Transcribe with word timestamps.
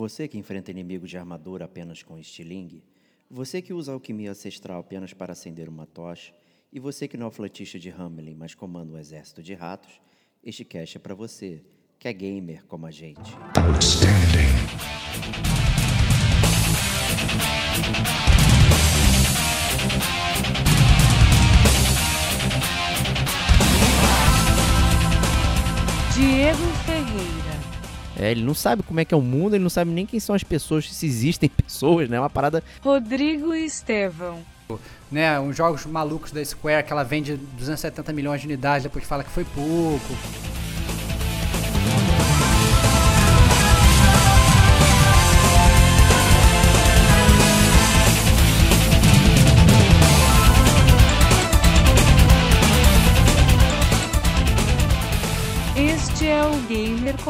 Você 0.00 0.26
que 0.26 0.38
enfrenta 0.38 0.70
inimigos 0.70 1.10
de 1.10 1.18
armadura 1.18 1.66
apenas 1.66 2.02
com 2.02 2.18
estilingue, 2.18 2.82
você 3.28 3.60
que 3.60 3.74
usa 3.74 3.92
alquimia 3.92 4.30
ancestral 4.30 4.80
apenas 4.80 5.12
para 5.12 5.34
acender 5.34 5.68
uma 5.68 5.84
tocha, 5.84 6.32
e 6.72 6.80
você 6.80 7.06
que 7.06 7.18
não 7.18 7.26
é 7.26 7.30
flatista 7.30 7.78
de 7.78 7.90
Hamelin, 7.90 8.34
mas 8.34 8.54
comanda 8.54 8.94
um 8.94 8.96
exército 8.96 9.42
de 9.42 9.52
ratos, 9.52 10.00
este 10.42 10.64
cast 10.64 10.96
é 10.96 11.00
para 11.00 11.14
você, 11.14 11.62
que 11.98 12.08
é 12.08 12.14
gamer 12.14 12.64
como 12.64 12.86
a 12.86 12.90
gente. 12.90 13.30
Outstanding. 13.58 14.08
Diego 26.14 26.72
Ferreira. 26.86 27.49
É, 28.20 28.30
ele 28.30 28.44
não 28.44 28.52
sabe 28.52 28.82
como 28.82 29.00
é 29.00 29.04
que 29.04 29.14
é 29.14 29.16
o 29.16 29.22
mundo, 29.22 29.54
ele 29.54 29.62
não 29.62 29.70
sabe 29.70 29.90
nem 29.90 30.04
quem 30.04 30.20
são 30.20 30.34
as 30.34 30.44
pessoas, 30.44 30.92
se 30.92 31.06
existem 31.06 31.48
pessoas, 31.64 32.06
né? 32.08 32.18
É 32.18 32.20
uma 32.20 32.28
parada. 32.28 32.62
Rodrigo 32.82 33.54
Estevão. 33.54 34.40
Né, 35.10 35.40
uns 35.40 35.56
jogos 35.56 35.84
malucos 35.86 36.30
da 36.30 36.44
Square 36.44 36.84
que 36.86 36.92
ela 36.92 37.02
vende 37.02 37.34
270 37.34 38.12
milhões 38.12 38.40
de 38.42 38.46
unidades, 38.46 38.84
depois 38.84 39.04
fala 39.04 39.24
que 39.24 39.30
foi 39.30 39.44
pouco. 39.44 40.59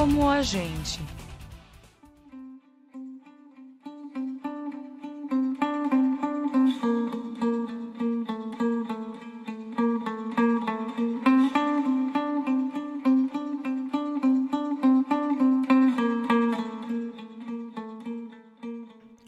Como 0.00 0.30
a 0.30 0.40
gente. 0.40 0.98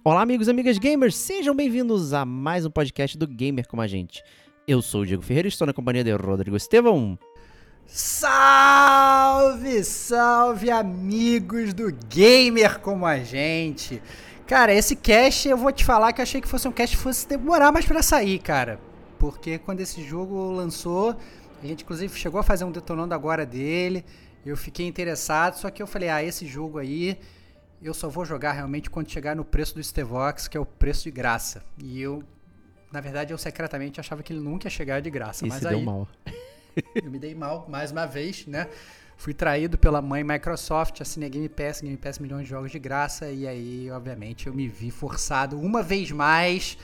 Olá, 0.02 0.22
amigos 0.22 0.48
e 0.48 0.50
amigas 0.50 0.78
gamers, 0.78 1.14
sejam 1.14 1.54
bem-vindos 1.54 2.14
a 2.14 2.24
mais 2.24 2.64
um 2.64 2.70
podcast 2.70 3.18
do 3.18 3.26
Gamer 3.26 3.68
como 3.68 3.82
a 3.82 3.86
gente. 3.86 4.22
Eu 4.66 4.80
sou 4.80 5.02
o 5.02 5.06
Diego 5.06 5.22
Ferreira 5.22 5.48
e 5.48 5.50
estou 5.50 5.66
na 5.66 5.74
companhia 5.74 6.02
de 6.02 6.12
Rodrigo 6.14 6.56
Estevão. 6.56 7.18
Salve, 7.86 9.82
salve 9.84 10.70
amigos 10.70 11.74
do 11.74 11.92
Gamer 12.08 12.80
como 12.80 13.04
a 13.04 13.18
gente. 13.18 14.02
Cara, 14.46 14.72
esse 14.72 14.96
cast 14.96 15.48
eu 15.48 15.56
vou 15.56 15.72
te 15.72 15.84
falar 15.84 16.12
que 16.12 16.20
eu 16.20 16.22
achei 16.22 16.40
que 16.40 16.48
fosse 16.48 16.66
um 16.66 16.72
cast 16.72 16.96
que 16.96 17.02
fosse 17.02 17.28
demorar 17.28 17.70
mais 17.72 17.84
para 17.84 18.02
sair, 18.02 18.38
cara. 18.38 18.80
Porque 19.18 19.58
quando 19.58 19.80
esse 19.80 20.02
jogo 20.02 20.50
lançou, 20.50 21.16
a 21.62 21.66
gente 21.66 21.84
inclusive 21.84 22.18
chegou 22.18 22.40
a 22.40 22.42
fazer 22.42 22.64
um 22.64 22.72
detonando 22.72 23.14
agora 23.14 23.46
dele. 23.46 24.04
Eu 24.44 24.56
fiquei 24.56 24.86
interessado, 24.86 25.54
só 25.54 25.70
que 25.70 25.82
eu 25.82 25.86
falei, 25.86 26.08
ah, 26.08 26.22
esse 26.22 26.46
jogo 26.46 26.78
aí 26.78 27.18
eu 27.82 27.92
só 27.92 28.08
vou 28.08 28.24
jogar 28.24 28.52
realmente 28.52 28.88
quando 28.88 29.10
chegar 29.10 29.34
no 29.34 29.44
preço 29.44 29.74
do 29.74 29.82
Stevox, 29.82 30.46
que 30.46 30.56
é 30.56 30.60
o 30.60 30.64
preço 30.64 31.04
de 31.04 31.10
graça. 31.10 31.64
E 31.76 32.00
eu, 32.00 32.22
na 32.92 33.00
verdade, 33.00 33.32
eu 33.32 33.38
secretamente 33.38 33.98
achava 33.98 34.22
que 34.22 34.32
ele 34.32 34.40
nunca 34.40 34.66
ia 34.66 34.70
chegar 34.70 35.00
de 35.00 35.10
graça. 35.10 35.44
E 35.44 35.48
mas 35.48 35.60
se 35.60 35.68
aí, 35.68 35.74
deu 35.74 35.84
mal. 35.84 36.08
eu 37.02 37.10
me 37.10 37.18
dei 37.18 37.34
mal, 37.34 37.66
mais 37.68 37.92
uma 37.92 38.06
vez, 38.06 38.46
né? 38.46 38.68
Fui 39.16 39.32
traído 39.32 39.78
pela 39.78 40.02
mãe 40.02 40.24
Microsoft, 40.24 41.00
assinei 41.00 41.30
Game 41.30 41.48
Pass, 41.48 41.80
Game 41.80 41.96
Pass 41.96 42.18
milhões 42.18 42.44
de 42.44 42.50
jogos 42.50 42.72
de 42.72 42.78
graça, 42.78 43.30
e 43.30 43.46
aí, 43.46 43.90
obviamente, 43.90 44.48
eu 44.48 44.54
me 44.54 44.66
vi 44.66 44.90
forçado 44.90 45.60
uma 45.60 45.82
vez 45.82 46.10
mais 46.10 46.76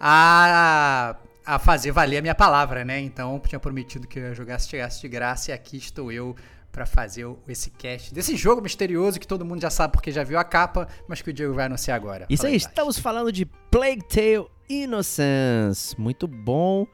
a, 0.00 1.16
a 1.44 1.58
fazer 1.58 1.90
valer 1.90 2.18
a 2.18 2.22
minha 2.22 2.34
palavra, 2.34 2.84
né? 2.84 3.00
Então, 3.00 3.38
tinha 3.46 3.60
prometido 3.60 4.06
que 4.06 4.18
eu 4.18 4.22
ia 4.22 4.34
jogar 4.34 4.58
se 4.58 4.68
chegasse 4.68 5.02
de 5.02 5.08
graça, 5.08 5.50
e 5.50 5.54
aqui 5.54 5.76
estou 5.76 6.10
eu 6.10 6.34
para 6.72 6.84
fazer 6.84 7.26
esse 7.48 7.70
cast 7.70 8.12
desse 8.12 8.36
jogo 8.36 8.60
misterioso 8.60 9.18
que 9.18 9.26
todo 9.26 9.46
mundo 9.46 9.62
já 9.62 9.70
sabe 9.70 9.92
porque 9.92 10.12
já 10.12 10.22
viu 10.22 10.38
a 10.38 10.44
capa, 10.44 10.86
mas 11.08 11.22
que 11.22 11.30
o 11.30 11.32
Diego 11.32 11.54
vai 11.54 11.64
anunciar 11.66 11.96
agora. 11.96 12.26
Isso 12.28 12.46
aí, 12.46 12.54
estamos 12.56 12.98
falando 12.98 13.32
de 13.32 13.46
Plague 13.70 14.04
Tale 14.04 14.46
Innocence. 14.68 15.98
Muito 15.98 16.28
bom, 16.28 16.86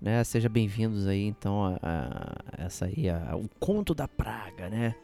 né? 0.00 0.22
Sejam 0.24 0.50
bem-vindos 0.50 1.06
aí, 1.06 1.24
então, 1.24 1.76
a, 1.82 2.36
a 2.52 2.64
essa 2.64 2.86
aí, 2.86 3.08
a, 3.08 3.36
o 3.36 3.48
Conto 3.58 3.94
da 3.94 4.06
Praga, 4.06 4.68
né? 4.68 4.94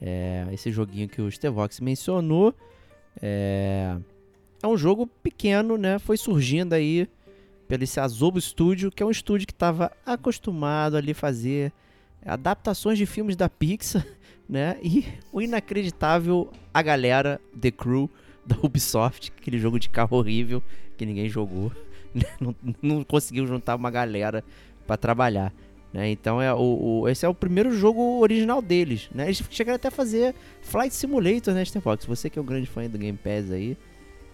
É, 0.00 0.46
esse 0.52 0.70
joguinho 0.70 1.08
que 1.08 1.22
o 1.22 1.30
Stevox 1.30 1.80
mencionou. 1.80 2.54
É, 3.22 3.96
é 4.62 4.66
um 4.66 4.76
jogo 4.76 5.06
pequeno, 5.06 5.78
né? 5.78 5.98
Foi 5.98 6.16
surgindo 6.16 6.74
aí 6.74 7.08
pelo 7.66 7.84
esse 7.84 7.98
Azobo 7.98 8.40
Studio, 8.40 8.90
que 8.90 9.02
é 9.02 9.06
um 9.06 9.10
estúdio 9.10 9.46
que 9.46 9.52
estava 9.52 9.90
acostumado 10.04 10.96
ali 10.96 11.14
fazer 11.14 11.72
adaptações 12.24 12.98
de 12.98 13.06
filmes 13.06 13.36
da 13.36 13.48
Pixar, 13.48 14.06
né? 14.48 14.78
E 14.82 15.06
o 15.32 15.40
inacreditável 15.40 16.50
A 16.72 16.82
Galera, 16.82 17.40
The 17.58 17.70
Crew, 17.70 18.10
da 18.44 18.56
Ubisoft, 18.62 19.32
aquele 19.38 19.58
jogo 19.58 19.78
de 19.78 19.88
carro 19.88 20.18
horrível 20.18 20.62
que 20.98 21.06
ninguém 21.06 21.30
jogou. 21.30 21.72
Não, 22.40 22.54
não 22.80 23.04
conseguiu 23.04 23.46
juntar 23.46 23.74
uma 23.74 23.90
galera 23.90 24.44
para 24.86 24.96
trabalhar. 24.96 25.52
Né? 25.92 26.10
Então 26.10 26.42
é 26.42 26.52
o, 26.52 27.02
o, 27.02 27.08
esse 27.08 27.24
é 27.24 27.28
o 27.28 27.34
primeiro 27.34 27.72
jogo 27.72 28.20
original 28.20 28.60
deles. 28.60 29.08
Né? 29.14 29.24
Eles 29.26 29.42
chegaram 29.50 29.76
até 29.76 29.88
a 29.88 29.90
fazer 29.92 30.34
Flight 30.60 30.94
Simulator 30.94 31.54
nesta 31.54 31.78
né, 31.78 31.82
época. 31.84 32.06
Você 32.06 32.28
que 32.28 32.38
é 32.38 32.42
um 32.42 32.44
grande 32.44 32.66
fã 32.66 32.88
do 32.88 32.98
Game 32.98 33.16
Pass 33.16 33.50
aí, 33.50 33.76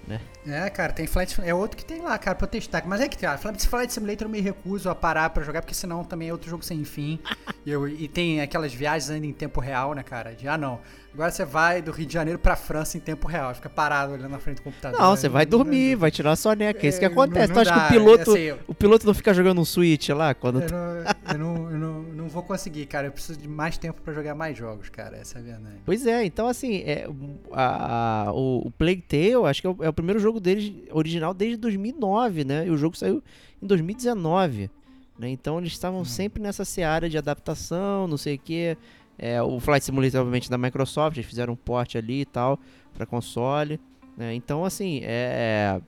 né? 0.07 0.21
É, 0.47 0.69
cara, 0.71 0.93
tem 0.93 1.07
Flight 1.07 1.41
É 1.43 1.55
outro 1.55 1.77
que 1.77 1.85
tem 1.85 2.01
lá, 2.01 2.19
cara, 2.19 2.35
pra 2.35 2.47
eu 2.47 2.51
testar. 2.51 2.83
Mas 2.87 3.01
é 3.01 3.09
que, 3.09 3.17
cara, 3.17 3.39
Flight 3.39 3.93
Simulator 3.93 4.27
eu 4.27 4.31
me 4.31 4.41
recuso 4.41 4.89
a 4.89 4.95
parar 4.95 5.31
pra 5.31 5.43
jogar, 5.43 5.61
porque 5.63 5.75
senão 5.75 6.03
também 6.03 6.29
é 6.29 6.33
outro 6.33 6.49
jogo 6.49 6.65
sem 6.65 6.83
fim. 6.85 7.19
e, 7.65 7.71
eu, 7.71 7.87
e 7.87 8.09
tem 8.09 8.41
aquelas 8.41 8.73
viagens 8.73 9.11
ainda 9.11 9.27
em 9.27 9.33
tempo 9.33 9.61
real, 9.61 9.95
né, 9.95 10.03
cara? 10.03 10.35
De, 10.35 10.49
ah, 10.49 10.59
não. 10.59 10.81
Agora 11.13 11.31
você 11.31 11.45
vai 11.45 11.83
do 11.83 11.91
Rio 11.91 12.07
de 12.07 12.15
Janeiro 12.15 12.39
pra 12.39 12.55
França 12.55 12.97
em 12.97 13.01
tempo 13.01 13.27
real, 13.27 13.53
fica 13.55 13.69
parado 13.69 14.13
olhando 14.13 14.31
na 14.31 14.39
frente 14.39 14.59
do 14.59 14.63
computador. 14.63 14.99
Não, 14.99 15.17
você 15.17 15.29
vai 15.29 15.45
dormir, 15.45 15.97
vai 15.97 16.11
tirar 16.11 16.33
a 16.33 16.37
soneca, 16.37 16.87
é 16.87 16.89
isso 16.89 17.01
que 17.01 17.05
é, 17.05 17.09
acontece. 17.09 17.49
Não, 17.49 17.57
não 17.57 17.65
tu 17.65 17.69
acha 17.69 17.81
que 17.81 17.87
o 17.87 17.89
piloto, 17.89 18.31
assim, 18.31 18.41
eu, 18.41 18.59
o 18.69 18.75
piloto 18.75 19.07
não 19.07 19.15
fica 19.15 19.35
jogando 19.35 19.61
um 19.61 19.65
Switch 19.65 20.09
lá? 20.11 20.35
Quando... 20.35 20.63
Eu, 20.63 20.71
não, 20.71 21.05
eu, 21.33 21.39
não, 21.39 21.71
eu 21.71 21.79
não, 21.79 22.03
não 22.03 22.29
vou 22.29 22.43
conseguir, 22.43 22.87
cara. 22.87 23.09
Eu 23.09 23.13
preciso 23.13 23.39
de 23.39 23.49
mais 23.49 23.79
tempo 23.79 24.01
pra 24.03 24.13
jogar 24.13 24.35
mais 24.35 24.57
jogos, 24.57 24.89
cara. 24.89 25.17
Essa 25.17 25.39
é 25.39 25.41
a 25.41 25.45
verdade. 25.45 25.77
Pois 25.85 26.07
é, 26.07 26.25
então 26.25 26.47
assim, 26.47 26.77
é, 26.79 27.07
a, 27.53 28.29
a, 28.29 28.33
o, 28.33 28.67
o 28.67 28.71
Plague 28.71 29.03
Tale, 29.03 29.47
acho 29.47 29.61
que 29.61 29.67
é 29.67 29.71
o, 29.71 29.77
é 29.81 29.89
o 29.89 29.93
primeiro 29.93 30.19
jogo 30.19 30.41
deles 30.41 30.73
original 30.91 31.35
desde 31.35 31.57
2009, 31.57 32.45
né? 32.45 32.67
E 32.67 32.71
o 32.71 32.77
jogo 32.77 32.97
saiu 32.97 33.23
em 33.63 33.67
2019. 33.67 34.71
Né? 35.19 35.29
Então 35.29 35.59
eles 35.59 35.73
estavam 35.73 35.99
uhum. 36.01 36.05
sempre 36.05 36.43
nessa 36.43 36.65
seara 36.65 37.09
de 37.09 37.19
adaptação, 37.19 38.09
não 38.09 38.17
sei 38.17 38.37
o 38.37 38.39
que. 38.39 38.77
É, 39.19 39.43
o 39.43 39.61
Flight 39.61 39.85
Simulator, 39.85 40.21
obviamente, 40.21 40.49
da 40.49 40.57
Microsoft, 40.57 41.19
eles 41.19 41.29
fizeram 41.29 41.53
um 41.53 41.57
port 41.57 41.95
ali 41.95 42.23
e 42.23 42.25
tal, 42.25 42.59
para 42.95 43.05
console. 43.05 43.79
Né? 44.17 44.35
Então, 44.35 44.65
assim, 44.65 45.01
é. 45.03 45.81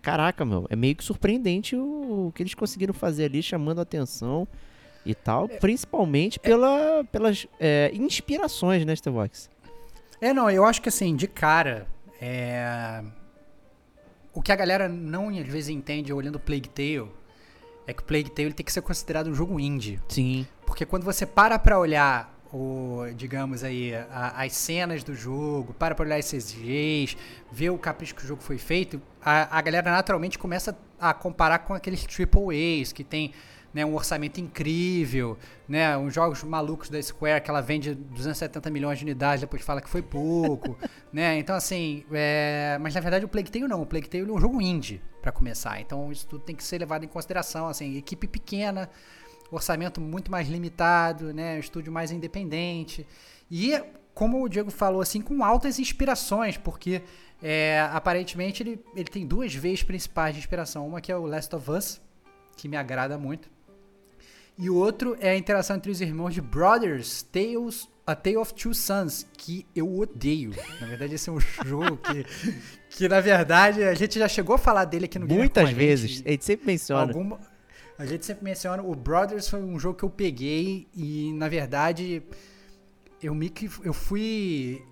Caraca, 0.00 0.44
meu, 0.44 0.68
é 0.70 0.76
meio 0.76 0.94
que 0.94 1.02
surpreendente 1.02 1.74
o, 1.74 2.28
o 2.28 2.32
que 2.32 2.40
eles 2.40 2.54
conseguiram 2.54 2.94
fazer 2.94 3.24
ali, 3.24 3.42
chamando 3.42 3.80
a 3.80 3.82
atenção 3.82 4.46
e 5.06 5.14
tal, 5.14 5.46
é, 5.50 5.56
principalmente 5.58 6.38
pela, 6.38 7.04
pelas 7.10 7.46
é, 7.60 7.90
inspirações, 7.94 8.84
né, 8.84 8.94
Stevox? 8.96 9.48
É, 10.20 10.32
não, 10.32 10.50
eu 10.50 10.64
acho 10.64 10.82
que 10.82 10.88
assim, 10.88 11.14
de 11.14 11.26
cara, 11.26 11.86
é... 12.20 13.02
o 14.32 14.42
que 14.42 14.50
a 14.50 14.56
galera 14.56 14.88
não 14.88 15.28
às 15.28 15.46
vezes 15.46 15.68
entende 15.68 16.12
olhando 16.12 16.40
Plague 16.40 16.68
Tale 16.68 17.10
é 17.86 17.92
que 17.92 18.02
o 18.02 18.04
Plague 18.04 18.30
Tale 18.30 18.52
tem 18.52 18.66
que 18.66 18.72
ser 18.72 18.82
considerado 18.82 19.28
um 19.28 19.34
jogo 19.34 19.60
indie. 19.60 20.00
Sim. 20.08 20.46
Porque 20.66 20.84
quando 20.84 21.04
você 21.04 21.24
para 21.24 21.56
pra 21.58 21.78
olhar 21.78 22.36
o, 22.52 23.02
digamos 23.14 23.62
aí, 23.62 23.94
a, 23.94 24.42
as 24.42 24.52
cenas 24.54 25.04
do 25.04 25.14
jogo, 25.14 25.72
para 25.74 25.94
para 25.94 26.04
olhar 26.04 26.18
esses 26.18 26.52
CGs, 26.52 27.16
ver 27.52 27.70
o 27.70 27.78
capricho 27.78 28.14
que 28.14 28.24
o 28.24 28.26
jogo 28.26 28.42
foi 28.42 28.58
feito, 28.58 29.00
a, 29.22 29.58
a 29.58 29.60
galera 29.60 29.90
naturalmente 29.90 30.38
começa 30.38 30.76
a 30.98 31.12
comparar 31.14 31.60
com 31.60 31.74
aqueles 31.74 32.04
triple 32.04 32.80
A's 32.80 32.92
que 32.92 33.04
tem 33.04 33.32
né, 33.76 33.84
um 33.84 33.94
orçamento 33.94 34.40
incrível, 34.40 35.36
né, 35.68 35.94
uns 35.98 36.14
jogos 36.14 36.42
malucos 36.42 36.88
da 36.88 37.00
Square 37.02 37.42
que 37.42 37.50
ela 37.50 37.60
vende 37.60 37.94
270 37.94 38.70
milhões 38.70 38.98
de 38.98 39.04
unidades 39.04 39.42
depois 39.42 39.60
fala 39.60 39.82
que 39.82 39.88
foi 39.88 40.00
pouco, 40.00 40.78
né? 41.12 41.38
Então 41.38 41.54
assim, 41.54 42.02
é... 42.10 42.78
mas 42.80 42.94
na 42.94 43.02
verdade 43.02 43.26
o 43.26 43.28
Plague 43.28 43.50
Tale 43.50 43.68
não, 43.68 43.82
o 43.82 43.86
Plague 43.86 44.08
Tale 44.08 44.30
é 44.30 44.32
um 44.32 44.40
jogo 44.40 44.62
indie 44.62 45.02
para 45.20 45.30
começar. 45.30 45.78
Então 45.78 46.10
isso 46.10 46.26
tudo 46.26 46.42
tem 46.42 46.56
que 46.56 46.64
ser 46.64 46.78
levado 46.78 47.04
em 47.04 47.08
consideração, 47.08 47.68
assim, 47.68 47.98
equipe 47.98 48.26
pequena, 48.26 48.88
orçamento 49.50 50.00
muito 50.00 50.30
mais 50.30 50.48
limitado, 50.48 51.34
né? 51.34 51.58
Estúdio 51.58 51.92
mais 51.92 52.10
independente. 52.10 53.06
E, 53.50 53.78
como 54.14 54.42
o 54.42 54.48
Diego 54.48 54.70
falou, 54.70 55.02
assim, 55.02 55.20
com 55.20 55.44
altas 55.44 55.78
inspirações, 55.78 56.56
porque 56.56 57.02
é, 57.42 57.86
aparentemente 57.92 58.62
ele, 58.62 58.82
ele 58.94 59.10
tem 59.10 59.26
duas 59.26 59.54
vezes 59.54 59.82
principais 59.82 60.32
de 60.34 60.40
inspiração. 60.40 60.88
Uma 60.88 61.02
que 61.02 61.12
é 61.12 61.16
o 61.16 61.26
Last 61.26 61.54
of 61.54 61.70
Us, 61.70 62.00
que 62.56 62.68
me 62.68 62.76
agrada 62.78 63.18
muito. 63.18 63.54
E 64.58 64.70
o 64.70 64.74
outro 64.74 65.16
é 65.20 65.30
a 65.30 65.36
interação 65.36 65.76
entre 65.76 65.90
os 65.90 66.00
irmãos 66.00 66.32
de 66.32 66.40
Brothers, 66.40 67.22
Tales, 67.22 67.88
A 68.06 68.14
Tale 68.14 68.38
of 68.38 68.54
Two 68.54 68.74
Sons, 68.74 69.26
que 69.36 69.66
eu 69.74 69.98
odeio. 69.98 70.54
Na 70.80 70.86
verdade, 70.86 71.14
esse 71.14 71.28
é 71.28 71.32
um 71.32 71.40
jogo 71.64 71.98
que, 71.98 72.24
que, 72.88 73.08
na 73.08 73.20
verdade, 73.20 73.82
a 73.82 73.94
gente 73.94 74.18
já 74.18 74.26
chegou 74.26 74.54
a 74.54 74.58
falar 74.58 74.86
dele 74.86 75.04
aqui 75.04 75.18
no 75.18 75.26
Muitas 75.26 75.68
a 75.68 75.72
vezes. 75.72 76.10
Gente. 76.10 76.28
A 76.28 76.30
gente 76.30 76.44
sempre 76.44 76.66
menciona. 76.66 77.02
Alguma, 77.02 77.38
a 77.98 78.06
gente 78.06 78.24
sempre 78.24 78.44
menciona. 78.44 78.82
O 78.82 78.94
Brothers 78.94 79.46
foi 79.48 79.62
um 79.62 79.78
jogo 79.78 79.98
que 79.98 80.04
eu 80.04 80.10
peguei 80.10 80.88
e, 80.94 81.32
na 81.34 81.48
verdade, 81.48 82.22
eu 83.22 83.38
que. 83.50 83.68
Eu 83.84 83.92
fui. 83.92 84.82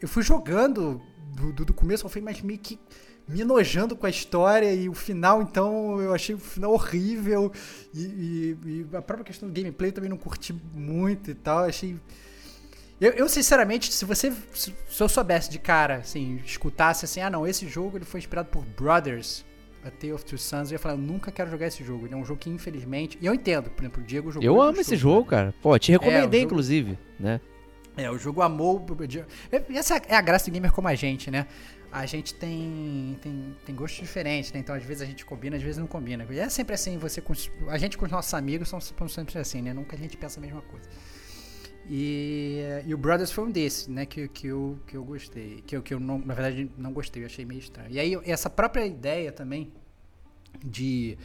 Eu 0.00 0.08
fui 0.08 0.22
jogando 0.22 1.00
do, 1.34 1.52
do, 1.52 1.64
do 1.64 1.72
começo 1.72 2.04
ao 2.04 2.10
fim, 2.10 2.20
mas 2.20 2.42
meio 2.42 2.58
que 2.58 2.78
me 3.26 3.40
enojando 3.40 3.96
com 3.96 4.06
a 4.06 4.10
história 4.10 4.72
e 4.72 4.88
o 4.88 4.94
final, 4.94 5.40
então, 5.42 6.00
eu 6.00 6.12
achei 6.14 6.34
o 6.34 6.38
final 6.38 6.72
horrível. 6.72 7.50
E, 7.92 8.00
e, 8.02 8.58
e 8.92 8.96
a 8.96 9.02
própria 9.02 9.24
questão 9.24 9.48
do 9.48 9.54
gameplay 9.54 9.90
eu 9.90 9.94
também 9.94 10.10
não 10.10 10.16
curti 10.16 10.52
muito 10.74 11.30
e 11.30 11.34
tal. 11.34 11.64
Achei. 11.64 11.96
Eu, 13.00 13.12
eu, 13.12 13.28
sinceramente, 13.28 13.92
se 13.92 14.04
você. 14.04 14.32
Se, 14.54 14.72
eu 15.00 15.08
soubesse 15.08 15.50
de 15.50 15.58
cara, 15.58 15.96
assim, 15.96 16.40
escutasse 16.44 17.04
assim, 17.04 17.20
ah 17.20 17.28
não, 17.30 17.46
esse 17.46 17.66
jogo 17.68 17.98
ele 17.98 18.04
foi 18.04 18.20
inspirado 18.20 18.48
por 18.48 18.64
Brothers. 18.64 19.44
A 19.84 19.90
Tale 19.90 20.14
of 20.14 20.24
Two 20.24 20.38
Sons, 20.38 20.70
eu 20.70 20.76
ia 20.76 20.78
falar, 20.78 20.94
eu 20.94 20.98
nunca 20.98 21.30
quero 21.30 21.50
jogar 21.50 21.66
esse 21.66 21.84
jogo. 21.84 22.06
Ele 22.06 22.14
é 22.14 22.16
um 22.16 22.24
jogo 22.24 22.40
que, 22.40 22.48
infelizmente. 22.48 23.18
E 23.20 23.26
eu 23.26 23.34
entendo, 23.34 23.68
por 23.68 23.82
exemplo, 23.82 24.02
o 24.02 24.06
Diego 24.06 24.30
jogou. 24.32 24.46
Eu 24.46 24.62
amo 24.62 24.80
esse 24.80 24.96
jogo, 24.96 25.24
né? 25.24 25.26
cara. 25.28 25.54
Pô, 25.60 25.78
te 25.78 25.92
recomendei, 25.92 26.20
É, 26.40 26.42
jogo- 26.42 26.52
inclusive, 26.52 26.98
né? 27.20 27.38
É, 27.94 28.10
o 28.10 28.16
jogo 28.16 28.40
amou. 28.40 28.84
Essa 29.68 29.96
é 30.08 30.16
a 30.16 30.22
graça 30.22 30.46
do 30.50 30.54
gamer 30.54 30.72
como 30.72 30.88
a 30.88 30.94
gente, 30.94 31.30
né? 31.30 31.46
A 31.94 32.06
gente 32.06 32.34
tem, 32.34 33.16
tem, 33.22 33.56
tem 33.64 33.74
gostos 33.74 34.00
diferentes, 34.00 34.52
né? 34.52 34.58
Então, 34.58 34.74
às 34.74 34.82
vezes 34.82 35.00
a 35.00 35.06
gente 35.06 35.24
combina, 35.24 35.56
às 35.56 35.62
vezes 35.62 35.78
não 35.78 35.86
combina. 35.86 36.26
E 36.28 36.40
é 36.40 36.48
sempre 36.48 36.74
assim, 36.74 36.98
você 36.98 37.20
com 37.20 37.32
a 37.68 37.78
gente 37.78 37.96
com 37.96 38.04
os 38.04 38.10
nossos 38.10 38.34
amigos 38.34 38.68
somos 38.68 38.86
somos 38.86 39.14
sempre 39.14 39.38
assim, 39.38 39.62
né? 39.62 39.72
Nunca 39.72 39.94
a 39.94 39.98
gente 39.98 40.16
pensa 40.16 40.40
a 40.40 40.42
mesma 40.42 40.60
coisa. 40.62 40.88
E, 41.88 42.62
e 42.84 42.92
o 42.92 42.98
Brothers 42.98 43.30
foi 43.30 43.44
um 43.44 43.50
desses, 43.50 43.86
né? 43.86 44.06
Que, 44.06 44.26
que, 44.26 44.48
eu, 44.48 44.76
que 44.88 44.96
eu 44.96 45.04
gostei. 45.04 45.62
Que 45.66 45.76
eu, 45.76 45.82
que 45.82 45.94
eu 45.94 46.00
não, 46.00 46.18
na 46.18 46.34
verdade, 46.34 46.68
não 46.76 46.92
gostei, 46.92 47.22
eu 47.22 47.26
achei 47.26 47.44
meio 47.44 47.60
estranho. 47.60 47.90
E 47.90 48.00
aí, 48.00 48.18
essa 48.24 48.50
própria 48.50 48.84
ideia 48.84 49.30
também 49.30 49.72
de 50.64 51.16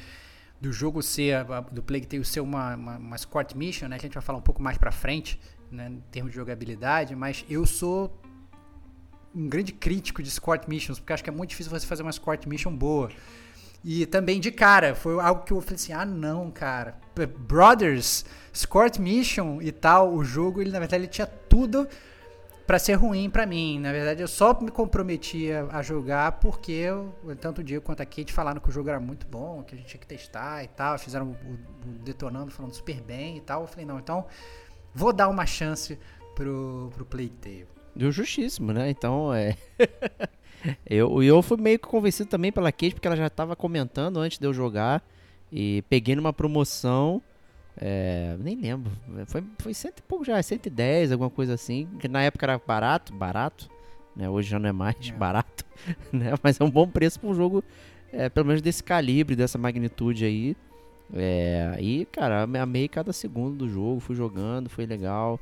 do 0.61 0.71
jogo 0.73 1.01
ser, 1.01 1.45
do 1.71 1.81
Plague 1.81 2.05
Tale 2.05 2.25
ser 2.25 2.41
uma, 2.41 2.75
uma, 2.75 2.97
uma 2.97 3.15
mission, 3.55 3.87
né? 3.87 3.95
A 3.95 3.99
gente 3.99 4.13
vai 4.13 4.21
falar 4.21 4.37
um 4.37 4.43
pouco 4.43 4.61
mais 4.61 4.77
pra 4.77 4.91
frente, 4.91 5.39
né? 5.71 5.87
Em 5.89 6.03
termos 6.11 6.31
de 6.31 6.35
jogabilidade, 6.35 7.15
mas 7.15 7.45
eu 7.49 7.65
sou 7.65 8.21
um 9.39 9.47
grande 9.47 9.71
crítico 9.71 10.21
de 10.21 10.29
escort 10.29 10.67
missions, 10.67 10.99
porque 10.99 11.13
acho 11.13 11.23
que 11.23 11.29
é 11.29 11.33
muito 11.33 11.51
difícil 11.51 11.71
você 11.71 11.87
fazer 11.87 12.03
uma 12.03 12.09
escort 12.09 12.45
mission 12.45 12.75
boa. 12.75 13.09
E 13.83 14.05
também 14.05 14.39
de 14.39 14.51
cara, 14.51 14.93
foi 14.93 15.19
algo 15.21 15.43
que 15.43 15.53
eu 15.53 15.61
falei 15.61 15.75
assim: 15.75 15.93
ah, 15.93 16.05
não, 16.05 16.51
cara. 16.51 16.97
Brothers, 17.37 18.25
Escort 18.53 18.97
Mission 18.97 19.61
e 19.61 19.71
tal, 19.71 20.13
o 20.13 20.23
jogo, 20.23 20.61
ele 20.61 20.71
na 20.71 20.79
verdade 20.79 21.03
ele 21.03 21.11
tinha 21.11 21.27
tudo 21.27 21.87
pra 22.67 22.77
ser 22.77 22.93
ruim 22.93 23.29
pra 23.29 23.45
mim. 23.45 23.79
Na 23.79 23.91
verdade, 23.91 24.21
eu 24.21 24.27
só 24.27 24.57
me 24.61 24.69
comprometia 24.69 25.67
a 25.71 25.81
jogar 25.81 26.33
porque 26.33 26.71
eu, 26.71 27.13
tanto 27.39 27.61
o 27.61 27.63
Diego 27.63 27.83
quanto 27.83 28.01
a 28.01 28.05
Kate 28.05 28.31
falaram 28.31 28.61
que 28.61 28.69
o 28.69 28.71
jogo 28.71 28.89
era 28.89 28.99
muito 28.99 29.25
bom, 29.27 29.63
que 29.63 29.75
a 29.75 29.77
gente 29.77 29.87
tinha 29.87 29.99
que 29.99 30.07
testar 30.07 30.63
e 30.63 30.67
tal. 30.67 30.97
Fizeram 30.99 31.27
o, 31.27 31.89
o 31.89 31.91
detonando, 32.03 32.51
falando 32.51 32.73
super 32.73 33.01
bem 33.01 33.37
e 33.37 33.41
tal. 33.41 33.61
Eu 33.61 33.67
falei: 33.67 33.85
não, 33.85 33.97
então 33.97 34.25
vou 34.93 35.13
dar 35.13 35.29
uma 35.29 35.45
chance 35.45 35.97
pro, 36.35 36.91
pro 36.93 37.05
Plague 37.05 37.65
Deu 37.99 38.11
justíssimo, 38.11 38.71
né? 38.71 38.89
Então, 38.89 39.33
é. 39.33 39.55
eu, 40.89 41.21
e 41.23 41.27
eu 41.27 41.41
fui 41.41 41.57
meio 41.57 41.77
que 41.79 41.87
convencido 41.87 42.29
também 42.29 42.51
pela 42.51 42.71
Kate, 42.71 42.93
porque 42.93 43.07
ela 43.07 43.17
já 43.17 43.29
tava 43.29 43.55
comentando 43.55 44.17
antes 44.19 44.37
de 44.39 44.45
eu 44.47 44.53
jogar. 44.53 45.03
E 45.51 45.83
peguei 45.89 46.15
numa 46.15 46.31
promoção. 46.31 47.21
é, 47.75 48.35
nem 48.39 48.55
lembro. 48.55 48.91
Foi, 49.27 49.43
foi 49.59 49.73
cento 49.73 49.99
e 49.99 50.01
pouco 50.03 50.23
já, 50.23 50.41
110, 50.41 51.11
alguma 51.11 51.29
coisa 51.29 51.53
assim. 51.55 51.87
Que 51.99 52.07
na 52.07 52.21
época 52.21 52.45
era 52.45 52.57
barato, 52.65 53.13
barato. 53.13 53.69
Né? 54.15 54.29
Hoje 54.29 54.49
já 54.49 54.59
não 54.59 54.69
é 54.69 54.73
mais 54.73 54.95
É. 55.09 55.11
barato. 55.13 55.65
Né? 56.11 56.33
Mas 56.43 56.59
é 56.59 56.63
um 56.63 56.69
bom 56.69 56.87
preço 56.87 57.19
para 57.19 57.29
um 57.29 57.33
jogo, 57.33 57.63
é, 58.11 58.27
pelo 58.29 58.45
menos 58.47 58.61
desse 58.61 58.83
calibre, 58.83 59.35
dessa 59.35 59.57
magnitude 59.57 60.25
aí. 60.25 60.55
É, 61.13 61.77
e, 61.79 62.05
cara, 62.11 62.43
ame- 62.43 62.59
amei 62.59 62.87
cada 62.87 63.11
segundo 63.13 63.55
do 63.55 63.69
jogo, 63.69 63.99
fui 64.01 64.15
jogando, 64.15 64.69
foi 64.69 64.85
legal. 64.85 65.39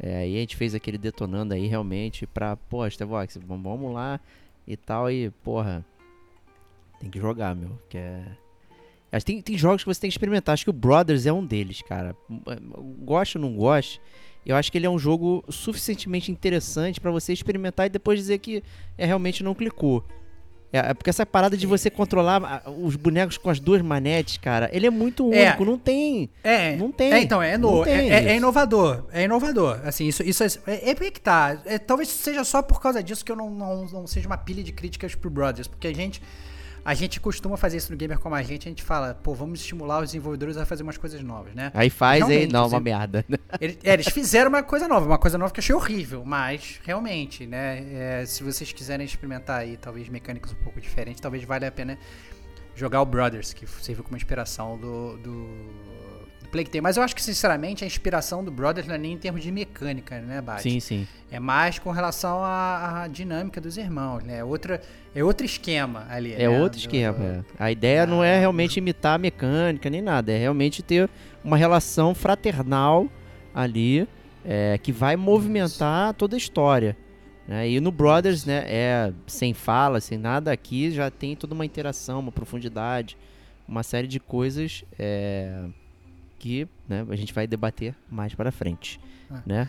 É, 0.00 0.18
aí 0.18 0.36
a 0.36 0.40
gente 0.40 0.56
fez 0.56 0.74
aquele 0.74 0.96
detonando 0.96 1.54
aí 1.54 1.66
realmente 1.66 2.26
pra, 2.26 2.56
pô, 2.56 2.88
Stevox, 2.88 3.38
vamos 3.46 3.92
lá 3.92 4.20
e 4.66 4.76
tal. 4.76 5.10
E, 5.10 5.30
porra, 5.42 5.84
tem 7.00 7.10
que 7.10 7.18
jogar, 7.18 7.54
meu. 7.54 7.78
Que 7.88 7.98
é. 7.98 8.24
Acho 9.10 9.24
Tem, 9.24 9.40
tem 9.40 9.56
jogos 9.56 9.82
que 9.82 9.88
você 9.92 10.00
tem 10.00 10.10
que 10.10 10.14
experimentar. 10.14 10.52
Acho 10.52 10.64
que 10.64 10.70
o 10.70 10.72
Brothers 10.72 11.26
é 11.26 11.32
um 11.32 11.44
deles, 11.44 11.82
cara. 11.82 12.14
Goste 13.00 13.38
ou 13.38 13.42
não 13.42 13.56
goste, 13.56 14.00
eu 14.44 14.54
acho 14.54 14.70
que 14.70 14.78
ele 14.78 14.86
é 14.86 14.90
um 14.90 14.98
jogo 14.98 15.44
suficientemente 15.48 16.30
interessante 16.30 17.00
pra 17.00 17.10
você 17.10 17.32
experimentar 17.32 17.86
e 17.86 17.90
depois 17.90 18.18
dizer 18.18 18.38
que 18.38 18.62
é, 18.96 19.04
realmente 19.04 19.42
não 19.42 19.54
clicou. 19.54 20.04
É, 20.72 20.90
é 20.90 20.94
porque 20.94 21.08
essa 21.10 21.24
parada 21.24 21.56
de 21.56 21.66
você 21.66 21.88
controlar 21.90 22.42
ah, 22.66 22.70
os 22.70 22.94
bonecos 22.96 23.38
com 23.38 23.48
as 23.48 23.58
duas 23.58 23.80
manetes, 23.80 24.36
cara, 24.36 24.68
ele 24.72 24.86
é 24.86 24.90
muito 24.90 25.32
É. 25.32 25.48
único, 25.48 25.64
não 25.64 25.78
tem. 25.78 26.28
É, 26.44 26.76
Não 26.76 26.92
tem. 26.92 27.12
É, 27.12 27.20
então, 27.22 27.42
é, 27.42 27.56
no, 27.56 27.84
é, 27.86 28.06
é- 28.08 28.24
é 28.32 28.36
inovador. 28.36 29.04
É 29.12 29.24
inovador. 29.24 29.80
Assim, 29.84 30.06
isso, 30.06 30.22
isso 30.22 30.42
é, 30.44 30.48
é, 30.66 30.90
é 30.90 30.94
porque 30.94 31.10
que 31.12 31.20
tá. 31.20 31.58
É, 31.64 31.78
talvez 31.78 32.08
seja 32.10 32.44
só 32.44 32.60
por 32.60 32.80
causa 32.80 33.02
disso 33.02 33.24
que 33.24 33.32
eu 33.32 33.36
não, 33.36 33.48
não, 33.50 33.84
não 33.86 34.06
seja 34.06 34.26
uma 34.26 34.36
pilha 34.36 34.62
de 34.62 34.72
críticas 34.72 35.14
pro 35.14 35.30
Brothers. 35.30 35.66
Porque 35.66 35.86
a 35.88 35.94
gente. 35.94 36.20
A 36.88 36.94
gente 36.94 37.20
costuma 37.20 37.58
fazer 37.58 37.76
isso 37.76 37.92
no 37.92 37.98
gamer 37.98 38.18
como 38.18 38.34
a 38.34 38.42
gente, 38.42 38.66
a 38.66 38.70
gente 38.70 38.82
fala, 38.82 39.12
pô, 39.12 39.34
vamos 39.34 39.60
estimular 39.60 39.98
os 39.98 40.06
desenvolvedores 40.06 40.56
a 40.56 40.64
fazer 40.64 40.82
umas 40.82 40.96
coisas 40.96 41.22
novas, 41.22 41.54
né? 41.54 41.70
Aí 41.74 41.90
faz, 41.90 42.20
Realmente, 42.26 42.50
não, 42.50 42.66
uma 42.66 42.80
merda. 42.80 43.26
Eles, 43.60 43.76
é, 43.84 43.92
eles 43.92 44.08
fizeram 44.08 44.48
uma 44.48 44.62
coisa 44.62 44.88
nova, 44.88 45.04
uma 45.04 45.18
coisa 45.18 45.36
nova 45.36 45.52
que 45.52 45.58
eu 45.58 45.62
achei 45.62 45.74
horrível, 45.74 46.24
mas 46.24 46.80
realmente, 46.82 47.46
né? 47.46 47.84
é, 47.92 48.24
se 48.24 48.42
vocês 48.42 48.72
quiserem 48.72 49.04
experimentar 49.04 49.60
aí, 49.60 49.76
talvez 49.76 50.08
mecânicas 50.08 50.52
um 50.52 50.64
pouco 50.64 50.80
diferentes, 50.80 51.20
talvez 51.20 51.44
valha 51.44 51.68
a 51.68 51.70
pena 51.70 51.98
jogar 52.74 53.02
o 53.02 53.04
Brothers, 53.04 53.52
que 53.52 53.66
serviu 53.66 54.02
como 54.02 54.16
inspiração 54.16 54.78
do, 54.78 55.18
do 55.18 55.46
Plague 56.48 56.70
Tale. 56.70 56.80
Mas 56.80 56.96
eu 56.96 57.02
acho 57.02 57.14
que, 57.14 57.22
sinceramente, 57.22 57.84
a 57.84 57.86
inspiração 57.86 58.42
do 58.44 58.50
Brothers 58.50 58.86
não 58.86 58.94
é 58.94 58.98
nem 58.98 59.12
em 59.12 59.18
termos 59.18 59.42
de 59.42 59.50
mecânica, 59.52 60.20
né, 60.20 60.40
Bate? 60.40 60.62
Sim, 60.62 60.80
sim. 60.80 61.06
É 61.30 61.38
mais 61.38 61.78
com 61.78 61.90
relação 61.90 62.42
à, 62.42 63.02
à 63.02 63.08
dinâmica 63.08 63.60
dos 63.60 63.76
irmãos, 63.76 64.22
né? 64.24 64.38
É 64.38 64.44
outra, 64.44 64.80
é 65.14 65.22
outro 65.22 65.44
esquema 65.44 66.06
ali. 66.10 66.32
É 66.32 66.48
né? 66.48 66.60
outro 66.60 66.78
esquema. 66.78 67.18
do- 67.18 67.24
é. 67.24 67.44
A 67.58 67.70
ideia 67.70 68.06
não 68.06 68.24
é 68.24 68.36
Ah, 68.36 68.40
realmente 68.40 68.78
imitar 68.78 69.14
a 69.16 69.18
mecânica 69.18 69.90
nem 69.90 70.00
nada, 70.02 70.32
é 70.32 70.38
realmente 70.38 70.82
ter 70.82 71.08
uma 71.44 71.56
relação 71.56 72.14
fraternal 72.14 73.06
ali 73.54 74.08
é, 74.44 74.78
que 74.78 74.90
vai 74.92 75.16
movimentar 75.16 76.14
toda 76.14 76.34
a 76.36 76.38
história. 76.38 76.96
né? 77.46 77.68
E 77.68 77.80
no 77.80 77.90
Brothers, 77.90 78.44
né, 78.44 78.64
é 78.66 79.12
sem 79.26 79.52
fala, 79.54 80.00
sem 80.00 80.16
nada 80.18 80.52
aqui, 80.52 80.90
já 80.90 81.10
tem 81.10 81.34
toda 81.36 81.54
uma 81.54 81.64
interação, 81.66 82.20
uma 82.20 82.32
profundidade, 82.32 83.16
uma 83.66 83.82
série 83.82 84.06
de 84.06 84.18
coisas 84.20 84.84
é, 84.98 85.64
que 86.38 86.68
né, 86.88 87.04
a 87.08 87.16
gente 87.16 87.32
vai 87.34 87.46
debater 87.46 87.94
mais 88.10 88.34
para 88.34 88.50
frente. 88.52 89.00
Ah. 89.30 89.42
Né? 89.44 89.68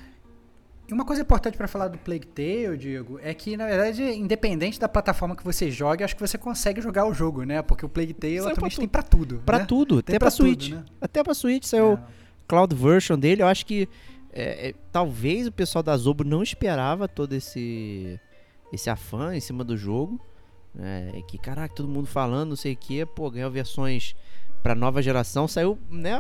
E 0.88 0.93
uma 0.93 1.05
coisa 1.05 1.21
importante 1.21 1.55
pra 1.55 1.67
falar 1.67 1.88
do 1.88 1.99
Plague 1.99 2.25
Tale, 2.25 2.75
Diego, 2.77 3.19
é 3.21 3.31
que, 3.33 3.55
na 3.55 3.67
verdade, 3.67 4.01
independente 4.03 4.79
da 4.79 4.89
plataforma 4.89 5.35
que 5.35 5.43
você 5.43 5.69
jogue, 5.69 6.03
acho 6.03 6.15
que 6.15 6.21
você 6.21 6.35
consegue 6.38 6.81
jogar 6.81 7.05
o 7.05 7.13
jogo, 7.13 7.43
né? 7.43 7.61
Porque 7.61 7.85
o 7.85 7.89
Plague 7.89 8.13
Tale 8.13 8.39
pra 8.41 8.51
atualmente 8.51 8.73
tudo. 8.75 8.79
tem 8.81 8.88
pra 8.89 9.03
tudo. 9.03 9.43
Pra 9.45 9.59
né? 9.59 9.65
tudo, 9.65 10.01
Tem 10.01 10.15
até 10.15 10.25
tudo, 10.25 10.35
Switch. 10.35 10.69
né? 10.71 10.83
Até 10.99 11.23
pra 11.23 11.33
Switch 11.35 11.65
saiu 11.65 11.93
É. 11.93 11.99
cloud 12.47 12.73
version 12.75 13.19
dele, 13.19 13.43
eu 13.43 13.47
acho 13.47 13.65
que 13.67 13.88
é, 14.33 14.69
é, 14.69 14.73
talvez 14.91 15.45
o 15.47 15.51
pessoal 15.51 15.83
da 15.83 15.95
Zobo 15.95 16.23
não 16.23 16.41
esperava 16.41 17.07
todo 17.07 17.33
esse 17.33 18.19
esse 18.73 18.89
afã 18.89 19.35
em 19.35 19.39
cima 19.39 19.63
do 19.63 19.75
jogo, 19.77 20.19
né? 20.73 21.11
E 21.15 21.23
que 21.23 21.38
caraca, 21.38 21.73
todo 21.73 21.88
mundo 21.89 22.07
falando, 22.07 22.49
não 22.49 22.55
sei 22.55 22.73
o 22.73 22.77
que, 22.77 23.05
pô, 23.05 23.29
ganhou 23.29 23.49
versões 23.51 24.15
pra 24.63 24.75
nova 24.75 25.01
geração, 25.01 25.47
saiu, 25.47 25.77
né, 25.89 26.13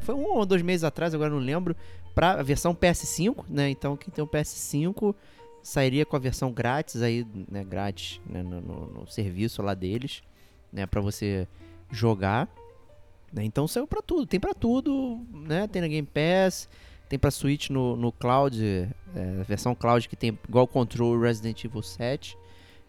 foi 0.00 0.14
um 0.14 0.24
ou 0.24 0.46
dois 0.46 0.62
meses 0.62 0.82
atrás, 0.84 1.14
agora 1.14 1.30
não 1.30 1.38
lembro, 1.38 1.76
pra 2.14 2.32
a 2.32 2.42
versão 2.42 2.74
PS5, 2.74 3.44
né? 3.48 3.68
Então 3.70 3.96
quem 3.96 4.12
tem 4.12 4.22
o 4.24 4.26
PS5 4.28 5.14
sairia 5.62 6.04
com 6.04 6.16
a 6.16 6.18
versão 6.18 6.50
grátis 6.52 7.00
aí, 7.02 7.26
né, 7.50 7.62
grátis, 7.64 8.20
né, 8.26 8.42
no, 8.42 8.60
no- 8.60 8.86
no 9.00 9.06
serviço 9.06 9.62
lá 9.62 9.74
deles, 9.74 10.22
né, 10.72 10.86
para 10.86 11.00
você 11.00 11.46
jogar. 11.90 12.48
né? 13.32 13.44
Então 13.44 13.66
saiu 13.68 13.86
pra 13.86 14.02
tudo, 14.02 14.26
tem 14.26 14.38
pra 14.40 14.52
tudo, 14.54 15.20
né? 15.32 15.66
Tem 15.66 15.80
na 15.82 15.88
Game 15.88 16.06
Pass, 16.06 16.68
tem 17.08 17.18
pra 17.18 17.30
Switch 17.30 17.70
no, 17.70 17.96
no 17.96 18.10
Cloud, 18.12 18.62
é, 19.14 19.42
versão 19.46 19.74
Cloud 19.74 20.06
que 20.08 20.16
tem 20.16 20.38
igual 20.48 20.66
Control 20.66 21.18
Resident 21.20 21.64
Evil 21.64 21.82
7. 21.82 22.36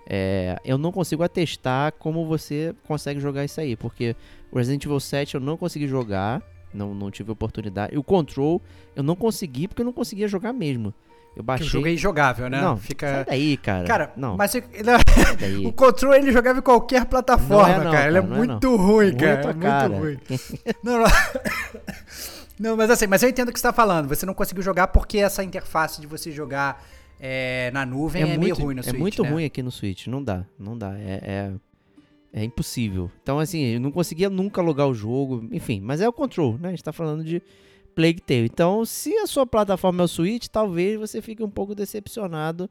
É, 0.08 0.58
eu 0.66 0.78
não 0.78 0.92
consigo 0.92 1.24
atestar 1.24 1.94
como 1.94 2.26
você 2.26 2.76
consegue 2.88 3.20
jogar 3.20 3.46
isso 3.46 3.60
aí, 3.62 3.76
porque 3.76 4.16
o 4.52 4.58
Resident 4.58 4.84
Evil 4.86 5.00
7 5.00 5.36
eu 5.36 5.42
não 5.42 5.56
consegui 5.58 5.88
jogar, 5.88 6.42
não, 6.74 6.94
não 6.94 7.10
tive 7.10 7.32
oportunidade. 7.32 7.96
E 7.96 7.98
o 7.98 8.04
Control 8.04 8.62
eu 8.96 9.04
não 9.04 9.16
consegui 9.16 9.68
porque 9.68 9.82
eu 9.82 9.86
não 9.86 9.94
conseguia 9.94 10.28
jogar 10.28 10.52
mesmo. 10.54 10.94
Eu 11.36 11.42
Que 11.42 11.48
baixei. 11.48 11.66
o 11.68 11.70
jogo 11.70 11.88
é 11.88 11.94
injogável, 11.94 12.48
né? 12.48 12.62
Não, 12.62 12.78
Fica... 12.78 13.08
sai 13.12 13.26
daí, 13.26 13.58
cara. 13.58 13.88
Cara, 13.88 14.14
não, 14.16 14.38
mas 14.38 14.52
você- 14.52 14.62
daí. 15.40 15.66
o 15.66 15.72
controle 15.74 16.20
ele 16.20 16.32
jogava 16.32 16.60
em 16.60 16.62
qualquer 16.62 17.06
plataforma, 17.06 17.70
Não 17.70 17.82
é 17.82 17.84
não, 17.86 17.92
cara. 17.92 18.08
Ele 18.08 18.18
é 18.20 18.22
não 18.22 18.38
muito 18.38 18.76
ruim, 18.76 19.16
cara. 19.16 19.42
é 19.50 19.88
muito 19.90 20.00
ruim. 20.00 20.20
Não, 20.84 21.00
não. 21.00 21.06
Não, 22.60 22.78
mas 22.78 22.90
assim, 22.92 23.08
mas 23.08 23.24
eu 23.24 23.30
entendo 23.30 23.50
o 23.50 23.52
que 23.52 23.60
você 23.60 23.64
tá 23.68 23.74
falando. 23.74 24.08
Você 24.08 24.26
não 24.28 24.34
conseguiu 24.34 24.62
jogar 24.64 24.88
porque 24.88 25.18
essa 25.18 25.44
interface 25.44 26.00
de 26.00 26.06
você 26.06 26.32
jogar 26.32 26.86
é, 27.26 27.72
na 27.72 27.86
nuvem 27.86 28.22
é, 28.22 28.38
meio 28.38 28.54
ruim 28.54 28.76
no 28.76 28.82
é 28.82 28.84
Switch, 28.84 29.00
muito 29.00 29.24
né? 29.24 29.30
ruim 29.30 29.46
aqui 29.46 29.64
no 29.64 29.72
Switch. 29.72 30.08
Não 30.08 30.22
dá, 30.22 30.46
não 30.60 30.78
dá. 30.78 31.00
É, 31.00 31.22
é, 31.24 31.54
é 32.34 32.44
impossível. 32.44 33.10
Então, 33.22 33.40
assim, 33.40 33.64
eu 33.64 33.80
não 33.80 33.94
conseguia 33.94 34.30
nunca 34.30 34.62
logar 34.62 34.90
o 34.90 34.94
jogo. 34.94 35.48
Enfim, 35.50 35.80
mas 35.80 36.02
é 36.02 36.10
o 36.10 36.12
Control, 36.12 36.58
né? 36.58 36.68
A 36.68 36.72
gente 36.72 36.84
tá 36.84 36.92
falando 36.92 37.24
de 37.24 37.42
Plague 37.96 38.20
Tale. 38.20 38.50
Então, 38.52 38.84
se 38.84 39.16
a 39.20 39.26
sua 39.26 39.46
plataforma 39.46 40.02
é 40.02 40.04
o 40.04 40.08
Switch, 40.08 40.48
talvez 40.48 41.00
você 41.00 41.22
fique 41.22 41.42
um 41.42 41.50
pouco 41.50 41.74
decepcionado, 41.74 42.70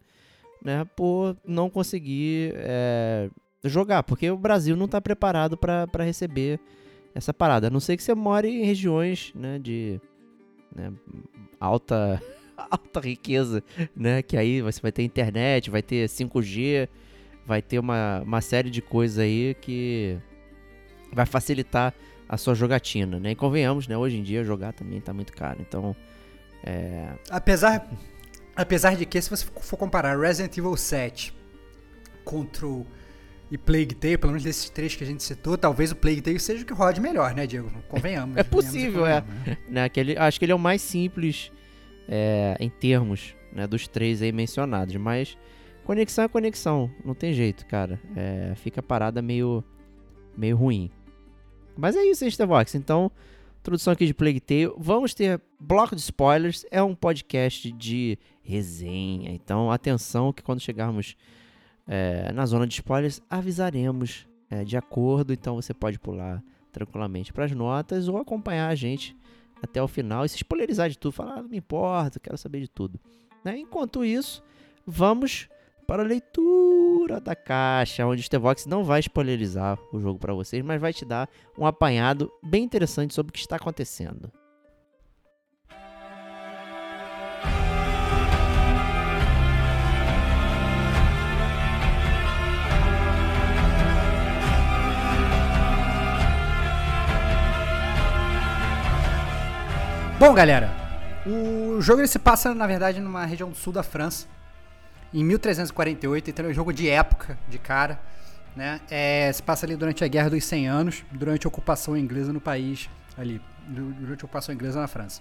né? 0.62 0.87
Por 0.94 1.35
não 1.47 1.71
conseguir 1.71 2.52
é, 2.56 3.30
jogar. 3.64 4.02
Porque 4.02 4.30
o 4.30 4.37
Brasil 4.37 4.76
não 4.76 4.87
tá 4.87 5.00
preparado 5.00 5.56
para 5.56 6.04
receber 6.04 6.61
essa 7.14 7.32
parada. 7.32 7.68
A 7.68 7.71
não 7.71 7.80
ser 7.80 7.97
que 7.97 8.02
você 8.02 8.14
more 8.14 8.47
em 8.47 8.66
regiões, 8.66 9.32
né? 9.35 9.59
De 9.59 9.99
né, 10.76 10.92
alta... 11.59 12.23
alta 12.71 13.00
riqueza, 13.00 13.62
né? 13.97 14.23
Que 14.23 14.37
aí 14.37 14.61
você 14.61 14.81
vai 14.81 14.92
ter 14.92 15.02
internet, 15.02 15.71
vai 15.71 15.83
ter 15.83 16.09
5G, 16.09 16.88
vai 17.47 17.62
ter 17.62 17.78
uma, 17.78 18.23
uma 18.23 18.40
série 18.40 18.71
de 18.71 18.81
coisas 18.81 19.19
aí 19.19 19.54
que 19.61 20.19
vai 21.12 21.26
facilitar 21.26 21.95
a 22.28 22.37
sua 22.37 22.54
jogatina, 22.54 23.19
né? 23.19 23.33
E 23.33 23.35
convenhamos, 23.35 23.87
né? 23.87 23.97
Hoje 23.97 24.16
em 24.16 24.23
dia 24.23 24.42
jogar 24.45 24.73
também 24.73 25.00
tá 25.00 25.12
muito 25.12 25.33
caro, 25.33 25.59
então 25.61 25.95
é... 26.64 27.09
Apesar, 27.28 27.87
apesar 28.54 28.97
de 28.97 29.04
que, 29.04 29.21
se 29.21 29.28
você 29.28 29.45
for 29.45 29.76
comparar 29.76 30.19
Resident 30.19 30.57
Evil 30.57 30.76
7, 30.76 31.35
Control 32.25 32.87
e 33.50 33.59
Plague 33.59 33.95
Tale, 33.95 34.16
pelo 34.16 34.33
menos 34.33 34.45
desses 34.45 34.71
três 34.71 34.95
que 34.95 35.04
a 35.04 35.07
gente 35.07 35.23
citou, 35.23 35.59
talvez 35.59 35.90
o 35.90 35.97
Plague 35.97 36.23
Tale 36.23 36.38
seja 36.38 36.62
o 36.62 36.66
que 36.66 36.73
rode 36.73 37.00
melhor, 37.00 37.35
né, 37.35 37.47
Diego? 37.47 37.71
Convenhamos. 37.88 38.37
É 38.37 38.42
possível, 38.42 39.04
é. 39.04 39.23
né? 39.47 39.59
né? 39.69 39.85
Aquele, 39.85 40.16
acho 40.16 40.38
que 40.38 40.45
ele 40.45 40.52
é 40.52 40.54
o 40.54 40.59
mais 40.59 40.81
simples 40.81 41.50
é, 42.14 42.59
em 42.61 42.69
termos 42.69 43.35
né, 43.50 43.66
dos 43.66 43.88
três 43.88 44.21
aí 44.21 44.31
mencionados, 44.31 44.95
mas 44.97 45.38
conexão 45.83 46.25
é 46.25 46.28
conexão, 46.28 46.90
não 47.02 47.14
tem 47.14 47.33
jeito, 47.33 47.64
cara. 47.64 47.99
É, 48.14 48.52
fica 48.54 48.81
a 48.81 48.83
parada 48.83 49.23
meio, 49.23 49.64
meio 50.37 50.54
ruim. 50.54 50.90
Mas 51.75 51.97
é 51.97 52.04
isso, 52.04 52.26
Instavox. 52.26 52.75
Então, 52.75 53.11
introdução 53.61 53.95
aqui 53.95 54.04
de 54.04 54.12
Plague 54.12 54.40
Tale. 54.40 54.75
Vamos 54.76 55.14
ter 55.14 55.40
bloco 55.59 55.97
de 55.97 56.02
spoilers. 56.02 56.66
É 56.71 56.83
um 56.83 56.95
podcast 56.95 57.73
de 57.73 58.19
resenha. 58.42 59.31
Então, 59.31 59.71
atenção 59.71 60.35
que 60.35 60.42
quando 60.42 60.61
chegarmos 60.61 61.16
é, 61.88 62.31
na 62.33 62.45
zona 62.45 62.66
de 62.66 62.75
spoilers, 62.75 63.23
avisaremos 63.31 64.28
é, 64.50 64.64
de 64.64 64.76
acordo. 64.76 65.33
Então, 65.33 65.54
você 65.54 65.73
pode 65.73 65.99
pular 65.99 66.45
tranquilamente 66.71 67.33
para 67.33 67.47
as 67.47 67.52
notas 67.52 68.07
ou 68.07 68.19
acompanhar 68.19 68.69
a 68.69 68.75
gente 68.75 69.16
até 69.62 69.83
o 69.83 69.88
final 69.88 70.25
e 70.25 70.28
se 70.28 70.37
spoilerizar 70.37 70.90
de 70.90 70.99
tudo. 70.99 71.12
Falar, 71.12 71.38
ah, 71.38 71.42
não 71.42 71.49
me 71.49 71.59
importa, 71.59 72.19
quero 72.21 72.37
saber 72.37 72.61
de 72.61 72.69
tudo. 72.69 72.99
Né? 73.45 73.59
Enquanto 73.59 74.04
isso, 74.04 74.42
vamos 74.87 75.49
para 75.87 76.02
a 76.02 76.07
leitura 76.07 77.21
da 77.21 77.35
caixa, 77.35 78.07
onde 78.07 78.21
o 78.21 78.25
Stevox 78.25 78.66
não 78.66 78.85
vai 78.85 79.00
spoilerizar 79.00 79.78
o 79.92 80.00
jogo 80.00 80.19
para 80.19 80.35
vocês, 80.35 80.64
mas 80.64 80.81
vai 80.81 80.92
te 80.92 81.04
dar 81.04 81.28
um 81.59 81.66
apanhado 81.66 82.31
bem 82.42 82.64
interessante 82.64 83.14
sobre 83.14 83.31
o 83.31 83.33
que 83.33 83.40
está 83.40 83.57
acontecendo. 83.57 84.33
Bom, 100.22 100.34
galera, 100.34 100.70
o 101.26 101.80
jogo 101.80 102.00
ele 102.00 102.06
se 102.06 102.16
passa, 102.16 102.54
na 102.54 102.64
verdade, 102.64 103.00
numa 103.00 103.26
região 103.26 103.50
do 103.50 103.56
sul 103.56 103.72
da 103.72 103.82
França, 103.82 104.28
em 105.12 105.24
1348, 105.24 106.30
então 106.30 106.46
é 106.46 106.48
um 106.50 106.52
jogo 106.52 106.72
de 106.72 106.88
época, 106.88 107.36
de 107.48 107.58
cara, 107.58 108.00
né? 108.54 108.80
É, 108.88 109.32
se 109.32 109.42
passa 109.42 109.66
ali 109.66 109.74
durante 109.74 110.04
a 110.04 110.06
Guerra 110.06 110.30
dos 110.30 110.44
100 110.44 110.68
Anos, 110.68 111.04
durante 111.10 111.44
a 111.44 111.48
ocupação 111.48 111.96
inglesa 111.96 112.32
no 112.32 112.40
país, 112.40 112.88
ali, 113.18 113.42
du- 113.66 113.92
durante 113.94 114.22
a 114.22 114.24
ocupação 114.26 114.54
inglesa 114.54 114.80
na 114.80 114.86
França. 114.86 115.20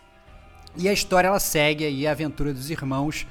E 0.78 0.88
a 0.88 0.94
história, 0.94 1.30
ela 1.30 1.40
segue 1.40 1.84
aí 1.84 2.06
a 2.06 2.12
aventura 2.12 2.54
dos 2.54 2.70
irmãos 2.70 3.26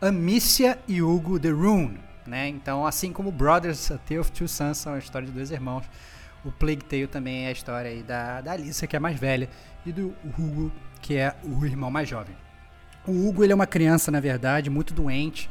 Amicia 0.00 0.78
e 0.86 1.02
Hugo 1.02 1.40
de 1.40 1.50
Rune, 1.50 1.98
né? 2.24 2.46
Então, 2.46 2.86
assim 2.86 3.12
como 3.12 3.32
Brothers, 3.32 3.90
A 3.90 3.98
Tale 3.98 4.20
of 4.20 4.30
Two 4.30 4.46
Sons 4.46 4.78
são 4.78 4.94
a 4.94 4.98
história 4.98 5.26
de 5.26 5.34
dois 5.34 5.50
irmãos, 5.50 5.82
o 6.44 6.52
Plague 6.52 6.84
Tale 6.84 7.08
também 7.08 7.46
é 7.46 7.48
a 7.48 7.52
história 7.52 7.90
aí 7.90 8.04
da, 8.04 8.40
da 8.40 8.52
Alicia, 8.52 8.86
que 8.86 8.94
é 8.94 9.00
mais 9.00 9.18
velha, 9.18 9.48
e 9.84 9.90
do 9.90 10.14
Hugo, 10.38 10.70
que 11.06 11.16
é 11.16 11.34
o 11.44 11.64
irmão 11.64 11.88
mais 11.88 12.08
jovem. 12.08 12.34
O 13.06 13.28
Hugo 13.28 13.44
ele 13.44 13.52
é 13.52 13.54
uma 13.54 13.66
criança, 13.66 14.10
na 14.10 14.18
verdade, 14.18 14.68
muito 14.68 14.92
doente. 14.92 15.48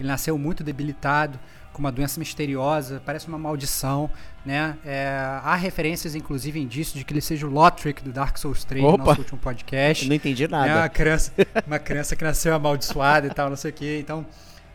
Ele 0.00 0.08
nasceu 0.08 0.36
muito 0.36 0.64
debilitado, 0.64 1.38
com 1.72 1.78
uma 1.78 1.92
doença 1.92 2.18
misteriosa, 2.18 3.00
parece 3.06 3.28
uma 3.28 3.38
maldição, 3.38 4.10
né? 4.44 4.76
É, 4.84 5.08
há 5.44 5.54
referências, 5.54 6.16
inclusive, 6.16 6.58
indícios 6.58 6.98
de 6.98 7.04
que 7.04 7.12
ele 7.12 7.20
seja 7.20 7.46
o 7.46 7.50
Lothric 7.50 8.02
do 8.02 8.12
Dark 8.12 8.36
Souls 8.36 8.64
3, 8.64 8.82
no 8.82 8.94
Opa! 8.94 9.04
nosso 9.04 9.20
último 9.20 9.38
podcast. 9.38 10.08
Não 10.08 10.16
entendi 10.16 10.42
É 10.44 10.48
uma 10.48 10.66
nada. 10.66 10.88
criança, 10.88 11.32
uma 11.66 11.78
criança 11.78 12.16
que 12.16 12.24
nasceu 12.24 12.52
amaldiçoada 12.54 13.28
e 13.28 13.30
tal, 13.30 13.48
não 13.48 13.56
sei 13.56 13.70
o 13.70 13.74
que. 13.74 13.98
Então, 14.00 14.26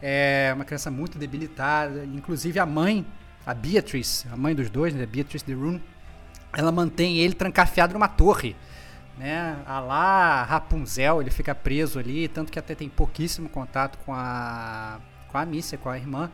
é 0.02 0.54
uma 0.56 0.64
criança 0.64 0.90
muito 0.90 1.18
debilitada. 1.18 2.06
Inclusive, 2.06 2.58
a 2.58 2.66
mãe, 2.66 3.06
a 3.46 3.54
Beatrice, 3.54 4.28
a 4.32 4.38
mãe 4.38 4.56
dos 4.56 4.70
dois, 4.70 4.94
né? 4.96 5.06
Beatrice 5.06 5.46
de 5.46 5.54
Rune, 5.54 5.84
ela 6.54 6.72
mantém 6.72 7.18
ele 7.18 7.34
trancafiado 7.34 7.94
numa 7.94 8.08
torre. 8.08 8.56
Né? 9.22 9.62
A 9.68 9.80
lá 9.80 10.44
Rapunzel, 10.46 11.22
ele 11.22 11.30
fica 11.30 11.54
preso 11.54 12.00
ali, 12.00 12.28
tanto 12.28 12.52
que 12.52 12.58
até 12.58 12.74
tem 12.74 12.90
pouquíssimo 12.90 13.48
contato 13.48 14.00
com 14.00 14.12
a 14.16 15.00
com 15.28 15.38
a 15.38 15.46
Missa, 15.46 15.78
com 15.78 15.90
a 15.90 15.96
irmã. 15.96 16.32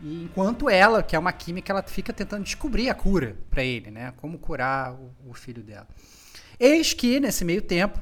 E 0.00 0.22
enquanto 0.22 0.70
ela, 0.70 1.02
que 1.02 1.16
é 1.16 1.18
uma 1.18 1.32
química, 1.32 1.72
ela 1.72 1.82
fica 1.82 2.12
tentando 2.12 2.44
descobrir 2.44 2.88
a 2.88 2.94
cura 2.94 3.36
pra 3.50 3.64
ele, 3.64 3.90
né? 3.90 4.14
Como 4.18 4.38
curar 4.38 4.92
o, 4.92 5.10
o 5.30 5.34
filho 5.34 5.64
dela. 5.64 5.88
Eis 6.60 6.94
que 6.94 7.18
nesse 7.18 7.44
meio 7.44 7.60
tempo 7.60 7.98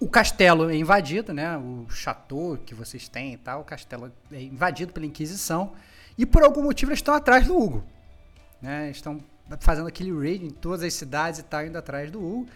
o 0.00 0.08
castelo 0.08 0.68
é 0.68 0.74
invadido, 0.74 1.32
né? 1.32 1.56
O 1.56 1.86
chateau 1.88 2.58
que 2.66 2.74
vocês 2.74 3.08
têm 3.08 3.34
e 3.34 3.38
tal, 3.38 3.60
o 3.60 3.64
castelo 3.64 4.12
é 4.32 4.42
invadido 4.42 4.92
pela 4.92 5.06
Inquisição 5.06 5.72
e 6.18 6.26
por 6.26 6.42
algum 6.42 6.64
motivo 6.64 6.90
eles 6.90 6.98
estão 6.98 7.14
atrás 7.14 7.46
do 7.46 7.56
Hugo, 7.56 7.84
né? 8.60 8.90
Estão 8.90 9.20
fazendo 9.60 9.86
aquele 9.86 10.12
raid 10.12 10.44
em 10.44 10.50
todas 10.50 10.82
as 10.82 10.94
cidades 10.94 11.38
e 11.38 11.44
tal, 11.44 11.64
indo 11.64 11.78
atrás 11.78 12.10
do 12.10 12.18
Hugo. 12.18 12.48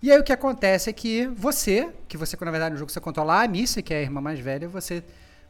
E 0.00 0.12
aí 0.12 0.18
o 0.18 0.22
que 0.22 0.32
acontece 0.32 0.88
é 0.88 0.92
que 0.92 1.26
você, 1.26 1.88
que 2.06 2.16
você 2.16 2.36
na 2.40 2.50
verdade 2.50 2.72
no 2.72 2.78
jogo 2.78 2.90
você 2.90 3.00
controla 3.00 3.42
a 3.42 3.48
Missa, 3.48 3.82
que 3.82 3.92
é 3.92 3.98
a 3.98 4.02
irmã 4.02 4.20
mais 4.20 4.38
velha, 4.38 4.68
você 4.68 5.02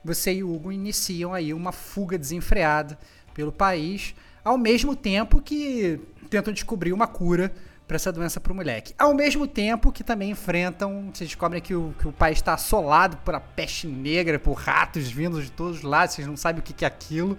você 0.04 0.32
e 0.32 0.44
o 0.44 0.54
Hugo 0.54 0.72
iniciam 0.72 1.34
aí 1.34 1.52
uma 1.52 1.72
fuga 1.72 2.16
desenfreada 2.16 2.98
pelo 3.34 3.52
país, 3.52 4.14
ao 4.44 4.56
mesmo 4.56 4.96
tempo 4.96 5.42
que 5.42 6.00
tentam 6.30 6.52
descobrir 6.52 6.92
uma 6.92 7.06
cura 7.06 7.52
para 7.86 7.96
essa 7.96 8.12
doença 8.12 8.38
para 8.38 8.52
o 8.52 8.56
moleque. 8.56 8.94
Ao 8.98 9.14
mesmo 9.14 9.46
tempo 9.46 9.90
que 9.90 10.04
também 10.04 10.30
enfrentam, 10.30 11.10
vocês 11.12 11.28
descobrem 11.28 11.60
que 11.60 11.74
o, 11.74 11.94
que 11.98 12.06
o 12.06 12.12
país 12.12 12.38
está 12.38 12.54
assolado 12.54 13.16
por 13.18 13.34
a 13.34 13.40
peste 13.40 13.86
negra, 13.86 14.38
por 14.38 14.52
ratos 14.52 15.10
vindos 15.10 15.44
de 15.44 15.50
todos 15.50 15.78
os 15.78 15.82
lados, 15.82 16.14
vocês 16.14 16.26
não 16.26 16.36
sabem 16.36 16.60
o 16.60 16.62
que, 16.62 16.72
que 16.72 16.84
é 16.84 16.88
aquilo. 16.88 17.36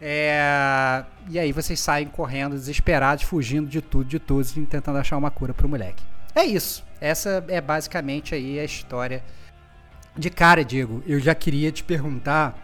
É, 0.00 1.04
e 1.28 1.38
aí 1.38 1.52
vocês 1.52 1.80
saem 1.80 2.06
correndo, 2.06 2.54
desesperados, 2.54 3.24
fugindo 3.24 3.68
de 3.68 3.80
tudo, 3.80 4.04
de 4.04 4.18
todos, 4.18 4.52
tentando 4.52 4.98
achar 4.98 5.16
uma 5.16 5.30
cura 5.30 5.54
para 5.54 5.66
o 5.66 5.70
moleque. 5.70 6.04
É 6.38 6.44
isso. 6.44 6.84
Essa 7.00 7.44
é 7.48 7.60
basicamente 7.60 8.32
aí 8.32 8.60
a 8.60 8.64
história 8.64 9.24
de 10.16 10.30
cara, 10.30 10.64
Diego. 10.64 11.02
Eu 11.04 11.18
já 11.18 11.34
queria 11.34 11.72
te 11.72 11.82
perguntar 11.82 12.56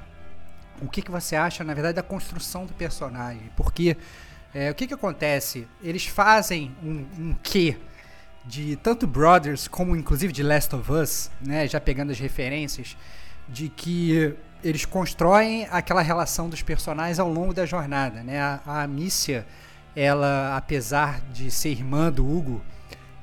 o 0.81 0.89
que, 0.89 1.03
que 1.03 1.11
você 1.11 1.35
acha, 1.35 1.65
na 1.65 1.75
verdade, 1.75 1.97
da 1.97 2.03
construção 2.03 2.67
do 2.67 2.73
personagem. 2.73 3.51
Porque 3.57 3.97
é, 4.55 4.71
o 4.71 4.75
que, 4.77 4.87
que 4.87 4.95
acontece? 4.95 5.67
Eles 5.83 6.07
fazem 6.07 6.71
um, 6.85 7.05
um 7.19 7.37
quê 7.43 7.77
de 8.45 8.77
tanto 8.77 9.09
Brothers 9.09 9.67
como 9.67 9.97
inclusive 9.97 10.33
de 10.33 10.45
Last 10.45 10.73
of 10.77 10.93
Us, 10.93 11.29
né? 11.41 11.67
Já 11.67 11.81
pegando 11.81 12.13
as 12.13 12.19
referências, 12.21 12.97
de 13.49 13.69
que 13.69 14.37
eles 14.63 14.85
constroem 14.85 15.67
aquela 15.69 16.01
relação 16.01 16.49
dos 16.49 16.63
personagens 16.63 17.19
ao 17.19 17.29
longo 17.29 17.53
da 17.53 17.67
jornada, 17.67 18.23
né? 18.23 18.41
A, 18.41 18.61
a 18.65 18.83
Amicia, 18.85 19.45
ela, 19.97 20.57
apesar 20.57 21.21
de 21.33 21.51
ser 21.51 21.71
irmã 21.71 22.13
do 22.13 22.25
Hugo, 22.25 22.63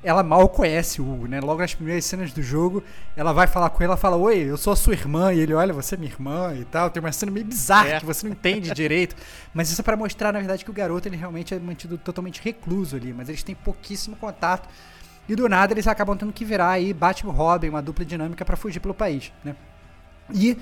ela 0.03 0.24
mal 0.24 0.50
conhece 0.50 1.00
o 1.01 1.10
Hugo, 1.12 1.27
né? 1.27 1.39
Logo 1.39 1.62
nas 1.62 1.75
primeiras 1.75 2.03
cenas 2.05 2.31
do 2.34 2.41
jogo, 2.41 2.84
ela 3.15 3.31
vai 3.34 3.46
falar 3.46 3.70
com 3.70 3.77
ele, 3.84 3.86
ela 3.86 3.98
fala, 3.98 4.15
oi, 4.17 4.39
eu 4.39 4.58
sou 4.58 4.74
a 4.74 4.75
sua 4.75 4.93
irmã, 4.93 5.31
e 5.31 5.39
ele, 5.39 5.53
olha, 5.53 5.72
você 5.74 5.93
é 5.96 5.98
minha 5.98 6.12
irmã 6.12 6.55
e 6.55 6.65
tal. 6.65 6.89
Tem 6.89 7.00
uma 7.01 7.12
cena 7.12 7.31
meio 7.31 7.46
bizarra 7.46 7.89
É. 7.89 8.00
que 8.00 8.05
você 8.05 8.25
não 8.25 8.34
entende 8.34 8.72
direito. 8.72 9.15
Mas 9.53 9.70
isso 9.72 9.79
é 9.79 9.84
pra 9.84 9.96
mostrar, 9.96 10.34
na 10.34 10.39
verdade, 10.39 10.65
que 10.65 10.72
o 10.72 10.74
garoto 10.74 11.08
ele 11.08 11.17
realmente 11.17 11.53
é 11.53 11.60
mantido 11.60 11.98
totalmente 11.98 12.41
recluso 12.43 12.96
ali, 12.96 13.13
mas 13.13 13.29
eles 13.29 13.43
têm 13.43 13.53
pouquíssimo 13.53 14.15
contato. 14.15 14.67
E 15.29 15.36
do 15.36 15.48
nada 15.48 15.72
eles 15.74 15.86
acabam 15.88 16.17
tendo 16.17 16.34
que 16.34 16.43
virar 16.43 16.72
aí 16.72 16.91
Batman 16.93 17.31
Robin, 17.31 17.70
uma 17.70 17.81
dupla 17.81 18.03
dinâmica 18.03 18.43
pra 18.43 18.58
fugir 18.58 18.79
pelo 18.79 18.93
país, 18.93 19.31
né? 19.43 19.55
E 20.34 20.58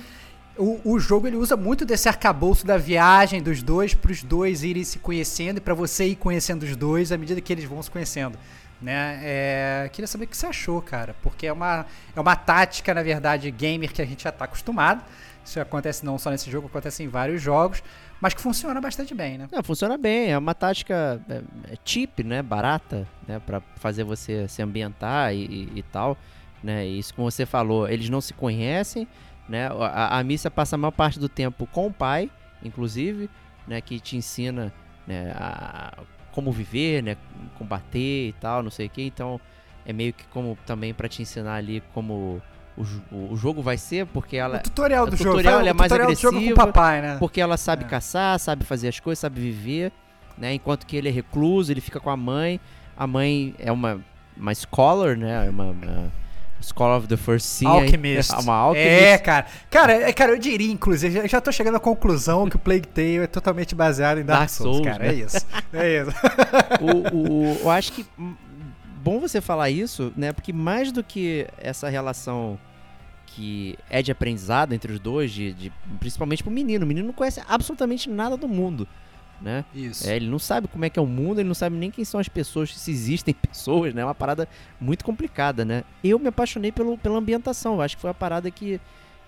o, 0.57 0.81
o 0.83 0.99
jogo 0.99 1.27
ele 1.27 1.37
usa 1.37 1.55
muito 1.55 1.85
desse 1.85 2.09
arcabouço 2.09 2.67
da 2.67 2.77
viagem 2.77 3.41
dos 3.41 3.63
dois 3.63 3.93
para 3.93 4.11
os 4.11 4.21
dois 4.21 4.63
irem 4.63 4.83
se 4.83 4.99
conhecendo 4.99 5.57
e 5.57 5.61
para 5.61 5.73
você 5.73 6.07
ir 6.07 6.15
conhecendo 6.17 6.63
os 6.63 6.75
dois 6.75 7.11
à 7.13 7.17
medida 7.17 7.39
que 7.39 7.53
eles 7.53 7.63
vão 7.63 7.81
se 7.81 7.89
conhecendo. 7.89 8.37
Né? 8.81 9.19
É, 9.21 9.89
queria 9.91 10.07
saber 10.07 10.25
o 10.25 10.27
que 10.27 10.37
você 10.37 10.47
achou, 10.47 10.81
cara, 10.81 11.15
porque 11.21 11.47
é 11.47 11.53
uma, 11.53 11.85
é 12.15 12.19
uma 12.19 12.35
tática, 12.35 12.93
na 12.93 13.03
verdade, 13.03 13.51
gamer 13.51 13.91
que 13.91 14.01
a 14.01 14.05
gente 14.05 14.23
já 14.23 14.31
tá 14.31 14.45
acostumado. 14.45 15.03
Isso 15.43 15.59
acontece 15.59 16.05
não 16.05 16.17
só 16.17 16.29
nesse 16.29 16.49
jogo, 16.49 16.67
acontece 16.67 17.03
em 17.03 17.07
vários 17.07 17.41
jogos, 17.41 17.81
mas 18.21 18.33
que 18.33 18.41
funciona 18.41 18.79
bastante 18.79 19.13
bem, 19.13 19.37
né? 19.37 19.47
Não, 19.51 19.63
funciona 19.63 19.97
bem, 19.97 20.31
é 20.31 20.37
uma 20.37 20.53
tática 20.53 21.19
é, 21.29 21.73
é 21.73 21.77
cheap, 21.83 22.23
né, 22.23 22.41
barata, 22.41 23.07
né, 23.27 23.39
para 23.39 23.61
fazer 23.77 24.03
você 24.03 24.47
se 24.47 24.61
ambientar 24.61 25.33
e, 25.33 25.45
e, 25.45 25.79
e, 25.79 25.83
tal, 25.83 26.17
né, 26.63 26.85
isso 26.85 27.13
como 27.15 27.31
você 27.31 27.45
falou, 27.45 27.87
eles 27.87 28.09
não 28.09 28.21
se 28.21 28.33
conhecem, 28.33 29.07
né, 29.47 29.69
a, 29.69 30.19
a 30.19 30.23
missa 30.23 30.51
passa 30.51 30.75
a 30.75 30.77
maior 30.77 30.91
parte 30.91 31.19
do 31.19 31.29
tempo 31.29 31.65
com 31.67 31.87
o 31.87 31.93
pai, 31.93 32.29
inclusive, 32.61 33.29
né, 33.67 33.81
que 33.81 33.99
te 33.99 34.17
ensina, 34.17 34.71
né, 35.07 35.31
a, 35.35 35.93
como 36.39 36.53
viver, 36.53 37.03
né, 37.03 37.17
combater 37.57 38.29
e 38.29 38.35
tal, 38.39 38.63
não 38.63 38.71
sei 38.71 38.87
o 38.87 38.89
que, 38.89 39.03
então 39.03 39.39
é 39.85 39.91
meio 39.91 40.13
que 40.13 40.25
como 40.27 40.57
também 40.65 40.93
para 40.93 41.09
te 41.09 41.21
ensinar 41.21 41.55
ali 41.55 41.83
como 41.93 42.41
o, 42.77 43.33
o 43.33 43.35
jogo 43.35 43.61
vai 43.61 43.77
ser, 43.77 44.05
porque 44.05 44.37
ela. 44.37 44.57
O 44.57 44.61
tutorial 44.61 45.05
do 45.05 45.13
o 45.13 45.17
jogo. 45.17 45.31
tutorial 45.31 45.59
é 45.59 45.73
mais 45.73 45.91
agressiva. 45.91 46.31
com 46.31 46.39
o 46.39 46.53
papai, 46.55 47.01
né? 47.01 47.17
Porque 47.19 47.41
ela 47.41 47.57
sabe 47.57 47.83
É. 47.83 47.87
caçar, 47.87 48.39
sabe 48.39 48.63
fazer 48.63 48.87
as 48.87 48.99
coisas, 49.01 49.19
sabe 49.19 49.41
viver, 49.41 49.91
né? 50.37 50.53
Enquanto 50.53 50.85
que 50.85 50.95
ele 50.95 51.09
é 51.09 51.11
recluso, 51.11 51.73
ele 51.73 51.81
fica 51.81 51.99
com 51.99 52.09
a 52.09 52.15
mãe. 52.15 52.57
A 52.95 53.05
mãe 53.05 53.53
é 53.59 53.69
uma, 53.69 53.99
uma 54.37 54.53
scholar, 54.55 55.17
né? 55.17 55.47
É 55.47 55.49
uma, 55.49 55.65
uma 55.65 56.11
scholar 56.61 56.97
of 56.97 57.07
the 57.07 57.17
first 57.17 57.45
scene. 57.45 57.69
Alchemist. 57.71 58.31
Uma 58.41 58.53
alchemist. 58.55 58.89
É, 59.03 59.17
cara. 59.17 59.45
Cara, 59.69 59.93
é, 59.93 60.13
cara, 60.13 60.31
eu 60.33 60.37
diria, 60.39 60.71
inclusive, 60.71 61.19
eu 61.19 61.27
já 61.27 61.39
tô 61.41 61.51
chegando 61.51 61.75
à 61.75 61.79
conclusão 61.79 62.49
que 62.49 62.55
o 62.55 62.59
Plague 62.59 62.87
Tale 62.87 63.17
é 63.19 63.27
totalmente 63.27 63.73
baseado 63.75 64.19
em 64.19 64.23
Dark, 64.25 64.39
Dark 64.41 64.49
Souls, 64.49 64.77
Souls, 64.77 64.87
cara. 64.91 65.03
né? 65.05 65.09
É 65.11 65.13
isso. 65.15 65.45
É 65.73 66.01
isso. 66.01 66.11
o, 66.81 67.17
o- 67.17 67.57
eu 67.61 67.69
acho 67.71 67.91
que 67.93 68.05
bom 69.01 69.19
você 69.19 69.39
falar 69.41 69.69
isso, 69.69 70.11
né? 70.15 70.31
Porque 70.33 70.51
mais 70.53 70.91
do 70.91 71.03
que 71.03 71.47
essa 71.57 71.87
relação 71.89 72.59
que 73.25 73.77
é 73.89 74.01
de 74.01 74.11
aprendizado 74.11 74.73
entre 74.73 74.91
os 74.91 74.99
dois, 74.99 75.31
de, 75.31 75.53
de- 75.53 75.71
principalmente 75.99 76.43
pro 76.43 76.51
menino. 76.51 76.83
O 76.83 76.87
menino 76.87 77.07
não 77.07 77.13
conhece 77.13 77.41
absolutamente 77.47 78.09
nada 78.09 78.35
do 78.35 78.47
mundo, 78.47 78.87
né? 79.41 79.65
Isso. 79.73 80.07
É, 80.07 80.15
ele 80.15 80.27
não 80.27 80.39
sabe 80.39 80.67
como 80.67 80.85
é 80.85 80.89
que 80.89 80.99
é 80.99 81.01
o 81.01 81.05
mundo, 81.05 81.39
ele 81.39 81.47
não 81.47 81.55
sabe 81.55 81.75
nem 81.75 81.89
quem 81.89 82.03
são 82.03 82.19
as 82.19 82.27
pessoas, 82.27 82.75
se 82.77 82.91
existem 82.91 83.33
pessoas, 83.35 83.93
né? 83.93 84.01
É 84.01 84.05
uma 84.05 84.15
parada 84.15 84.47
muito 84.79 85.03
complicada, 85.03 85.63
né? 85.63 85.83
Eu 86.03 86.19
me 86.19 86.27
apaixonei 86.27 86.71
pelo, 86.71 86.97
pela 86.97 87.17
ambientação. 87.17 87.75
Eu 87.75 87.81
acho 87.81 87.95
que 87.95 88.01
foi 88.01 88.09
a 88.09 88.13
parada 88.13 88.49
que, 88.51 88.79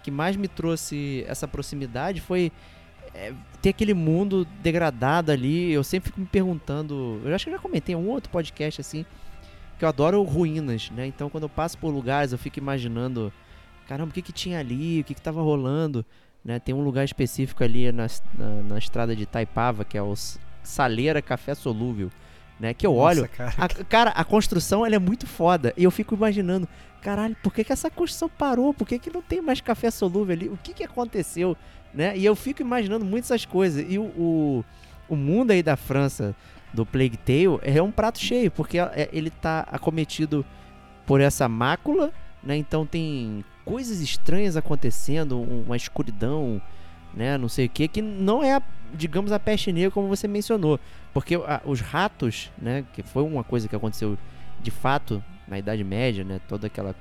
que 0.04 0.12
mais 0.12 0.36
me 0.36 0.48
trouxe 0.48 1.26
essa 1.28 1.48
proximidade. 1.48 2.22
Foi 2.22 2.52
é, 3.14 3.34
ter 3.62 3.70
aquele 3.70 3.94
mundo 3.94 4.46
degradado 4.62 5.32
ali. 5.32 5.72
Eu 5.72 5.84
sempre 5.84 6.10
fico 6.10 6.20
me 6.20 6.28
perguntando. 6.28 7.22
Eu 7.24 7.34
acho 7.34 7.46
que 7.46 7.52
eu 7.52 7.56
já 7.56 7.62
comentei 7.62 7.96
em 7.96 7.98
um 7.98 8.10
outro 8.10 8.30
podcast 8.30 8.82
assim. 8.82 9.06
Que 9.78 9.86
eu 9.86 9.90
adoro 9.90 10.22
ruínas, 10.24 10.90
né? 10.92 11.08
Então 11.08 11.30
quando 11.30 11.44
eu 11.44 11.50
passo 11.50 11.78
por 11.78 11.90
lugares, 11.90 12.32
eu 12.32 12.38
fico 12.38 12.60
imaginando. 12.60 13.32
Caramba, 13.88 14.12
o 14.12 14.14
que 14.14 14.22
que 14.22 14.32
tinha 14.32 14.60
ali? 14.60 15.02
O 15.02 15.04
que 15.04 15.14
que 15.14 15.22
tava 15.22 15.42
rolando? 15.42 16.06
Né? 16.44 16.60
Tem 16.60 16.74
um 16.74 16.84
lugar 16.84 17.06
específico 17.06 17.64
ali 17.64 17.92
na, 17.92 18.08
na, 18.38 18.50
na 18.64 18.78
estrada 18.78 19.16
de 19.16 19.26
Taipava, 19.26 19.86
que 19.86 19.98
é 19.98 20.02
o 20.02 20.14
Saleira 20.64 21.22
Café 21.22 21.54
Solúvel, 21.54 22.10
né? 22.60 22.74
Que 22.74 22.86
eu 22.86 22.96
olho, 22.96 23.22
Nossa, 23.22 23.34
cara. 23.34 23.54
a, 23.58 23.68
cara, 23.84 24.10
a 24.12 24.24
construção 24.24 24.86
ela 24.86 24.96
é 24.96 25.00
muito 25.00 25.28
foda. 25.28 25.74
E 25.78 25.84
eu 25.84 25.92
fico 25.92 26.16
imaginando, 26.16 26.68
caralho, 27.02 27.36
por 27.44 27.54
que, 27.54 27.64
que 27.64 27.72
essa 27.74 27.90
construção 27.90 28.30
parou? 28.30 28.74
Por 28.74 28.88
que, 28.88 28.98
que 29.00 29.12
não 29.14 29.22
tem 29.22 29.42
mais 29.42 29.62
café 29.62 29.92
solúvel 29.92 30.34
ali? 30.36 30.50
O 30.50 30.58
que, 30.58 30.74
que 30.74 30.84
aconteceu? 30.84 31.56
Né? 31.94 32.18
E 32.18 32.26
eu 32.26 32.36
fico 32.36 32.62
imaginando 32.62 33.06
muito 33.06 33.26
essas 33.26 33.46
coisas. 33.46 33.86
E 33.88 33.98
o, 34.00 34.04
o, 34.04 34.66
o 35.10 35.16
mundo 35.16 35.52
aí 35.52 35.62
da 35.62 35.76
França, 35.76 36.36
do 36.74 36.86
Plague 36.86 37.18
Tale, 37.18 37.60
é 37.62 37.82
um 37.82 37.92
prato 37.92 38.20
cheio, 38.20 38.50
porque 38.50 38.80
é- 38.80 39.10
ele 39.12 39.30
tá 39.30 39.68
acometido 39.72 40.46
por 41.06 41.20
essa 41.20 41.50
mácula, 41.50 42.12
né? 42.44 42.56
Então 42.56 42.86
tem 42.86 43.44
coisas 43.66 44.00
estranhas 44.02 44.58
acontecendo, 44.58 45.38
um- 45.40 45.64
uma 45.66 45.76
escuridão, 45.78 46.62
né? 47.14 47.38
Não 47.38 47.50
sei 47.50 47.66
o 47.66 47.70
que, 47.70 47.88
que 47.88 48.02
não 48.02 48.44
é, 48.44 48.62
digamos, 48.94 49.32
a 49.32 49.40
peste 49.40 49.72
negra 49.72 49.92
como 49.92 50.08
você 50.08 50.28
mencionou. 50.28 50.80
Porque 51.14 51.36
a- 51.36 51.62
os 51.66 51.82
ratos, 51.82 52.52
né? 52.58 52.86
Que 52.94 53.04
foi 53.04 53.24
uma 53.24 53.44
coisa 53.44 53.68
que 53.68 53.76
aconteceu 53.76 54.18
de 54.62 54.72
fato 54.72 55.24
na 55.48 55.58
Idade 55.60 55.84
Média, 55.84 56.24
né? 56.24 56.40
Toda 56.48 56.68
aquela 56.68 56.96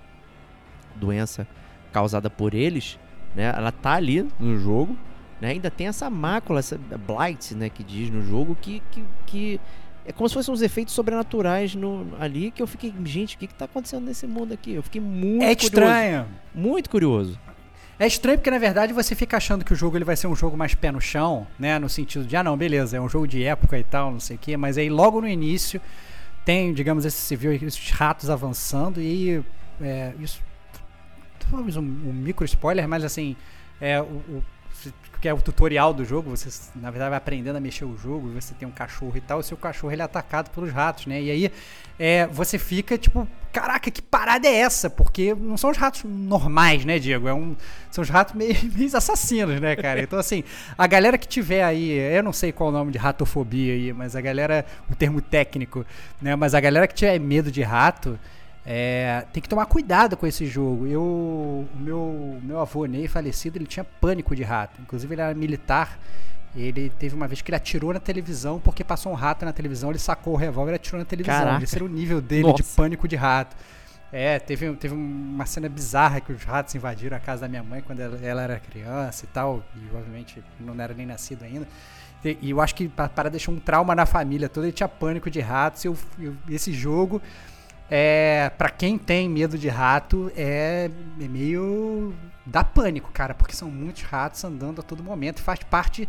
doença 0.97 1.47
causada 1.93 2.29
por 2.31 2.55
eles, 2.55 2.99
né? 3.35 3.53
Ela 3.57 3.73
tá 3.73 3.93
ali 3.95 4.27
no 4.39 4.59
jogo, 4.59 4.97
né? 5.41 5.49
Ainda 5.51 5.71
tem 5.71 5.87
essa 5.89 6.11
mácula, 6.11 6.59
essa 6.59 6.79
blight, 6.79 7.55
né? 7.55 7.69
Que 7.69 7.83
diz 7.83 8.11
no 8.11 8.23
jogo 8.23 8.57
que, 8.61 8.83
que, 8.91 9.05
que 9.27 9.61
é 10.11 10.13
como 10.13 10.29
se 10.29 10.35
fossem 10.35 10.53
uns 10.53 10.61
efeitos 10.63 10.93
sobrenaturais 10.95 11.75
no, 11.75 12.07
ali 12.19 12.51
que 12.51 12.61
eu 12.63 12.67
fiquei, 12.67 12.93
gente, 13.05 13.37
o 13.37 13.39
que 13.39 13.47
que 13.47 13.55
tá 13.55 13.65
acontecendo 13.65 14.05
nesse 14.05 14.27
mundo 14.27 14.53
aqui? 14.53 14.73
Eu 14.75 14.83
fiquei 14.83 15.01
muito 15.01 15.43
É 15.43 15.55
curioso, 15.55 15.65
estranho. 15.65 16.27
muito 16.55 16.91
curioso. 16.91 17.39
É 17.99 18.07
estranho 18.07 18.39
porque, 18.39 18.51
na 18.51 18.59
verdade, 18.59 18.93
você 18.93 19.15
fica 19.15 19.37
achando 19.37 19.65
que 19.65 19.73
o 19.73 19.77
jogo 19.77 19.97
ele 19.97 20.05
vai 20.05 20.17
ser 20.17 20.27
um 20.27 20.35
jogo 20.35 20.57
mais 20.57 20.75
pé 20.75 20.91
no 20.91 21.01
chão, 21.01 21.47
né? 21.59 21.79
No 21.79 21.89
sentido 21.89 22.25
de, 22.25 22.35
ah, 22.35 22.43
não, 22.43 22.57
beleza, 22.57 22.97
é 22.97 23.01
um 23.01 23.09
jogo 23.09 23.29
de 23.29 23.43
época 23.45 23.79
e 23.79 23.85
tal, 23.85 24.11
não 24.11 24.21
sei 24.21 24.37
o 24.37 24.39
quê. 24.39 24.57
Mas 24.57 24.79
aí, 24.79 24.89
logo 24.89 25.21
no 25.21 25.29
início, 25.29 25.81
tem, 26.45 26.73
digamos, 26.73 27.05
esse 27.05 27.19
civil, 27.19 27.53
esses 27.53 27.91
ratos 27.91 28.31
avançando 28.31 29.01
e 29.03 29.43
é, 29.81 30.13
isso... 30.19 30.41
Talvez 31.51 31.77
um, 31.77 31.83
um 31.83 32.13
micro 32.13 32.45
spoiler, 32.47 32.89
mas 32.89 33.05
assim, 33.05 33.37
é, 33.81 34.01
o, 34.01 34.05
o- 34.05 34.45
que 35.21 35.29
é 35.29 35.35
o 35.35 35.41
tutorial 35.41 35.93
do 35.93 36.05
jogo, 36.05 36.31
você, 36.31 36.49
na 36.75 36.91
verdade, 36.91 37.11
vai 37.11 37.19
aprendendo 37.19 37.57
a 37.57 37.61
mexer 37.61 37.85
o 37.85 37.97
jogo, 37.97 38.31
você 38.31 38.55
tem 38.55 38.67
um 38.67 38.71
cachorro 38.71 39.13
e 39.17 39.21
tal, 39.21 39.39
o 39.39 39.43
seu 39.43 39.57
cachorro 39.57 39.93
ele 39.93 40.01
é 40.01 40.05
atacado 40.05 40.51
pelos 40.51 40.73
ratos, 40.73 41.07
né? 41.07 41.21
E 41.21 41.31
aí, 41.31 41.53
é, 41.99 42.27
você 42.29 42.59
fica 42.59 42.97
tipo, 42.97 43.29
caraca, 43.53 43.91
que 43.91 44.01
parada 44.01 44.49
é 44.49 44.55
essa? 44.55 44.89
Porque 44.89 45.35
não 45.35 45.59
são 45.59 45.71
os 45.71 45.77
ratos 45.77 46.05
normais, 46.05 46.87
né, 46.87 46.99
Diego? 46.99 47.29
É 47.29 47.35
um, 47.35 47.55
são 47.91 48.01
os 48.01 48.09
ratos 48.09 48.35
meio, 48.35 48.57
meio 48.75 48.97
assassinos, 48.97 49.61
né, 49.61 49.77
cara? 49.77 50.01
Então, 50.01 50.19
assim, 50.19 50.43
a 50.79 50.87
galera 50.87 51.19
que 51.19 51.29
tiver 51.29 51.63
aí, 51.63 51.91
eu 51.91 52.23
não 52.23 52.33
sei 52.33 52.51
qual 52.51 52.71
o 52.71 52.73
nome 52.73 52.91
de 52.91 52.97
ratofobia 52.97 53.75
aí, 53.75 53.93
mas 53.93 54.17
a 54.17 54.21
galera, 54.23 54.65
o 54.91 54.95
termo 54.95 55.21
técnico, 55.21 55.85
né? 56.23 56.35
Mas 56.35 56.55
a 56.55 56.61
galera 56.61 56.89
que 56.89 56.95
tiver 56.95 57.19
medo 57.19 57.53
de 57.53 57.63
rato, 57.63 58.19
é, 58.65 59.25
tem 59.33 59.43
que 59.43 59.49
tomar 59.49 59.67
cuidado 59.67 60.17
com 60.17 60.27
esse 60.27 60.47
jogo. 60.47 60.87
Eu, 60.87 61.03
o 61.03 61.69
meu, 61.77 62.39
meu 62.43 62.61
avô 62.61 62.85
Ney, 62.85 63.09
falecido, 63.09 63.57
ele 63.59 63.67
tinha 63.67 63.85
pânico 63.85 64.35
de 64.37 64.43
rato. 64.43 64.81
Inclusive, 64.81 65.15
ele 65.15 65.23
era 65.23 65.35
militar. 65.35 65.99
Ele 66.55 66.91
teve 66.99 67.15
uma 67.15 67.29
vez 67.29 67.41
que 67.41 67.51
ele 67.51 67.57
atirou 67.57 67.93
na 67.93 68.01
televisão 68.01 68.59
porque 68.59 68.83
passou 68.83 69.13
um 69.13 69.15
rato 69.15 69.45
na 69.45 69.53
televisão. 69.53 69.91
Ele 69.91 69.99
sacou 69.99 70.35
o 70.35 70.37
revólver 70.37 70.73
e 70.73 70.75
atirou 70.75 70.99
na 70.99 71.05
televisão. 71.05 71.39
Caraca. 71.39 71.65
Esse 71.65 71.77
era 71.77 71.85
o 71.85 71.89
nível 71.89 72.21
dele 72.21 72.53
de 72.53 72.63
Nossa. 72.63 72.77
pânico 72.77 73.07
de 73.09 73.17
rato. 73.17 73.57
É, 74.13 74.41
teve, 74.41 74.73
teve 74.75 74.93
uma 74.93 75.47
cena 75.47 75.69
bizarra 75.69 76.21
que 76.21 76.33
os 76.33 76.43
ratos 76.43 76.75
invadiram 76.75 77.17
a 77.17 77.21
casa 77.21 77.43
da 77.43 77.49
minha 77.49 77.63
mãe 77.63 77.81
quando 77.81 78.01
ela, 78.01 78.19
ela 78.21 78.43
era 78.43 78.59
criança 78.59 79.25
e 79.25 79.29
tal. 79.29 79.63
E 79.77 79.97
obviamente 79.97 80.43
não 80.59 80.75
era 80.83 80.93
nem 80.93 81.07
nascido 81.07 81.45
ainda. 81.45 81.67
E, 82.25 82.51
eu 82.51 82.61
acho 82.61 82.75
que 82.75 82.89
pa- 82.89 83.09
para 83.09 83.31
deixar 83.31 83.53
um 83.53 83.59
trauma 83.61 83.95
na 83.95 84.05
família 84.05 84.49
toda, 84.49 84.67
ele 84.67 84.73
tinha 84.73 84.89
pânico 84.89 85.31
de 85.31 85.39
ratos. 85.41 85.85
E 85.85 85.87
eu- 85.89 85.97
eu- 86.19 86.35
esse 86.51 86.73
jogo, 86.73 87.23
é, 87.91 88.51
para 88.57 88.71
quem 88.71 88.97
tem 88.97 89.29
medo 89.29 89.59
de 89.59 89.69
rato, 89.69 90.31
é, 90.37 90.89
é 91.21 91.29
meio. 91.29 92.15
dá 92.47 92.63
pânico, 92.63 93.11
cara, 93.11 93.35
porque 93.35 93.55
são 93.55 93.69
muitos 93.71 94.03
ratos 94.03 94.45
andando 94.45 94.81
a 94.81 94.83
todo 94.83 95.03
momento. 95.03 95.43
Faz 95.43 95.59
parte 95.65 96.09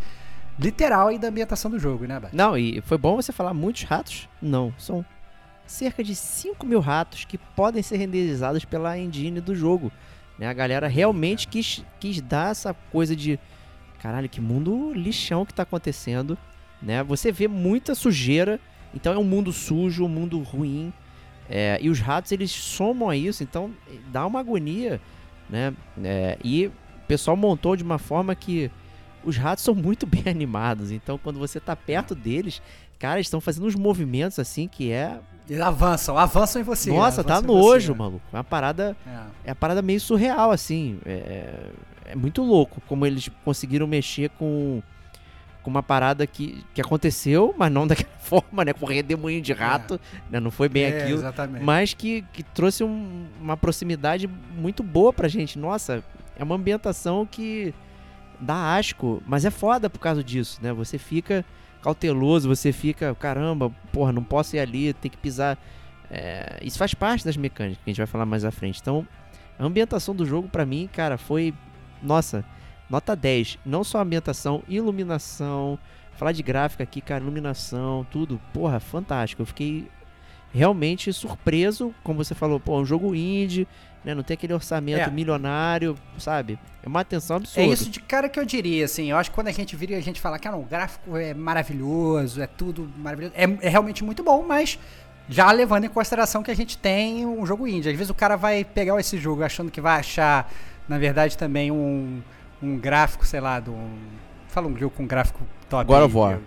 literal 0.59 1.07
aí 1.07 1.17
da 1.17 1.29
ambientação 1.29 1.71
do 1.71 1.79
jogo, 1.79 2.05
né, 2.05 2.19
Bart? 2.19 2.33
Não, 2.33 2.55
e 2.55 2.81
foi 2.81 2.97
bom 2.97 3.15
você 3.15 3.31
falar 3.31 3.53
muitos 3.53 3.83
ratos? 3.83 4.29
Não, 4.39 4.71
são 4.77 5.03
cerca 5.65 6.03
de 6.03 6.13
5 6.13 6.65
mil 6.67 6.79
ratos 6.79 7.25
que 7.25 7.37
podem 7.37 7.81
ser 7.81 7.97
renderizados 7.97 8.63
pela 8.63 8.97
engine 8.97 9.41
do 9.41 9.55
jogo. 9.55 9.91
Né? 10.37 10.47
A 10.47 10.53
galera 10.53 10.87
realmente 10.87 11.47
quis, 11.47 11.83
quis 11.99 12.21
dar 12.21 12.51
essa 12.51 12.73
coisa 12.91 13.15
de 13.15 13.39
caralho, 13.99 14.27
que 14.27 14.41
mundo 14.41 14.93
lixão 14.93 15.45
que 15.45 15.53
tá 15.53 15.63
acontecendo. 15.63 16.37
Né? 16.81 17.03
Você 17.03 17.31
vê 17.31 17.47
muita 17.47 17.95
sujeira, 17.95 18.59
então 18.93 19.13
é 19.13 19.17
um 19.17 19.23
mundo 19.23 19.51
sujo, 19.51 20.05
um 20.05 20.09
mundo 20.09 20.39
ruim. 20.39 20.91
É, 21.53 21.77
e 21.81 21.89
os 21.89 21.99
ratos 21.99 22.31
eles 22.31 22.49
somam 22.49 23.09
a 23.09 23.15
isso, 23.15 23.43
então 23.43 23.71
dá 24.07 24.25
uma 24.25 24.39
agonia. 24.39 25.01
Né? 25.49 25.73
É, 26.01 26.37
e 26.41 26.67
o 26.67 26.71
pessoal 27.07 27.35
montou 27.35 27.75
de 27.75 27.83
uma 27.83 27.99
forma 27.99 28.33
que 28.33 28.71
os 29.21 29.35
ratos 29.35 29.63
são 29.63 29.75
muito 29.75 30.05
bem 30.07 30.23
animados. 30.27 30.91
Então, 30.91 31.17
quando 31.17 31.37
você 31.37 31.59
tá 31.59 31.75
perto 31.75 32.15
deles, 32.15 32.61
cara, 32.97 33.15
eles 33.17 33.27
estão 33.27 33.41
fazendo 33.41 33.67
uns 33.67 33.75
movimentos 33.75 34.39
assim 34.39 34.65
que 34.65 34.93
é. 34.93 35.19
Eles 35.49 35.61
avançam, 35.61 36.17
avançam 36.17 36.61
em 36.61 36.63
você. 36.63 36.89
Nossa, 36.89 37.21
tá 37.21 37.41
nojo, 37.41 37.93
você. 37.93 37.99
maluco. 37.99 38.25
É 38.31 38.37
uma 38.37 38.43
parada. 38.45 38.95
É. 39.05 39.09
É 39.43 39.49
uma 39.49 39.55
parada 39.55 39.81
meio 39.81 39.99
surreal, 39.99 40.51
assim. 40.51 40.99
É, 41.05 41.65
é 42.05 42.15
muito 42.15 42.41
louco 42.41 42.81
como 42.87 43.05
eles 43.05 43.29
conseguiram 43.43 43.85
mexer 43.85 44.29
com. 44.29 44.81
Com 45.63 45.69
uma 45.69 45.83
parada 45.83 46.25
que, 46.25 46.63
que 46.73 46.81
aconteceu, 46.81 47.53
mas 47.57 47.71
não 47.71 47.85
daquela 47.87 48.09
forma, 48.19 48.65
né? 48.65 48.73
Com 48.73 48.85
redemoinho 48.85 49.41
de 49.41 49.53
rato, 49.53 49.99
né? 50.29 50.39
Não 50.39 50.49
foi 50.51 50.67
bem 50.69 50.83
É, 50.85 51.03
aquilo. 51.03 51.19
Exatamente. 51.19 51.63
Mas 51.63 51.93
que, 51.93 52.23
que 52.33 52.41
trouxe 52.43 52.83
um- 52.83 53.25
uma 53.39 53.55
proximidade 53.55 54.27
muito 54.55 54.81
boa 54.81 55.13
pra 55.13 55.27
gente. 55.27 55.59
Nossa, 55.59 56.03
é 56.37 56.43
uma 56.43 56.55
ambientação 56.55 57.25
que 57.29 57.73
dá 58.39 58.75
asco, 58.75 59.21
mas 59.27 59.45
é 59.45 59.51
foda 59.51 59.89
por 59.89 59.99
causa 59.99 60.23
disso, 60.23 60.59
né? 60.63 60.73
Você 60.73 60.97
fica 60.97 61.45
cauteloso, 61.81 62.47
você 62.47 62.71
fica, 62.71 63.13
caramba, 63.15 63.71
porra, 63.91 64.11
não 64.11 64.23
posso 64.23 64.55
ir 64.55 64.59
ali, 64.59 64.93
tem 64.93 65.09
que 65.09 65.17
pisar 65.17 65.57
é, 66.13 66.59
isso 66.61 66.77
faz 66.77 66.93
parte 66.93 67.23
das 67.23 67.37
mecânicas 67.37 67.77
que 67.83 67.89
a 67.89 67.93
gente 67.93 67.97
vai 67.97 68.05
falar 68.07 68.25
mais 68.25 68.43
à 68.43 68.51
frente. 68.51 68.79
Então, 68.81 69.07
a 69.57 69.63
ambientação 69.63 70.13
do 70.13 70.25
jogo, 70.25 70.49
pra 70.49 70.65
mim, 70.65 70.89
cara, 70.91 71.17
foi. 71.17 71.53
Nossa, 72.03 72.43
nota 72.91 73.15
10. 73.15 73.57
Não 73.65 73.83
só 73.83 73.99
ambientação, 74.01 74.61
iluminação. 74.67 75.79
Falar 76.13 76.33
de 76.33 76.43
gráfica 76.43 76.83
aqui, 76.83 77.01
cara, 77.01 77.23
iluminação, 77.23 78.05
tudo. 78.11 78.39
Porra, 78.53 78.79
fantástico. 78.79 79.41
Eu 79.41 79.45
fiquei 79.45 79.87
realmente 80.53 81.11
surpreso, 81.13 81.95
como 82.03 82.23
você 82.23 82.35
falou, 82.35 82.59
pô, 82.59 82.77
é 82.77 82.81
um 82.81 82.85
jogo 82.85 83.15
indie, 83.15 83.67
né? 84.03 84.13
Não 84.13 84.21
tem 84.21 84.35
aquele 84.35 84.53
orçamento 84.53 85.07
É. 85.07 85.09
milionário, 85.09 85.95
sabe? 86.19 86.59
É 86.83 86.87
uma 86.87 86.99
atenção 86.99 87.37
absurda. 87.37 87.61
É 87.61 87.73
isso 87.73 87.89
de 87.89 88.01
cara 88.01 88.27
que 88.27 88.39
eu 88.39 88.45
diria, 88.45 88.85
assim. 88.85 89.09
Eu 89.09 89.17
acho 89.17 89.29
que 89.31 89.35
quando 89.35 89.47
a 89.47 89.51
gente 89.51 89.75
vira 89.75 89.93
e 89.93 89.95
a 89.95 90.01
gente 90.01 90.19
fala 90.19 90.37
que 90.37 90.47
ah, 90.47 90.51
não, 90.51 90.59
o 90.61 90.65
gráfico 90.65 91.15
é 91.15 91.33
maravilhoso, 91.33 92.41
é 92.41 92.47
tudo 92.47 92.91
maravilhoso. 92.97 93.33
É, 93.35 93.43
é 93.65 93.69
realmente 93.69 94.03
muito 94.03 94.21
bom, 94.21 94.43
mas 94.45 94.77
já 95.29 95.49
levando 95.51 95.85
em 95.85 95.89
consideração 95.89 96.43
que 96.43 96.51
a 96.51 96.55
gente 96.55 96.77
tem 96.77 97.25
um 97.25 97.45
jogo 97.45 97.67
indie. 97.67 97.89
Às 97.89 97.95
vezes 97.95 98.09
o 98.09 98.15
cara 98.15 98.35
vai 98.35 98.65
pegar 98.65 98.99
esse 98.99 99.17
jogo 99.17 99.43
achando 99.43 99.71
que 99.71 99.79
vai 99.79 99.99
achar, 99.99 100.51
na 100.89 100.97
verdade, 100.97 101.37
também 101.37 101.71
um, 101.71 102.21
um 102.61 102.77
gráfico, 102.77 103.25
sei 103.25 103.39
lá, 103.39 103.59
do. 103.59 103.75
Fala 104.47 104.67
um 104.67 104.77
jogo 104.77 104.93
com 104.95 105.07
gráfico 105.07 105.39
top. 105.69 105.85
God 105.85 106.03
of 106.03 106.15
War. 106.15 106.39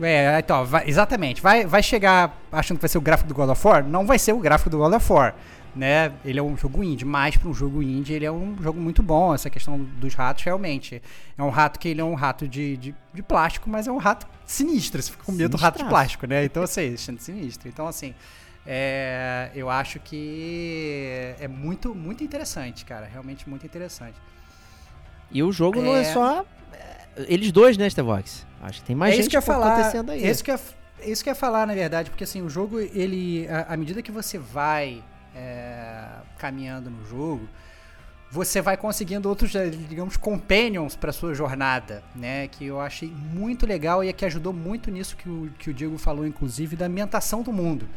É, 0.00 0.38
então, 0.38 0.64
vai- 0.64 0.88
exatamente. 0.88 1.42
Vai, 1.42 1.66
vai 1.66 1.82
chegar 1.82 2.36
achando 2.50 2.78
que 2.78 2.82
vai 2.82 2.88
ser 2.88 2.98
o 2.98 3.00
gráfico 3.02 3.28
do 3.28 3.34
God 3.34 3.50
of 3.50 3.66
War? 3.66 3.84
Não 3.84 4.06
vai 4.06 4.18
ser 4.18 4.32
o 4.32 4.38
gráfico 4.38 4.70
do 4.70 4.78
God 4.78 4.94
of 4.94 5.12
War. 5.12 5.34
Né? 5.74 6.12
Ele 6.24 6.38
é 6.38 6.42
um 6.42 6.56
jogo 6.56 6.82
indie, 6.82 7.04
mas 7.04 7.36
para 7.36 7.48
um 7.48 7.54
jogo 7.54 7.80
indie 7.82 8.14
ele 8.14 8.24
é 8.24 8.32
um 8.32 8.56
jogo 8.60 8.80
muito 8.80 9.02
bom. 9.02 9.34
Essa 9.34 9.50
questão 9.50 9.78
dos 9.78 10.14
ratos, 10.14 10.42
realmente. 10.44 11.02
É 11.36 11.42
um 11.42 11.50
rato 11.50 11.78
que 11.78 11.88
ele 11.88 12.00
é 12.00 12.04
um 12.04 12.14
rato 12.14 12.48
de, 12.48 12.76
de, 12.76 12.94
de 13.12 13.22
plástico, 13.22 13.68
mas 13.68 13.86
é 13.86 13.92
um 13.92 13.98
rato 13.98 14.26
sinistro. 14.46 15.00
Você 15.02 15.12
fica 15.12 15.24
com 15.24 15.32
medo 15.32 15.56
do 15.56 15.60
rato 15.60 15.78
de 15.78 15.84
plástico, 15.84 16.26
né? 16.26 16.44
Então, 16.44 16.62
assim, 16.62 16.96
sinistro. 16.96 17.68
Então, 17.68 17.86
assim, 17.86 18.14
é, 18.66 19.50
eu 19.54 19.70
acho 19.70 20.00
que 20.00 21.34
é 21.38 21.46
muito, 21.46 21.94
muito 21.94 22.24
interessante, 22.24 22.84
cara. 22.84 23.06
Realmente 23.06 23.48
muito 23.48 23.64
interessante. 23.66 24.14
E 25.30 25.42
o 25.42 25.52
jogo 25.52 25.80
não 25.80 25.94
é 25.96 26.00
É. 26.02 26.04
só. 26.12 26.44
é, 26.72 27.06
Eles 27.28 27.52
dois, 27.52 27.76
né, 27.78 27.88
Stevox? 27.88 28.46
Acho 28.62 28.80
que 28.80 28.86
tem 28.86 28.96
mais 28.96 29.12
é 29.14 29.16
gente 29.16 29.28
isso 29.28 29.30
que 29.40 29.40
falar. 29.46 29.72
acontecendo 29.74 30.10
aí. 30.10 30.24
É 30.24 30.30
isso 30.30 30.42
que 30.44 30.50
eu, 30.50 30.54
ia- 30.56 30.60
é 31.06 31.10
isso 31.10 31.22
que 31.24 31.30
eu 31.30 31.32
ia 31.32 31.36
falar, 31.36 31.66
na 31.66 31.74
verdade, 31.74 32.10
porque 32.10 32.24
assim, 32.24 32.42
o 32.42 32.48
jogo, 32.50 32.78
ele. 32.80 33.46
À 33.48 33.74
à 33.74 33.76
medida 33.76 34.02
que 34.02 34.12
você 34.12 34.36
vai 34.38 35.02
é, 35.34 36.04
caminhando 36.38 36.90
no 36.90 37.04
jogo, 37.06 37.48
você 38.30 38.60
vai 38.60 38.76
conseguindo 38.76 39.28
outros, 39.28 39.54
eh, 39.54 39.70
digamos, 39.70 40.16
companions 40.16 40.94
para 40.94 41.10
sua 41.12 41.34
jornada, 41.34 42.02
né? 42.14 42.46
Que 42.48 42.66
eu 42.66 42.80
achei 42.80 43.08
muito 43.08 43.66
legal 43.66 44.04
e 44.04 44.08
é 44.08 44.12
que 44.12 44.24
ajudou 44.24 44.52
muito 44.52 44.90
nisso 44.90 45.16
que 45.16 45.28
o, 45.28 45.50
que 45.58 45.70
o 45.70 45.74
Diego 45.74 45.98
falou, 45.98 46.26
inclusive, 46.26 46.76
da 46.76 46.86
ambientação 46.86 47.42
do 47.42 47.52
mundo. 47.52 47.88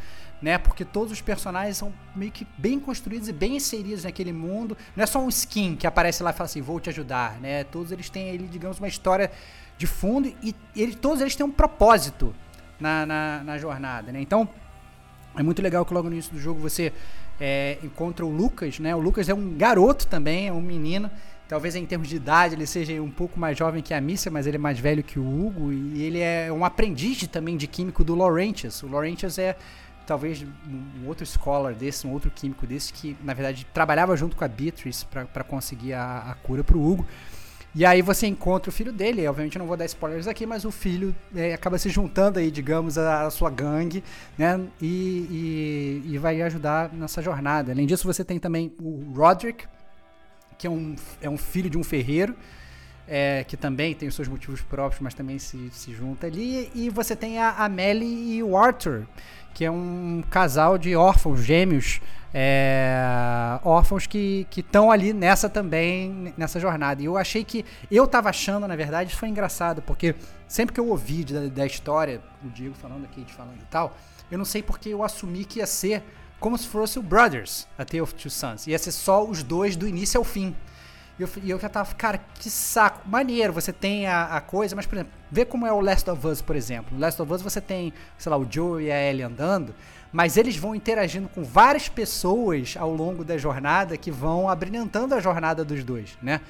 Né, 0.43 0.57
porque 0.57 0.83
todos 0.83 1.13
os 1.13 1.21
personagens 1.21 1.77
são 1.77 1.93
meio 2.13 2.29
que 2.29 2.45
bem 2.57 2.77
construídos 2.77 3.29
e 3.29 3.31
bem 3.31 3.55
inseridos 3.55 4.03
naquele 4.03 4.33
mundo. 4.33 4.75
Não 4.93 5.01
é 5.01 5.07
só 5.07 5.23
um 5.23 5.29
skin 5.29 5.77
que 5.77 5.87
aparece 5.87 6.21
lá 6.21 6.31
e 6.31 6.33
fala 6.33 6.47
assim, 6.47 6.61
vou 6.61 6.81
te 6.81 6.89
ajudar, 6.89 7.39
né? 7.39 7.63
Todos 7.63 7.93
eles 7.93 8.09
têm, 8.09 8.27
ele, 8.27 8.45
digamos, 8.45 8.77
uma 8.77 8.89
história 8.89 9.31
de 9.77 9.87
fundo 9.87 10.27
e 10.43 10.53
ele, 10.75 10.95
todos 10.95 11.21
eles 11.21 11.33
têm 11.33 11.45
um 11.45 11.51
propósito 11.51 12.35
na, 12.77 13.05
na, 13.05 13.41
na 13.45 13.57
jornada, 13.57 14.11
né? 14.11 14.19
Então, 14.19 14.49
é 15.33 15.41
muito 15.41 15.61
legal 15.61 15.85
que 15.85 15.93
logo 15.93 16.09
no 16.09 16.13
início 16.13 16.33
do 16.33 16.39
jogo 16.39 16.59
você 16.59 16.91
é, 17.39 17.77
encontra 17.81 18.25
o 18.25 18.29
Lucas, 18.29 18.79
né? 18.79 18.93
O 18.93 18.99
Lucas 18.99 19.29
é 19.29 19.33
um 19.33 19.55
garoto 19.57 20.07
também, 20.07 20.49
é 20.49 20.51
um 20.51 20.61
menino. 20.61 21.09
Talvez 21.47 21.75
em 21.75 21.85
termos 21.85 22.07
de 22.07 22.15
idade 22.15 22.55
ele 22.55 22.65
seja 22.65 23.01
um 23.01 23.11
pouco 23.11 23.39
mais 23.39 23.57
jovem 23.57 23.81
que 23.81 23.93
a 23.93 24.01
Missa, 24.01 24.29
mas 24.29 24.45
ele 24.45 24.57
é 24.57 24.59
mais 24.59 24.79
velho 24.79 25.03
que 25.03 25.19
o 25.19 25.23
Hugo. 25.23 25.71
E 25.71 26.03
ele 26.03 26.19
é 26.19 26.51
um 26.51 26.63
aprendiz 26.63 27.25
também 27.27 27.57
de 27.57 27.67
químico 27.67 28.03
do 28.03 28.15
Laurentius. 28.15 28.83
O 28.83 28.87
Laurentius 28.87 29.37
é 29.37 29.55
talvez 30.05 30.43
um 30.43 31.07
outro 31.07 31.25
scholar 31.25 31.73
desse, 31.73 32.05
um 32.05 32.11
outro 32.11 32.29
químico 32.31 32.65
desse, 32.65 32.91
que 32.93 33.15
na 33.23 33.33
verdade 33.33 33.65
trabalhava 33.73 34.15
junto 34.15 34.35
com 34.35 34.43
a 34.43 34.47
Beatrice 34.47 35.05
para 35.05 35.43
conseguir 35.43 35.93
a, 35.93 36.31
a 36.31 36.35
cura 36.35 36.63
para 36.63 36.77
o 36.77 36.91
Hugo. 36.91 37.05
E 37.75 37.83
aí 37.87 38.03
você 38.03 38.27
encontra 38.27 38.69
o 38.69 38.71
filho 38.71 38.93
dele, 38.93 39.27
obviamente 39.27 39.55
eu 39.55 39.59
não 39.59 39.65
vou 39.65 39.75
dar 39.75 39.85
spoilers 39.85 40.27
aqui, 40.27 40.45
mas 40.45 40.63
o 40.63 40.69
filho 40.69 41.15
é, 41.35 41.55
acaba 41.55 41.79
se 41.79 41.89
juntando 41.89 42.37
aí, 42.37 42.51
digamos, 42.51 42.99
à, 42.99 43.25
à 43.25 43.31
sua 43.31 43.49
gangue, 43.49 44.03
né? 44.37 44.61
E, 44.79 46.03
e, 46.05 46.13
e 46.13 46.17
vai 46.19 46.39
ajudar 46.43 46.93
nessa 46.93 47.19
jornada. 47.19 47.71
Além 47.71 47.87
disso, 47.87 48.05
você 48.05 48.23
tem 48.23 48.37
também 48.37 48.71
o 48.79 49.11
Roderick, 49.15 49.65
que 50.55 50.67
é 50.67 50.69
um, 50.69 50.95
é 51.19 51.27
um 51.27 51.37
filho 51.37 51.67
de 51.67 51.75
um 51.75 51.83
ferreiro, 51.83 52.35
é, 53.07 53.43
que 53.43 53.57
também 53.57 53.93
tem 53.93 54.07
os 54.07 54.15
seus 54.15 54.27
motivos 54.27 54.61
próprios, 54.61 55.01
mas 55.01 55.13
também 55.13 55.39
se, 55.39 55.69
se 55.71 55.93
junta 55.93 56.27
ali. 56.27 56.71
E 56.73 56.89
você 56.89 57.15
tem 57.15 57.39
a 57.39 57.51
Amelie 57.51 58.35
e 58.35 58.43
o 58.43 58.57
Arthur, 58.57 59.05
que 59.53 59.65
é 59.65 59.71
um 59.71 60.23
casal 60.29 60.77
de 60.77 60.95
órfãos 60.95 61.41
gêmeos, 61.41 62.01
é, 62.33 63.59
órfãos 63.63 64.07
que 64.07 64.47
estão 64.55 64.89
ali 64.89 65.13
nessa 65.13 65.47
também, 65.47 66.33
nessa 66.35 66.59
jornada. 66.59 67.01
E 67.01 67.05
eu 67.05 67.17
achei 67.17 67.43
que, 67.43 67.63
eu 67.91 68.07
tava 68.07 68.29
achando, 68.29 68.67
na 68.67 68.75
verdade, 68.75 69.11
isso 69.11 69.19
foi 69.19 69.29
engraçado, 69.29 69.81
porque 69.81 70.15
sempre 70.47 70.73
que 70.73 70.79
eu 70.79 70.87
ouvi 70.87 71.23
da, 71.23 71.47
da 71.47 71.65
história, 71.65 72.21
o 72.43 72.49
Diego 72.49 72.73
falando 72.75 73.03
aqui, 73.05 73.23
te 73.23 73.33
falando 73.33 73.61
e 73.61 73.65
tal, 73.69 73.95
eu 74.31 74.37
não 74.37 74.45
sei 74.45 74.63
porque 74.63 74.89
eu 74.89 75.03
assumi 75.03 75.45
que 75.45 75.59
ia 75.59 75.67
ser 75.67 76.01
como 76.39 76.57
se 76.57 76.67
fosse 76.67 76.99
o 76.99 77.01
Brothers, 77.01 77.67
A 77.77 77.85
Tale 77.85 78.01
of 78.01 78.13
Two 78.15 78.29
Sons. 78.29 78.67
Ia 78.67 78.77
ser 78.77 78.91
só 78.91 79.23
os 79.23 79.43
dois 79.43 79.77
do 79.77 79.87
início 79.87 80.17
ao 80.17 80.25
fim. 80.25 80.53
E 81.19 81.21
eu, 81.21 81.29
e 81.43 81.49
eu 81.49 81.59
já 81.59 81.69
tava, 81.69 81.93
cara, 81.93 82.19
que 82.35 82.49
saco. 82.49 83.07
Maneiro, 83.07 83.53
você 83.53 83.71
tem 83.71 84.07
a, 84.07 84.37
a 84.37 84.41
coisa, 84.41 84.75
mas, 84.75 84.85
por 84.85 84.95
exemplo, 84.95 85.13
vê 85.29 85.45
como 85.45 85.65
é 85.67 85.71
o 85.71 85.79
Last 85.79 86.09
of 86.09 86.25
Us, 86.25 86.41
por 86.41 86.55
exemplo. 86.55 86.93
No 86.95 86.99
Last 86.99 87.21
of 87.21 87.31
Us 87.31 87.41
você 87.41 87.61
tem, 87.61 87.93
sei 88.17 88.29
lá, 88.29 88.37
o 88.37 88.47
Joe 88.49 88.83
e 88.83 88.91
a 88.91 89.09
Ellie 89.09 89.23
andando, 89.23 89.75
mas 90.11 90.37
eles 90.37 90.55
vão 90.55 90.73
interagindo 90.73 91.29
com 91.29 91.43
várias 91.43 91.87
pessoas 91.87 92.75
ao 92.77 92.93
longo 92.93 93.23
da 93.23 93.37
jornada 93.37 93.95
que 93.95 94.09
vão 94.09 94.49
abrilhantando 94.49 95.13
a 95.13 95.19
jornada 95.19 95.63
dos 95.63 95.83
dois, 95.83 96.17
né? 96.21 96.41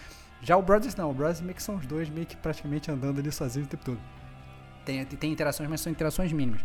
Já 0.41 0.57
o 0.57 0.61
Brothers 0.61 0.95
não, 0.95 1.09
o 1.09 1.13
Brothers 1.13 1.39
meio 1.41 1.55
que 1.55 1.63
são 1.63 1.75
os 1.75 1.85
dois 1.85 2.09
meio 2.09 2.25
que 2.25 2.35
praticamente 2.35 2.91
andando 2.91 3.19
ali 3.19 3.31
sozinhos 3.31 3.67
o 3.67 3.69
tempo 3.69 3.85
todo. 3.85 3.99
Tem, 4.83 5.05
tem 5.05 5.31
interações, 5.31 5.69
mas 5.69 5.79
são 5.79 5.91
interações 5.91 6.31
mínimas. 6.33 6.61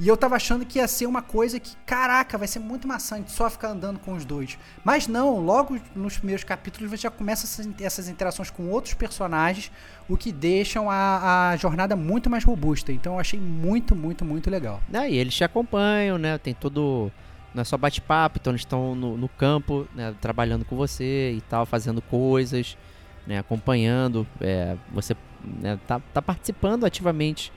E 0.00 0.06
eu 0.06 0.16
tava 0.16 0.36
achando 0.36 0.64
que 0.64 0.78
ia 0.78 0.86
ser 0.86 1.06
uma 1.06 1.20
coisa 1.20 1.58
que, 1.58 1.74
caraca, 1.84 2.38
vai 2.38 2.46
ser 2.46 2.60
muito 2.60 2.86
maçante 2.86 3.32
só 3.32 3.50
ficar 3.50 3.70
andando 3.70 3.98
com 3.98 4.12
os 4.12 4.24
dois. 4.24 4.56
Mas 4.84 5.08
não, 5.08 5.40
logo 5.40 5.76
nos 5.94 6.16
primeiros 6.16 6.44
capítulos 6.44 6.88
você 6.88 7.02
já 7.02 7.10
começa 7.10 7.44
essas, 7.80 8.08
interações 8.08 8.48
com 8.48 8.68
outros 8.68 8.94
personagens, 8.94 9.72
o 10.08 10.16
que 10.16 10.30
deixam 10.30 10.88
a, 10.88 11.50
a 11.50 11.56
jornada 11.56 11.96
muito 11.96 12.30
mais 12.30 12.44
robusta. 12.44 12.92
Então 12.92 13.14
eu 13.14 13.18
achei 13.18 13.40
muito, 13.40 13.96
muito, 13.96 14.24
muito 14.24 14.48
legal. 14.48 14.80
E 15.10 15.18
eles 15.18 15.34
te 15.34 15.42
acompanham, 15.42 16.16
né? 16.16 16.38
Tem 16.38 16.54
todo. 16.54 17.10
Não 17.52 17.62
é 17.62 17.64
só 17.64 17.76
bate-papo, 17.76 18.38
então 18.40 18.52
eles 18.52 18.60
estão 18.60 18.94
no, 18.94 19.16
no 19.16 19.28
campo, 19.28 19.88
né? 19.96 20.14
Trabalhando 20.20 20.64
com 20.64 20.76
você 20.76 21.32
e 21.32 21.40
tal, 21.40 21.66
fazendo 21.66 22.00
coisas, 22.00 22.78
né? 23.26 23.38
Acompanhando. 23.38 24.24
é, 24.40 24.76
você 24.92 25.16
né, 25.42 25.76
tá, 25.88 26.00
tá 26.14 26.22
participando 26.22 26.84
ativamente 26.84 27.52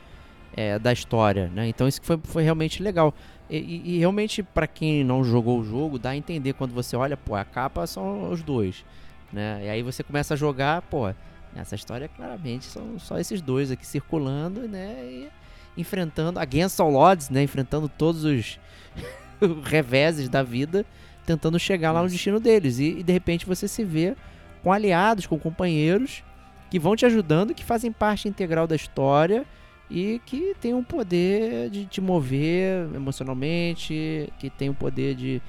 é, 0.56 0.78
da 0.80 0.92
história, 0.94 1.50
né? 1.54 1.68
Então 1.68 1.88
isso 1.88 2.00
foi, 2.04 2.20
foi 2.24 2.44
realmente 2.44 2.82
legal. 2.82 3.14
E, 3.50 3.58
e- 3.58 3.96
e 3.96 4.00
realmente, 4.00 4.42
pra 4.44 4.68
quem 4.68 5.04
não 5.04 5.24
jogou 5.24 5.60
o 5.60 5.64
jogo, 5.64 6.00
dá 6.00 6.12
a 6.12 6.16
entender 6.16 6.54
quando 6.54 6.74
você 6.74 6.96
olha, 6.96 7.18
pô, 7.18 7.36
a 7.36 7.44
capa 7.46 7.86
são 7.88 8.30
os 8.32 8.42
dois, 8.42 8.86
né? 9.32 9.62
E 9.66 9.70
aí 9.70 9.84
você 9.84 10.04
começa 10.04 10.34
a 10.34 10.38
jogar, 10.38 10.82
pô, 10.84 11.12
nessa 11.56 11.76
história 11.76 12.08
claramente 12.08 12.66
são 12.66 12.98
só 13.00 13.18
esses 13.20 13.42
dois 13.42 13.72
aqui 13.72 13.86
circulando, 13.86 14.68
né? 14.68 14.96
E 15.04 15.28
enfrentando 15.78 16.40
against 16.40 16.80
all 16.80 16.96
odds, 16.96 17.30
né? 17.30 17.44
Enfrentando 17.44 17.88
todos 17.90 18.24
os 18.24 18.60
reveses 19.64 20.30
da 20.30 20.44
vida, 20.44 20.86
tentando 21.26 21.58
chegar 21.60 21.92
lá 21.92 22.02
no 22.02 22.10
destino 22.10 22.40
deles. 22.40 22.80
E, 22.80 23.00
e, 23.00 23.04
de 23.04 23.14
repente 23.14 23.46
você 23.46 23.68
se 23.68 23.84
vê 23.84 24.16
com 24.64 24.72
aliados, 24.72 25.26
com 25.26 25.40
companheiros 25.40 26.24
que 26.70 26.80
vão 26.80 26.96
te 26.96 27.06
ajudando, 27.06 27.54
que 27.54 27.64
fazem 27.66 27.92
parte 27.92 28.28
integral 28.30 28.66
da 28.68 28.76
história 28.76 29.46
e 29.92 30.22
que 30.26 30.56
tem 30.62 30.74
um 30.74 30.84
poder 30.84 31.70
de 31.70 31.86
te 31.86 32.00
mover 32.00 32.88
emocionalmente, 32.96 34.32
que 34.40 34.50
tem 34.50 34.70
o 34.70 34.74
poder 34.74 35.16
de 35.16 35.42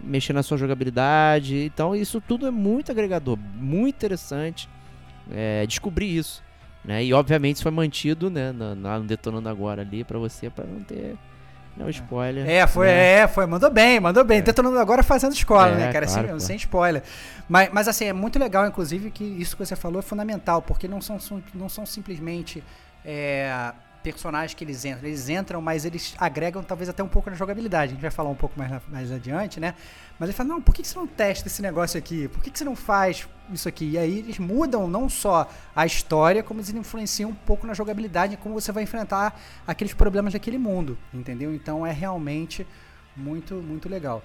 mexer 0.00 0.32
na 0.34 0.42
sua 0.42 0.58
jogabilidade. 0.58 1.64
Então 1.64 1.94
isso 1.96 2.20
tudo 2.20 2.46
é 2.46 2.50
muito 2.50 2.92
agregador, 2.92 3.38
muito 3.54 3.94
interessante 3.96 4.68
é, 5.30 5.64
descobrir 5.66 6.14
isso. 6.14 6.44
Né? 6.84 7.04
E 7.04 7.12
obviamente 7.12 7.56
isso 7.56 7.62
foi 7.62 7.72
mantido 7.72 8.30
né, 8.30 8.52
na, 8.52 8.98
Detonando 9.00 9.48
Agora 9.48 9.82
ali 9.82 10.04
pra 10.04 10.18
você, 10.18 10.48
pra 10.50 10.64
não 10.64 10.80
ter 10.84 11.16
né, 11.76 11.84
o 11.84 11.90
spoiler. 11.90 12.48
É, 12.48 12.66
foi, 12.66 12.86
né? 12.86 13.12
é, 13.20 13.26
foi, 13.26 13.44
mandou 13.46 13.70
bem, 13.70 13.98
mandou 13.98 14.22
bem. 14.24 14.40
Detonando 14.40 14.78
agora 14.78 15.02
fazendo 15.02 15.32
escola, 15.32 15.70
É, 15.72 15.76
né, 15.76 15.92
cara? 15.92 16.06
Claro, 16.06 16.22
claro. 16.24 16.40
sem 16.40 16.56
spoiler. 16.56 17.02
Mas, 17.48 17.70
mas 17.72 17.88
assim, 17.88 18.04
é 18.04 18.12
muito 18.12 18.38
legal, 18.38 18.66
inclusive, 18.66 19.10
que 19.10 19.24
isso 19.24 19.56
que 19.56 19.64
você 19.64 19.74
falou 19.74 19.98
é 19.98 20.02
fundamental, 20.02 20.62
porque 20.62 20.86
não 20.86 21.00
são, 21.00 21.18
são- 21.18 21.42
não 21.54 21.68
são 21.68 21.84
simplesmente 21.84 22.62
é, 23.04 23.72
personagens 24.12 24.54
que 24.54 24.64
eles 24.64 24.84
entram. 24.84 25.08
Eles 25.08 25.28
entram, 25.28 25.60
mas 25.60 25.84
eles 25.84 26.14
agregam 26.18 26.62
talvez 26.62 26.88
até 26.88 27.02
um 27.02 27.08
pouco 27.08 27.30
na 27.30 27.36
jogabilidade. 27.36 27.92
A 27.92 27.94
gente 27.94 28.02
vai 28.02 28.10
falar 28.10 28.30
um 28.30 28.34
pouco 28.34 28.58
mais, 28.58 28.70
mais 28.88 29.12
adiante, 29.12 29.58
né? 29.60 29.74
Mas 30.18 30.28
ele 30.28 30.36
fala, 30.36 30.48
não, 30.48 30.62
por 30.62 30.74
que 30.74 30.82
você 30.82 30.98
não 30.98 31.06
testa 31.06 31.48
esse 31.48 31.60
negócio 31.60 31.98
aqui? 31.98 32.28
Por 32.28 32.42
que 32.42 32.50
que 32.50 32.58
você 32.58 32.64
não 32.64 32.76
faz 32.76 33.28
isso 33.52 33.68
aqui? 33.68 33.90
E 33.90 33.98
aí 33.98 34.18
eles 34.18 34.38
mudam 34.38 34.88
não 34.88 35.08
só 35.08 35.48
a 35.74 35.84
história, 35.84 36.42
como 36.42 36.60
eles 36.60 36.70
influenciam 36.70 37.30
um 37.30 37.34
pouco 37.34 37.66
na 37.66 37.74
jogabilidade, 37.74 38.36
como 38.36 38.54
você 38.54 38.72
vai 38.72 38.82
enfrentar 38.82 39.38
aqueles 39.66 39.92
problemas 39.92 40.32
daquele 40.32 40.58
mundo, 40.58 40.96
entendeu? 41.12 41.54
Então 41.54 41.86
é 41.86 41.92
realmente 41.92 42.66
Muito, 43.16 43.54
muito 43.54 43.88
legal. 43.88 44.22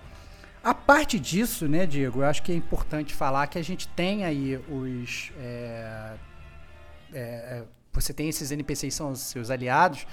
A 0.63 0.73
parte 0.73 1.17
disso, 1.19 1.67
né, 1.67 1.85
Diego, 1.85 2.21
eu 2.21 2.25
acho 2.25 2.43
que 2.43 2.51
é 2.51 2.55
importante 2.55 3.13
falar 3.15 3.47
que 3.47 3.57
a 3.57 3.63
gente 3.63 3.87
tem 3.87 4.25
aí 4.25 4.57
os. 4.69 5.31
É, 5.39 6.13
é, 7.13 7.63
você 7.93 8.13
tem 8.13 8.29
esses 8.29 8.51
NPCs, 8.51 8.93
são 8.93 9.11
os 9.11 9.19
seus 9.19 9.49
aliados, 9.49 10.05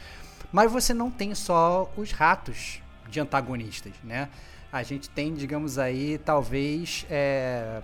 mas 0.53 0.71
você 0.71 0.95
não 0.95 1.11
tem 1.11 1.35
só 1.35 1.93
os 1.97 2.13
ratos 2.13 2.81
de 3.09 3.21
antagonistas, 3.21 3.93
né? 4.03 4.29
A 4.73 4.83
gente 4.83 5.09
tem, 5.09 5.33
digamos 5.33 5.79
aí, 5.79 6.19
talvez. 6.19 7.07
É, 7.09 7.83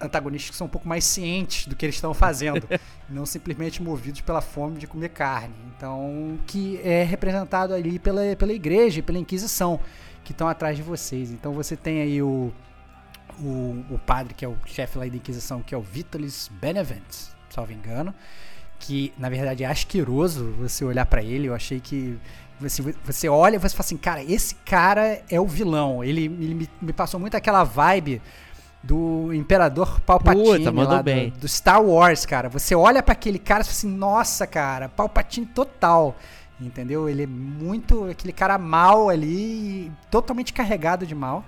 antagonistas 0.00 0.50
que 0.50 0.56
são 0.56 0.66
um 0.66 0.70
pouco 0.70 0.86
mais 0.88 1.04
cientes 1.04 1.66
do 1.66 1.76
que 1.76 1.86
eles 1.86 1.94
estão 1.94 2.12
fazendo, 2.12 2.68
não 3.08 3.24
simplesmente 3.24 3.82
movidos 3.82 4.20
pela 4.20 4.40
fome 4.40 4.78
de 4.78 4.86
comer 4.86 5.10
carne. 5.10 5.54
Então, 5.76 6.38
que 6.46 6.80
é 6.82 7.02
representado 7.02 7.74
ali 7.74 7.98
pela, 7.98 8.36
pela 8.36 8.52
igreja 8.52 8.98
e 8.98 9.02
pela 9.02 9.18
Inquisição 9.18 9.80
que 10.22 10.32
estão 10.32 10.48
atrás 10.48 10.76
de 10.76 10.82
vocês. 10.82 11.30
Então 11.30 11.52
você 11.52 11.76
tem 11.76 12.00
aí 12.00 12.22
o, 12.22 12.52
o, 13.38 13.84
o 13.90 14.00
padre, 14.04 14.34
que 14.34 14.44
é 14.44 14.48
o 14.48 14.56
chefe 14.66 14.98
lá 14.98 15.06
da 15.06 15.16
Inquisição, 15.16 15.62
que 15.62 15.74
é 15.74 15.78
o 15.78 15.82
Vitalis 15.82 16.50
Benevent, 16.60 17.28
salvo 17.50 17.72
engano, 17.72 18.14
que 18.84 19.12
na 19.16 19.30
verdade 19.30 19.64
é 19.64 19.66
asqueroso 19.66 20.54
você 20.58 20.84
olhar 20.84 21.06
para 21.06 21.22
ele. 21.22 21.48
Eu 21.48 21.54
achei 21.54 21.80
que 21.80 22.18
você, 22.60 22.82
você 23.02 23.28
olha 23.28 23.56
e 23.56 23.58
você 23.58 23.74
fala 23.74 23.86
assim, 23.86 23.96
cara, 23.96 24.22
esse 24.22 24.54
cara 24.56 25.22
é 25.30 25.40
o 25.40 25.46
vilão. 25.46 26.04
Ele, 26.04 26.24
ele 26.24 26.54
me, 26.54 26.70
me 26.82 26.92
passou 26.92 27.18
muito 27.18 27.34
aquela 27.34 27.64
vibe 27.64 28.20
do 28.82 29.32
Imperador 29.32 30.00
Palpatine 30.00 30.70
Puta. 30.70 31.02
Do, 31.30 31.40
do, 31.40 31.48
Star 31.48 31.82
Wars, 31.82 32.26
cara. 32.26 32.50
Você 32.50 32.74
olha 32.74 33.02
para 33.02 33.12
aquele 33.12 33.38
cara 33.38 33.62
e 33.62 33.64
fala 33.64 33.74
assim, 33.74 33.88
nossa, 33.88 34.46
cara, 34.46 34.90
Palpatine 34.90 35.46
total. 35.46 36.14
Entendeu? 36.60 37.08
Ele 37.08 37.22
é 37.22 37.26
muito 37.26 38.04
aquele 38.10 38.32
cara 38.34 38.58
mal 38.58 39.08
ali, 39.08 39.90
totalmente 40.10 40.52
carregado 40.52 41.06
de 41.06 41.14
mal. 41.14 41.42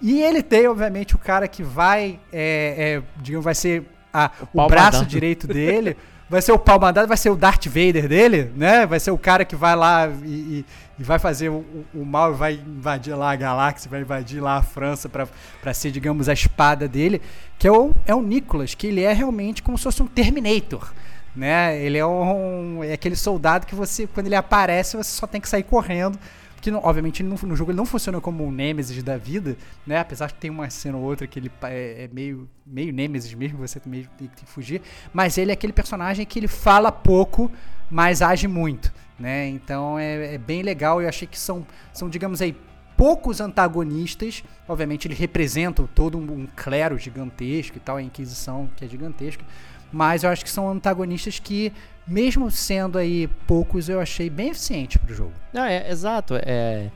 E 0.00 0.22
ele 0.22 0.40
tem, 0.40 0.68
obviamente, 0.68 1.16
o 1.16 1.18
cara 1.18 1.48
que 1.48 1.64
vai, 1.64 2.20
é, 2.32 3.02
é, 3.02 3.02
digamos, 3.20 3.44
vai 3.44 3.54
ser 3.54 3.84
a, 4.12 4.30
o, 4.54 4.62
o 4.62 4.66
braço 4.68 5.04
direito 5.04 5.48
dele. 5.48 5.96
vai 6.28 6.42
ser 6.42 6.52
o 6.52 6.58
pau 6.58 6.80
mandado, 6.80 7.06
vai 7.06 7.16
ser 7.16 7.30
o 7.30 7.36
Darth 7.36 7.66
Vader 7.66 8.08
dele, 8.08 8.52
né? 8.56 8.86
Vai 8.86 9.00
ser 9.00 9.10
o 9.10 9.18
cara 9.18 9.44
que 9.44 9.54
vai 9.54 9.76
lá 9.76 10.08
e, 10.24 10.28
e, 10.28 10.64
e 10.98 11.02
vai 11.02 11.18
fazer 11.18 11.48
o, 11.48 11.64
o, 11.94 12.04
mal 12.04 12.34
vai 12.34 12.54
invadir 12.54 13.14
lá 13.14 13.32
a 13.32 13.36
galáxia, 13.36 13.90
vai 13.90 14.00
invadir 14.00 14.40
lá 14.40 14.56
a 14.56 14.62
França 14.62 15.08
para 15.08 15.74
ser, 15.74 15.90
digamos, 15.90 16.28
a 16.28 16.32
espada 16.32 16.88
dele. 16.88 17.22
Que 17.58 17.68
é 17.68 17.72
o, 17.72 17.94
é 18.06 18.14
o 18.14 18.22
Nicholas, 18.22 18.74
que 18.74 18.86
ele 18.86 19.02
é 19.02 19.12
realmente 19.12 19.62
como 19.62 19.78
se 19.78 19.84
fosse 19.84 20.02
um 20.02 20.06
Terminator 20.06 20.92
né? 21.36 21.78
Ele 21.78 21.98
é 21.98 22.06
um 22.06 22.82
é 22.82 22.94
aquele 22.94 23.14
soldado 23.14 23.66
que 23.66 23.74
você 23.74 24.06
quando 24.06 24.26
ele 24.26 24.34
aparece 24.34 24.96
você 24.96 25.10
só 25.10 25.26
tem 25.26 25.40
que 25.40 25.48
sair 25.48 25.62
correndo, 25.62 26.18
porque 26.66 26.70
não, 26.70 26.80
obviamente 26.82 27.22
no, 27.22 27.36
no, 27.36 27.56
jogo 27.56 27.70
ele 27.70 27.76
não 27.76 27.86
funciona 27.86 28.20
como 28.20 28.44
um 28.44 28.50
Nemesis 28.50 29.00
da 29.02 29.16
vida, 29.16 29.56
né? 29.86 29.98
Apesar 29.98 30.26
de 30.26 30.34
ter 30.34 30.50
uma 30.50 30.68
cena 30.68 30.96
ou 30.98 31.04
outra 31.04 31.26
que 31.26 31.38
ele 31.38 31.50
é, 31.62 32.04
é 32.04 32.10
meio 32.12 32.48
meio 32.66 32.92
Nemesis 32.92 33.32
mesmo, 33.34 33.58
você 33.58 33.78
tem 33.78 34.04
que 34.34 34.44
fugir, 34.46 34.82
mas 35.12 35.38
ele 35.38 35.52
é 35.52 35.54
aquele 35.54 35.72
personagem 35.72 36.26
que 36.26 36.38
ele 36.38 36.48
fala 36.48 36.90
pouco, 36.90 37.50
mas 37.88 38.20
age 38.20 38.48
muito, 38.48 38.92
né? 39.16 39.46
Então 39.48 39.96
é, 39.96 40.34
é 40.34 40.38
bem 40.38 40.62
legal. 40.62 41.00
Eu 41.00 41.08
achei 41.08 41.28
que 41.28 41.38
são 41.38 41.64
são 41.92 42.08
digamos 42.08 42.42
aí 42.42 42.56
poucos 42.96 43.40
antagonistas. 43.40 44.42
Obviamente, 44.66 45.06
eles 45.06 45.18
representam 45.18 45.88
todo 45.94 46.18
um, 46.18 46.22
um, 46.22 46.48
clero 46.56 46.98
gigantesco 46.98 47.76
e 47.76 47.80
tal, 47.80 47.98
a 47.98 48.02
Inquisição 48.02 48.68
que 48.74 48.84
é 48.84 48.88
gigantesca. 48.88 49.44
Mas 49.92 50.24
eu 50.24 50.30
acho 50.30 50.44
que 50.44 50.50
são 50.50 50.68
antagonistas 50.68 51.38
que, 51.38 51.72
mesmo 52.06 52.50
sendo 52.50 52.98
aí 52.98 53.28
poucos, 53.46 53.88
eu 53.88 54.00
achei 54.00 54.30
bem 54.30 54.50
eficiente 54.50 54.98
pro 54.98 55.14
jogo. 55.14 55.32
Não, 55.52 55.64
é, 55.64 55.90
exato. 55.90 56.34
É, 56.36 56.90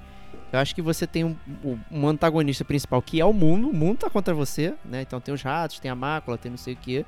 eu 0.53 0.59
acho 0.59 0.75
que 0.75 0.83
você 0.83 1.07
tem 1.07 1.25
um, 1.25 1.37
um, 1.91 2.07
antagonista 2.07 2.65
principal 2.65 3.01
que 3.03 3.21
é 3.21 3.25
o 3.25 3.33
mundo. 3.33 3.69
O 3.71 3.75
mundo 3.75 3.99
tá 3.99 4.11
contra 4.11 4.35
você, 4.35 4.75
né? 4.85 5.03
Então 5.03 5.21
tem 5.21 5.35
os 5.35 5.43
ratos, 5.43 5.81
tem 5.81 5.91
a 5.91 5.95
mácula, 5.95 6.39
tem 6.39 6.51
não 6.51 6.59
sei 6.59 6.75
o 6.75 6.77
que. 6.77 7.05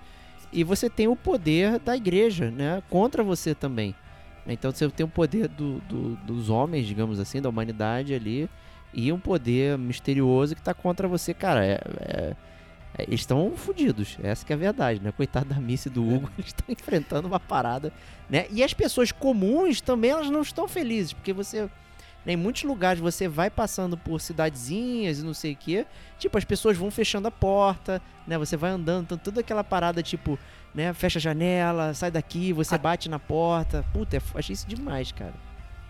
E 0.52 0.62
você 0.64 0.90
tem 0.90 1.08
o 1.08 1.16
poder 1.16 1.78
da 1.78 1.96
igreja, 1.96 2.50
né? 2.50 2.82
Contra 2.90 3.22
você 3.22 3.54
também. 3.54 3.94
Então 4.46 4.70
você 4.70 4.88
tem 4.88 5.04
o 5.06 5.08
poder 5.08 5.48
do, 5.48 5.80
do, 5.80 6.16
dos 6.16 6.50
homens, 6.50 6.86
digamos 6.86 7.20
assim, 7.20 7.40
da 7.40 7.48
humanidade 7.48 8.14
ali. 8.14 8.48
E 8.92 9.12
um 9.12 9.18
poder 9.18 9.78
misterioso 9.78 10.54
que 10.54 10.62
tá 10.62 10.74
contra 10.74 11.08
você, 11.08 11.32
cara. 11.32 11.64
É 11.64 11.80
é, 12.00 12.36
eles 12.98 13.20
estão 13.20 13.52
fodidos, 13.57 14.18
essa 14.22 14.44
que 14.44 14.52
é 14.52 14.57
a 14.57 14.59
verdade, 14.59 15.00
né? 15.00 15.12
Coitado 15.12 15.46
da 15.46 15.57
Missy 15.61 15.88
e 15.88 15.90
do 15.90 16.07
Hugo, 16.07 16.31
eles 16.37 16.48
estão 16.48 16.66
enfrentando 16.68 17.26
uma 17.26 17.40
parada, 17.40 17.92
né? 18.28 18.46
E 18.50 18.62
as 18.62 18.74
pessoas 18.74 19.11
comuns 19.11 19.81
também, 19.81 20.11
elas 20.11 20.31
não 20.31 20.42
estão 20.42 20.68
felizes, 20.68 21.12
porque 21.12 21.33
você... 21.33 21.68
Né, 22.24 22.35
em 22.35 22.37
muitos 22.37 22.62
lugares 22.62 23.00
você 23.00 23.26
vai 23.26 23.50
passando 23.50 23.96
por 23.96 24.20
cidadezinhas 24.20 25.18
e 25.18 25.24
não 25.24 25.35
sei 25.35 25.55
o 25.55 25.57
que, 25.57 25.85
tipo, 26.20 26.38
as 26.38 26.44
pessoas 26.44 26.76
vão 26.76 26.88
fechando 26.88 27.26
a 27.26 27.33
porta, 27.33 28.00
né? 28.26 28.38
Você 28.38 28.57
vai 28.57 28.70
andando, 28.70 29.07
então 29.07 29.18
toda 29.18 29.40
aquela 29.40 29.64
parada, 29.64 30.05
tipo, 30.05 30.38
né? 30.72 30.92
Fecha 30.92 31.18
a 31.18 31.22
janela, 31.22 31.92
sai 31.94 32.12
daqui, 32.12 32.52
você 32.52 32.76
a... 32.76 32.78
bate 32.78 33.09
na 33.09 33.18
porta. 33.18 33.85
Puta, 33.92 34.16
é 34.16 34.20
achei 34.37 34.52
isso 34.55 34.68
demais, 34.68 35.11
cara. 35.11 35.35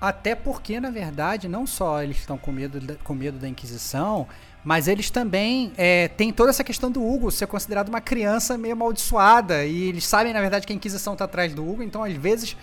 Até 0.01 0.35
porque, 0.35 0.81
na 0.81 0.91
verdade, 0.91 1.49
não 1.49 1.65
só 1.65 2.03
eles 2.03 2.17
estão 2.17 2.37
com 2.37 2.51
medo, 2.51 2.81
com 3.05 3.15
medo 3.15 3.39
da 3.39 3.49
Inquisição, 3.49 4.27
mas 4.65 4.87
eles 4.87 5.11
também 5.11 5.73
é, 5.77 6.09
têm 6.09 6.33
toda 6.33 6.51
essa 6.51 6.63
questão 6.63 6.91
do 6.91 7.05
Hugo 7.05 7.31
ser 7.31 7.47
considerado 7.47 7.89
uma 7.89 8.01
criança 8.01 8.57
meio 8.57 8.75
amaldiçoada. 8.75 9.65
E 9.65 9.89
eles 9.89 10.07
sabem, 10.07 10.33
na 10.33 10.41
verdade, 10.41 10.67
que 10.67 10.73
a 10.73 10.77
Inquisição 10.77 11.15
está 11.15 11.25
atrás 11.25 11.53
do 11.53 11.69
Hugo, 11.69 11.83
então 11.83 12.05
às 12.05 12.15
vezes 12.15 12.57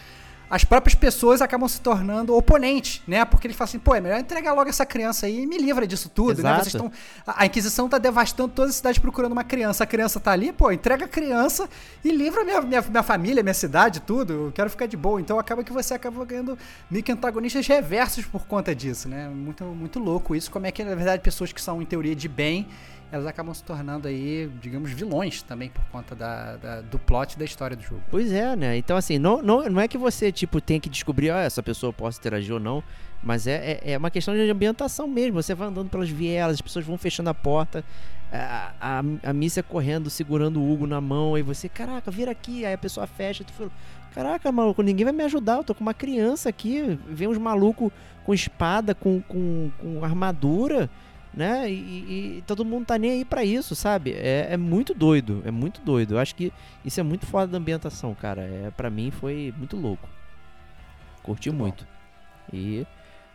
as 0.49 0.63
próprias 0.63 0.95
pessoas 0.95 1.41
acabam 1.41 1.67
se 1.67 1.79
tornando 1.79 2.35
oponentes, 2.35 3.01
né? 3.07 3.23
Porque 3.23 3.45
eles 3.45 3.55
falam 3.55 3.69
assim, 3.69 3.79
pô, 3.79 3.93
é 3.93 4.01
melhor 4.01 4.19
entregar 4.19 4.53
logo 4.53 4.69
essa 4.69 4.85
criança 4.85 5.27
aí 5.27 5.43
e 5.43 5.45
me 5.45 5.57
livra 5.57 5.85
disso 5.85 6.09
tudo, 6.09 6.41
né? 6.41 6.49
Exato. 6.49 6.57
né? 6.57 6.63
Vocês 6.63 6.73
estão, 6.73 6.91
a, 7.27 7.45
Inquisição 7.45 7.87
tá 7.87 7.97
devastando 7.97 8.49
toda 8.49 8.69
a 8.69 8.73
cidade 8.73 8.99
procurando 8.99 9.31
uma 9.31 9.43
criança. 9.43 9.83
A 9.83 9.87
criança 9.87 10.19
tá 10.19 10.31
ali, 10.31 10.51
pô, 10.51 10.71
entrega 10.71 11.05
a 11.05 11.07
criança 11.07 11.69
e 12.03 12.11
livra 12.11 12.43
minha, 12.43 12.61
minha, 12.61 12.81
minha 12.81 13.03
família, 13.03 13.43
minha 13.43 13.53
cidade, 13.53 13.99
tudo. 13.99 14.33
Eu 14.33 14.51
quero 14.53 14.69
ficar 14.69 14.87
de 14.87 14.97
boa. 14.97 15.21
Então 15.21 15.37
acaba 15.37 15.63
que 15.63 15.71
você 15.71 15.93
acaba 15.93 16.25
ganhando 16.25 16.57
meio 16.89 17.03
que 17.03 17.11
antagonistas 17.11 17.67
reversos 17.67 18.25
por 18.25 18.45
conta 18.47 18.73
disso, 18.73 19.07
né? 19.07 19.29
Muito, 19.29 19.63
muito 19.63 19.99
louco 19.99 20.35
isso. 20.35 20.49
Como 20.49 20.65
é 20.65 20.71
que, 20.71 20.83
na 20.83 20.95
verdade, 20.95 21.21
pessoas 21.21 21.51
que 21.51 21.61
são, 21.61 21.81
em 21.81 21.85
teoria, 21.85 22.15
de 22.15 22.27
bem 22.27 22.67
elas 23.11 23.25
acabam 23.25 23.53
se 23.53 23.63
tornando 23.63 24.07
aí, 24.07 24.49
digamos, 24.61 24.91
vilões 24.91 25.41
também 25.41 25.69
por 25.69 25.83
conta 25.85 26.15
da, 26.15 26.55
da, 26.57 26.81
do 26.81 26.99
plot 26.99 27.39
da 27.39 27.45
história 27.45 27.75
do 27.75 27.81
jogo. 27.81 28.01
Pois 28.11 28.31
é, 28.31 28.55
né? 28.55 28.77
Então, 28.77 28.95
assim, 28.95 29.17
não, 29.17 29.41
não, 29.41 29.67
não 29.67 29.81
é 29.81 29.87
que 29.87 29.97
você, 29.97 30.31
tipo, 30.31 30.61
tem 30.61 30.79
que 30.79 30.89
descobrir, 30.89 31.31
ah, 31.31 31.41
essa 31.41 31.63
pessoa 31.63 31.91
pode 31.91 32.17
interagir 32.17 32.53
ou 32.53 32.59
não, 32.59 32.83
mas 33.23 33.47
é, 33.47 33.79
é, 33.83 33.91
é, 33.93 33.97
uma 33.97 34.11
questão 34.11 34.35
de 34.35 34.49
ambientação 34.49 35.07
mesmo. 35.07 35.41
Você 35.41 35.55
vai 35.55 35.67
andando 35.67 35.89
pelas 35.89 36.09
vielas, 36.09 36.55
as 36.55 36.61
pessoas 36.61 36.85
vão 36.85 36.97
fechando 36.97 37.31
a 37.31 37.33
porta, 37.33 37.83
a, 38.31 38.73
a, 38.79 38.99
a 39.29 39.33
Missa 39.33 39.63
correndo, 39.63 40.09
segurando 40.09 40.61
o 40.61 40.71
Hugo 40.71 40.85
na 40.85 41.01
mão, 41.01 41.35
e 41.35 41.41
você, 41.41 41.67
caraca, 41.67 42.11
vira 42.11 42.31
aqui, 42.31 42.63
aí 42.63 42.73
a 42.73 42.77
pessoa 42.77 43.07
fecha, 43.07 43.43
tu 43.43 43.51
fala, 43.53 43.71
caraca, 44.13 44.51
maluco, 44.51 44.83
ninguém 44.83 45.05
vai 45.05 45.13
me 45.13 45.23
ajudar, 45.23 45.57
eu 45.57 45.63
tô 45.63 45.73
com 45.73 45.81
uma 45.81 45.95
criança 45.95 46.47
aqui, 46.49 46.99
vem 47.07 47.27
uns 47.27 47.39
malucos 47.39 47.91
com 48.23 48.35
espada, 48.35 48.93
com, 48.93 49.19
com, 49.21 49.71
com 49.79 50.05
armadura 50.05 50.87
né? 51.33 51.71
E, 51.71 52.37
e, 52.37 52.43
todo 52.47 52.65
mundo 52.65 52.85
tá 52.85 52.97
nem 52.97 53.11
aí 53.11 53.25
para 53.25 53.43
isso, 53.43 53.75
sabe? 53.75 54.13
É, 54.13 54.47
é, 54.51 54.57
muito 54.57 54.93
doido, 54.93 55.41
é 55.45 55.51
muito 55.51 55.81
doido. 55.81 56.15
Eu 56.15 56.19
acho 56.19 56.35
que 56.35 56.51
isso 56.83 56.99
é 56.99 57.03
muito 57.03 57.25
foda 57.25 57.47
da 57.47 57.57
ambientação, 57.57 58.13
cara. 58.15 58.41
É, 58.41 58.71
para 58.75 58.89
mim 58.89 59.11
foi 59.11 59.53
muito 59.57 59.77
louco. 59.77 60.09
Curti 61.23 61.51
muito. 61.51 61.87
E 62.51 62.85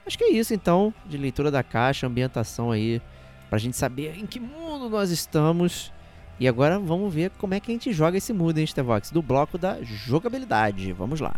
acho 0.07 0.19
que 0.19 0.25
é 0.25 0.31
isso 0.33 0.53
então, 0.53 0.93
de 1.07 1.17
leitura 1.17 1.51
da 1.51 1.63
caixa, 1.63 2.07
ambientação 2.07 2.71
aí, 2.71 3.01
pra 3.49 3.59
gente 3.59 3.77
saber 3.77 4.19
em 4.19 4.27
que 4.27 4.41
mundo 4.41 4.89
nós 4.89 5.11
estamos. 5.11 5.93
E 6.41 6.49
agora 6.49 6.81
vamos 6.81 7.15
ver 7.15 7.31
como 7.39 7.55
é 7.55 7.61
que 7.61 7.71
a 7.71 7.75
gente 7.75 7.93
joga 7.93 8.19
esse 8.19 8.33
mundo, 8.33 8.59
hein, 8.59 8.67
Stevox? 8.67 9.13
Do 9.13 9.23
bloco 9.23 9.57
da 9.57 9.81
jogabilidade. 9.83 10.93
Vamos 10.93 11.21
lá. 11.21 11.35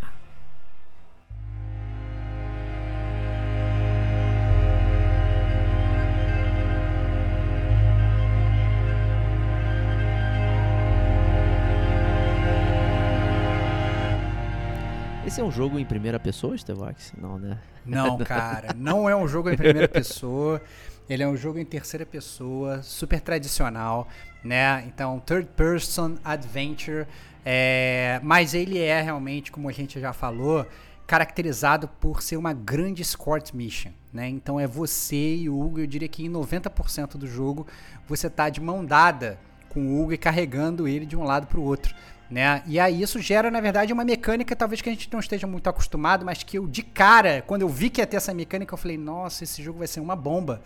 Esse 15.37 15.43
é 15.43 15.45
um 15.45 15.51
jogo 15.51 15.77
em 15.77 15.85
primeira 15.85 16.19
pessoa, 16.19 16.57
Stevox? 16.57 17.13
Não, 17.15 17.37
né? 17.37 17.59
Não, 17.85 18.17
cara. 18.25 18.73
Não 18.75 19.07
é 19.07 19.15
um 19.15 19.27
jogo 19.27 19.51
em 19.51 19.55
primeira 19.55 19.87
pessoa. 19.87 20.59
Ele 21.07 21.21
é 21.21 21.27
um 21.27 21.37
jogo 21.37 21.59
em 21.59 21.63
terceira 21.63 22.07
pessoa, 22.07 22.81
super 22.81 23.21
tradicional, 23.21 24.07
né? 24.43 24.83
Então, 24.87 25.19
third 25.19 25.47
person 25.55 26.15
adventure. 26.25 27.05
É... 27.45 28.19
Mas 28.23 28.55
ele 28.55 28.79
é 28.79 28.99
realmente, 28.99 29.51
como 29.51 29.69
a 29.69 29.71
gente 29.71 29.99
já 29.99 30.11
falou, 30.11 30.65
caracterizado 31.05 31.87
por 31.87 32.23
ser 32.23 32.37
uma 32.37 32.51
grande 32.51 33.03
escort 33.03 33.53
mission, 33.53 33.91
né? 34.11 34.27
Então 34.27 34.59
é 34.59 34.65
você 34.65 35.35
e 35.35 35.49
o 35.49 35.61
Hugo, 35.61 35.81
eu 35.81 35.85
diria 35.85 36.07
que 36.07 36.25
em 36.25 36.31
90% 36.31 37.15
do 37.15 37.27
jogo 37.27 37.67
você 38.07 38.27
tá 38.27 38.49
de 38.49 38.59
mão 38.59 38.83
dada 38.83 39.37
com 39.69 39.85
o 39.85 40.01
Hugo 40.01 40.13
e 40.13 40.17
carregando 40.17 40.87
ele 40.87 41.05
de 41.05 41.15
um 41.15 41.23
lado 41.23 41.45
para 41.45 41.59
o 41.59 41.63
outro 41.63 41.93
Né? 42.29 42.61
E 42.65 42.77
aí 42.77 43.01
isso 43.01 43.21
gera, 43.21 43.49
na 43.49 43.61
verdade, 43.61 43.93
uma 43.93 44.03
mecânica 44.03 44.55
talvez 44.55 44.81
que 44.81 44.89
a 44.89 44.91
gente 44.91 45.09
não 45.11 45.19
esteja 45.19 45.47
muito 45.47 45.69
acostumado, 45.69 46.25
mas 46.25 46.43
que 46.43 46.57
eu 46.57 46.67
de 46.67 46.83
cara, 46.83 47.41
quando 47.47 47.61
eu 47.61 47.69
vi 47.69 47.89
que 47.89 48.01
ia 48.01 48.07
ter 48.07 48.17
essa 48.17 48.33
mecânica, 48.33 48.73
eu 48.73 48.77
falei, 48.77 48.97
nossa, 48.97 49.45
esse 49.45 49.63
jogo 49.63 49.79
vai 49.79 49.87
ser 49.87 50.01
uma 50.01 50.15
bomba. 50.15 50.61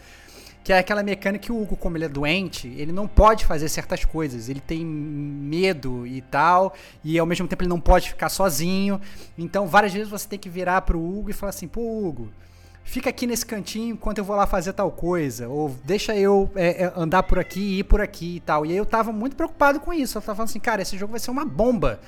Que 0.64 0.72
é 0.74 0.78
aquela 0.78 1.02
mecânica 1.02 1.46
que 1.46 1.52
o 1.52 1.60
Hugo, 1.60 1.76
como 1.76 1.98
ele 1.98 2.06
é 2.06 2.10
doente, 2.10 2.68
ele 2.68 2.92
não 2.92 3.08
pode 3.08 3.46
fazer 3.46 3.68
certas 3.68 4.06
coisas. 4.06 4.48
Ele 4.48 4.60
tem 4.60 4.86
medo 4.86 6.06
e 6.06 6.22
tal, 6.22 6.76
e 7.04 7.18
ao 7.18 7.26
mesmo 7.26 7.48
tempo 7.48 7.64
ele 7.64 7.70
não 7.70 7.80
pode 7.80 8.10
ficar 8.10 8.30
sozinho. 8.30 9.02
Então, 9.38 9.66
várias 9.66 9.92
vezes 9.92 10.08
você 10.08 10.28
tem 10.28 10.38
que 10.38 10.50
virar 10.50 10.82
pro 10.82 11.00
Hugo 11.00 11.32
e 11.32 11.34
falar 11.34 11.50
assim, 11.50 11.68
pô, 11.68 11.82
Hugo, 11.82 12.30
fica 12.84 13.10
aqui 13.10 13.26
nesse 13.26 13.46
cantinho 13.46 13.94
enquanto 13.94 14.18
eu 14.18 14.24
vou 14.24 14.36
lá 14.36 14.46
fazer 14.46 14.74
tal 14.74 14.92
coisa. 14.92 15.48
Ou 15.48 15.70
deixa 15.84 16.16
eu 16.16 16.50
é, 16.56 16.84
é, 16.84 16.94
andar 16.96 17.24
por 17.24 17.40
aqui 17.40 17.60
e 17.60 17.80
ir 17.80 17.84
por 17.84 18.02
aqui 18.02 18.38
e 18.38 18.40
tal. 18.40 18.66
E 18.66 18.72
aí 18.72 18.78
eu 18.78 18.86
tava 18.86 19.12
muito 19.12 19.36
preocupado 19.36 19.80
com 19.80 19.94
isso. 19.94 20.18
Eu 20.18 20.22
tava 20.22 20.36
falando 20.36 20.50
assim, 20.50 20.60
cara, 20.60 20.82
esse 20.82 20.98
jogo 20.98 21.12
vai 21.12 21.20
ser 21.20 21.32
uma 21.32 21.46
bomba. 21.46 22.00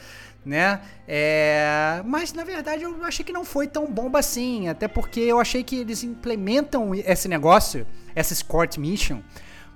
Né? 0.45 0.81
É... 1.07 2.01
Mas 2.05 2.33
na 2.33 2.43
verdade 2.43 2.83
eu 2.83 3.01
achei 3.05 3.23
que 3.23 3.31
não 3.31 3.45
foi 3.45 3.65
tão 3.65 3.89
bomba 3.89 4.19
assim. 4.19 4.67
Até 4.67 4.88
porque 4.88 5.19
eu 5.19 5.39
achei 5.39 5.63
que 5.63 5.77
eles 5.77 6.03
implementam 6.03 6.93
esse 6.93 7.27
negócio, 7.27 7.88
essa 8.13 8.33
escort 8.33 8.77
mission. 8.77 9.19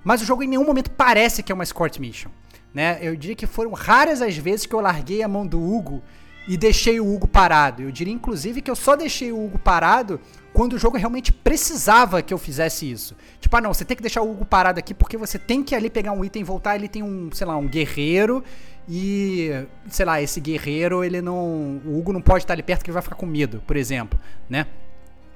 Mas 0.04 0.22
o 0.22 0.24
jogo 0.24 0.42
em 0.42 0.48
nenhum 0.48 0.64
momento 0.64 0.90
parece 0.90 1.42
que 1.42 1.50
é 1.50 1.54
uma 1.54 1.64
escort 1.64 1.98
mission. 1.98 2.30
Né? 2.74 2.98
Eu 3.00 3.16
diria 3.16 3.34
que 3.34 3.46
foram 3.46 3.72
raras 3.72 4.20
as 4.20 4.36
vezes 4.36 4.66
que 4.66 4.74
eu 4.74 4.80
larguei 4.80 5.22
a 5.22 5.28
mão 5.28 5.46
do 5.46 5.58
Hugo 5.58 6.02
e 6.46 6.56
deixei 6.56 7.00
o 7.00 7.14
Hugo 7.14 7.26
parado. 7.26 7.82
Eu 7.82 7.90
diria 7.90 8.12
inclusive 8.12 8.62
que 8.62 8.70
eu 8.70 8.76
só 8.76 8.96
deixei 8.96 9.32
o 9.32 9.44
Hugo 9.44 9.58
parado 9.58 10.20
quando 10.58 10.72
o 10.72 10.78
jogo 10.78 10.96
realmente 10.96 11.32
precisava 11.32 12.20
que 12.20 12.34
eu 12.34 12.38
fizesse 12.38 12.90
isso. 12.90 13.14
Tipo, 13.40 13.56
ah, 13.56 13.60
não, 13.60 13.72
você 13.72 13.84
tem 13.84 13.96
que 13.96 14.02
deixar 14.02 14.22
o 14.22 14.28
Hugo 14.28 14.44
parado 14.44 14.80
aqui 14.80 14.92
porque 14.92 15.16
você 15.16 15.38
tem 15.38 15.62
que 15.62 15.72
ali 15.72 15.88
pegar 15.88 16.10
um 16.10 16.24
item 16.24 16.42
e 16.42 16.44
voltar. 16.44 16.74
Ele 16.74 16.88
tem 16.88 17.00
um, 17.00 17.30
sei 17.32 17.46
lá, 17.46 17.56
um 17.56 17.68
guerreiro 17.68 18.42
e, 18.88 19.52
sei 19.88 20.04
lá, 20.04 20.20
esse 20.20 20.40
guerreiro, 20.40 21.04
ele 21.04 21.22
não. 21.22 21.80
O 21.86 21.96
Hugo 21.96 22.12
não 22.12 22.20
pode 22.20 22.42
estar 22.42 22.54
ali 22.54 22.64
perto 22.64 22.82
que 22.82 22.90
ele 22.90 22.94
vai 22.94 23.02
ficar 23.02 23.14
com 23.14 23.24
medo, 23.24 23.62
por 23.68 23.76
exemplo, 23.76 24.18
né? 24.50 24.66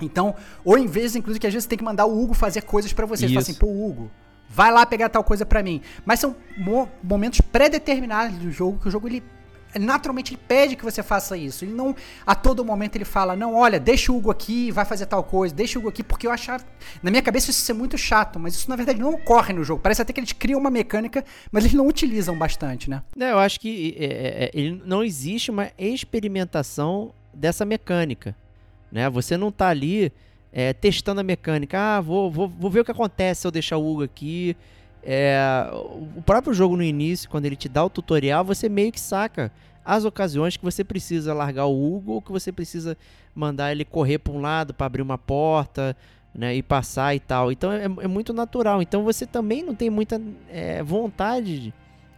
Então, 0.00 0.34
ou 0.64 0.76
em 0.76 0.88
vez, 0.88 1.14
inclusive, 1.14 1.38
que 1.38 1.46
às 1.46 1.52
vezes 1.52 1.66
você 1.66 1.70
tem 1.70 1.78
que 1.78 1.84
mandar 1.84 2.04
o 2.04 2.20
Hugo 2.20 2.34
fazer 2.34 2.62
coisas 2.62 2.92
para 2.92 3.06
você. 3.06 3.28
Você 3.28 3.32
fala 3.32 3.42
assim, 3.42 3.54
pô, 3.54 3.68
Hugo, 3.68 4.10
vai 4.48 4.72
lá 4.72 4.84
pegar 4.84 5.08
tal 5.08 5.22
coisa 5.22 5.46
para 5.46 5.62
mim. 5.62 5.82
Mas 6.04 6.18
são 6.18 6.34
mo 6.58 6.88
momentos 7.00 7.40
pré-determinados 7.40 8.38
do 8.38 8.50
jogo 8.50 8.80
que 8.80 8.88
o 8.88 8.90
jogo 8.90 9.06
ele 9.06 9.22
naturalmente 9.78 10.34
ele 10.34 10.40
pede 10.46 10.76
que 10.76 10.84
você 10.84 11.02
faça 11.02 11.36
isso. 11.36 11.64
Ele 11.64 11.72
não, 11.72 11.94
a 12.26 12.34
todo 12.34 12.64
momento 12.64 12.96
ele 12.96 13.04
fala, 13.04 13.34
não, 13.36 13.54
olha, 13.54 13.78
deixa 13.80 14.12
o 14.12 14.16
Hugo 14.16 14.30
aqui, 14.30 14.70
vai 14.70 14.84
fazer 14.84 15.06
tal 15.06 15.22
coisa, 15.24 15.54
deixa 15.54 15.78
o 15.78 15.80
Hugo 15.80 15.88
aqui, 15.88 16.02
porque 16.02 16.26
eu 16.26 16.30
achava, 16.30 16.64
na 17.02 17.10
minha 17.10 17.22
cabeça 17.22 17.50
isso 17.50 17.70
é 17.70 17.74
muito 17.74 17.96
chato, 17.96 18.38
mas 18.38 18.54
isso 18.54 18.68
na 18.68 18.76
verdade 18.76 18.98
não 18.98 19.14
ocorre 19.14 19.52
no 19.52 19.64
jogo. 19.64 19.80
Parece 19.82 20.02
até 20.02 20.12
que 20.12 20.20
eles 20.20 20.32
criam 20.32 20.60
uma 20.60 20.70
mecânica, 20.70 21.24
mas 21.50 21.64
eles 21.64 21.74
não 21.74 21.86
utilizam 21.86 22.36
bastante, 22.36 22.88
né? 22.88 23.02
Não, 23.16 23.26
eu 23.26 23.38
acho 23.38 23.58
que 23.60 23.96
é, 23.98 24.50
é, 24.54 24.70
não 24.84 25.02
existe 25.02 25.50
uma 25.50 25.70
experimentação 25.78 27.12
dessa 27.32 27.64
mecânica, 27.64 28.36
né? 28.90 29.08
Você 29.08 29.36
não 29.36 29.50
tá 29.50 29.68
ali 29.68 30.12
é, 30.52 30.72
testando 30.72 31.20
a 31.20 31.24
mecânica, 31.24 31.78
ah, 31.78 32.00
vou, 32.00 32.30
vou, 32.30 32.48
vou 32.48 32.70
ver 32.70 32.80
o 32.80 32.84
que 32.84 32.90
acontece 32.90 33.40
se 33.42 33.46
eu 33.46 33.50
deixar 33.50 33.78
o 33.78 33.90
Hugo 33.90 34.02
aqui, 34.02 34.56
é, 35.02 35.68
o 36.16 36.22
próprio 36.22 36.54
jogo 36.54 36.76
no 36.76 36.82
início, 36.82 37.28
quando 37.28 37.46
ele 37.46 37.56
te 37.56 37.68
dá 37.68 37.84
o 37.84 37.90
tutorial, 37.90 38.44
você 38.44 38.68
meio 38.68 38.92
que 38.92 39.00
saca 39.00 39.50
as 39.84 40.04
ocasiões 40.04 40.56
que 40.56 40.64
você 40.64 40.84
precisa 40.84 41.34
largar 41.34 41.66
o 41.66 41.96
Hugo 41.96 42.12
ou 42.12 42.22
que 42.22 42.30
você 42.30 42.52
precisa 42.52 42.96
mandar 43.34 43.72
ele 43.72 43.84
correr 43.84 44.18
para 44.18 44.32
um 44.32 44.40
lado 44.40 44.72
para 44.72 44.86
abrir 44.86 45.02
uma 45.02 45.18
porta 45.18 45.96
né, 46.34 46.54
e 46.54 46.62
passar 46.62 47.14
e 47.14 47.20
tal. 47.20 47.50
Então 47.50 47.72
é, 47.72 47.84
é 47.84 48.06
muito 48.06 48.32
natural. 48.32 48.80
Então 48.80 49.02
você 49.02 49.26
também 49.26 49.62
não 49.62 49.74
tem 49.74 49.90
muita 49.90 50.20
é, 50.48 50.82
vontade 50.82 51.58
de, 51.58 51.74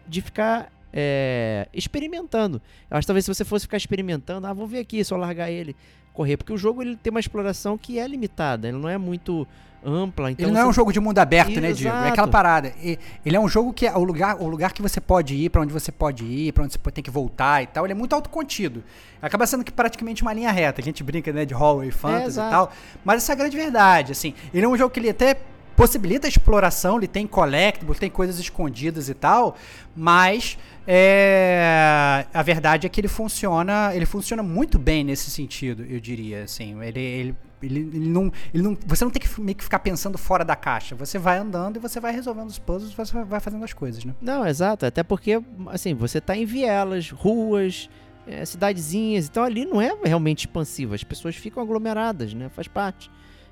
de 0.06 0.20
ficar 0.20 0.70
é, 0.92 1.66
experimentando. 1.72 2.60
Eu 2.90 2.98
acho 2.98 3.04
que 3.04 3.08
talvez 3.08 3.24
se 3.24 3.34
você 3.34 3.44
fosse 3.44 3.64
ficar 3.64 3.78
experimentando, 3.78 4.46
ah, 4.46 4.52
vou 4.52 4.66
ver 4.66 4.80
aqui, 4.80 5.02
só 5.02 5.16
largar 5.16 5.50
ele 5.50 5.74
correr, 6.14 6.38
porque 6.38 6.52
o 6.52 6.56
jogo 6.56 6.80
ele 6.80 6.96
tem 6.96 7.10
uma 7.10 7.20
exploração 7.20 7.76
que 7.76 7.98
é 7.98 8.06
limitada, 8.06 8.68
ele 8.68 8.78
não 8.78 8.88
é 8.88 8.96
muito 8.96 9.46
ampla. 9.84 10.30
Então 10.30 10.46
ele 10.46 10.52
não 10.52 10.62
você... 10.62 10.66
é 10.66 10.70
um 10.70 10.72
jogo 10.72 10.92
de 10.92 11.00
mundo 11.00 11.18
aberto, 11.18 11.60
né, 11.60 11.72
Diego? 11.72 11.96
É 11.96 12.08
aquela 12.08 12.28
parada. 12.28 12.72
Ele 12.82 13.36
é 13.36 13.40
um 13.40 13.48
jogo 13.48 13.72
que 13.72 13.86
é 13.86 13.94
o 13.94 14.02
lugar, 14.02 14.40
o 14.40 14.48
lugar 14.48 14.72
que 14.72 14.80
você 14.80 15.00
pode 15.00 15.34
ir, 15.34 15.50
para 15.50 15.60
onde 15.60 15.72
você 15.72 15.92
pode 15.92 16.24
ir, 16.24 16.52
para 16.52 16.64
onde 16.64 16.72
você 16.72 16.90
tem 16.90 17.04
que 17.04 17.10
voltar 17.10 17.62
e 17.62 17.66
tal. 17.66 17.84
Ele 17.84 17.92
é 17.92 17.96
muito 17.96 18.14
autocontido. 18.14 18.82
Acaba 19.20 19.46
sendo 19.46 19.62
que 19.62 19.72
praticamente 19.72 20.22
uma 20.22 20.32
linha 20.32 20.50
reta. 20.50 20.80
A 20.80 20.84
gente 20.84 21.02
brinca, 21.02 21.32
né, 21.32 21.44
de 21.44 21.52
hallway 21.52 21.90
fantasy 21.90 22.40
é, 22.40 22.46
e 22.46 22.50
tal. 22.50 22.72
Mas 23.04 23.16
essa 23.18 23.32
é 23.32 23.34
a 23.34 23.36
grande 23.36 23.56
verdade, 23.56 24.12
assim. 24.12 24.32
Ele 24.54 24.64
é 24.64 24.68
um 24.68 24.76
jogo 24.76 24.90
que 24.90 25.00
ele 25.00 25.10
até 25.10 25.36
possibilita 25.76 26.26
a 26.26 26.30
exploração, 26.30 26.96
ele 26.98 27.08
tem 27.08 27.26
collectibles, 27.26 27.98
tem 27.98 28.08
coisas 28.08 28.38
escondidas 28.38 29.08
e 29.08 29.14
tal, 29.14 29.56
mas 29.94 30.56
é, 30.86 32.26
a 32.32 32.42
verdade 32.42 32.86
é 32.86 32.90
que 32.90 33.00
ele 33.00 33.08
funciona, 33.08 33.94
ele 33.94 34.06
funciona 34.06 34.42
muito 34.42 34.78
bem 34.78 35.04
nesse 35.04 35.30
sentido, 35.30 35.84
eu 35.84 36.00
diria, 36.00 36.44
assim, 36.44 36.80
ele, 36.82 37.00
ele 37.00 37.36
ele, 37.62 37.80
ele, 37.80 38.08
não, 38.08 38.30
ele 38.52 38.62
não, 38.62 38.76
você 38.86 39.04
não 39.04 39.10
tem 39.10 39.22
que 39.22 39.40
meio 39.40 39.56
que 39.56 39.64
ficar 39.64 39.78
pensando 39.78 40.18
fora 40.18 40.44
da 40.44 40.54
caixa. 40.54 40.94
Você 40.96 41.18
vai 41.18 41.38
andando 41.38 41.76
e 41.76 41.78
você 41.78 41.98
vai 41.98 42.12
resolvendo 42.12 42.48
os 42.50 42.58
puzzles, 42.58 42.92
você 42.92 43.24
vai 43.24 43.40
fazendo 43.40 43.64
as 43.64 43.72
coisas, 43.72 44.04
né? 44.04 44.14
Não, 44.20 44.46
exato. 44.46 44.84
Até 44.84 45.02
porque, 45.02 45.42
assim, 45.68 45.94
você 45.94 46.20
tá 46.20 46.36
em 46.36 46.44
vielas, 46.44 47.10
ruas, 47.10 47.88
é, 48.26 48.44
cidadezinhas. 48.44 49.28
Então 49.28 49.42
ali 49.42 49.64
não 49.64 49.80
é 49.80 49.96
realmente 50.04 50.40
expansivo. 50.40 50.94
As 50.94 51.04
pessoas 51.04 51.36
ficam 51.36 51.62
aglomeradas, 51.62 52.34
né? 52.34 52.48
Faz 52.50 52.68
parte 52.68 53.10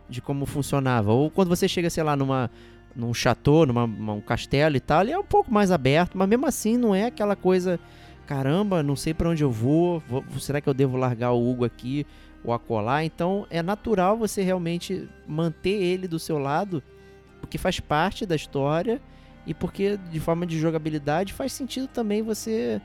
de 0.09 0.21
como 0.21 0.47
funcionava. 0.47 1.13
Ou 1.13 1.31
quando 1.31 1.49
você 1.49 1.69
chega, 1.69 1.89
sei 1.89 2.03
lá, 2.03 2.17
numa 2.17 2.51
num 2.95 3.13
chateau, 3.15 3.67
numa, 3.67 3.87
num 3.87 4.21
castelo 4.21 4.77
e 4.77 4.81
tal, 4.81 5.03
ele 5.03 5.13
é 5.13 5.19
um 5.19 5.25
pouco 5.25 5.53
mais 5.53 5.71
aberto, 5.71 6.17
mas 6.17 6.29
mesmo 6.29 6.47
assim 6.47 6.77
não 6.77 6.95
é 6.95 7.07
aquela 7.07 7.35
coisa, 7.35 7.81
caramba, 8.27 8.83
não 8.83 8.97
sei 8.97 9.15
para 9.15 9.29
onde 9.29 9.43
eu 9.43 9.51
vou, 9.51 10.03
vou, 10.09 10.25
será 10.39 10.61
que 10.61 10.69
eu 10.69 10.75
devo 10.75 10.97
largar 10.97 11.33
o 11.33 11.51
Hugo 11.51 11.65
aqui? 11.65 12.07
o 12.45 12.53
acolá. 12.53 13.05
Então 13.05 13.47
é 13.51 13.63
natural 13.63 14.17
você 14.17 14.43
realmente 14.43 15.09
manter 15.27 15.83
ele 15.83 16.09
do 16.09 16.19
seu 16.19 16.39
lado, 16.39 16.83
porque 17.41 17.59
faz 17.59 17.81
parte 17.81 18.27
da 18.27 18.37
história 18.37 19.01
e 19.47 19.53
porque 19.53 19.99
de 20.11 20.21
forma 20.21 20.47
de 20.47 20.59
jogabilidade 20.59 21.33
faz 21.33 21.53
sentido 21.53 21.89
também 21.89 22.23
você 22.23 22.81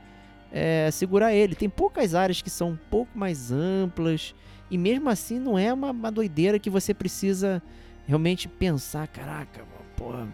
é, 0.52 0.90
segurar 0.90 1.32
ele. 1.32 1.54
Tem 1.54 1.68
poucas 1.68 2.14
áreas 2.14 2.42
que 2.42 2.50
são 2.50 2.70
um 2.70 2.78
pouco 2.90 3.16
mais 3.18 3.50
amplas 3.52 4.34
e 4.70 4.76
mesmo 4.76 5.08
assim 5.08 5.38
não 5.38 5.58
é 5.58 5.72
uma, 5.72 5.90
uma 5.90 6.10
doideira 6.10 6.58
que 6.58 6.70
você 6.70 6.92
precisa 6.92 7.62
realmente 8.06 8.48
pensar, 8.48 9.06
caraca, 9.08 9.64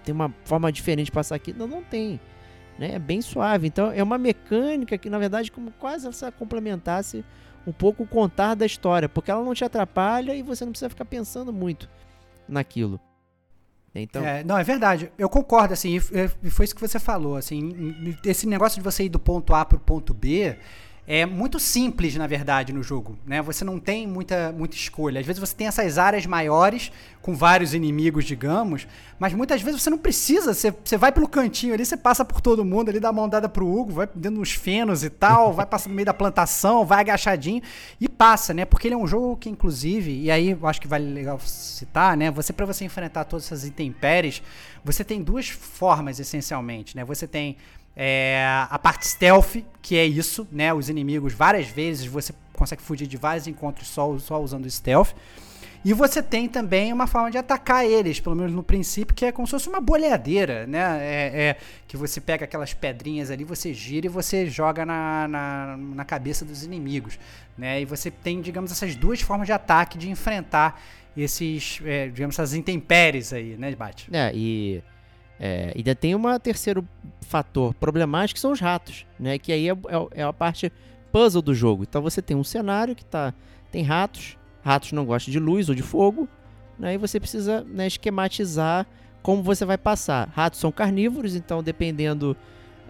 tem 0.05 0.15
uma 0.15 0.33
forma 0.45 0.71
diferente 0.71 1.07
de 1.07 1.13
passar 1.13 1.35
aqui. 1.35 1.53
Não, 1.53 1.67
não 1.67 1.83
tem. 1.83 2.21
Né? 2.79 2.95
É 2.95 2.99
bem 2.99 3.21
suave. 3.21 3.67
Então 3.67 3.91
é 3.91 4.03
uma 4.03 4.19
mecânica 4.19 4.99
que 4.99 5.11
na 5.11 5.19
verdade 5.19 5.51
como 5.51 5.71
quase 5.73 6.11
se 6.13 6.31
complementasse 6.33 7.25
um 7.67 7.73
pouco 7.73 8.03
o 8.03 8.07
contar 8.07 8.55
da 8.55 8.67
história, 8.67 9.09
porque 9.09 9.31
ela 9.31 9.43
não 9.43 9.55
te 9.55 9.65
atrapalha 9.65 10.35
e 10.35 10.43
você 10.43 10.65
não 10.65 10.73
precisa 10.73 10.91
ficar 10.91 11.05
pensando 11.05 11.53
muito 11.53 11.89
naquilo. 12.49 13.01
Então... 13.95 14.25
É, 14.25 14.43
não, 14.43 14.59
é 14.59 14.65
verdade. 14.65 15.11
Eu 15.17 15.29
concordo, 15.29 15.73
assim, 15.73 15.97
e 15.97 16.51
foi 16.51 16.65
isso 16.65 16.75
que 16.75 16.81
você 16.81 16.99
falou, 16.99 17.37
assim, 17.37 18.17
esse 18.25 18.47
negócio 18.47 18.77
de 18.77 18.85
você 18.85 19.05
ir 19.05 19.09
do 19.09 19.21
ponto 19.21 19.55
A 19.55 19.65
para 19.65 19.77
o 19.77 19.81
ponto 19.81 20.13
B, 20.13 20.59
é 21.07 21.27
muito 21.27 21.61
simples, 21.61 22.17
na 22.17 22.27
verdade, 22.27 22.73
no 22.73 22.83
jogo. 22.83 23.19
Né? 23.27 23.43
Você 23.43 23.63
não 23.65 23.79
tem 23.79 24.07
muita, 24.07 24.53
muita 24.53 24.75
escolha. 24.75 25.21
Às 25.21 25.27
vezes 25.27 25.39
você 25.39 25.55
tem 25.55 25.67
essas 25.67 25.99
áreas 25.99 26.25
maiores, 26.25 26.91
com 27.21 27.35
vários 27.35 27.73
inimigos, 27.75 28.25
digamos, 28.25 28.87
mas 29.19 29.33
muitas 29.33 29.63
vezes 29.63 29.83
você 29.83 29.91
não 29.91 29.99
precisa. 29.99 30.55
Você, 30.55 30.75
você 30.85 30.97
vai 30.97 31.13
pelo 31.13 31.29
cantinho 31.29 31.75
ali, 31.75 31.85
você 31.85 31.97
passa 31.97 32.25
por 32.25 32.41
todo 32.41 32.65
mundo 32.65 32.89
ali, 32.89 33.01
dá 33.01 33.11
uma 33.11 33.21
mão 33.21 33.29
dada 33.29 33.49
pro 33.49 33.67
Hugo, 33.67 33.93
vai 33.93 34.09
dentro 34.15 34.41
dos 34.41 34.53
fenos 34.53 35.05
e 35.05 35.11
tal, 35.11 35.53
vai 35.53 35.67
passar 35.67 35.91
no 35.91 35.95
meio 35.95 36.07
da 36.07 36.15
plantação, 36.15 36.87
vai 36.87 37.01
agachadinho 37.01 37.63
e 38.01 38.09
passa, 38.09 38.55
né? 38.55 38.65
Porque 38.65 38.89
ele 38.89 38.95
é 38.95 38.99
um 38.99 39.07
jogo 39.07 39.37
que, 39.37 39.51
inclusive, 39.51 40.11
e 40.11 40.31
aí 40.31 40.51
eu 40.51 40.67
acho 40.67 40.81
que 40.81 40.89
vale 40.89 41.11
legal 41.13 41.39
citar, 41.41 42.17
né? 42.17 42.31
Você, 42.31 42.53
para 42.53 42.65
você 42.65 42.85
enfrentar 42.85 43.25
todas 43.25 43.45
essas 43.45 43.65
intempéries, 43.65 44.43
você 44.83 45.05
tem 45.05 45.23
duas 45.23 45.49
formas, 45.49 46.19
essencialmente, 46.19 46.97
né? 46.97 47.05
Você 47.05 47.27
tem 47.27 47.57
é, 47.97 48.67
a 48.69 48.79
parte 48.79 49.07
stealth, 49.07 49.57
que 49.81 49.97
é 49.97 50.05
isso, 50.05 50.47
né? 50.51 50.73
Os 50.73 50.89
inimigos, 50.89 51.33
várias 51.33 51.69
vezes 51.69 52.07
você 52.07 52.35
consegue 52.53 52.83
fugir 52.83 53.07
de 53.07 53.17
vários 53.17 53.47
encontros 53.47 53.89
só, 53.89 54.19
só 54.19 54.41
usando 54.41 54.69
stealth. 54.69 55.15
E 55.85 55.93
você 55.93 56.23
tem 56.23 56.49
também 56.49 56.95
uma 56.95 57.07
forma 57.07 57.31
de 57.31 57.37
atacar 57.37 57.85
eles, 57.85 58.19
pelo 58.19 58.35
menos 58.35 58.53
no 58.53 58.63
princípio, 58.63 59.15
que 59.15 59.27
é 59.27 59.31
como 59.31 59.47
se 59.47 59.51
fosse 59.51 59.69
uma 59.69 59.83
boleadeira, 59.83 60.67
né? 60.67 60.99
É, 60.99 61.43
é 61.43 61.57
que 61.87 61.95
você 61.95 62.23
pega 62.23 62.47
aquelas 62.47 62.73
pedrinhas 62.73 63.31
ali, 63.31 63.45
você 63.45 63.75
gira 63.75 64.07
e 64.07 64.09
você 64.09 64.47
joga 64.47 64.87
na, 64.87 65.29
na, 65.29 65.77
na, 65.77 66.05
cabeça 66.07 66.43
dos 66.43 66.65
inimigos, 66.65 67.19
né? 67.57 67.83
E 67.83 67.85
você 67.85 68.11
tem, 68.11 68.41
digamos, 68.41 68.73
essas 68.73 68.97
duas 68.97 69.21
formas 69.21 69.47
de 69.47 69.53
ataque 69.53 69.99
de 69.99 70.09
enfrentar 70.09 70.83
esses, 71.15 71.81
é, 71.85 72.09
digamos, 72.09 72.35
essas 72.35 72.55
intempéries 72.55 73.35
aí, 73.35 73.55
né, 73.59 73.75
Bate? 73.77 74.09
É, 74.11 74.33
e 74.35 74.83
é, 75.39 75.73
ainda 75.75 75.95
tem 75.95 76.15
um 76.15 76.39
terceiro 76.39 76.87
fator 77.21 77.75
problemático 77.75 78.35
que 78.35 78.41
são 78.41 78.53
os 78.53 78.61
ratos, 78.61 79.07
né? 79.19 79.39
Que 79.39 79.53
aí 79.53 79.69
é, 79.69 79.73
é, 79.73 80.21
é, 80.21 80.23
a 80.23 80.33
parte 80.33 80.73
puzzle 81.11 81.43
do 81.43 81.55
jogo. 81.55 81.83
Então 81.83 82.03
você 82.03 82.23
tem 82.23 82.37
um 82.37 82.45
cenário 82.45 82.95
que 82.95 83.05
tá, 83.05 83.35
tem 83.71 83.83
ratos, 83.83 84.39
ratos 84.63 84.93
não 84.93 85.05
gostam 85.05 85.33
de 85.33 85.39
luz 85.39 85.69
ou 85.69 85.75
de 85.75 85.83
fogo, 85.83 86.29
né? 86.79 86.95
E 86.95 86.99
você 86.99 87.19
precisa 87.19 87.65
né, 87.65 87.87
esquematizar 87.87 88.87
como 89.23 89.43
você 89.43 89.65
vai 89.65 89.79
passar. 89.79 90.29
Ratos 90.35 90.61
são 90.61 90.71
carnívoros, 90.71 91.35
então 91.35 91.63
dependendo 91.63 92.37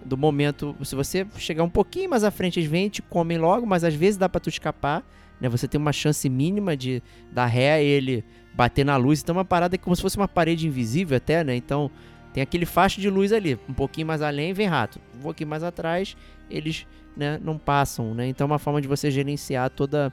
do 0.04 0.16
momento. 0.16 0.76
Se 0.84 0.94
você 0.94 1.26
chegar 1.36 1.62
um 1.64 1.70
pouquinho 1.70 2.10
mais 2.10 2.24
à 2.24 2.30
frente, 2.30 2.58
eles 2.58 2.70
vêm 2.70 2.88
te 2.88 3.00
comem 3.00 3.38
logo, 3.38 3.66
mas 3.66 3.84
às 3.84 3.94
vezes 3.94 4.16
dá 4.16 4.28
pra 4.28 4.40
tu 4.40 4.48
escapar. 4.48 5.02
Né? 5.40 5.48
Você 5.48 5.66
tem 5.66 5.80
uma 5.80 5.92
chance 5.92 6.28
mínima 6.28 6.76
de 6.76 7.02
dar 7.32 7.46
ré 7.46 7.72
a 7.72 7.80
ele 7.80 8.24
bater 8.54 8.84
na 8.84 8.96
luz. 8.96 9.20
Então 9.20 9.34
é 9.34 9.38
uma 9.38 9.44
parada 9.44 9.76
como 9.78 9.94
se 9.96 10.02
fosse 10.02 10.16
uma 10.16 10.28
parede 10.28 10.66
invisível 10.66 11.16
até, 11.16 11.42
né? 11.42 11.56
Então 11.56 11.90
tem 12.34 12.42
aquele 12.42 12.66
facho 12.66 13.00
de 13.00 13.08
luz 13.08 13.32
ali. 13.32 13.56
Um 13.68 13.72
pouquinho 13.72 14.08
mais 14.08 14.20
além 14.20 14.52
vem 14.52 14.66
rato. 14.66 15.00
Um 15.16 15.20
pouquinho 15.20 15.48
mais 15.48 15.62
atrás, 15.62 16.16
eles 16.50 16.84
né, 17.16 17.38
não 17.40 17.56
passam, 17.56 18.12
né? 18.12 18.26
Então 18.26 18.46
é 18.46 18.50
uma 18.50 18.58
forma 18.58 18.82
de 18.82 18.88
você 18.88 19.08
gerenciar 19.08 19.70
toda 19.70 20.12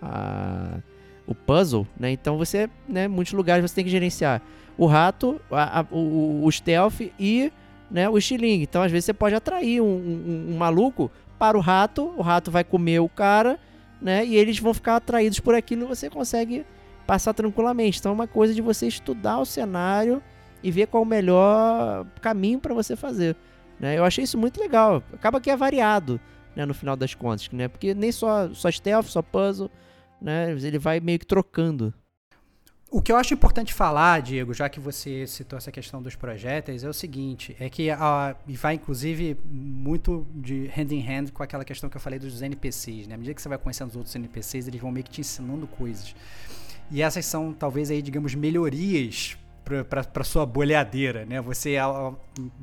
a, 0.00 0.78
o 1.26 1.34
puzzle, 1.34 1.86
né? 2.00 2.10
Então 2.10 2.38
você, 2.38 2.70
né, 2.88 3.06
muitos 3.06 3.34
lugares 3.34 3.70
você 3.70 3.74
tem 3.74 3.84
que 3.84 3.90
gerenciar 3.90 4.40
o 4.78 4.86
rato, 4.86 5.38
a, 5.50 5.80
a, 5.80 5.86
o, 5.90 6.42
o 6.42 6.50
stealth 6.50 7.02
e 7.20 7.52
né, 7.90 8.08
o 8.08 8.16
estilingue. 8.16 8.62
Então 8.62 8.82
às 8.82 8.90
vezes 8.90 9.04
você 9.04 9.12
pode 9.12 9.34
atrair 9.34 9.82
um, 9.82 9.84
um, 9.84 10.46
um, 10.54 10.56
maluco 10.56 11.10
para 11.38 11.58
o 11.58 11.60
rato, 11.60 12.14
o 12.16 12.22
rato 12.22 12.50
vai 12.50 12.64
comer 12.64 13.00
o 13.00 13.10
cara, 13.10 13.60
né? 14.00 14.24
E 14.24 14.36
eles 14.36 14.58
vão 14.58 14.72
ficar 14.72 14.96
atraídos 14.96 15.38
por 15.38 15.54
aquilo 15.54 15.86
você 15.86 16.08
consegue 16.08 16.64
passar 17.06 17.34
tranquilamente. 17.34 17.98
Então 17.98 18.12
é 18.12 18.14
uma 18.14 18.26
coisa 18.26 18.54
de 18.54 18.62
você 18.62 18.86
estudar 18.86 19.38
o 19.38 19.44
cenário 19.44 20.22
e 20.62 20.70
ver 20.70 20.86
qual 20.86 21.02
o 21.02 21.06
melhor 21.06 22.06
caminho 22.20 22.58
para 22.58 22.74
você 22.74 22.96
fazer. 22.96 23.36
Né? 23.78 23.98
Eu 23.98 24.04
achei 24.04 24.24
isso 24.24 24.36
muito 24.36 24.60
legal. 24.60 25.02
Acaba 25.12 25.40
que 25.40 25.50
é 25.50 25.56
variado, 25.56 26.20
né, 26.54 26.66
no 26.66 26.74
final 26.74 26.96
das 26.96 27.14
contas, 27.14 27.48
né? 27.52 27.68
Porque 27.68 27.94
nem 27.94 28.10
só 28.10 28.52
só 28.52 28.70
stealth, 28.70 29.06
só 29.06 29.22
puzzle, 29.22 29.70
né? 30.20 30.50
Ele 30.50 30.78
vai 30.78 30.98
meio 31.00 31.18
que 31.18 31.26
trocando. 31.26 31.94
O 32.90 33.02
que 33.02 33.12
eu 33.12 33.16
acho 33.16 33.34
importante 33.34 33.74
falar, 33.74 34.22
Diego, 34.22 34.54
já 34.54 34.66
que 34.66 34.80
você 34.80 35.26
citou 35.26 35.58
essa 35.58 35.70
questão 35.70 36.00
dos 36.00 36.16
projéteis, 36.16 36.82
é 36.82 36.88
o 36.88 36.92
seguinte, 36.92 37.54
é 37.60 37.68
que 37.68 37.90
uh, 37.90 38.34
e 38.46 38.56
vai 38.56 38.74
inclusive 38.76 39.36
muito 39.44 40.26
de 40.34 40.70
hand 40.74 40.90
in 40.92 41.06
hand 41.06 41.30
com 41.30 41.42
aquela 41.42 41.66
questão 41.66 41.90
que 41.90 41.98
eu 41.98 42.00
falei 42.00 42.18
dos 42.18 42.40
NPCs, 42.40 43.06
né? 43.06 43.14
À 43.14 43.18
medida 43.18 43.34
que 43.34 43.42
você 43.42 43.48
vai 43.48 43.58
conhecendo 43.58 43.90
os 43.90 43.96
outros 43.96 44.16
NPCs, 44.16 44.68
eles 44.68 44.80
vão 44.80 44.90
meio 44.90 45.04
que 45.04 45.10
te 45.10 45.20
ensinando 45.20 45.66
coisas. 45.66 46.16
E 46.90 47.02
essas 47.02 47.26
são 47.26 47.52
talvez 47.52 47.90
aí, 47.90 48.00
digamos, 48.00 48.34
melhorias 48.34 49.36
para 49.88 50.24
sua 50.24 50.44
boleadeira, 50.44 51.24
né? 51.24 51.40
Você 51.40 51.76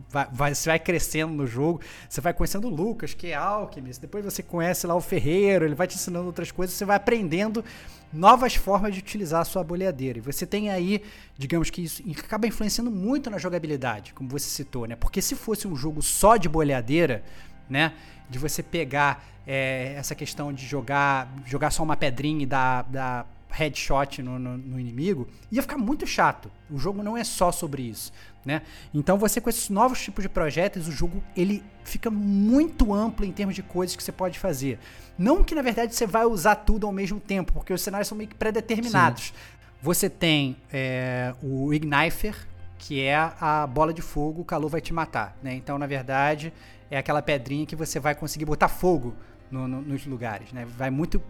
vai, 0.10 0.54
você 0.54 0.70
vai 0.70 0.80
crescendo 0.80 1.34
no 1.34 1.48
jogo, 1.48 1.82
você 2.10 2.22
vai 2.22 2.34
conhecendo 2.34 2.68
o 2.68 2.70
Lucas, 2.70 3.14
que 3.14 3.28
é 3.28 3.36
alquimista, 3.36 4.02
depois 4.02 4.24
você 4.24 4.42
conhece 4.44 4.86
lá 4.88 4.96
o 4.96 5.02
Ferreiro, 5.02 5.66
ele 5.66 5.76
vai 5.76 5.88
te 5.88 5.96
ensinando 5.96 6.26
outras 6.26 6.52
coisas, 6.52 6.76
você 6.76 6.86
vai 6.86 6.96
aprendendo 6.98 7.64
novas 8.12 8.56
formas 8.56 8.94
de 8.94 9.00
utilizar 9.00 9.42
a 9.42 9.46
sua 9.46 9.64
boleadeira. 9.64 10.20
E 10.20 10.22
você 10.22 10.46
tem 10.46 10.70
aí, 10.70 11.02
digamos 11.38 11.70
que 11.70 11.84
isso 11.84 12.04
acaba 12.20 12.48
influenciando 12.48 12.90
muito 12.90 13.30
na 13.30 13.38
jogabilidade, 13.38 14.14
como 14.14 14.30
você 14.30 14.48
citou, 14.48 14.86
né? 14.86 14.96
Porque 14.96 15.22
se 15.22 15.36
fosse 15.36 15.68
um 15.68 15.76
jogo 15.76 16.02
só 16.02 16.38
de 16.38 16.48
boleadeira, 16.48 17.24
né? 17.70 17.94
De 18.30 18.40
você 18.40 18.64
pegar 18.64 19.24
é, 19.46 19.94
essa 19.98 20.16
questão 20.16 20.52
de 20.52 20.66
jogar, 20.66 21.32
jogar 21.46 21.72
só 21.72 21.84
uma 21.84 21.96
pedrinha 21.96 22.44
e 22.44 22.46
dar, 22.46 22.84
dar 22.84 23.35
headshot 23.50 24.22
no, 24.22 24.38
no, 24.38 24.58
no, 24.58 24.80
inimigo, 24.80 25.28
ia 25.52 25.62
ficar 25.62 25.78
muito 25.78 26.06
chato. 26.06 26.52
O 26.70 26.78
jogo 26.78 27.02
não 27.02 27.16
é 27.16 27.24
só 27.24 27.52
sobre 27.52 27.84
isso, 27.84 28.12
né? 28.44 28.62
Então 28.94 29.18
você 29.18 29.40
com 29.40 29.50
esses 29.50 29.70
novos 29.70 30.02
tipos 30.02 30.24
de 30.24 30.30
projetos, 30.30 30.88
o 30.88 30.92
jogo 30.92 31.24
ele 31.36 31.64
fica 31.84 32.12
muito 32.12 32.94
amplo 32.94 33.26
em 33.26 33.32
termos 33.32 33.56
de 33.56 33.64
coisas 33.64 33.96
que 33.96 34.04
você 34.04 34.12
pode 34.12 34.38
fazer. 34.40 34.80
Não 35.18 35.44
que 35.44 35.56
na 35.56 35.62
verdade 35.62 35.96
você 35.96 36.06
vai 36.06 36.26
usar 36.26 36.56
tudo 36.56 36.86
ao 36.86 36.94
mesmo 36.94 37.20
tempo, 37.20 37.54
porque 37.54 37.74
os 37.74 37.82
cenários 37.82 38.08
são 38.08 38.18
meio 38.18 38.30
que 38.30 38.36
pré-determinados. 38.36 39.34
Você 39.82 40.10
tem 40.10 40.58
é, 40.72 41.34
o 41.42 41.74
Igniter, 41.74 42.36
que 42.78 43.02
é 43.02 43.16
a 43.16 43.66
bola 43.68 43.94
de 43.94 44.02
fogo, 44.02 44.42
o 44.42 44.46
calor 44.46 44.70
vai 44.70 44.82
te 44.82 44.94
matar, 44.94 45.38
né? 45.42 45.54
Então 45.54 45.78
na 45.78 45.88
verdade 45.88 46.52
é 46.90 46.98
aquela 46.98 47.22
pedrinha 47.22 47.66
que 47.66 47.76
você 47.76 48.00
vai 48.00 48.14
conseguir 48.14 48.46
botar 48.46 48.68
fogo 48.68 49.16
no, 49.50 49.68
no, 49.68 49.82
nos 49.82 50.06
lugares, 50.06 50.52
né? 50.52 50.66
Vai 50.66 50.90
muito 50.90 51.22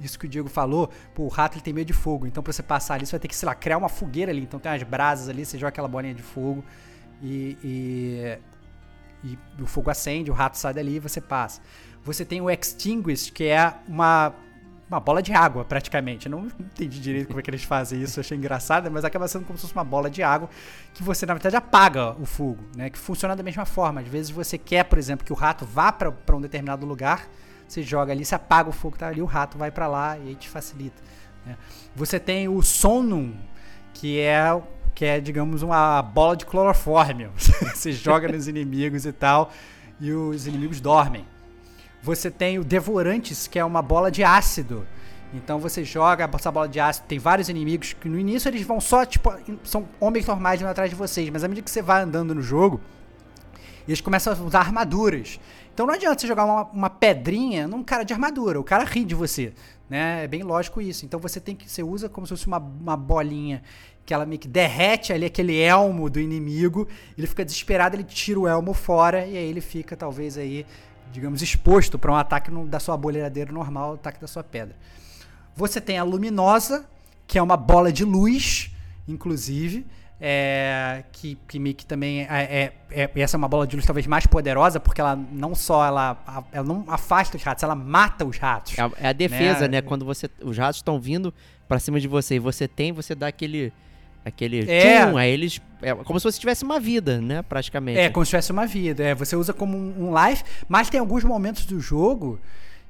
isso 0.00 0.18
que 0.18 0.26
o 0.26 0.28
Diego 0.28 0.48
falou, 0.48 0.90
pô, 1.14 1.24
o 1.24 1.28
rato 1.28 1.54
ele 1.54 1.62
tem 1.62 1.72
medo 1.72 1.86
de 1.86 1.92
fogo, 1.92 2.26
então 2.26 2.42
pra 2.42 2.52
você 2.52 2.62
passar 2.62 2.94
ali, 2.94 3.06
você 3.06 3.12
vai 3.12 3.20
ter 3.20 3.28
que, 3.28 3.36
sei 3.36 3.46
lá, 3.46 3.54
criar 3.54 3.78
uma 3.78 3.88
fogueira 3.88 4.30
ali, 4.30 4.42
então 4.42 4.60
tem 4.60 4.70
umas 4.70 4.82
brasas 4.82 5.28
ali, 5.28 5.44
você 5.44 5.58
joga 5.58 5.68
aquela 5.68 5.88
bolinha 5.88 6.14
de 6.14 6.22
fogo 6.22 6.64
e, 7.22 7.58
e, 7.64 8.38
e 9.24 9.62
o 9.62 9.66
fogo 9.66 9.90
acende, 9.90 10.30
o 10.30 10.34
rato 10.34 10.56
sai 10.56 10.72
dali 10.72 10.96
e 10.96 11.00
você 11.00 11.20
passa. 11.20 11.60
Você 12.04 12.24
tem 12.24 12.40
o 12.40 12.48
Extinguish, 12.48 13.30
que 13.30 13.44
é 13.44 13.74
uma, 13.88 14.32
uma 14.88 15.00
bola 15.00 15.20
de 15.20 15.32
água, 15.32 15.64
praticamente. 15.64 16.26
Eu 16.26 16.30
não 16.30 16.46
entendi 16.58 17.00
direito 17.00 17.26
como 17.26 17.40
é 17.40 17.42
que 17.42 17.50
eles 17.50 17.64
fazem 17.64 18.00
isso, 18.00 18.20
achei 18.20 18.38
engraçado, 18.38 18.90
mas 18.90 19.04
acaba 19.04 19.26
sendo 19.26 19.44
como 19.44 19.58
se 19.58 19.62
fosse 19.62 19.74
uma 19.74 19.84
bola 19.84 20.08
de 20.08 20.22
água 20.22 20.48
que 20.94 21.02
você, 21.02 21.26
na 21.26 21.34
verdade, 21.34 21.56
apaga 21.56 22.12
o 22.12 22.24
fogo, 22.24 22.64
né? 22.76 22.88
Que 22.88 22.98
funciona 22.98 23.34
da 23.34 23.42
mesma 23.42 23.66
forma. 23.66 24.00
Às 24.00 24.08
vezes 24.08 24.30
você 24.30 24.56
quer, 24.56 24.84
por 24.84 24.98
exemplo, 24.98 25.26
que 25.26 25.32
o 25.32 25.36
rato 25.36 25.66
vá 25.66 25.90
para 25.90 26.36
um 26.36 26.40
determinado 26.40 26.86
lugar 26.86 27.28
você 27.68 27.82
joga 27.82 28.12
ali, 28.12 28.24
você 28.24 28.34
apaga 28.34 28.70
o 28.70 28.72
fogo 28.72 28.94
que 28.94 29.00
tá 29.00 29.08
ali, 29.08 29.20
o 29.20 29.26
rato 29.26 29.58
vai 29.58 29.70
para 29.70 29.86
lá 29.86 30.18
e 30.18 30.28
aí 30.28 30.34
te 30.34 30.48
facilita. 30.48 31.00
Né? 31.44 31.56
Você 31.94 32.18
tem 32.18 32.48
o 32.48 32.62
Sonum, 32.62 33.34
que 33.92 34.18
é 34.18 34.60
que 34.94 35.04
é, 35.04 35.20
digamos, 35.20 35.62
uma 35.62 36.02
bola 36.02 36.36
de 36.36 36.44
clorofórmio. 36.44 37.30
você 37.36 37.92
joga 37.92 38.26
nos 38.26 38.48
inimigos 38.48 39.06
e 39.06 39.12
tal, 39.12 39.52
e 40.00 40.10
os 40.10 40.48
inimigos 40.48 40.80
dormem. 40.80 41.24
Você 42.02 42.32
tem 42.32 42.58
o 42.58 42.64
Devorantes, 42.64 43.46
que 43.46 43.60
é 43.60 43.64
uma 43.64 43.80
bola 43.80 44.10
de 44.10 44.24
ácido. 44.24 44.84
Então 45.32 45.60
você 45.60 45.84
joga 45.84 46.28
essa 46.34 46.50
bola 46.50 46.68
de 46.68 46.80
ácido, 46.80 47.06
tem 47.06 47.18
vários 47.18 47.48
inimigos 47.48 47.92
que 47.92 48.08
no 48.08 48.18
início 48.18 48.48
eles 48.48 48.62
vão 48.62 48.80
só, 48.80 49.04
tipo, 49.04 49.32
são 49.62 49.88
homens 50.00 50.26
normais 50.26 50.60
indo 50.60 50.68
atrás 50.68 50.90
de 50.90 50.96
vocês, 50.96 51.28
mas 51.30 51.44
à 51.44 51.48
medida 51.48 51.64
que 51.64 51.70
você 51.70 51.82
vai 51.82 52.02
andando 52.02 52.34
no 52.34 52.42
jogo, 52.42 52.80
eles 53.86 54.00
começam 54.00 54.32
a 54.32 54.36
usar 54.36 54.60
armaduras. 54.60 55.38
Então 55.78 55.86
não 55.86 55.94
adianta 55.94 56.20
você 56.20 56.26
jogar 56.26 56.44
uma, 56.44 56.64
uma, 56.64 56.90
pedrinha 56.90 57.68
num 57.68 57.84
cara 57.84 58.02
de 58.02 58.12
armadura, 58.12 58.58
o 58.58 58.64
cara 58.64 58.82
ri 58.82 59.04
de 59.04 59.14
você, 59.14 59.52
né? 59.88 60.24
É 60.24 60.26
bem 60.26 60.42
lógico 60.42 60.80
isso. 60.80 61.06
Então 61.06 61.20
você 61.20 61.38
tem 61.38 61.54
que 61.54 61.70
você 61.70 61.84
usa 61.84 62.08
como 62.08 62.26
se 62.26 62.30
fosse 62.30 62.48
uma, 62.48 62.58
uma 62.58 62.96
bolinha 62.96 63.62
que 64.04 64.12
ela 64.12 64.26
meio 64.26 64.40
que 64.40 64.48
derrete 64.48 65.12
ali 65.12 65.24
aquele 65.24 65.56
elmo 65.56 66.10
do 66.10 66.18
inimigo, 66.18 66.88
ele 67.16 67.28
fica 67.28 67.44
desesperado, 67.44 67.94
ele 67.94 68.02
tira 68.02 68.40
o 68.40 68.48
elmo 68.48 68.74
fora 68.74 69.24
e 69.24 69.36
aí 69.36 69.48
ele 69.48 69.60
fica 69.60 69.96
talvez 69.96 70.36
aí, 70.36 70.66
digamos, 71.12 71.42
exposto 71.42 71.96
para 71.96 72.10
um 72.10 72.16
ataque 72.16 72.50
no, 72.50 72.66
da 72.66 72.80
sua 72.80 72.96
boleradeira 72.96 73.52
normal, 73.52 73.94
ataque 73.94 74.20
da 74.20 74.26
sua 74.26 74.42
pedra. 74.42 74.74
Você 75.54 75.80
tem 75.80 75.96
a 75.96 76.02
luminosa, 76.02 76.88
que 77.24 77.38
é 77.38 77.42
uma 77.42 77.56
bola 77.56 77.92
de 77.92 78.04
luz, 78.04 78.74
inclusive, 79.06 79.86
é, 80.20 81.04
que, 81.12 81.38
que 81.46 81.58
meio 81.60 81.76
que 81.76 81.86
também 81.86 82.22
é, 82.22 82.26
é, 82.28 82.72
é, 82.90 83.10
essa 83.20 83.36
é 83.36 83.38
uma 83.38 83.46
bola 83.46 83.66
de 83.66 83.76
luz 83.76 83.86
talvez 83.86 84.06
mais 84.06 84.26
poderosa 84.26 84.80
porque 84.80 85.00
ela 85.00 85.14
não 85.14 85.54
só 85.54 85.86
ela, 85.86 86.44
ela 86.50 86.66
não 86.66 86.84
afasta 86.88 87.36
os 87.36 87.42
ratos 87.42 87.62
ela 87.62 87.76
mata 87.76 88.24
os 88.24 88.36
ratos 88.36 88.76
é 88.76 88.82
a, 88.82 88.90
é 88.98 89.08
a 89.08 89.12
defesa 89.12 89.62
né? 89.62 89.80
né? 89.80 89.82
quando 89.82 90.04
você 90.04 90.28
os 90.42 90.58
ratos 90.58 90.78
estão 90.78 90.98
vindo 90.98 91.32
para 91.68 91.78
cima 91.78 92.00
de 92.00 92.08
você 92.08 92.34
e 92.34 92.38
você 92.40 92.66
tem 92.66 92.90
você 92.90 93.14
dá 93.14 93.28
aquele 93.28 93.72
aquele 94.24 94.68
é. 94.68 95.06
tchum, 95.06 95.16
aí 95.16 95.30
eles 95.30 95.60
é 95.80 95.94
como 95.94 96.18
se 96.18 96.24
você 96.24 96.40
tivesse 96.40 96.64
uma 96.64 96.80
vida 96.80 97.20
né 97.20 97.40
praticamente 97.42 98.00
é 98.00 98.10
como 98.10 98.26
se 98.26 98.30
tivesse 98.30 98.50
uma 98.50 98.66
vida 98.66 99.04
é 99.04 99.14
você 99.14 99.36
usa 99.36 99.52
como 99.52 99.76
um, 99.76 100.08
um 100.08 100.26
life 100.26 100.42
mas 100.66 100.90
tem 100.90 100.98
alguns 100.98 101.22
momentos 101.22 101.64
do 101.64 101.78
jogo 101.78 102.40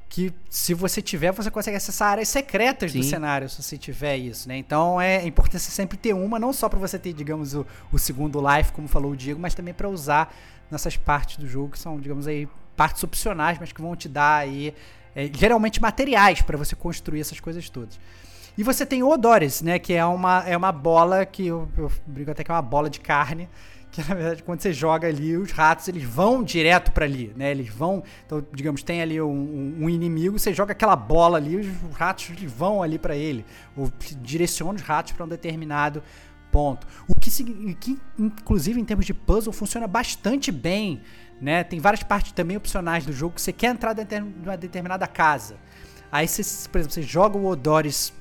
que 0.08 0.32
se 0.48 0.72
você 0.72 1.02
tiver, 1.02 1.32
você 1.32 1.50
consegue 1.50 1.76
acessar 1.76 2.12
áreas 2.12 2.28
secretas 2.28 2.92
Sim. 2.92 3.00
do 3.00 3.04
cenário, 3.04 3.48
se 3.48 3.62
você 3.62 3.76
tiver 3.76 4.16
isso, 4.16 4.48
né? 4.48 4.56
Então 4.56 5.00
é 5.00 5.26
importante 5.26 5.60
sempre 5.60 5.98
ter 5.98 6.14
uma, 6.14 6.38
não 6.38 6.52
só 6.52 6.68
para 6.68 6.78
você 6.78 6.98
ter, 6.98 7.12
digamos, 7.12 7.54
o, 7.54 7.66
o, 7.92 7.98
segundo 7.98 8.40
life, 8.40 8.72
como 8.72 8.88
falou 8.88 9.12
o 9.12 9.16
Diego, 9.16 9.38
mas 9.38 9.54
também 9.54 9.74
para 9.74 9.88
usar 9.88 10.34
nessas 10.70 10.96
partes 10.96 11.36
do 11.36 11.46
jogo 11.46 11.72
que 11.72 11.78
são, 11.78 12.00
digamos 12.00 12.26
aí, 12.26 12.48
partes 12.76 13.02
opcionais, 13.04 13.58
mas 13.58 13.70
que 13.70 13.82
vão 13.82 13.94
te 13.94 14.08
dar 14.08 14.38
aí 14.38 14.74
é, 15.14 15.30
geralmente 15.32 15.80
materiais 15.80 16.40
para 16.40 16.56
você 16.56 16.74
construir 16.74 17.20
essas 17.20 17.38
coisas 17.38 17.68
todas. 17.68 18.00
E 18.56 18.62
você 18.62 18.84
tem 18.84 19.02
o 19.02 19.08
Odores, 19.08 19.62
né? 19.62 19.78
Que 19.78 19.92
é 19.92 20.04
uma, 20.04 20.42
é 20.48 20.56
uma 20.56 20.72
bola 20.72 21.24
que 21.24 21.46
eu, 21.46 21.68
eu 21.76 21.92
brinco 22.06 22.30
até 22.30 22.42
que 22.42 22.50
é 22.50 22.54
uma 22.54 22.62
bola 22.62 22.90
de 22.90 22.98
carne 22.98 23.48
que 24.02 24.08
na 24.08 24.14
verdade 24.14 24.42
quando 24.42 24.60
você 24.60 24.72
joga 24.72 25.08
ali, 25.08 25.36
os 25.36 25.50
ratos 25.50 25.88
eles 25.88 26.04
vão 26.04 26.42
direto 26.42 26.92
para 26.92 27.04
ali, 27.04 27.32
né? 27.36 27.50
Eles 27.50 27.68
vão, 27.68 28.02
então 28.24 28.44
digamos, 28.52 28.82
tem 28.82 29.02
ali 29.02 29.20
um, 29.20 29.76
um, 29.80 29.90
inimigo, 29.90 30.38
você 30.38 30.54
joga 30.54 30.72
aquela 30.72 30.94
bola 30.94 31.38
ali, 31.38 31.56
os 31.56 31.96
ratos 31.96 32.30
eles 32.30 32.50
vão 32.50 32.82
ali 32.82 32.98
para 32.98 33.16
ele, 33.16 33.44
ou 33.76 33.92
direciona 34.22 34.74
os 34.74 34.82
ratos 34.82 35.12
para 35.12 35.24
um 35.24 35.28
determinado 35.28 36.02
ponto. 36.52 36.86
O 37.08 37.14
que, 37.14 37.30
que 37.74 37.98
inclusive 38.18 38.80
em 38.80 38.84
termos 38.84 39.04
de 39.04 39.12
puzzle 39.12 39.52
funciona 39.52 39.86
bastante 39.86 40.52
bem, 40.52 41.02
né? 41.40 41.64
Tem 41.64 41.80
várias 41.80 42.02
partes 42.02 42.32
também 42.32 42.56
opcionais 42.56 43.04
do 43.04 43.12
jogo 43.12 43.34
que 43.34 43.42
você 43.42 43.52
quer 43.52 43.68
entrar 43.68 43.92
dentro 43.92 44.26
de 44.26 44.48
uma 44.48 44.56
determinada 44.56 45.06
casa. 45.06 45.56
Aí 46.10 46.26
você, 46.26 46.42
por 46.68 46.78
exemplo, 46.78 46.94
você 46.94 47.02
joga 47.02 47.36
o 47.36 47.46
Odores 47.46 48.12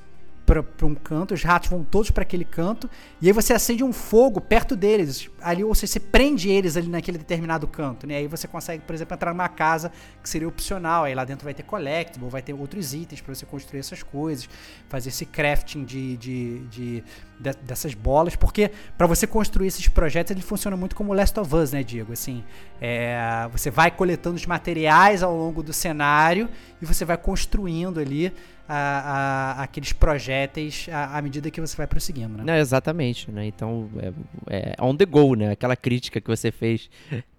para 0.48 0.86
um 0.86 0.94
canto, 0.94 1.34
os 1.34 1.42
ratos 1.42 1.68
vão 1.68 1.84
todos 1.84 2.10
para 2.10 2.22
aquele 2.22 2.44
canto, 2.44 2.88
e 3.20 3.26
aí 3.26 3.32
você 3.32 3.52
acende 3.52 3.84
um 3.84 3.92
fogo 3.92 4.40
perto 4.40 4.74
deles, 4.74 5.28
ali, 5.42 5.62
ou 5.62 5.74
seja, 5.74 5.92
você 5.92 6.00
prende 6.00 6.48
eles 6.48 6.74
ali 6.74 6.88
naquele 6.88 7.18
determinado 7.18 7.66
canto, 7.66 8.06
né? 8.06 8.16
Aí 8.16 8.26
você 8.26 8.48
consegue, 8.48 8.82
por 8.82 8.94
exemplo, 8.94 9.14
entrar 9.14 9.34
numa 9.34 9.48
casa 9.48 9.92
que 10.22 10.28
seria 10.28 10.48
opcional, 10.48 11.04
aí 11.04 11.14
lá 11.14 11.24
dentro 11.26 11.44
vai 11.44 11.52
ter 11.52 11.64
collectible, 11.64 12.30
vai 12.30 12.40
ter 12.40 12.54
outros 12.54 12.94
itens 12.94 13.20
para 13.20 13.34
você 13.34 13.44
construir 13.44 13.80
essas 13.80 14.02
coisas, 14.02 14.48
fazer 14.88 15.10
esse 15.10 15.26
crafting 15.26 15.84
de, 15.84 16.16
de, 16.16 16.58
de, 16.68 17.04
de 17.38 17.52
dessas 17.62 17.92
bolas, 17.92 18.34
porque 18.34 18.70
para 18.96 19.06
você 19.06 19.26
construir 19.26 19.68
esses 19.68 19.86
projetos 19.86 20.30
ele 20.30 20.40
funciona 20.40 20.76
muito 20.76 20.96
como 20.96 21.12
Last 21.12 21.38
of 21.38 21.54
Us, 21.54 21.72
né, 21.72 21.82
Diego? 21.82 22.12
Assim, 22.12 22.42
é, 22.80 23.48
você 23.52 23.70
vai 23.70 23.90
coletando 23.90 24.36
os 24.36 24.46
materiais 24.46 25.22
ao 25.22 25.36
longo 25.36 25.62
do 25.62 25.72
cenário 25.72 26.48
e 26.80 26.86
você 26.86 27.04
vai 27.04 27.18
construindo 27.18 28.00
ali 28.00 28.32
a, 28.68 29.54
a, 29.60 29.62
aqueles 29.62 29.94
projéteis 29.94 30.88
à, 30.92 31.22
medida 31.22 31.50
que 31.50 31.58
você 31.58 31.74
vai 31.74 31.86
prosseguindo, 31.86 32.36
né? 32.36 32.44
Não, 32.44 32.54
exatamente, 32.54 33.30
né? 33.30 33.46
Então, 33.46 33.88
é, 33.98 34.12
é, 34.46 34.74
on 34.78 34.94
the 34.94 35.06
go, 35.06 35.34
né? 35.34 35.52
Aquela 35.52 35.74
crítica 35.74 36.20
que 36.20 36.28
você 36.28 36.52
fez. 36.52 36.90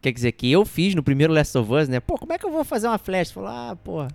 Quer 0.01 0.11
dizer, 0.11 0.31
que 0.31 0.51
eu 0.51 0.65
fiz 0.65 0.95
no 0.95 1.03
primeiro 1.03 1.31
Last 1.31 1.55
of 1.55 1.71
Us, 1.71 1.87
né? 1.87 1.99
Pô, 1.99 2.17
como 2.17 2.33
é 2.33 2.37
que 2.39 2.45
eu 2.45 2.51
vou 2.51 2.63
fazer 2.63 2.87
uma 2.87 2.97
flash? 2.97 3.29
Falou, 3.29 3.49
ah, 3.49 3.77
pô, 3.83 4.07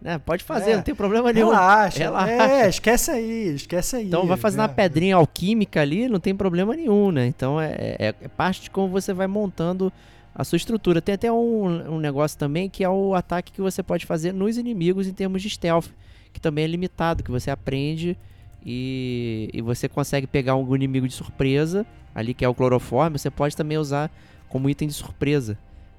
né? 0.00 0.18
pode 0.18 0.42
fazer, 0.44 0.70
é, 0.70 0.76
não 0.76 0.82
tem 0.82 0.94
problema 0.94 1.30
nenhum. 1.30 1.50
Relaxa, 1.50 1.98
relaxa. 1.98 2.32
É, 2.32 2.68
esquece 2.68 3.10
aí, 3.10 3.54
esquece 3.54 3.96
aí. 3.96 4.06
Então, 4.06 4.26
vai 4.26 4.38
fazer 4.38 4.58
uma 4.58 4.64
é. 4.64 4.68
pedrinha 4.68 5.16
alquímica 5.16 5.82
ali, 5.82 6.08
não 6.08 6.20
tem 6.20 6.34
problema 6.34 6.74
nenhum, 6.74 7.10
né? 7.10 7.26
Então, 7.26 7.60
é, 7.60 7.74
é, 7.98 8.14
é 8.18 8.28
parte 8.28 8.62
de 8.62 8.70
como 8.70 8.88
você 8.88 9.12
vai 9.12 9.26
montando 9.26 9.92
a 10.34 10.42
sua 10.42 10.56
estrutura. 10.56 11.02
Tem 11.02 11.16
até 11.16 11.30
um, 11.30 11.96
um 11.96 11.98
negócio 11.98 12.38
também 12.38 12.70
que 12.70 12.82
é 12.82 12.88
o 12.88 13.14
ataque 13.14 13.52
que 13.52 13.60
você 13.60 13.82
pode 13.82 14.06
fazer 14.06 14.32
nos 14.32 14.56
inimigos 14.56 15.06
em 15.06 15.12
termos 15.12 15.42
de 15.42 15.50
stealth 15.50 15.90
que 16.32 16.40
também 16.40 16.64
é 16.64 16.66
limitado, 16.66 17.22
que 17.22 17.30
você 17.30 17.50
aprende 17.50 18.16
e, 18.64 19.50
e 19.52 19.60
você 19.60 19.88
consegue 19.88 20.26
pegar 20.26 20.56
um 20.56 20.74
inimigo 20.74 21.06
de 21.06 21.14
surpresa, 21.14 21.86
ali 22.14 22.32
que 22.34 22.44
é 22.44 22.48
o 22.48 22.54
cloroforme, 22.54 23.18
você 23.18 23.30
pode 23.30 23.56
também 23.56 23.78
usar 23.78 24.10
como 24.48 24.68
item 24.68 24.88
de 24.88 24.94
surpresa. 24.94 25.58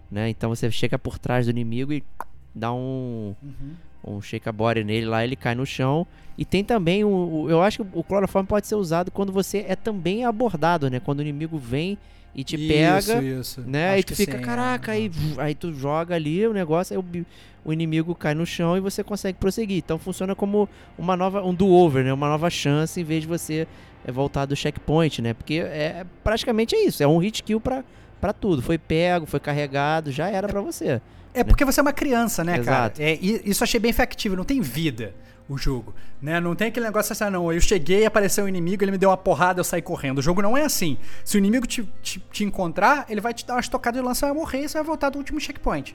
Né? 0.09 0.29
Então 0.29 0.49
você 0.49 0.69
chega 0.69 0.97
por 0.97 1.17
trás 1.17 1.45
do 1.45 1.49
inimigo 1.49 1.91
e 1.91 2.03
dá 2.53 2.71
um, 2.71 3.35
uhum. 3.41 4.15
um 4.15 4.21
shake 4.21 4.47
a 4.47 4.51
body 4.51 4.83
nele 4.83 5.05
lá, 5.05 5.23
ele 5.23 5.35
cai 5.35 5.55
no 5.55 5.65
chão. 5.65 6.05
E 6.37 6.45
tem 6.45 6.63
também, 6.63 7.03
o, 7.03 7.47
eu 7.49 7.61
acho 7.61 7.83
que 7.83 7.97
o 7.97 8.03
cloroforme 8.03 8.47
pode 8.47 8.67
ser 8.67 8.75
usado 8.75 9.11
quando 9.11 9.31
você 9.31 9.65
é 9.67 9.75
também 9.75 10.23
abordado, 10.25 10.89
né? 10.89 10.99
Quando 10.99 11.19
o 11.19 11.21
inimigo 11.21 11.57
vem 11.57 11.97
e 12.35 12.43
te 12.43 12.55
isso, 12.55 12.67
pega, 12.67 13.23
isso. 13.23 13.61
né? 13.61 13.91
Acho 13.91 13.99
e 13.99 14.03
tu 14.03 14.15
fica, 14.15 14.37
sim, 14.37 14.43
caraca, 14.43 14.91
é. 14.91 14.95
aí, 14.95 15.11
aí 15.37 15.55
tu 15.55 15.71
joga 15.73 16.15
ali 16.15 16.45
o 16.47 16.53
negócio, 16.53 16.95
aí 16.95 16.97
o, 16.97 17.25
o, 17.63 17.71
inimigo 17.71 18.15
cai 18.15 18.33
no 18.33 18.45
chão 18.45 18.75
e 18.75 18.79
você 18.79 19.03
consegue 19.03 19.37
prosseguir. 19.37 19.77
Então 19.77 19.99
funciona 19.99 20.35
como 20.35 20.67
uma 20.97 21.15
nova, 21.15 21.43
um 21.43 21.53
do-over, 21.53 22.03
né? 22.03 22.11
Uma 22.11 22.27
nova 22.27 22.49
chance 22.49 22.99
em 22.99 23.03
vez 23.03 23.21
de 23.21 23.27
você 23.27 23.67
é, 24.03 24.11
voltar 24.11 24.45
do 24.45 24.55
checkpoint, 24.55 25.21
né? 25.21 25.33
Porque 25.33 25.55
é 25.55 26.05
praticamente 26.23 26.75
é 26.75 26.85
isso, 26.85 27.03
é 27.03 27.07
um 27.07 27.19
hit 27.19 27.43
kill 27.43 27.61
pra, 27.61 27.83
pra 28.23 28.31
tudo. 28.31 28.61
Foi 28.61 28.77
pego, 28.77 29.25
foi 29.25 29.39
carregado, 29.41 30.09
já 30.09 30.29
era 30.29 30.47
para 30.47 30.61
você. 30.61 31.01
É 31.33 31.39
né? 31.39 31.43
porque 31.43 31.65
você 31.65 31.81
é 31.81 31.83
uma 31.83 31.91
criança, 31.91 32.41
né, 32.41 32.57
Exato. 32.57 33.01
cara? 33.01 33.09
É, 33.09 33.19
isso 33.21 33.61
achei 33.65 33.81
bem 33.81 33.91
factível, 33.91 34.37
não 34.37 34.45
tem 34.45 34.61
vida 34.61 35.13
o 35.49 35.57
jogo, 35.57 35.93
né? 36.21 36.39
Não 36.39 36.55
tem 36.55 36.69
aquele 36.69 36.85
negócio 36.85 37.11
assim, 37.11 37.25
ah, 37.25 37.29
não, 37.29 37.51
eu 37.51 37.59
cheguei, 37.59 38.05
apareceu 38.05 38.45
um 38.45 38.47
inimigo, 38.47 38.81
ele 38.81 38.93
me 38.93 38.97
deu 38.97 39.09
uma 39.09 39.17
porrada, 39.17 39.59
eu 39.59 39.63
saí 39.65 39.81
correndo. 39.81 40.19
O 40.19 40.21
jogo 40.21 40.41
não 40.41 40.55
é 40.55 40.63
assim. 40.63 40.97
Se 41.25 41.35
o 41.35 41.37
inimigo 41.37 41.67
te, 41.67 41.83
te, 42.01 42.23
te 42.31 42.45
encontrar, 42.45 43.05
ele 43.09 43.19
vai 43.19 43.33
te 43.33 43.45
dar 43.45 43.55
uma 43.55 43.59
estocada 43.59 43.99
de 43.99 44.05
lança, 44.05 44.21
você 44.21 44.25
vai 44.27 44.35
morrer 44.35 44.63
e 44.63 44.69
você 44.69 44.77
vai 44.77 44.85
voltar 44.85 45.09
do 45.09 45.17
último 45.17 45.41
checkpoint. 45.41 45.93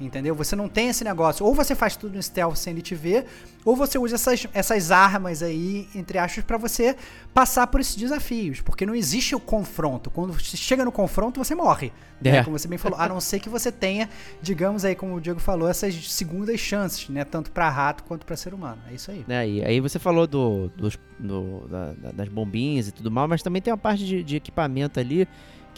Entendeu? 0.00 0.34
Você 0.34 0.54
não 0.54 0.68
tem 0.68 0.88
esse 0.88 1.02
negócio. 1.02 1.44
Ou 1.44 1.54
você 1.54 1.74
faz 1.74 1.96
tudo 1.96 2.14
no 2.14 2.22
stealth 2.22 2.56
sem 2.56 2.72
ele 2.72 2.82
te 2.82 2.94
ver, 2.94 3.26
ou 3.64 3.74
você 3.74 3.98
usa 3.98 4.14
essas, 4.14 4.46
essas 4.52 4.90
armas 4.90 5.42
aí, 5.42 5.88
entre 5.94 6.18
aspas, 6.18 6.44
para 6.44 6.56
você 6.56 6.96
passar 7.34 7.66
por 7.66 7.80
esses 7.80 7.96
desafios. 7.96 8.60
Porque 8.60 8.86
não 8.86 8.94
existe 8.94 9.34
o 9.34 9.40
confronto. 9.40 10.10
Quando 10.10 10.32
você 10.32 10.56
chega 10.56 10.84
no 10.84 10.92
confronto, 10.92 11.42
você 11.42 11.54
morre. 11.54 11.92
Né? 12.20 12.30
É. 12.30 12.32
Né? 12.34 12.44
Como 12.44 12.58
você 12.58 12.68
bem 12.68 12.78
falou. 12.78 12.98
A 12.98 13.08
não 13.08 13.20
ser 13.20 13.40
que 13.40 13.48
você 13.48 13.72
tenha, 13.72 14.08
digamos 14.40 14.84
aí, 14.84 14.94
como 14.94 15.16
o 15.16 15.20
Diego 15.20 15.40
falou, 15.40 15.68
essas 15.68 15.94
segundas 16.12 16.58
chances, 16.60 17.08
né? 17.08 17.24
Tanto 17.24 17.50
para 17.50 17.68
rato 17.68 18.04
quanto 18.04 18.24
para 18.24 18.36
ser 18.36 18.54
humano. 18.54 18.80
É 18.88 18.94
isso 18.94 19.10
aí. 19.10 19.24
É, 19.28 19.48
e 19.48 19.64
aí 19.64 19.80
você 19.80 19.98
falou 19.98 20.26
do, 20.26 20.70
do, 20.76 20.90
do 21.18 21.68
da, 21.68 22.12
das 22.12 22.28
bombinhas 22.28 22.88
e 22.88 22.92
tudo 22.92 23.10
mais, 23.10 23.28
mas 23.28 23.42
também 23.42 23.60
tem 23.60 23.72
uma 23.72 23.78
parte 23.78 24.04
de, 24.04 24.22
de 24.22 24.36
equipamento 24.36 25.00
ali 25.00 25.26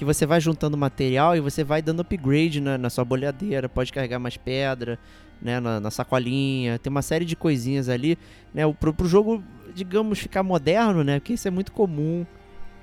que 0.01 0.05
você 0.07 0.25
vai 0.25 0.41
juntando 0.41 0.79
material 0.79 1.37
e 1.37 1.41
você 1.41 1.63
vai 1.63 1.83
dando 1.83 2.01
upgrade 2.01 2.59
na, 2.59 2.79
na 2.79 2.89
sua 2.89 3.05
bolhadeira, 3.05 3.69
pode 3.69 3.93
carregar 3.93 4.19
mais 4.19 4.35
pedra, 4.35 4.99
né, 5.43 5.61
na, 5.61 5.79
na, 5.79 5.91
sacolinha, 5.91 6.79
tem 6.79 6.91
uma 6.91 7.03
série 7.03 7.27
de 7.27 7.37
coisinhas 7.37 7.87
ali, 7.87 8.17
né, 8.55 8.63
pro, 8.81 8.95
pro 8.95 9.07
jogo, 9.07 9.45
digamos, 9.75 10.19
ficar 10.19 10.43
moderno, 10.43 11.05
né, 11.05 11.21
porque 11.21 11.35
isso 11.35 11.47
é 11.47 11.51
muito 11.51 11.71
comum, 11.71 12.25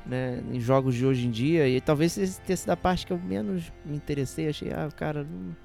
né, 0.06 0.44
em 0.54 0.60
jogos 0.60 0.94
de 0.94 1.08
hoje 1.08 1.26
em 1.26 1.32
dia, 1.32 1.68
e 1.68 1.82
talvez 1.82 2.16
esse 2.20 2.40
tenha 2.42 2.56
sido 2.56 2.70
a 2.70 2.78
parte 2.78 3.08
que 3.08 3.12
eu 3.12 3.18
menos 3.18 3.64
me 3.84 3.96
interessei, 3.96 4.48
achei, 4.48 4.72
ah, 4.72 4.88
cara, 4.96 5.24
não... 5.24 5.56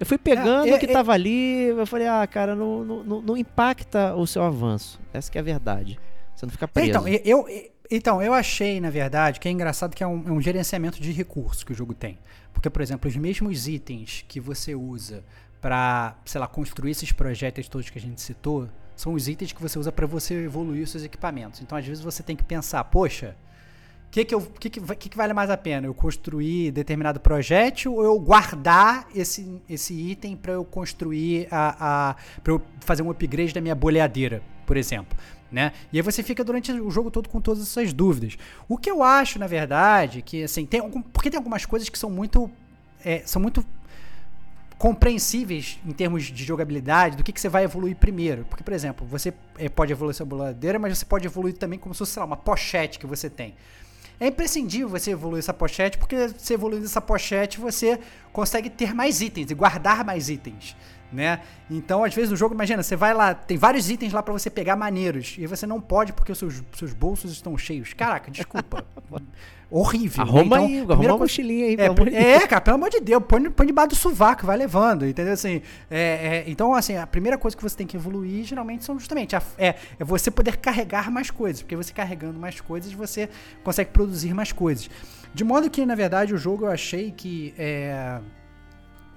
Eu 0.00 0.06
fui 0.06 0.18
pegando 0.18 0.66
é, 0.66 0.70
é, 0.70 0.74
o 0.74 0.78
que 0.80 0.86
é, 0.86 0.92
tava 0.92 1.12
ali, 1.12 1.68
eu 1.68 1.86
falei, 1.86 2.08
ah, 2.08 2.26
cara, 2.26 2.56
não, 2.56 2.82
não, 2.82 3.22
não 3.22 3.36
impacta 3.36 4.12
o 4.16 4.26
seu 4.26 4.42
avanço, 4.42 4.98
essa 5.12 5.30
que 5.30 5.38
é 5.38 5.40
a 5.40 5.44
verdade, 5.44 6.00
você 6.34 6.46
não 6.46 6.50
fica 6.50 6.66
preso. 6.66 6.90
Então, 6.90 7.06
eu, 7.06 7.48
eu 7.48 7.77
então, 7.90 8.22
eu 8.22 8.34
achei, 8.34 8.80
na 8.80 8.90
verdade, 8.90 9.40
que 9.40 9.48
é 9.48 9.50
engraçado 9.50 9.94
que 9.94 10.04
é 10.04 10.06
um, 10.06 10.28
é 10.28 10.32
um, 10.32 10.40
gerenciamento 10.40 11.00
de 11.00 11.10
recursos 11.12 11.64
que 11.64 11.72
o 11.72 11.74
jogo 11.74 11.94
tem. 11.94 12.18
Porque, 12.52 12.68
por 12.68 12.82
exemplo, 12.82 13.08
os 13.08 13.16
mesmos 13.16 13.66
itens 13.66 14.24
que 14.28 14.40
você 14.40 14.74
usa 14.74 15.24
para, 15.60 16.16
sei 16.24 16.40
lá, 16.40 16.46
construir 16.46 16.90
esses 16.90 17.12
projetos 17.12 17.68
todos 17.68 17.88
que 17.88 17.98
a 17.98 18.00
gente 18.00 18.20
citou, 18.20 18.68
são 18.94 19.14
os 19.14 19.28
itens 19.28 19.52
que 19.52 19.62
você 19.62 19.78
usa 19.78 19.90
para 19.90 20.06
você 20.06 20.34
evoluir 20.34 20.82
os 20.82 20.90
seus 20.90 21.04
equipamentos. 21.04 21.60
Então, 21.60 21.78
às 21.78 21.86
vezes, 21.86 22.02
você 22.02 22.22
tem 22.22 22.36
que 22.36 22.44
pensar, 22.44 22.84
poxa, 22.84 23.36
o 24.08 24.10
que, 24.10 24.24
que, 24.24 24.40
que, 24.58 24.70
que, 24.70 25.08
que, 25.10 25.16
vale 25.16 25.34
mais 25.34 25.50
a 25.50 25.56
pena? 25.56 25.86
Eu 25.86 25.94
construir 25.94 26.72
determinado 26.72 27.20
projétil 27.20 27.94
ou 27.94 28.04
eu 28.04 28.18
guardar 28.18 29.06
esse, 29.14 29.62
esse 29.68 29.92
item 29.92 30.34
para 30.34 30.52
eu 30.52 30.64
construir 30.64 31.46
a, 31.50 32.10
a 32.10 32.16
para 32.42 32.52
eu 32.54 32.62
fazer 32.80 33.02
um 33.02 33.10
upgrade 33.10 33.52
da 33.52 33.60
minha 33.60 33.74
boleadeira, 33.74 34.42
por 34.66 34.76
exemplo? 34.78 35.16
Né? 35.50 35.72
E 35.92 35.98
aí 35.98 36.02
você 36.02 36.22
fica 36.22 36.44
durante 36.44 36.70
o 36.72 36.90
jogo 36.90 37.10
todo 37.10 37.28
com 37.28 37.40
todas 37.40 37.62
essas 37.62 37.92
dúvidas. 37.92 38.36
O 38.68 38.76
que 38.76 38.90
eu 38.90 39.02
acho, 39.02 39.38
na 39.38 39.46
verdade, 39.46 40.22
que 40.22 40.42
assim, 40.42 40.66
tem 40.66 40.80
algum, 40.80 41.00
porque 41.02 41.30
tem 41.30 41.38
algumas 41.38 41.64
coisas 41.64 41.88
que 41.88 41.98
são 41.98 42.10
muito 42.10 42.50
é, 43.04 43.22
são 43.24 43.40
muito 43.40 43.64
compreensíveis 44.76 45.78
em 45.84 45.90
termos 45.90 46.24
de 46.24 46.44
jogabilidade 46.44 47.16
do 47.16 47.24
que, 47.24 47.32
que 47.32 47.40
você 47.40 47.48
vai 47.48 47.64
evoluir 47.64 47.96
primeiro. 47.96 48.44
Porque, 48.44 48.62
por 48.62 48.72
exemplo, 48.72 49.06
você 49.06 49.34
é, 49.58 49.68
pode 49.68 49.92
evoluir 49.92 50.14
sua 50.14 50.24
boladeira, 50.24 50.78
mas 50.78 50.96
você 50.96 51.04
pode 51.04 51.26
evoluir 51.26 51.54
também 51.54 51.78
como 51.78 51.94
se 51.94 51.98
fosse, 51.98 52.18
lá, 52.18 52.24
uma 52.24 52.36
pochete 52.36 52.98
que 52.98 53.06
você 53.06 53.28
tem. 53.28 53.54
É 54.20 54.28
imprescindível 54.28 54.88
você 54.88 55.12
evoluir 55.12 55.40
essa 55.40 55.54
pochete, 55.54 55.98
porque 55.98 56.28
se 56.38 56.54
evoluindo 56.54 56.84
essa 56.84 57.00
pochete, 57.00 57.58
você 57.58 57.98
consegue 58.32 58.68
ter 58.70 58.94
mais 58.94 59.20
itens 59.20 59.50
e 59.50 59.54
guardar 59.54 60.04
mais 60.04 60.28
itens 60.28 60.76
né? 61.12 61.40
Então, 61.70 62.04
às 62.04 62.14
vezes, 62.14 62.30
no 62.30 62.36
jogo, 62.36 62.54
imagina, 62.54 62.82
você 62.82 62.96
vai 62.96 63.14
lá, 63.14 63.34
tem 63.34 63.56
vários 63.56 63.90
itens 63.90 64.12
lá 64.12 64.22
para 64.22 64.32
você 64.32 64.50
pegar 64.50 64.76
maneiros, 64.76 65.36
e 65.38 65.46
você 65.46 65.66
não 65.66 65.80
pode 65.80 66.12
porque 66.12 66.32
os 66.32 66.38
seus, 66.38 66.62
seus 66.76 66.92
bolsos 66.92 67.32
estão 67.32 67.56
cheios. 67.56 67.92
Caraca, 67.92 68.30
desculpa. 68.30 68.84
Horrível. 69.70 70.22
Arruma 70.22 70.40
né? 70.40 70.46
então, 70.46 70.64
aí, 70.64 70.80
arruma 70.80 71.08
uma 71.10 71.18
mochilinha 71.18 71.66
aí, 71.66 71.76
é, 72.14 72.36
é, 72.36 72.46
cara, 72.46 72.60
pelo 72.60 72.76
amor 72.76 72.88
de 72.88 73.00
Deus, 73.00 73.22
põe, 73.28 73.50
põe 73.50 73.66
debaixo 73.66 73.90
do 73.90 73.96
sovaco, 73.96 74.46
vai 74.46 74.56
levando, 74.56 75.06
entendeu? 75.06 75.34
Assim, 75.34 75.60
é, 75.90 75.98
é, 76.00 76.44
então, 76.46 76.72
assim, 76.72 76.96
a 76.96 77.06
primeira 77.06 77.36
coisa 77.36 77.54
que 77.54 77.62
você 77.62 77.76
tem 77.76 77.86
que 77.86 77.94
evoluir, 77.94 78.44
geralmente, 78.44 78.82
são 78.82 78.98
justamente 78.98 79.36
a, 79.36 79.42
é, 79.58 79.74
é 79.98 80.04
você 80.04 80.30
poder 80.30 80.56
carregar 80.56 81.10
mais 81.10 81.30
coisas, 81.30 81.60
porque 81.60 81.76
você 81.76 81.92
carregando 81.92 82.38
mais 82.38 82.62
coisas, 82.62 82.90
você 82.92 83.28
consegue 83.62 83.90
produzir 83.90 84.32
mais 84.32 84.52
coisas. 84.52 84.88
De 85.34 85.44
modo 85.44 85.68
que, 85.68 85.84
na 85.84 85.94
verdade, 85.94 86.32
o 86.32 86.38
jogo 86.38 86.64
eu 86.64 86.70
achei 86.70 87.10
que 87.10 87.52
é, 87.58 88.20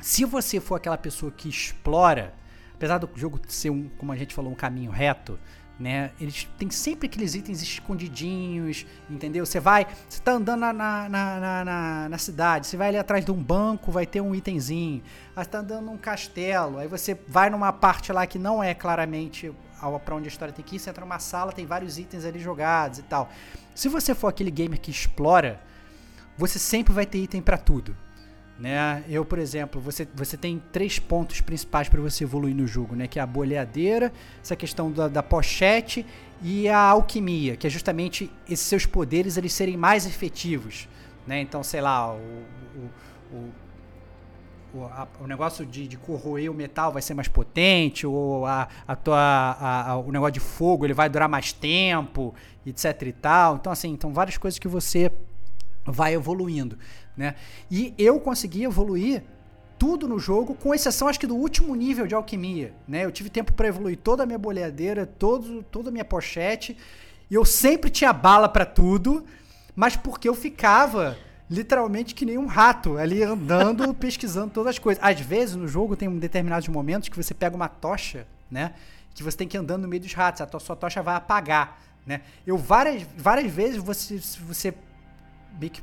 se 0.01 0.25
você 0.25 0.59
for 0.59 0.75
aquela 0.75 0.97
pessoa 0.97 1.31
que 1.31 1.47
explora, 1.47 2.33
apesar 2.73 2.97
do 2.97 3.09
jogo 3.15 3.39
ser 3.47 3.69
um, 3.69 3.89
como 3.97 4.11
a 4.11 4.15
gente 4.15 4.33
falou, 4.33 4.51
um 4.51 4.55
caminho 4.55 4.91
reto, 4.91 5.39
né? 5.79 6.11
Eles 6.19 6.47
têm 6.57 6.69
sempre 6.69 7.07
aqueles 7.07 7.33
itens 7.33 7.61
escondidinhos, 7.61 8.85
entendeu? 9.09 9.45
Você 9.45 9.59
vai, 9.59 9.87
você 10.07 10.21
tá 10.21 10.33
andando 10.33 10.59
na, 10.59 10.73
na, 10.73 11.09
na, 11.09 11.65
na, 11.65 12.09
na 12.09 12.17
cidade, 12.17 12.67
você 12.67 12.77
vai 12.77 12.89
ali 12.89 12.97
atrás 12.97 13.25
de 13.25 13.31
um 13.31 13.41
banco, 13.41 13.91
vai 13.91 14.05
ter 14.05 14.21
um 14.21 14.35
itemzinho. 14.35 15.01
Aí 15.35 15.45
tá 15.45 15.59
andando 15.59 15.85
num 15.85 15.97
castelo, 15.97 16.77
aí 16.77 16.87
você 16.87 17.19
vai 17.27 17.49
numa 17.49 17.73
parte 17.73 18.11
lá 18.13 18.27
que 18.27 18.37
não 18.37 18.63
é 18.63 18.73
claramente 18.73 19.51
para 20.05 20.15
onde 20.15 20.27
a 20.27 20.31
história 20.31 20.53
tem 20.53 20.63
que 20.63 20.75
ir, 20.75 20.79
você 20.79 20.91
entra 20.91 21.03
numa 21.03 21.17
sala, 21.17 21.51
tem 21.51 21.65
vários 21.65 21.97
itens 21.97 22.25
ali 22.25 22.39
jogados 22.39 22.99
e 22.99 23.03
tal. 23.03 23.29
Se 23.73 23.89
você 23.89 24.13
for 24.13 24.27
aquele 24.27 24.51
gamer 24.51 24.79
que 24.79 24.91
explora, 24.91 25.59
você 26.37 26.59
sempre 26.59 26.93
vai 26.93 27.05
ter 27.05 27.17
item 27.17 27.41
para 27.41 27.57
tudo. 27.57 27.95
Né? 28.61 29.03
Eu, 29.09 29.25
por 29.25 29.39
exemplo, 29.39 29.81
você, 29.81 30.07
você 30.13 30.37
tem 30.37 30.61
três 30.71 30.99
pontos 30.99 31.41
principais 31.41 31.89
para 31.89 31.99
você 31.99 32.25
evoluir 32.25 32.55
no 32.55 32.67
jogo, 32.67 32.95
né? 32.95 33.07
Que 33.07 33.17
é 33.17 33.21
a 33.23 33.25
boleadeira, 33.25 34.13
essa 34.39 34.55
questão 34.55 34.91
da, 34.91 35.07
da 35.07 35.23
pochete 35.23 36.05
e 36.43 36.69
a 36.69 36.77
alquimia, 36.77 37.55
que 37.57 37.65
é 37.65 37.69
justamente 37.71 38.31
esses 38.47 38.67
seus 38.67 38.85
poderes 38.85 39.35
eles 39.35 39.51
serem 39.51 39.75
mais 39.75 40.05
efetivos, 40.05 40.87
né? 41.25 41.41
Então, 41.41 41.63
sei 41.63 41.81
lá, 41.81 42.13
o, 42.13 42.19
o, 43.33 43.49
o 44.75 44.85
a- 44.85 45.07
o 45.19 45.25
negócio 45.25 45.65
de, 45.65 45.87
de 45.87 45.97
corroer 45.97 46.51
o 46.51 46.53
metal 46.53 46.91
vai 46.91 47.01
ser 47.01 47.15
mais 47.15 47.27
potente, 47.27 48.05
ou 48.05 48.45
a, 48.45 48.67
a 48.87 48.95
tua, 48.95 49.17
a- 49.59 49.97
o 49.97 50.11
negócio 50.11 50.33
de 50.33 50.39
fogo 50.39 50.85
ele 50.85 50.93
vai 50.93 51.09
durar 51.09 51.27
mais 51.27 51.51
tempo, 51.51 52.31
etc 52.63 53.01
e 53.07 53.11
tal. 53.11 53.55
Então, 53.55 53.71
assim, 53.73 53.89
então 53.89 54.13
várias 54.13 54.37
coisas 54.37 54.59
que 54.59 54.67
você 54.67 55.11
vai 55.83 56.13
evoluindo, 56.13 56.77
né? 57.15 57.35
E 57.69 57.93
eu 57.97 58.19
consegui 58.19 58.63
evoluir 58.63 59.23
tudo 59.77 60.07
no 60.07 60.19
jogo, 60.19 60.53
com 60.53 60.75
exceção 60.75 61.07
acho 61.07 61.19
que 61.19 61.25
do 61.25 61.35
último 61.35 61.73
nível 61.73 62.05
de 62.05 62.13
alquimia, 62.13 62.71
né? 62.87 63.03
Eu 63.03 63.11
tive 63.11 63.29
tempo 63.29 63.51
para 63.53 63.67
evoluir 63.67 63.97
toda 63.97 64.21
a 64.21 64.25
minha 64.27 64.37
boleadeira, 64.37 65.07
todo, 65.07 65.63
toda 65.63 65.89
a 65.89 65.91
minha 65.91 66.05
pochete, 66.05 66.77
e 67.29 67.33
eu 67.33 67.43
sempre 67.43 67.89
tinha 67.89 68.13
bala 68.13 68.47
para 68.47 68.65
tudo, 68.65 69.25
mas 69.75 69.95
porque 69.95 70.29
eu 70.29 70.35
ficava 70.35 71.17
literalmente 71.49 72.13
que 72.13 72.25
nem 72.25 72.37
um 72.37 72.45
rato 72.45 72.97
ali 72.97 73.23
andando, 73.23 73.91
pesquisando 73.95 74.53
todas 74.53 74.71
as 74.71 74.79
coisas. 74.79 75.03
Às 75.03 75.19
vezes 75.19 75.55
no 75.55 75.67
jogo 75.67 75.95
tem 75.95 76.09
determinados 76.17 76.67
momentos 76.67 77.09
que 77.09 77.17
você 77.17 77.33
pega 77.33 77.55
uma 77.55 77.67
tocha, 77.67 78.27
né? 78.51 78.73
Que 79.15 79.23
você 79.23 79.35
tem 79.35 79.47
que 79.47 79.57
ir 79.57 79.59
andando 79.59 79.81
no 79.81 79.87
meio 79.87 80.01
dos 80.01 80.13
ratos, 80.13 80.41
a 80.41 80.45
tua, 80.45 80.59
sua 80.59 80.75
tocha 80.75 81.01
vai 81.01 81.15
apagar, 81.15 81.81
né? 82.05 82.21
Eu 82.45 82.57
várias, 82.57 83.01
várias 83.17 83.51
vezes 83.51 83.77
você, 83.77 84.17
você 84.45 84.73
meio 85.59 85.71
que 85.71 85.81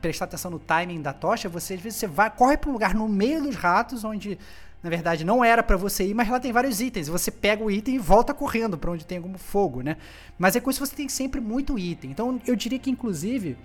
prestar 0.00 0.24
atenção 0.26 0.50
no 0.50 0.58
timing 0.58 1.00
da 1.02 1.12
tocha, 1.12 1.48
você 1.48 1.74
às 1.74 1.80
vezes 1.80 1.98
você 1.98 2.06
vai, 2.06 2.30
corre 2.30 2.56
para 2.56 2.70
um 2.70 2.72
lugar 2.72 2.94
no 2.94 3.08
meio 3.08 3.42
dos 3.42 3.54
ratos, 3.56 4.04
onde 4.04 4.38
na 4.82 4.88
verdade 4.90 5.24
não 5.24 5.44
era 5.44 5.62
para 5.62 5.76
você 5.76 6.06
ir, 6.06 6.14
mas 6.14 6.28
lá 6.28 6.38
tem 6.38 6.52
vários 6.52 6.80
itens. 6.80 7.08
Você 7.08 7.30
pega 7.30 7.62
o 7.64 7.70
item 7.70 7.96
e 7.96 7.98
volta 7.98 8.32
correndo 8.32 8.78
para 8.78 8.90
onde 8.90 9.04
tem 9.04 9.18
algum 9.18 9.36
fogo, 9.36 9.82
né? 9.82 9.96
Mas 10.38 10.54
é 10.56 10.60
com 10.60 10.70
isso 10.70 10.80
que 10.80 10.86
você 10.88 10.94
tem 10.96 11.08
sempre 11.08 11.40
muito 11.40 11.78
item. 11.78 12.10
Então 12.10 12.40
eu 12.46 12.54
diria 12.54 12.78
que 12.78 12.90
inclusive 12.90 13.56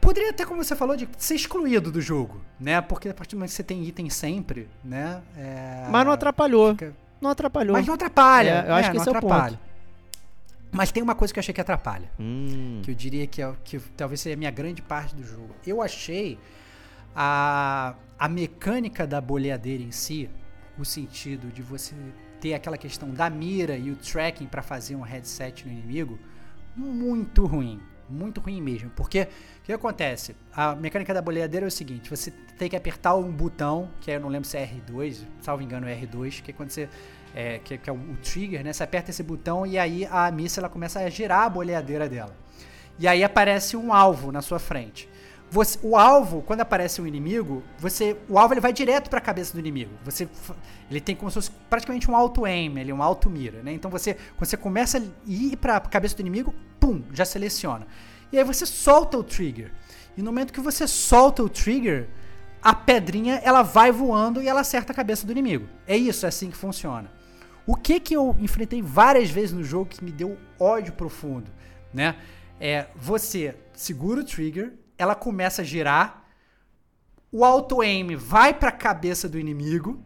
poderia 0.00 0.30
até, 0.30 0.44
como 0.44 0.62
você 0.62 0.76
falou, 0.76 0.96
de 0.96 1.08
ser 1.18 1.34
excluído 1.34 1.90
do 1.90 2.00
jogo, 2.00 2.40
né? 2.60 2.80
Porque 2.80 3.08
a 3.08 3.14
partir 3.14 3.34
do 3.34 3.38
momento 3.38 3.50
que 3.50 3.56
você 3.56 3.62
tem 3.64 3.82
item 3.84 4.08
sempre, 4.08 4.68
né? 4.84 5.20
é- 5.36 5.86
Mas 5.90 6.04
não 6.06 6.12
atrapalhou. 6.12 6.70
fica- 6.72 6.94
Não 7.20 7.30
atrapalhou. 7.30 7.72
Mas 7.72 7.86
não 7.86 7.94
atrapalha. 7.94 8.64
É, 8.66 8.70
eu 8.70 8.74
acho 8.74 8.88
é, 8.88 8.90
que 8.92 8.96
não 8.96 9.02
esse 9.02 9.08
é 9.08 9.12
o 9.12 9.16
atrapalha. 9.16 9.60
Mas 10.76 10.92
tem 10.92 11.02
uma 11.02 11.14
coisa 11.14 11.32
que 11.32 11.38
eu 11.38 11.40
achei 11.40 11.54
que 11.54 11.60
atrapalha 11.60 12.10
Hum. 12.20 12.80
que 12.84 12.90
eu 12.90 12.94
diria 12.94 13.26
que, 13.26 13.40
é, 13.42 13.52
que 13.64 13.78
talvez 13.96 14.20
seja 14.20 14.34
a 14.34 14.38
minha 14.38 14.50
grande 14.50 14.82
parte 14.82 15.14
do 15.14 15.24
jogo. 15.24 15.54
Eu 15.66 15.80
achei 15.80 16.38
a, 17.14 17.94
a 18.18 18.28
mecânica 18.28 19.06
da 19.06 19.20
boleadeira 19.20 19.82
em 19.82 19.90
si, 19.90 20.28
o 20.78 20.84
sentido 20.84 21.50
de 21.52 21.62
você 21.62 21.94
ter 22.40 22.52
aquela 22.52 22.76
questão 22.76 23.10
da 23.10 23.30
mira 23.30 23.76
e 23.76 23.90
o 23.90 23.96
tracking 23.96 24.46
para 24.46 24.62
fazer 24.62 24.94
um 24.94 25.00
headset 25.00 25.66
no 25.66 25.72
inimigo, 25.72 26.18
muito 26.76 27.46
ruim. 27.46 27.80
Muito 28.08 28.40
ruim 28.40 28.60
mesmo. 28.60 28.90
Porque 28.90 29.22
o 29.22 29.62
que 29.64 29.72
acontece? 29.72 30.36
A 30.52 30.76
mecânica 30.76 31.12
da 31.12 31.20
boleadeira 31.20 31.66
é 31.66 31.68
o 31.68 31.70
seguinte: 31.70 32.08
você 32.08 32.30
tem 32.56 32.68
que 32.68 32.76
apertar 32.76 33.16
um 33.16 33.32
botão, 33.32 33.90
que 34.00 34.10
eu 34.10 34.20
não 34.20 34.28
lembro 34.28 34.48
se 34.48 34.56
é 34.56 34.64
R2, 34.64 35.24
salvo 35.40 35.62
engano 35.62 35.88
é 35.88 35.96
R2, 35.96 36.40
que 36.42 36.50
é 36.52 36.54
quando 36.54 36.70
você. 36.70 36.88
É, 37.38 37.58
que, 37.58 37.76
que 37.76 37.90
é 37.90 37.92
o, 37.92 37.98
trigger, 38.22 38.64
né? 38.64 38.72
Você 38.72 38.82
aperta 38.82 39.10
esse 39.10 39.22
botão 39.22 39.66
e 39.66 39.78
aí 39.78 40.08
a 40.10 40.30
missa 40.30 40.58
ela 40.58 40.70
começa 40.70 41.00
a 41.00 41.10
girar 41.10 41.42
a 41.42 41.50
boleadeira 41.50 42.08
dela. 42.08 42.34
E 42.98 43.06
aí 43.06 43.22
aparece 43.22 43.76
um 43.76 43.92
alvo 43.92 44.32
na 44.32 44.40
sua 44.40 44.58
frente. 44.58 45.06
Você- 45.50 45.78
o 45.82 45.98
alvo, 45.98 46.40
quando 46.40 46.62
aparece 46.62 47.00
um 47.00 47.06
inimigo, 47.06 47.62
você, 47.78 48.16
o 48.26 48.38
alvo 48.38 48.54
ele 48.54 48.60
vai 48.62 48.72
direto 48.72 49.10
para 49.10 49.18
a 49.18 49.22
cabeça 49.22 49.52
do 49.52 49.58
inimigo. 49.60 49.90
Você, 50.02 50.26
ele 50.90 50.98
tem 50.98 51.14
como 51.14 51.30
se 51.30 51.34
fosse 51.34 51.50
praticamente 51.68 52.10
um 52.10 52.16
auto 52.16 52.46
aim, 52.46 52.78
ele 52.78 52.90
é 52.90 52.94
um 52.94 53.02
auto 53.02 53.28
mira, 53.28 53.62
né? 53.62 53.70
Então 53.70 53.90
você, 53.90 54.14
quando 54.36 54.48
você 54.48 54.56
começa 54.56 54.96
a 54.96 55.02
ir 55.26 55.56
para 55.58 55.76
a 55.76 55.80
cabeça 55.80 56.16
do 56.16 56.20
inimigo, 56.20 56.54
pum, 56.80 57.02
já 57.12 57.26
seleciona. 57.26 57.86
E 58.32 58.38
aí 58.38 58.44
você 58.44 58.64
solta 58.64 59.18
o 59.18 59.22
trigger. 59.22 59.72
E 60.16 60.22
no 60.22 60.32
momento 60.32 60.54
que 60.54 60.60
você 60.60 60.88
solta 60.88 61.42
o 61.42 61.50
trigger, 61.50 62.08
a 62.62 62.74
pedrinha 62.74 63.40
ela 63.44 63.60
vai 63.62 63.92
voando 63.92 64.42
e 64.42 64.48
ela 64.48 64.62
acerta 64.62 64.92
a 64.92 64.96
cabeça 64.96 65.26
do 65.26 65.32
inimigo. 65.32 65.68
É 65.86 65.96
isso, 65.96 66.24
é 66.24 66.30
assim 66.30 66.50
que 66.50 66.56
funciona. 66.56 67.14
O 67.66 67.74
que 67.74 67.98
que 67.98 68.14
eu 68.14 68.36
enfrentei 68.38 68.80
várias 68.80 69.28
vezes 69.28 69.52
no 69.52 69.64
jogo 69.64 69.86
que 69.86 70.04
me 70.04 70.12
deu 70.12 70.38
ódio 70.58 70.92
profundo, 70.92 71.50
né? 71.92 72.16
É 72.60 72.86
você 72.94 73.56
segura 73.74 74.20
o 74.20 74.24
trigger, 74.24 74.72
ela 74.96 75.14
começa 75.14 75.62
a 75.62 75.64
girar, 75.64 76.24
o 77.30 77.44
auto 77.44 77.80
aim 77.80 78.14
vai 78.16 78.54
pra 78.54 78.70
cabeça 78.70 79.28
do 79.28 79.38
inimigo, 79.38 80.00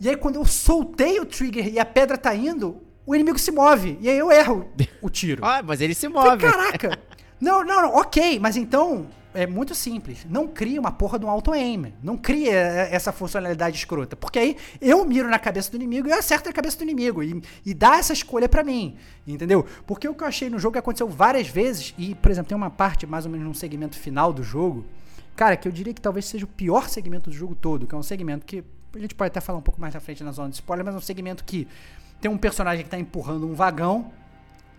e 0.00 0.08
aí 0.08 0.16
quando 0.16 0.36
eu 0.36 0.44
soltei 0.44 1.20
o 1.20 1.26
trigger 1.26 1.68
e 1.68 1.78
a 1.78 1.84
pedra 1.84 2.16
tá 2.18 2.34
indo, 2.34 2.82
o 3.04 3.14
inimigo 3.14 3.38
se 3.38 3.52
move, 3.52 3.98
e 4.00 4.08
aí 4.08 4.18
eu 4.18 4.32
erro 4.32 4.72
o 5.00 5.08
tiro. 5.08 5.44
Ah, 5.44 5.62
mas 5.62 5.80
ele 5.80 5.94
se 5.94 6.10
Falei, 6.10 6.30
move. 6.30 6.42
Caraca! 6.42 6.98
Não, 7.40 7.64
não, 7.64 7.82
não, 7.82 7.94
ok, 7.94 8.38
mas 8.40 8.56
então 8.56 9.06
é 9.36 9.46
muito 9.46 9.74
simples. 9.74 10.26
Não 10.28 10.48
cria 10.48 10.80
uma 10.80 10.90
porra 10.90 11.18
de 11.18 11.26
um 11.26 11.30
auto-aim. 11.30 11.92
Não 12.02 12.16
cria 12.16 12.52
eh, 12.52 12.88
essa 12.90 13.12
funcionalidade 13.12 13.76
escrota. 13.76 14.16
Porque 14.16 14.38
aí 14.38 14.56
eu 14.80 15.04
miro 15.04 15.28
na 15.28 15.38
cabeça 15.38 15.70
do 15.70 15.76
inimigo 15.76 16.08
e 16.08 16.10
eu 16.10 16.18
acerto 16.18 16.48
na 16.48 16.54
cabeça 16.54 16.78
do 16.78 16.84
inimigo. 16.84 17.22
E, 17.22 17.42
e 17.64 17.74
dá 17.74 17.98
essa 17.98 18.14
escolha 18.14 18.48
pra 18.48 18.64
mim. 18.64 18.96
Entendeu? 19.26 19.66
Porque 19.86 20.08
o 20.08 20.14
que 20.14 20.24
eu 20.24 20.26
achei 20.26 20.48
no 20.48 20.58
jogo 20.58 20.72
que 20.72 20.78
aconteceu 20.78 21.06
várias 21.06 21.48
vezes, 21.48 21.94
e, 21.98 22.14
por 22.14 22.30
exemplo, 22.30 22.48
tem 22.48 22.56
uma 22.56 22.70
parte 22.70 23.06
mais 23.06 23.26
ou 23.26 23.30
menos 23.30 23.46
num 23.46 23.54
segmento 23.54 23.98
final 23.98 24.32
do 24.32 24.42
jogo, 24.42 24.86
cara, 25.36 25.54
que 25.56 25.68
eu 25.68 25.72
diria 25.72 25.92
que 25.92 26.00
talvez 26.00 26.24
seja 26.24 26.46
o 26.46 26.48
pior 26.48 26.88
segmento 26.88 27.28
do 27.28 27.36
jogo 27.36 27.54
todo, 27.54 27.86
que 27.86 27.94
é 27.94 27.98
um 27.98 28.02
segmento 28.02 28.46
que. 28.46 28.64
A 28.94 28.98
gente 28.98 29.14
pode 29.14 29.28
até 29.28 29.42
falar 29.42 29.58
um 29.58 29.62
pouco 29.62 29.78
mais 29.78 29.92
na 29.92 30.00
frente 30.00 30.24
na 30.24 30.32
zona 30.32 30.48
de 30.48 30.54
spoiler, 30.54 30.82
mas 30.82 30.94
é 30.94 30.98
um 30.98 31.02
segmento 31.02 31.44
que 31.44 31.68
tem 32.18 32.30
um 32.30 32.38
personagem 32.38 32.82
que 32.82 32.90
tá 32.90 32.98
empurrando 32.98 33.46
um 33.46 33.52
vagão 33.52 34.10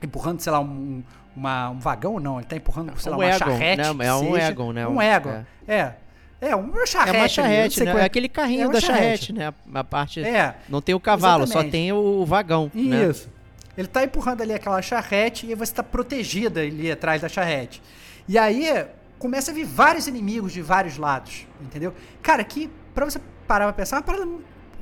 empurrando, 0.01 0.39
sei 0.41 0.51
lá, 0.51 0.60
um, 0.60 1.03
uma, 1.38 1.69
um 1.69 1.79
vagão, 1.79 2.19
não, 2.19 2.38
ele 2.39 2.47
tá 2.47 2.55
empurrando, 2.55 2.91
sei 2.99 3.11
lá, 3.11 3.17
Um 3.17 3.21
uma 3.21 3.29
Egon, 3.29 3.38
charrete. 3.38 3.77
né? 3.77 4.05
É 4.07 4.13
um 4.13 4.33
seja. 4.33 4.47
Egon, 4.47 4.71
né? 4.73 4.88
Um 4.88 5.01
Egon, 5.01 5.43
é. 5.67 5.93
É, 6.39 6.55
uma 6.55 6.85
charrete. 6.85 7.15
É 7.15 7.19
uma 7.19 7.27
charrete, 7.27 7.75
sei 7.75 7.85
né? 7.85 7.91
qual 7.93 8.01
É 8.01 8.05
aquele 8.05 8.29
carrinho 8.29 8.69
É 8.69 8.73
da 8.73 8.79
charrete. 8.79 9.27
charrete, 9.27 9.33
né? 9.33 9.53
A 9.73 9.83
parte. 9.83 10.23
É, 10.23 10.55
Não 10.69 10.81
tem 10.81 10.93
o 10.93 10.99
cavalo, 10.99 11.47
só 11.47 11.53
Exatamente. 11.53 11.71
tem 11.71 11.91
o 11.91 12.25
vagão. 12.25 12.69
Né? 12.73 13.09
isso. 13.09 13.29
Ele 13.77 13.88
tá 13.88 14.03
empurrando 14.03 14.41
ali 14.41 14.53
aquela 14.53 14.81
charrete 14.81 15.45
e 15.47 15.53
você 15.55 15.73
tá 15.73 15.83
protegida 15.83 16.61
ali 16.61 16.91
atrás 16.91 17.21
da 17.21 17.29
charrete. 17.29 17.81
E 18.27 18.38
aí 18.38 18.85
começa 19.19 19.51
a 19.51 19.53
vir 19.53 19.65
vários 19.65 20.07
inimigos 20.07 20.51
de 20.51 20.61
vários 20.61 20.97
lados, 20.97 21.45
entendeu? 21.61 21.93
Cara, 22.21 22.43
que 22.43 22.69
pra 22.93 23.05
você 23.05 23.19
parar 23.47 23.65
pra 23.65 23.73
pensar, 23.73 23.97
é 23.97 23.99
uma 23.99 24.03
parada 24.03 24.27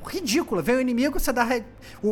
ridícula. 0.06 0.62
Vem 0.62 0.76
o 0.76 0.82
inimigo, 0.82 1.20
você 1.20 1.32
dá 1.34 1.48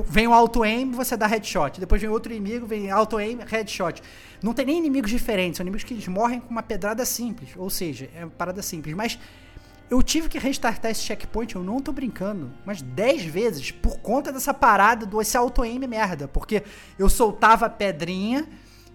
vem 0.07 0.27
o 0.27 0.33
auto 0.33 0.63
aim, 0.63 0.91
você 0.91 1.15
dá 1.15 1.27
headshot. 1.27 1.79
Depois 1.79 2.01
vem 2.01 2.09
outro 2.09 2.33
inimigo, 2.33 2.65
vem 2.65 2.91
auto 2.91 3.17
aim, 3.17 3.39
headshot. 3.45 4.01
Não 4.41 4.53
tem 4.53 4.65
nem 4.65 4.77
inimigos 4.77 5.09
diferentes, 5.09 5.57
são 5.57 5.63
inimigos 5.63 5.83
que 5.83 5.93
eles 5.93 6.07
morrem 6.07 6.39
com 6.39 6.49
uma 6.49 6.63
pedrada 6.63 7.05
simples, 7.05 7.51
ou 7.55 7.69
seja, 7.69 8.09
é 8.15 8.25
uma 8.25 8.31
parada 8.31 8.61
simples, 8.61 8.93
mas 8.95 9.17
eu 9.89 10.01
tive 10.01 10.27
que 10.27 10.39
restartar 10.39 10.91
esse 10.91 11.01
checkpoint, 11.01 11.55
eu 11.55 11.63
não 11.63 11.79
tô 11.79 11.91
brincando, 11.91 12.51
mas 12.65 12.81
10 12.81 13.25
vezes 13.25 13.69
por 13.71 13.99
conta 13.99 14.31
dessa 14.31 14.53
parada 14.53 15.05
do 15.05 15.21
esse 15.21 15.37
auto-aim 15.37 15.77
merda. 15.87 16.27
Porque 16.27 16.63
eu 16.97 17.07
soltava 17.07 17.67
a 17.67 17.69
pedrinha 17.69 18.47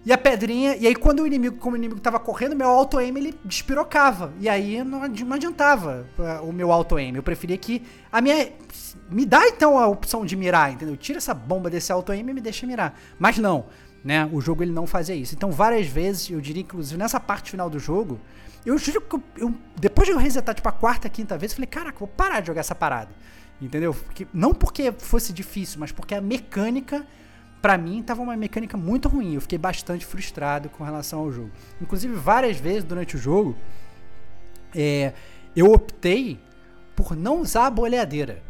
e 0.05 0.13
a 0.13 0.17
pedrinha. 0.17 0.75
E 0.77 0.87
aí, 0.87 0.95
quando 0.95 1.21
o 1.21 1.27
inimigo, 1.27 1.57
como 1.57 1.75
o 1.75 1.77
inimigo 1.77 1.99
tava 1.99 2.19
correndo, 2.19 2.55
meu 2.55 2.67
auto-aim 2.67 3.15
ele 3.17 3.37
despirocava. 3.43 4.33
E 4.39 4.47
aí 4.47 4.83
não, 4.83 5.03
adi- 5.03 5.23
não 5.23 5.35
adiantava 5.35 6.07
uh, 6.17 6.47
o 6.47 6.53
meu 6.53 6.71
auto-aim. 6.71 7.15
Eu 7.15 7.23
preferia 7.23 7.57
que 7.57 7.83
a 8.11 8.21
minha. 8.21 8.49
Me 9.11 9.25
dá 9.25 9.47
então 9.47 9.77
a 9.77 9.87
opção 9.87 10.25
de 10.25 10.35
mirar, 10.35 10.71
entendeu? 10.71 10.95
Tira 10.95 11.17
essa 11.17 11.33
bomba 11.33 11.69
desse 11.69 11.91
auto-aim 11.91 12.19
e 12.19 12.33
me 12.33 12.41
deixa 12.41 12.65
mirar. 12.65 12.97
Mas 13.17 13.37
não, 13.37 13.65
né? 14.03 14.29
O 14.31 14.39
jogo 14.39 14.63
ele 14.63 14.71
não 14.71 14.87
fazia 14.87 15.15
isso. 15.15 15.35
Então, 15.35 15.51
várias 15.51 15.87
vezes, 15.87 16.29
eu 16.29 16.39
diria, 16.39 16.61
inclusive 16.61 16.97
nessa 16.97 17.19
parte 17.19 17.51
final 17.51 17.69
do 17.69 17.79
jogo, 17.79 18.19
eu 18.65 18.77
juro 18.77 19.01
que 19.01 19.15
eu, 19.41 19.53
depois 19.79 20.07
de 20.07 20.13
eu 20.13 20.17
resetar, 20.17 20.53
tipo, 20.53 20.67
a 20.69 20.71
quarta, 20.71 21.09
quinta 21.09 21.37
vez, 21.37 21.51
eu 21.51 21.55
falei, 21.55 21.67
caraca, 21.67 21.97
vou 21.97 22.07
parar 22.07 22.39
de 22.39 22.47
jogar 22.47 22.61
essa 22.61 22.75
parada. 22.75 23.09
Entendeu? 23.61 23.93
Porque, 23.93 24.25
não 24.33 24.53
porque 24.53 24.91
fosse 24.97 25.33
difícil, 25.33 25.79
mas 25.79 25.91
porque 25.91 26.15
a 26.15 26.21
mecânica, 26.21 27.05
pra 27.61 27.77
mim, 27.77 28.01
tava 28.01 28.21
uma 28.21 28.35
mecânica 28.35 28.77
muito 28.77 29.07
ruim. 29.09 29.35
Eu 29.35 29.41
fiquei 29.41 29.57
bastante 29.57 30.05
frustrado 30.05 30.69
com 30.69 30.83
relação 30.83 31.19
ao 31.19 31.31
jogo. 31.31 31.51
Inclusive, 31.81 32.13
várias 32.15 32.57
vezes 32.57 32.83
durante 32.83 33.15
o 33.15 33.19
jogo, 33.19 33.55
é, 34.75 35.13
eu 35.55 35.71
optei 35.71 36.39
por 36.95 37.15
não 37.15 37.41
usar 37.41 37.67
a 37.67 37.69
boleadeira. 37.69 38.41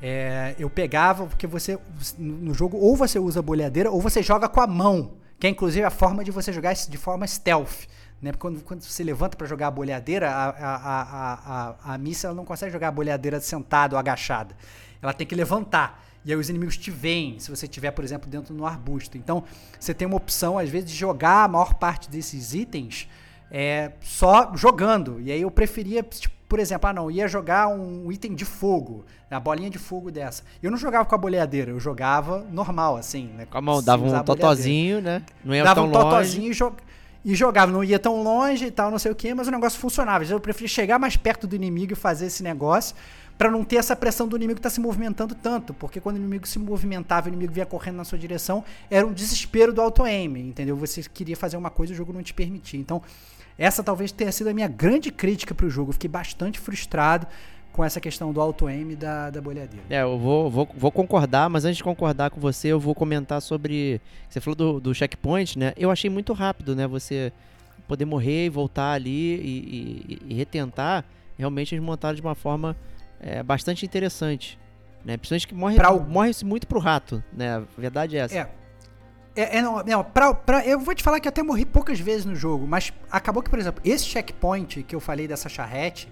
É, 0.00 0.54
eu 0.58 0.68
pegava, 0.68 1.26
porque 1.26 1.46
você 1.46 1.78
no 2.18 2.52
jogo 2.52 2.76
ou 2.76 2.94
você 2.94 3.18
usa 3.18 3.40
a 3.40 3.42
boleadeira 3.42 3.90
ou 3.90 4.00
você 4.00 4.22
joga 4.22 4.46
com 4.48 4.60
a 4.60 4.66
mão, 4.66 5.14
que 5.38 5.46
é 5.46 5.50
inclusive 5.50 5.84
a 5.84 5.90
forma 5.90 6.22
de 6.22 6.30
você 6.30 6.52
jogar 6.52 6.74
de 6.74 6.98
forma 6.98 7.26
stealth. 7.26 7.86
Né? 8.20 8.32
Quando, 8.38 8.62
quando 8.62 8.82
você 8.82 9.02
levanta 9.02 9.36
para 9.36 9.46
jogar 9.46 9.68
a 9.68 9.70
boleadeira, 9.70 10.30
a, 10.30 10.48
a, 10.48 10.76
a, 10.76 11.02
a, 11.02 11.74
a, 11.90 11.94
a 11.94 11.98
missa 11.98 12.28
ela 12.28 12.36
não 12.36 12.44
consegue 12.44 12.72
jogar 12.72 12.88
a 12.88 12.92
boleadeira 12.92 13.40
sentada 13.40 13.94
ou 13.94 13.98
agachada. 13.98 14.54
Ela 15.00 15.12
tem 15.12 15.26
que 15.26 15.34
levantar. 15.34 16.05
E 16.26 16.32
aí 16.32 16.36
os 16.36 16.50
inimigos 16.50 16.76
te 16.76 16.90
veem, 16.90 17.38
se 17.38 17.48
você 17.48 17.66
estiver, 17.66 17.92
por 17.92 18.04
exemplo, 18.04 18.28
dentro 18.28 18.52
do 18.52 18.66
arbusto. 18.66 19.16
Então, 19.16 19.44
você 19.78 19.94
tem 19.94 20.08
uma 20.08 20.16
opção, 20.16 20.58
às 20.58 20.68
vezes, 20.68 20.90
de 20.90 20.96
jogar 20.96 21.44
a 21.44 21.48
maior 21.48 21.74
parte 21.74 22.10
desses 22.10 22.52
itens 22.52 23.08
é, 23.48 23.92
só 24.00 24.52
jogando. 24.56 25.20
E 25.20 25.30
aí 25.30 25.42
eu 25.42 25.50
preferia, 25.52 26.02
tipo, 26.02 26.34
por 26.48 26.58
exemplo, 26.58 26.88
ah 26.88 26.92
não, 26.92 27.08
ia 27.10 27.28
jogar 27.28 27.68
um 27.68 28.10
item 28.10 28.34
de 28.34 28.44
fogo, 28.44 29.04
a 29.30 29.38
bolinha 29.38 29.70
de 29.70 29.78
fogo 29.78 30.10
dessa. 30.10 30.42
Eu 30.60 30.70
não 30.70 30.78
jogava 30.78 31.04
com 31.04 31.14
a 31.14 31.18
boleadeira, 31.18 31.70
eu 31.70 31.78
jogava 31.78 32.44
normal, 32.50 32.96
assim, 32.96 33.28
né? 33.28 33.46
Com 33.46 33.58
a 33.58 33.60
mão, 33.60 33.80
dava 33.80 34.04
um 34.04 34.24
totozinho, 34.24 35.00
né? 35.00 35.22
Não 35.44 35.54
ia 35.54 35.62
Dava 35.62 35.76
tão 35.76 35.84
um 35.84 35.92
longe. 35.92 36.04
totozinho 36.04 36.50
e 36.50 36.52
jog... 36.52 36.76
e 37.24 37.34
jogava. 37.36 37.70
Não 37.70 37.84
ia 37.84 38.00
tão 38.00 38.20
longe 38.22 38.66
e 38.66 38.70
tal, 38.72 38.90
não 38.90 38.98
sei 38.98 39.12
o 39.12 39.14
que, 39.14 39.32
mas 39.32 39.46
o 39.46 39.50
negócio 39.52 39.78
funcionava. 39.78 40.24
Eu 40.24 40.40
preferi 40.40 40.68
chegar 40.68 40.98
mais 40.98 41.16
perto 41.16 41.46
do 41.46 41.54
inimigo 41.54 41.92
e 41.92 41.96
fazer 41.96 42.26
esse 42.26 42.42
negócio 42.42 42.96
para 43.36 43.50
não 43.50 43.64
ter 43.64 43.76
essa 43.76 43.94
pressão 43.94 44.26
do 44.26 44.36
inimigo 44.36 44.56
que 44.56 44.62
tá 44.62 44.70
se 44.70 44.80
movimentando 44.80 45.34
tanto. 45.34 45.74
Porque 45.74 46.00
quando 46.00 46.16
o 46.16 46.18
inimigo 46.18 46.46
se 46.46 46.58
movimentava, 46.58 47.26
o 47.26 47.28
inimigo 47.28 47.52
vinha 47.52 47.66
correndo 47.66 47.96
na 47.96 48.04
sua 48.04 48.18
direção, 48.18 48.64
era 48.90 49.06
um 49.06 49.12
desespero 49.12 49.72
do 49.72 49.80
auto-aim, 49.80 50.38
entendeu? 50.38 50.76
Você 50.76 51.02
queria 51.02 51.36
fazer 51.36 51.56
uma 51.56 51.70
coisa 51.70 51.92
e 51.92 51.94
o 51.94 51.96
jogo 51.96 52.12
não 52.12 52.22
te 52.22 52.32
permitia. 52.32 52.80
Então, 52.80 53.02
essa 53.58 53.82
talvez 53.82 54.12
tenha 54.12 54.32
sido 54.32 54.48
a 54.48 54.54
minha 54.54 54.68
grande 54.68 55.10
crítica 55.10 55.54
pro 55.54 55.68
jogo. 55.68 55.90
Eu 55.90 55.92
fiquei 55.94 56.08
bastante 56.08 56.58
frustrado 56.58 57.26
com 57.72 57.84
essa 57.84 58.00
questão 58.00 58.32
do 58.32 58.40
auto-aim 58.40 58.94
da, 58.94 59.28
da 59.28 59.40
bolhadeira. 59.40 59.84
É, 59.90 60.02
eu 60.02 60.18
vou, 60.18 60.50
vou, 60.50 60.68
vou 60.74 60.90
concordar, 60.90 61.50
mas 61.50 61.66
antes 61.66 61.76
de 61.76 61.84
concordar 61.84 62.30
com 62.30 62.40
você, 62.40 62.68
eu 62.68 62.80
vou 62.80 62.94
comentar 62.94 63.42
sobre. 63.42 64.00
Você 64.30 64.40
falou 64.40 64.54
do, 64.54 64.80
do 64.80 64.94
checkpoint, 64.94 65.58
né? 65.58 65.74
Eu 65.76 65.90
achei 65.90 66.08
muito 66.08 66.32
rápido, 66.32 66.74
né? 66.74 66.86
Você 66.86 67.30
poder 67.86 68.06
morrer 68.06 68.46
e 68.46 68.48
voltar 68.48 68.92
ali 68.92 69.34
e, 69.36 70.18
e, 70.28 70.32
e 70.32 70.34
retentar. 70.34 71.04
Realmente 71.38 71.74
eles 71.74 71.84
montaram 71.84 72.14
de 72.14 72.22
uma 72.22 72.34
forma 72.34 72.74
é, 73.20 73.42
bastante 73.42 73.84
interessante. 73.84 74.58
Né? 75.04 75.16
Principalmente 75.16 75.46
que 75.48 75.54
morre, 75.54 75.76
Pra 75.76 75.92
morre-se 75.92 76.44
muito 76.44 76.66
pro 76.66 76.78
rato, 76.80 77.22
né? 77.32 77.56
A 77.56 77.62
verdade 77.80 78.16
é 78.16 78.20
essa. 78.20 78.36
É. 78.36 78.50
É, 79.38 79.58
é, 79.58 79.62
não, 79.62 79.82
não, 79.84 80.02
pra, 80.02 80.32
pra- 80.32 80.64
eu 80.66 80.80
vou 80.80 80.94
te 80.94 81.02
falar 81.02 81.20
que 81.20 81.28
eu 81.28 81.30
até 81.30 81.42
morri 81.42 81.66
poucas 81.66 82.00
vezes 82.00 82.24
no 82.24 82.34
jogo, 82.34 82.66
mas 82.66 82.90
acabou 83.10 83.42
que, 83.42 83.50
por 83.50 83.58
exemplo, 83.58 83.82
esse 83.84 84.04
checkpoint 84.06 84.82
que 84.82 84.96
eu 84.96 85.00
falei 85.00 85.28
dessa 85.28 85.46
charrete 85.46 86.10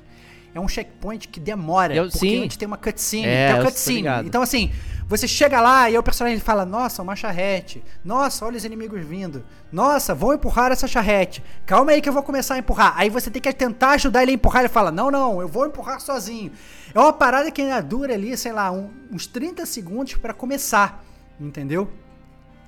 é 0.54 0.60
um 0.60 0.68
checkpoint 0.68 1.26
que 1.28 1.40
demora, 1.40 1.94
Eu- 1.96 2.04
porque 2.04 2.18
sim. 2.18 2.44
antes 2.44 2.56
tem 2.58 2.66
uma 2.68 2.76
cutscene, 2.76 3.26
É, 3.26 3.46
tem 3.48 3.56
uma 3.56 3.64
cutscene. 3.64 4.06
Então, 4.26 4.42
assim, 4.42 4.70
você 5.08 5.26
chega 5.26 5.58
lá 5.60 5.88
e 5.90 5.96
o 5.96 6.02
personagem 6.02 6.38
fala, 6.38 6.66
nossa, 6.66 7.00
uma 7.02 7.16
charrete, 7.16 7.82
nossa, 8.04 8.44
olha 8.44 8.58
os 8.58 8.64
inimigos 8.64 9.02
vindo, 9.04 9.42
nossa, 9.72 10.14
vão 10.14 10.34
empurrar 10.34 10.70
essa 10.70 10.86
charrete, 10.86 11.42
calma 11.64 11.92
aí 11.92 12.02
que 12.02 12.08
eu 12.08 12.12
vou 12.12 12.22
começar 12.22 12.54
a 12.54 12.58
empurrar. 12.58 12.92
Aí 12.94 13.08
você 13.08 13.30
tem 13.30 13.40
que 13.40 13.50
tentar 13.54 13.92
ajudar 13.92 14.22
ele 14.22 14.32
a 14.32 14.34
empurrar, 14.34 14.60
ele 14.60 14.68
fala, 14.68 14.92
não, 14.92 15.10
não, 15.10 15.40
eu 15.40 15.48
vou 15.48 15.66
empurrar 15.66 15.98
sozinho. 15.98 16.52
É 16.94 16.98
uma 16.98 17.12
parada 17.12 17.50
que 17.50 17.60
ainda 17.60 17.80
dura 17.80 18.14
ali, 18.14 18.36
sei 18.36 18.52
lá, 18.52 18.70
um- 18.70 18.90
uns 19.10 19.26
30 19.26 19.66
segundos 19.66 20.14
pra 20.14 20.32
começar, 20.32 21.04
entendeu? 21.40 21.90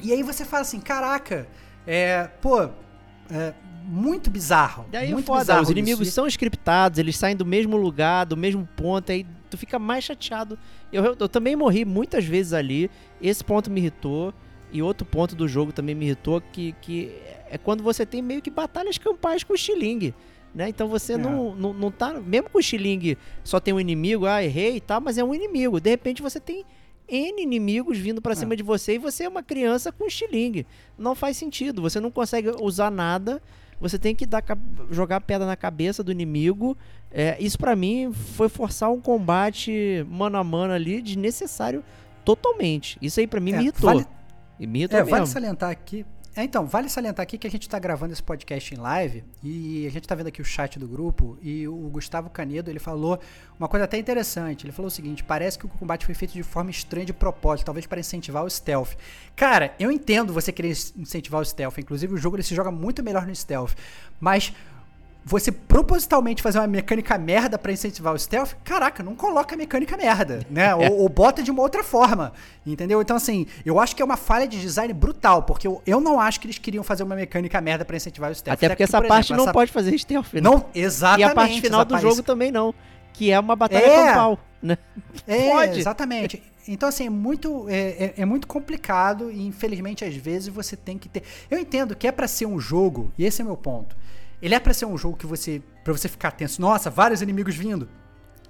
E 0.01 0.13
aí 0.13 0.23
você 0.23 0.45
fala 0.45 0.63
assim, 0.63 0.81
caraca, 0.81 1.47
é, 1.87 2.25
pô, 2.41 2.63
é 3.31 3.55
muito 3.85 4.29
bizarro. 4.31 4.85
Daí 4.91 5.11
é 5.11 5.13
muito 5.13 5.27
foda, 5.27 5.41
bizarro 5.41 5.63
os 5.63 5.69
isso. 5.69 5.73
inimigos 5.79 6.09
E- 6.09 6.11
são 6.11 6.27
scriptados, 6.27 6.99
eles 6.99 7.17
saem 7.17 7.37
do 7.37 7.47
mesmo 7.47 7.77
lugar, 7.77 8.27
do 8.27 8.37
mesmo 8.37 8.69
ponto, 8.77 9.13
aí 9.13 9.25
tu 9.49 9.57
fica 9.57 9.79
mais 9.79 10.03
chateado. 10.05 10.59
Eu, 10.93 11.05
eu, 11.05 11.17
eu 11.21 11.29
também 11.29 11.55
morri 11.55 11.85
muitas 11.85 12.25
vezes 12.25 12.53
ali, 12.53 12.91
esse 13.23 13.45
ponto 13.45 13.71
me 13.71 13.81
irritou, 13.81 14.35
e 14.73 14.83
outro 14.83 15.07
ponto 15.07 15.37
do 15.37 15.47
jogo 15.47 15.73
também 15.73 15.95
me 15.95 16.05
irritou, 16.05 16.41
que, 16.41 16.73
que 16.83 17.13
é 17.49 17.57
quando 17.57 17.83
você 17.85 18.05
tem 18.05 18.21
meio 18.21 18.43
que 18.43 18.51
batalhas 18.51 18.99
campais 18.99 19.45
com 19.45 19.53
o 19.55 19.57
Stiling. 19.57 20.13
Né? 20.57 20.71
Então 20.71 20.89
você 20.89 21.13
É. 21.13 21.17
não, 21.19 21.55
não, 21.55 21.75
não 21.75 21.91
tá. 21.91 22.19
Mesmo 22.19 22.49
com 22.49 22.59
o 22.59 22.63
Stiling 22.63 23.15
só 23.45 23.61
tem 23.61 23.75
um 23.75 23.79
inimigo, 23.79 24.25
ah, 24.25 24.43
errei 24.43 24.77
e 24.77 24.81
tal, 24.81 25.03
mas 25.03 25.19
é 25.19 25.23
um 25.23 25.35
inimigo. 25.35 25.79
De 25.79 25.91
repente 25.91 26.23
você 26.23 26.41
tem 26.41 26.65
N 27.07 27.43
inimigos 27.43 27.99
vindo 27.99 28.23
pra 28.23 28.33
É. 28.33 28.35
cima 28.35 28.57
de 28.57 28.63
você 28.63 28.95
e 28.95 28.99
você 28.99 29.25
é 29.25 29.29
uma 29.29 29.43
criança 29.43 29.93
com 29.93 30.09
Stiling. 30.09 30.65
Não 30.99 31.15
faz 31.15 31.37
sentido. 31.37 31.83
Você 31.83 32.01
não 32.01 32.11
consegue 32.11 32.51
usar 32.63 32.91
nada. 32.91 33.41
Você 33.79 33.99
tem 33.99 34.15
que 34.15 34.25
dar, 34.25 34.43
jogar 34.91 35.21
pedra 35.21 35.47
na 35.47 35.57
cabeça 35.57 36.03
do 36.03 36.11
inimigo. 36.11 36.75
É, 37.13 37.37
isso 37.39 37.59
pra 37.59 37.77
mim 37.77 38.11
foi 38.15 38.49
forçar 38.49 38.91
um 38.91 38.99
combate 38.99 40.07
mano 40.09 40.39
a 40.39 40.43
mano 40.43 40.73
ali 40.73 41.03
desnecessário 41.03 41.85
totalmente. 42.25 42.97
Isso 43.03 43.21
aí 43.21 43.27
pra 43.27 43.41
mim 43.41 43.53
É, 43.53 43.57
me 43.59 43.63
irritou. 43.65 43.83
vale- 43.91 44.07
me 44.59 44.79
irritou 44.79 44.99
É, 44.99 45.03
mesmo. 45.03 45.17
vale 45.19 45.27
salientar 45.27 45.71
aqui. 45.71 46.05
É, 46.37 46.45
então, 46.45 46.67
vale 46.67 46.87
salientar 46.91 47.23
aqui 47.23 47.39
que 47.39 47.47
a 47.47 47.51
gente 47.51 47.67
tá 47.67 47.79
gravando 47.79 48.13
esse 48.13 48.23
podcast 48.23 48.75
em 48.75 48.77
live 48.77 49.25
e 49.43 49.87
a 49.87 49.91
gente 49.91 50.07
tá 50.07 50.15
vendo 50.15 50.27
aqui 50.27 50.43
o 50.43 50.45
chat 50.45 50.79
do 50.79 50.87
grupo 50.87 51.39
e 51.41 51.67
o 51.67 51.89
Gustavo 51.89 52.29
Canedo, 52.29 52.69
ele 52.69 52.79
falou 52.79 53.19
uma 53.59 53.67
coisa 53.67 53.87
até 53.87 53.97
interessante. 53.97 54.67
Ele 54.67 54.73
falou 54.73 54.89
o 54.89 54.91
seguinte: 54.91 55.25
parece 55.25 55.59
que 55.59 55.65
o 55.65 55.69
combate 55.71 56.05
foi 56.05 56.15
feito 56.15 56.35
de 56.35 56.43
forma 56.43 56.71
estranha 56.71 57.07
de 57.07 57.15
propósito, 57.15 57.65
talvez 57.65 57.87
para 57.87 58.01
incentivar 58.01 58.45
o 58.45 58.51
stealth. 58.51 58.99
Cara, 59.35 59.75
eu 59.81 59.91
entendo 59.91 60.31
você 60.31 60.53
querer 60.53 60.77
incentivar 60.95 61.41
o 61.41 61.45
stealth, 61.45 61.79
inclusive 61.79 62.13
o 62.13 62.19
jogo 62.19 62.37
ele 62.37 62.43
se 62.43 62.55
joga 62.55 62.71
muito 62.71 63.03
melhor 63.03 63.27
no 63.27 63.35
stealth, 63.35 63.73
mas 64.21 64.53
você 65.29 65.51
propositalmente 65.51 66.41
fazer 66.41 66.59
uma 66.61 66.69
mecânica 66.69 67.19
merda 67.19 67.59
pra 67.59 67.73
incentivar 67.73 68.15
o 68.15 68.19
stealth, 68.19 68.53
caraca, 68.63 69.03
não 69.03 69.17
coloca 69.17 69.57
mecânica 69.57 69.97
merda, 69.97 70.47
né? 70.49 70.73
ou, 70.77 71.01
ou 71.01 71.09
bota 71.09 71.43
de 71.43 71.51
uma 71.51 71.63
outra 71.63 71.83
forma, 71.83 72.33
entendeu? 72.65 73.03
Então, 73.03 73.17
assim, 73.17 73.45
eu 73.65 73.81
acho 73.81 73.97
que 73.97 74.01
é 74.01 74.05
uma 74.05 74.17
falha 74.17 74.47
de 74.47 74.61
design 74.61 74.95
brutal, 74.95 75.43
porque 75.43 75.67
eu, 75.67 75.83
eu 75.85 76.01
não 76.01 76.21
acho 76.21 76.39
que 76.39 76.47
eles 76.47 76.59
queriam 76.59 76.85
fazer 76.85 77.03
uma 77.03 77.17
mecânica 77.17 77.61
merda 77.61 77.85
pra 77.85 77.97
incentivar 77.97 78.31
o 78.31 78.35
stealth. 78.37 78.57
Até 78.57 78.69
porque 78.69 78.85
Aqui, 78.85 78.89
essa 78.91 79.01
por 79.03 79.09
parte 79.09 79.25
exemplo, 79.27 79.37
não 79.39 79.45
essa- 79.47 79.53
pode 79.53 79.73
fazer 79.73 79.99
stealth, 79.99 80.33
né? 80.33 80.41
Não, 80.41 80.65
exatamente. 80.73 81.21
E 81.21 81.25
a 81.25 81.35
parte 81.35 81.61
final 81.61 81.85
do 81.85 81.91
parte- 81.91 82.03
jogo 82.03 82.23
também 82.23 82.53
não. 82.53 82.73
Que 83.13 83.33
é 83.33 83.41
uma 83.41 83.57
batalha 83.57 83.83
É. 83.85 84.07
campal, 84.07 84.39
né? 84.63 84.79
É, 85.27 85.51
Pode. 85.51 85.81
exatamente. 85.81 86.41
Então, 86.69 86.89
assim, 86.89 87.07
é 87.07 87.11
muito, 87.11 87.67
é, 87.69 87.75
é- 87.79 88.15
é 88.19 88.25
muito 88.25 88.47
complicado 88.47 89.29
e, 89.33 89.45
infelizmente, 89.45 90.05
às 90.05 90.15
vezes 90.15 90.49
você 90.49 90.77
tem 90.77 90.97
que 90.99 91.09
ter... 91.09 91.25
Eu 91.51 91.59
entendo 91.59 91.97
que 91.97 92.07
é 92.07 92.13
pra 92.13 92.29
ser 92.29 92.47
um 92.47 92.61
jogo, 92.61 93.13
e 93.19 93.25
esse 93.25 93.41
é 93.43 93.45
meu 93.45 93.57
ponto. 93.57 93.97
Ele 94.47 94.55
é 94.55 94.61
pra 94.61 94.73
ser 94.73 94.87
um 94.87 94.97
jogo 94.97 95.17
que 95.17 95.27
você... 95.27 95.61
Pra 95.83 95.93
você 95.93 96.09
ficar 96.09 96.31
tenso. 96.31 96.61
Nossa, 96.61 96.89
vários 96.89 97.21
inimigos 97.21 97.55
vindo. 97.55 97.89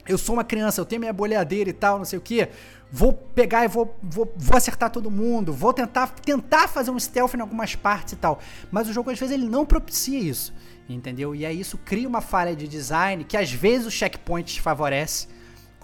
Eu 0.07 0.17
sou 0.17 0.37
uma 0.37 0.45
criança, 0.45 0.81
eu 0.81 0.85
tenho 0.85 1.01
minha 1.01 1.13
boleadeira 1.13 1.69
e 1.69 1.73
tal, 1.73 1.99
não 1.99 2.05
sei 2.05 2.19
o 2.19 2.23
que. 2.23 2.49
Vou 2.93 3.13
pegar 3.13 3.65
e 3.65 3.69
vou, 3.69 3.99
vou, 4.03 4.33
vou 4.37 4.57
acertar 4.57 4.91
todo 4.91 5.11
mundo. 5.11 5.53
Vou 5.53 5.73
tentar, 5.73 6.09
tentar 6.09 6.69
fazer 6.69 6.91
um 6.91 6.99
stealth 6.99 7.35
em 7.35 7.41
algumas 7.41 7.75
partes 7.75 8.13
e 8.13 8.17
tal. 8.17 8.39
Mas 8.71 8.89
o 8.89 8.93
jogo, 8.93 9.11
às 9.11 9.19
vezes, 9.19 9.35
ele 9.35 9.49
não 9.49 9.67
propicia 9.67 10.21
isso. 10.21 10.55
Entendeu? 10.89 11.35
E 11.35 11.45
aí 11.45 11.59
isso 11.59 11.77
cria 11.79 12.07
uma 12.07 12.21
falha 12.21 12.55
de 12.55 12.69
design 12.69 13.25
que, 13.25 13.37
às 13.37 13.51
vezes, 13.51 13.87
o 13.87 13.91
checkpoint 13.91 14.61
favorece 14.61 15.27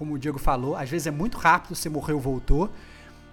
como 0.03 0.15
o 0.15 0.19
Diego 0.19 0.39
falou, 0.39 0.75
às 0.75 0.91
vezes 0.91 1.07
é 1.07 1.13
muito 1.13 1.39
rápido, 1.39 1.77
você 1.77 1.89
morreu, 1.89 2.19
voltou. 2.19 2.69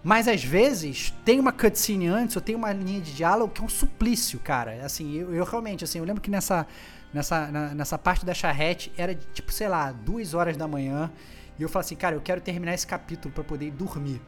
Mas 0.04 0.28
às 0.28 0.44
vezes 0.44 1.14
tem 1.26 1.40
uma 1.40 1.52
cutscene 1.52 2.08
antes, 2.08 2.36
ou 2.36 2.42
tem 2.42 2.56
uma 2.56 2.72
linha 2.72 3.02
de 3.02 3.14
diálogo 3.14 3.52
que 3.54 3.62
é 3.62 3.64
um 3.66 3.70
suplício, 3.70 4.40
cara. 4.40 4.84
Assim, 4.86 5.14
eu, 5.18 5.34
eu 5.34 5.44
realmente, 5.44 5.84
assim, 5.84 6.00
eu 6.00 6.06
lembro 6.06 6.22
que 6.22 6.32
nessa, 6.32 6.66
nessa, 7.14 7.48
na- 7.52 7.74
nessa 7.76 7.98
parte 7.98 8.26
da 8.26 8.34
charrete 8.34 8.92
era 8.98 9.14
tipo, 9.34 9.52
sei 9.52 9.68
lá, 9.68 9.92
duas 9.92 10.34
horas 10.34 10.56
da 10.56 10.68
manhã. 10.68 11.12
E 11.58 11.62
eu 11.64 11.68
falei 11.68 11.86
assim, 11.86 11.96
cara, 11.96 12.16
eu 12.16 12.22
quero 12.22 12.40
terminar 12.40 12.74
esse 12.74 12.88
capítulo 12.88 13.34
pra 13.34 13.44
poder 13.44 13.66
ir 13.68 13.72
dormir. 13.72 14.22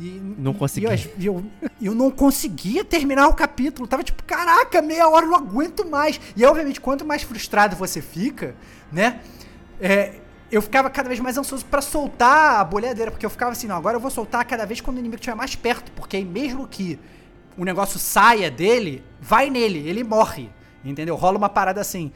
E, 0.00 0.20
Não 0.38 0.52
e- 0.52 0.54
consegui. 0.54 0.86
E 1.18 1.26
eu, 1.26 1.44
eu, 1.62 1.70
eu 1.82 1.94
não 1.94 2.10
conseguia 2.10 2.82
terminar 2.82 3.28
o 3.28 3.34
capítulo. 3.34 3.86
Tava 3.86 4.02
tipo, 4.02 4.24
caraca, 4.24 4.80
meia 4.80 5.06
hora, 5.08 5.26
eu 5.26 5.30
não 5.30 5.36
aguento 5.36 5.84
mais. 5.86 6.18
E 6.34 6.42
obviamente, 6.46 6.80
quanto 6.80 7.04
mais 7.04 7.22
frustrado 7.22 7.76
você 7.76 8.00
fica, 8.00 8.54
né? 8.90 9.20
É, 9.78 10.20
eu 10.54 10.62
ficava 10.62 10.88
cada 10.88 11.08
vez 11.08 11.18
mais 11.18 11.36
ansioso 11.36 11.64
pra 11.64 11.80
soltar 11.80 12.60
a 12.60 12.64
boleadeira, 12.64 13.10
porque 13.10 13.26
eu 13.26 13.30
ficava 13.30 13.50
assim, 13.50 13.66
não, 13.66 13.76
agora 13.76 13.96
eu 13.96 14.00
vou 14.00 14.10
soltar 14.10 14.44
cada 14.44 14.64
vez 14.64 14.80
quando 14.80 14.96
o 14.96 15.00
inimigo 15.00 15.16
estiver 15.16 15.34
mais 15.34 15.56
perto, 15.56 15.90
porque 15.92 16.16
aí 16.16 16.24
mesmo 16.24 16.68
que 16.68 16.98
o 17.56 17.64
negócio 17.64 17.98
saia 17.98 18.50
dele, 18.50 19.02
vai 19.20 19.50
nele, 19.50 19.88
ele 19.88 20.04
morre, 20.04 20.48
entendeu? 20.84 21.16
Rola 21.16 21.38
uma 21.38 21.48
parada 21.48 21.80
assim. 21.80 22.12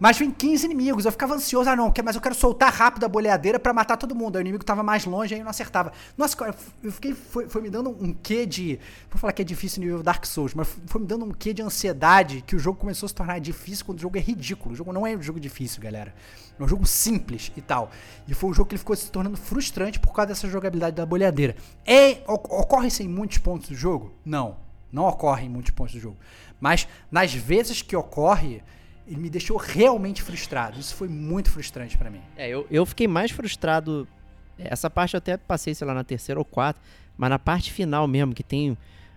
Mas 0.00 0.16
vem 0.18 0.30
15 0.30 0.64
inimigos, 0.64 1.04
eu 1.04 1.12
ficava 1.12 1.34
ansioso, 1.34 1.68
ah 1.68 1.76
não, 1.76 1.92
mas 2.02 2.16
eu 2.16 2.22
quero 2.22 2.34
soltar 2.34 2.72
rápido 2.72 3.04
a 3.04 3.08
boleadeira 3.08 3.60
pra 3.60 3.70
matar 3.74 3.98
todo 3.98 4.14
mundo. 4.14 4.36
Aí 4.36 4.40
o 4.40 4.42
inimigo 4.44 4.64
tava 4.64 4.82
mais 4.82 5.04
longe, 5.04 5.34
aí 5.34 5.40
eu 5.40 5.44
não 5.44 5.50
acertava. 5.50 5.92
Nossa, 6.16 6.34
eu 6.82 6.90
fiquei, 6.90 7.12
foi, 7.14 7.50
foi 7.50 7.60
me 7.60 7.68
dando 7.68 7.90
um 7.90 8.14
quê 8.14 8.46
de, 8.46 8.80
vou 9.10 9.18
falar 9.18 9.34
que 9.34 9.42
é 9.42 9.44
difícil 9.44 9.82
nível 9.82 10.02
Dark 10.02 10.24
Souls, 10.24 10.54
mas 10.54 10.66
foi 10.86 11.02
me 11.02 11.06
dando 11.06 11.26
um 11.26 11.30
quê 11.30 11.52
de 11.52 11.60
ansiedade 11.60 12.42
que 12.46 12.56
o 12.56 12.58
jogo 12.58 12.78
começou 12.78 13.04
a 13.04 13.08
se 13.10 13.14
tornar 13.14 13.38
difícil 13.40 13.84
quando 13.84 13.98
o 13.98 14.00
jogo 14.00 14.16
é 14.16 14.20
ridículo. 14.22 14.72
O 14.72 14.76
jogo 14.76 14.90
não 14.90 15.06
é 15.06 15.14
um 15.14 15.20
jogo 15.22 15.38
difícil, 15.38 15.82
galera. 15.82 16.14
É 16.58 16.62
um 16.62 16.66
jogo 16.66 16.86
simples 16.86 17.52
e 17.54 17.60
tal. 17.60 17.90
E 18.26 18.32
foi 18.32 18.48
um 18.48 18.54
jogo 18.54 18.70
que 18.70 18.74
ele 18.76 18.78
ficou 18.78 18.96
se 18.96 19.10
tornando 19.10 19.36
frustrante 19.36 20.00
por 20.00 20.14
causa 20.14 20.28
dessa 20.28 20.48
jogabilidade 20.48 20.96
da 20.96 21.04
boleadeira. 21.04 21.54
É, 21.86 22.22
oc- 22.26 22.50
ocorre 22.50 22.88
isso 22.88 23.02
em 23.02 23.08
muitos 23.08 23.36
pontos 23.36 23.68
do 23.68 23.74
jogo? 23.74 24.14
Não. 24.24 24.56
Não 24.90 25.04
ocorre 25.06 25.44
em 25.44 25.48
muitos 25.50 25.72
pontos 25.72 25.94
do 25.94 26.00
jogo. 26.00 26.16
Mas 26.58 26.88
nas 27.10 27.34
vezes 27.34 27.82
que 27.82 27.94
ocorre, 27.94 28.62
ele 29.10 29.20
me 29.20 29.28
deixou 29.28 29.56
realmente 29.56 30.22
frustrado. 30.22 30.78
Isso 30.78 30.94
foi 30.94 31.08
muito 31.08 31.50
frustrante 31.50 31.98
pra 31.98 32.08
mim. 32.10 32.20
É, 32.36 32.48
eu, 32.48 32.66
eu 32.70 32.86
fiquei 32.86 33.08
mais 33.08 33.30
frustrado. 33.32 34.06
Essa 34.56 34.88
parte 34.88 35.14
eu 35.14 35.18
até 35.18 35.36
passei, 35.36 35.74
sei 35.74 35.86
lá, 35.86 35.92
na 35.92 36.04
terceira 36.04 36.38
ou 36.38 36.44
quarta, 36.44 36.80
mas 37.18 37.28
na 37.30 37.38
parte 37.38 37.72
final 37.72 38.06
mesmo, 38.06 38.32
que 38.34 38.42
tem 38.44 38.76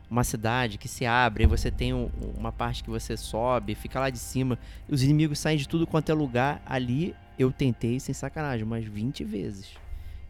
uma 0.10 0.24
cidade 0.24 0.78
que 0.78 0.88
se 0.88 1.06
abre, 1.06 1.46
você 1.46 1.70
tem 1.70 1.94
um- 1.94 2.10
uma 2.38 2.52
parte 2.52 2.84
que 2.84 2.90
você 2.90 3.16
sobe, 3.18 3.76
fica 3.76 4.00
lá 4.00 4.10
de 4.10 4.18
cima, 4.20 4.58
os 4.90 5.04
inimigos 5.04 5.40
saem 5.40 5.58
de 5.58 5.68
tudo 5.68 5.86
quanto 5.86 6.10
é 6.10 6.14
lugar. 6.14 6.62
Ali 6.66 7.16
eu 7.38 7.52
tentei, 7.52 8.00
sem 8.00 8.14
sacanagem, 8.14 8.66
umas 8.66 8.84
20 8.86 9.24
vezes. 9.24 9.72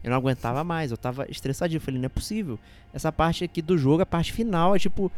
Eu 0.02 0.10
não 0.10 0.18
aguentava 0.18 0.62
mais, 0.62 0.90
eu 0.90 0.96
tava 0.98 1.26
estressadinho. 1.30 1.78
Eu 1.78 1.80
falei, 1.80 1.98
não 1.98 2.06
é 2.06 2.10
possível. 2.10 2.58
Essa 2.92 3.10
parte 3.10 3.44
aqui 3.44 3.62
do 3.62 3.78
jogo, 3.78 4.02
a 4.02 4.06
parte 4.06 4.32
final, 4.32 4.76
é 4.76 4.78
tipo. 4.78 5.10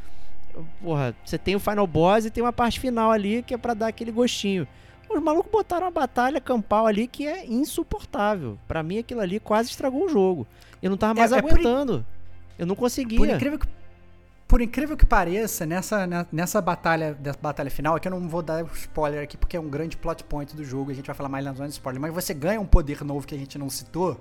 Porra, 0.82 1.14
você 1.24 1.36
tem 1.38 1.54
o 1.56 1.60
final 1.60 1.86
boss 1.86 2.24
e 2.24 2.30
tem 2.30 2.42
uma 2.42 2.52
parte 2.52 2.80
final 2.80 3.10
ali 3.10 3.42
que 3.42 3.54
é 3.54 3.58
pra 3.58 3.74
dar 3.74 3.88
aquele 3.88 4.10
gostinho. 4.12 4.66
Os 5.08 5.22
malucos 5.22 5.50
botaram 5.52 5.84
uma 5.86 5.90
batalha 5.92 6.40
campal 6.40 6.86
ali 6.86 7.06
que 7.06 7.26
é 7.26 7.46
insuportável. 7.46 8.58
Pra 8.66 8.82
mim, 8.82 8.98
aquilo 8.98 9.20
ali 9.20 9.38
quase 9.38 9.70
estragou 9.70 10.04
o 10.06 10.08
jogo. 10.08 10.46
Eu 10.82 10.90
não 10.90 10.96
tava 10.96 11.14
mais 11.14 11.30
É- 11.32 11.38
é 11.38 11.42
por 11.42 11.50
in- 11.50 11.52
aguentando. 11.54 12.04
Eu 12.58 12.66
não 12.66 12.74
conseguia. 12.74 13.18
Por 13.18 13.28
incrível 13.28 13.58
que 13.58 13.66
por 14.48 14.60
incrível 14.60 14.96
que 14.96 15.04
pareça, 15.04 15.66
nessa, 15.66 16.06
nessa 16.30 16.60
batalha, 16.62 17.14
dessa 17.14 17.38
batalha 17.42 17.68
final, 17.68 17.98
que 17.98 18.06
eu 18.06 18.12
não 18.12 18.28
vou 18.28 18.42
dar 18.42 18.64
spoiler 18.76 19.20
aqui 19.20 19.36
porque 19.36 19.56
é 19.56 19.60
um 19.60 19.68
grande 19.68 19.96
plot 19.96 20.22
point 20.22 20.54
do 20.54 20.62
jogo, 20.64 20.92
a 20.92 20.94
gente 20.94 21.04
vai 21.06 21.16
falar 21.16 21.28
mais 21.28 21.44
na 21.44 21.52
zona 21.52 21.66
de 21.68 21.74
spoiler, 21.74 22.00
mas 22.00 22.14
você 22.14 22.32
ganha 22.32 22.60
um 22.60 22.64
poder 22.64 23.02
novo 23.02 23.26
que 23.26 23.34
a 23.34 23.38
gente 23.38 23.58
não 23.58 23.68
citou, 23.68 24.20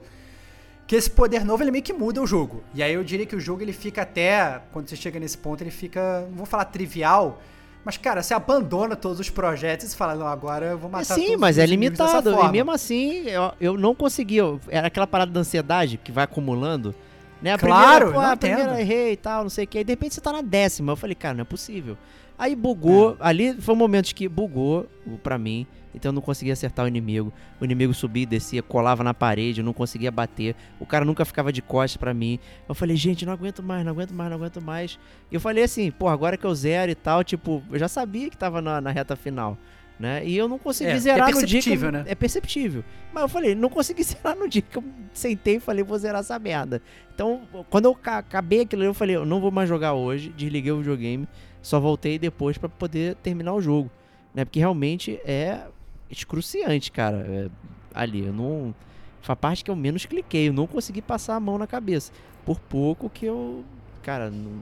que 0.88 0.96
esse 0.96 1.10
poder 1.10 1.44
novo 1.44 1.64
ele 1.64 1.72
meio 1.72 1.84
que 1.84 1.94
muda 1.94 2.22
o 2.22 2.28
jogo. 2.28 2.64
E 2.74 2.84
aí 2.84 2.94
eu 2.94 3.04
diria 3.04 3.26
que 3.26 3.36
o 3.36 3.40
jogo 3.40 3.62
ele 3.62 3.74
fica 3.74 4.04
até, 4.04 4.62
quando 4.72 4.88
você 4.90 4.96
chega 4.96 5.20
nesse 5.20 5.38
ponto, 5.38 5.62
ele 5.62 5.72
fica, 5.72 6.22
não 6.30 6.38
vou 6.38 6.46
falar 6.46 6.66
trivial, 6.66 7.42
mas 7.84 7.98
cara, 7.98 8.22
você 8.22 8.34
abandona 8.34 8.96
todos 8.96 9.20
os 9.20 9.30
projetos 9.30 9.94
e 9.94 9.96
fala, 9.96 10.16
não, 10.16 10.28
agora 10.28 10.68
eu 10.68 10.78
vou 10.78 10.90
matar 10.90 11.16
Sim, 11.16 11.26
todos 11.26 11.40
mas 11.40 11.58
é 11.58 11.66
limitado. 11.66 12.32
E 12.32 12.52
mesmo 12.52 12.72
assim, 12.72 13.28
eu, 13.28 13.52
eu 13.60 13.78
não 13.78 13.94
conseguia. 13.94 14.44
Era 14.68 14.88
aquela 14.88 15.08
parada 15.08 15.32
da 15.32 15.40
ansiedade 15.40 15.98
que 15.98 16.12
vai 16.12 16.24
acumulando. 16.24 16.96
Né? 17.42 17.54
A 17.54 17.58
Claro, 17.60 18.08
primeira, 18.08 18.32
a 18.32 18.38
primeira 18.38 18.82
errei 18.82 19.14
e 19.14 19.18
tal, 19.18 19.44
não 19.44 19.50
sei 19.50 19.66
o 19.66 19.68
que. 19.68 19.78
Aí 19.78 19.84
de 19.84 19.92
repente 19.92 20.16
você 20.16 20.22
tá 20.22 20.32
na 20.32 20.42
décima. 20.42 20.94
Eu 20.94 20.96
falei, 20.96 21.16
cara, 21.16 21.36
não 21.36 21.42
é 21.42 21.46
possível. 21.46 21.96
Aí 22.38 22.56
bugou. 22.56 23.16
Ali 23.20 23.54
foi 23.62 23.76
um 23.76 23.78
momento 23.78 24.14
que 24.16 24.28
bugou 24.28 24.88
pra 25.22 25.38
mim. 25.38 25.68
Então 25.96 26.10
eu 26.10 26.14
não 26.14 26.22
conseguia 26.22 26.54
acertar 26.54 26.86
o 26.86 26.88
inimigo. 26.88 27.32
O 27.60 27.66
inimigo 27.66 27.93
subia 27.93 28.24
e 28.24 28.26
descia, 28.26 28.62
colava 28.62 29.04
na 29.04 29.14
parede, 29.14 29.62
eu 29.62 29.66
não 29.66 29.74
conseguia 29.74 30.12
bater. 30.12 30.56
O 30.80 30.86
cara 30.86 31.06
nunca 31.06 31.24
ficava 31.26 31.52
de 31.54 31.62
costas 31.62 31.98
pra 31.98 32.14
mim. 32.14 32.38
Eu 32.68 32.76
falei, 32.76 32.96
gente, 32.98 33.26
não 33.26 33.34
aguento 33.34 33.64
mais, 33.64 33.86
não 33.86 33.91
aguento 33.93 34.12
mais, 34.14 34.30
não 34.30 34.38
aguento 34.38 34.62
mais. 34.62 35.00
E 35.32 35.36
eu 35.36 35.39
falei 35.39 35.64
assim, 35.64 35.89
pô, 35.91 36.08
agora 36.08 36.36
que 36.38 36.46
eu 36.46 36.54
zero 36.54 36.91
e 36.91 36.96
tal, 36.96 37.24
tipo, 37.24 37.64
eu 37.72 37.80
já 37.80 37.88
sabia 37.88 38.30
que 38.30 38.38
tava 38.38 38.62
na, 38.62 38.82
na 38.82 38.91
reta 38.91 39.16
final. 39.16 39.58
Né? 39.98 40.26
E 40.28 40.36
eu 40.36 40.50
não 40.50 40.60
consegui 40.60 40.89
É, 40.91 41.00
zerar 41.00 41.30
é 41.30 41.32
no 41.32 41.46
dia 41.46 41.62
que 41.62 41.70
eu- 41.70 41.72
perceptível, 41.72 41.91
né? 41.91 42.04
É 42.06 42.14
perceptível. 42.16 42.84
Mas 43.14 43.22
eu 43.24 43.30
falei, 43.30 43.56
não 43.56 43.70
consegui 43.70 44.04
zerar 44.04 44.36
no 44.36 44.46
dia 44.50 44.62
que 44.62 44.78
eu 44.78 44.84
sentei 45.14 45.56
e 45.56 45.60
falei, 45.62 45.86
vou 45.86 45.98
zerar 45.98 46.20
essa 46.20 46.38
merda. 46.38 46.82
Então, 47.14 47.43
quando 47.70 47.86
eu 47.86 47.96
ca- 47.96 48.18
acabei 48.18 48.60
aquilo, 48.64 48.82
ali, 48.82 48.89
eu 48.89 48.93
falei, 48.93 49.16
eu 49.16 49.26
não 49.26 49.39
vou 49.39 49.52
mais 49.52 49.70
jogar 49.70 49.93
hoje, 49.93 50.34
desliguei 50.36 50.74
o 50.74 50.80
videogame, 50.80 51.26
só 51.62 51.80
voltei 51.80 52.20
depois 52.20 52.58
pra 52.58 52.68
poder 52.68 53.16
terminar 53.24 53.54
o 53.54 53.62
jogo, 53.62 53.89
né? 54.34 54.43
Porque 54.43 54.60
realmente 54.60 55.18
é 55.24 55.62
excruciante, 56.10 56.91
cara. 56.91 57.18
é, 57.18 57.49
ali, 57.93 58.26
eu 58.26 58.34
não 58.34 58.76
foi 59.22 59.34
a 59.34 59.36
parte 59.36 59.64
que 59.64 59.72
eu 59.72 59.76
menos 59.76 60.06
cliquei, 60.06 60.49
eu 60.49 60.53
não 60.53 60.68
consegui 60.68 61.01
passar 61.01 61.36
a 61.36 61.39
mão 61.39 61.58
na 61.58 61.66
cabeça. 61.66 62.12
Por 62.45 62.60
pouco 62.60 63.10
que 63.10 63.26
eu, 63.26 63.66
cara, 64.03 64.30
não 64.30 64.62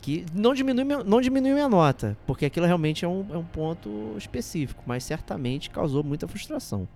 que 0.00 0.26
não 0.34 0.52
diminui, 0.52 0.84
não 0.84 1.20
diminui 1.20 1.52
minha 1.52 1.68
nota, 1.68 2.18
porque 2.26 2.44
aquilo 2.44 2.66
realmente 2.66 3.04
é 3.04 3.08
um, 3.08 3.24
é 3.32 3.38
um 3.38 3.44
ponto 3.44 4.14
específico, 4.18 4.82
mas 4.84 5.04
certamente 5.04 5.70
causou 5.70 6.02
muita 6.02 6.26
frustração. 6.26 6.88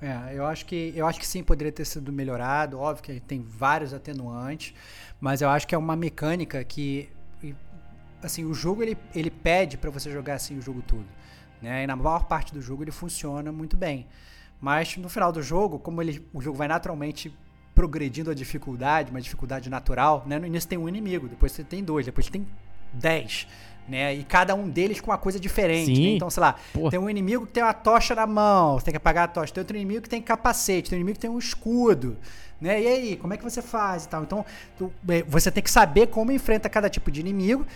É, 0.00 0.32
eu 0.34 0.44
acho 0.46 0.66
que 0.66 0.92
eu 0.96 1.06
acho 1.06 1.18
que 1.18 1.26
sim 1.26 1.42
poderia 1.42 1.72
ter 1.72 1.84
sido 1.84 2.12
melhorado. 2.12 2.78
Óbvio 2.78 3.04
que 3.04 3.20
tem 3.20 3.42
vários 3.42 3.94
atenuantes, 3.94 4.74
mas 5.20 5.40
eu 5.40 5.48
acho 5.48 5.66
que 5.66 5.74
é 5.74 5.78
uma 5.78 5.96
mecânica 5.96 6.62
que 6.64 7.08
assim 8.22 8.44
o 8.44 8.54
jogo 8.54 8.82
ele, 8.82 8.96
ele 9.14 9.30
pede 9.30 9.76
pra 9.76 9.90
você 9.90 10.10
jogar 10.10 10.34
assim 10.34 10.58
o 10.58 10.62
jogo 10.62 10.82
todo, 10.82 11.06
né? 11.62 11.84
E 11.84 11.86
na 11.86 11.96
maior 11.96 12.24
parte 12.24 12.52
do 12.52 12.60
jogo 12.60 12.82
ele 12.82 12.90
funciona 12.90 13.50
muito 13.52 13.76
bem. 13.76 14.06
Mas 14.60 14.96
no 14.96 15.08
final 15.08 15.30
do 15.32 15.42
jogo, 15.42 15.78
como 15.78 16.00
ele, 16.00 16.26
o 16.32 16.40
jogo 16.40 16.56
vai 16.56 16.66
naturalmente 16.68 17.34
progredindo 17.74 18.30
a 18.30 18.34
dificuldade, 18.34 19.10
uma 19.10 19.20
dificuldade 19.20 19.68
natural, 19.68 20.24
né? 20.26 20.38
No 20.38 20.46
início 20.46 20.68
tem 20.68 20.78
um 20.78 20.88
inimigo, 20.88 21.28
depois 21.28 21.52
você 21.52 21.62
tem 21.62 21.84
dois, 21.84 22.06
depois 22.06 22.28
tem 22.30 22.46
dez, 22.92 23.46
né? 23.86 24.14
E 24.14 24.24
cada 24.24 24.54
um 24.54 24.66
deles 24.68 24.98
com 25.00 25.10
uma 25.10 25.18
coisa 25.18 25.38
diferente. 25.38 25.90
Né? 25.92 26.08
Então, 26.16 26.30
sei 26.30 26.40
lá, 26.40 26.54
Pô. 26.72 26.88
tem 26.90 26.98
um 26.98 27.10
inimigo 27.10 27.46
que 27.46 27.52
tem 27.52 27.62
uma 27.62 27.74
tocha 27.74 28.14
na 28.14 28.26
mão, 28.26 28.78
você 28.78 28.86
tem 28.86 28.92
que 28.92 28.96
apagar 28.96 29.24
a 29.24 29.28
tocha. 29.28 29.52
Tem 29.52 29.60
outro 29.60 29.76
inimigo 29.76 30.00
que 30.02 30.08
tem 30.08 30.22
capacete, 30.22 30.88
tem 30.88 30.96
um 30.98 31.00
inimigo 31.00 31.16
que 31.16 31.20
tem 31.20 31.30
um 31.30 31.38
escudo, 31.38 32.16
né? 32.58 32.80
E 32.80 32.86
aí, 32.86 33.16
como 33.16 33.34
é 33.34 33.36
que 33.36 33.44
você 33.44 33.60
faz 33.60 34.06
e 34.06 34.08
tal? 34.08 34.22
Então, 34.22 34.42
tu- 34.78 34.90
é, 35.10 35.22
você 35.24 35.50
tem 35.50 35.62
que 35.62 35.70
saber 35.70 36.06
como 36.06 36.32
enfrenta 36.32 36.70
cada 36.70 36.88
tipo 36.88 37.10
de 37.10 37.20
inimigo. 37.20 37.66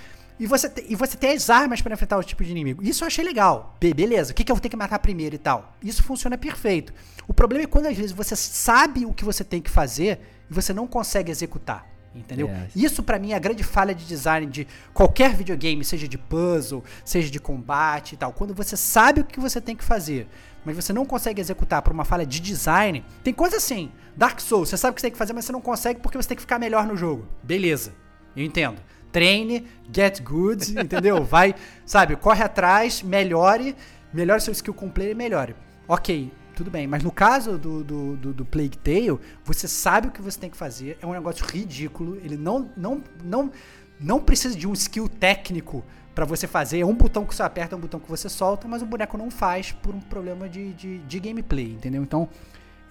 E 0.41 0.47
você, 0.47 0.72
e 0.88 0.97
você 0.97 1.16
tem 1.18 1.32
as 1.36 1.51
armas 1.51 1.82
para 1.82 1.93
enfrentar 1.93 2.16
o 2.16 2.24
tipo 2.24 2.43
de 2.43 2.51
inimigo. 2.51 2.82
Isso 2.82 3.05
eu 3.05 3.07
achei 3.07 3.22
legal. 3.22 3.76
Be- 3.78 3.93
beleza, 3.93 4.32
o 4.32 4.34
que, 4.34 4.43
que 4.43 4.51
eu 4.51 4.57
vou 4.57 4.61
ter 4.62 4.70
que 4.70 4.76
matar 4.76 4.99
primeiro 4.99 5.34
e 5.34 5.38
tal? 5.38 5.74
Isso 5.82 6.03
funciona 6.03 6.38
perfeito. 6.38 6.95
O 7.28 7.34
problema 7.34 7.64
é 7.64 7.66
quando 7.66 7.86
às 7.86 7.97
vezes 7.97 8.12
você 8.12 8.34
sabe 8.34 9.05
o 9.05 9.12
que 9.12 9.24
você 9.24 9.45
tem 9.45 9.61
que 9.61 9.70
fazer 9.70 10.18
e 10.51 10.55
você 10.55 10.72
não 10.72 10.86
consegue 10.86 11.30
executar. 11.30 11.86
Entendeu? 12.12 12.49
É. 12.49 12.66
Isso 12.74 13.05
pra 13.05 13.20
mim 13.20 13.32
é 13.32 13.36
a 13.36 13.38
grande 13.38 13.62
falha 13.62 13.95
de 13.95 14.05
design 14.05 14.47
de 14.47 14.66
qualquer 14.93 15.32
videogame, 15.32 15.84
seja 15.84 16.09
de 16.09 16.18
puzzle, 16.18 16.82
seja 17.05 17.30
de 17.30 17.38
combate 17.38 18.14
e 18.14 18.16
tal. 18.16 18.32
Quando 18.32 18.53
você 18.53 18.76
sabe 18.76 19.20
o 19.20 19.24
que 19.24 19.38
você 19.38 19.61
tem 19.61 19.76
que 19.76 19.84
fazer, 19.84 20.26
mas 20.64 20.74
você 20.74 20.93
não 20.93 21.07
consegue 21.07 21.41
executar 21.41 21.82
por 21.82 21.93
uma 21.93 22.05
falha 22.05 22.26
de 22.26 22.41
design, 22.41 23.05
tem 23.22 23.32
coisa 23.32 23.59
assim. 23.59 23.93
Dark 24.16 24.41
Souls, 24.41 24.68
você 24.70 24.76
sabe 24.76 24.93
o 24.93 24.95
que 24.97 25.01
você 25.01 25.07
tem 25.07 25.12
que 25.12 25.18
fazer, 25.18 25.32
mas 25.32 25.45
você 25.45 25.53
não 25.53 25.61
consegue 25.61 26.01
porque 26.01 26.16
você 26.16 26.28
tem 26.28 26.36
que 26.36 26.41
ficar 26.43 26.59
melhor 26.59 26.84
no 26.84 26.97
jogo. 26.97 27.28
Beleza. 27.45 27.93
Eu 28.34 28.45
entendo. 28.45 28.80
Treine, 29.12 29.66
get 29.92 30.20
good, 30.22 30.62
entendeu? 30.78 31.24
Vai, 31.24 31.54
sabe, 31.84 32.16
corre 32.16 32.42
atrás, 32.42 33.02
melhore, 33.02 33.74
melhore 34.12 34.40
seu 34.40 34.52
skill 34.52 34.74
com 34.74 34.88
player 34.88 35.12
e 35.12 35.14
melhore. 35.14 35.54
Ok, 35.88 36.30
tudo 36.54 36.70
bem. 36.70 36.86
Mas 36.86 37.02
no 37.02 37.11
caso 37.11 37.58
do, 37.58 37.82
do, 37.82 38.16
do, 38.16 38.32
do 38.32 38.44
Plague 38.44 38.78
Tale, 38.78 39.18
você 39.44 39.66
sabe 39.66 40.08
o 40.08 40.11
que 40.11 40.22
você 40.22 40.38
tem 40.38 40.50
que 40.50 40.56
fazer. 40.56 40.98
É 41.00 41.06
um 41.06 41.12
negócio 41.12 41.44
ridículo. 41.44 42.16
Ele 42.22 42.36
não, 42.36 42.70
não, 42.76 43.02
não, 43.24 43.50
não 43.98 44.20
precisa 44.20 44.56
de 44.56 44.68
um 44.68 44.72
skill 44.72 45.08
técnico 45.08 45.84
pra 46.14 46.24
você 46.24 46.46
fazer. 46.46 46.80
É 46.80 46.86
um 46.86 46.94
botão 46.94 47.24
que 47.24 47.34
você 47.34 47.42
aperta, 47.42 47.74
é 47.74 47.78
um 47.78 47.80
botão 47.80 47.98
que 47.98 48.08
você 48.08 48.28
solta, 48.28 48.68
mas 48.68 48.82
o 48.82 48.86
boneco 48.86 49.16
não 49.16 49.30
faz 49.30 49.72
por 49.72 49.94
um 49.94 50.00
problema 50.00 50.48
de, 50.48 50.72
de, 50.74 50.98
de 50.98 51.18
gameplay, 51.20 51.72
entendeu? 51.72 52.02
Então, 52.02 52.28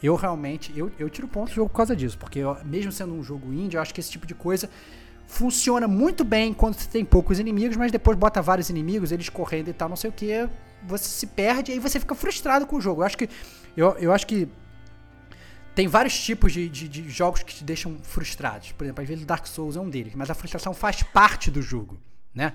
eu 0.01 0.15
realmente, 0.15 0.74
eu, 0.76 0.91
eu 0.97 1.09
tiro 1.09 1.28
ponto 1.28 1.49
do 1.49 1.55
jogo 1.55 1.70
por 1.70 1.78
causa 1.78 1.95
disso. 1.95 2.17
Porque 2.17 2.39
eu- 2.39 2.57
mesmo 2.65 2.91
sendo 2.91 3.13
um 3.13 3.24
jogo 3.24 3.53
indie, 3.53 3.76
eu 3.78 3.82
acho 3.82 3.93
que 3.93 3.99
esse 3.99 4.09
tipo 4.11 4.26
de 4.26 4.34
coisa 4.34 4.70
funciona 5.30 5.88
muito 5.88 6.23
bem 6.25 6.53
quando 6.53 6.73
você 6.73 6.89
tem 6.89 7.05
poucos 7.05 7.39
inimigos, 7.39 7.77
mas 7.77 7.91
depois 7.91 8.17
bota 8.17 8.41
vários 8.41 8.69
inimigos, 8.69 9.11
eles 9.11 9.30
correndo 9.30 9.69
e 9.69 9.73
tal, 9.73 9.88
não 9.88 9.95
sei 9.95 10.09
o 10.09 10.13
que, 10.13 10.49
você 10.84 11.07
se 11.07 11.27
perde 11.27 11.71
e 11.71 11.73
aí 11.75 11.80
você 11.80 11.99
fica 11.99 12.15
frustrado 12.15 12.65
com 12.65 12.77
o 12.77 12.82
jogo. 12.82 13.01
Eu 13.01 13.05
acho 13.05 13.15
que 13.15 13.30
eu, 13.77 13.95
eu 13.99 14.11
acho 14.11 14.25
que 14.25 14.49
tem 15.75 15.88
vários 15.88 16.19
tipos 16.19 16.51
de, 16.51 16.67
de, 16.67 16.89
de 16.89 17.09
jogos 17.09 17.43
que 17.43 17.53
te 17.53 17.63
deixam 17.63 17.97
frustrados. 18.01 18.71
Por 18.71 18.84
exemplo, 18.84 19.03
às 19.03 19.07
vezes 19.07 19.23
Dark 19.23 19.45
Souls 19.45 19.75
é 19.75 19.80
um 19.80 19.88
deles, 19.88 20.15
mas 20.15 20.32
a 20.32 20.34
frustração 20.34 20.73
faz 20.73 21.03
parte 21.03 21.51
do 21.51 21.61
jogo, 21.61 21.99
né? 22.34 22.53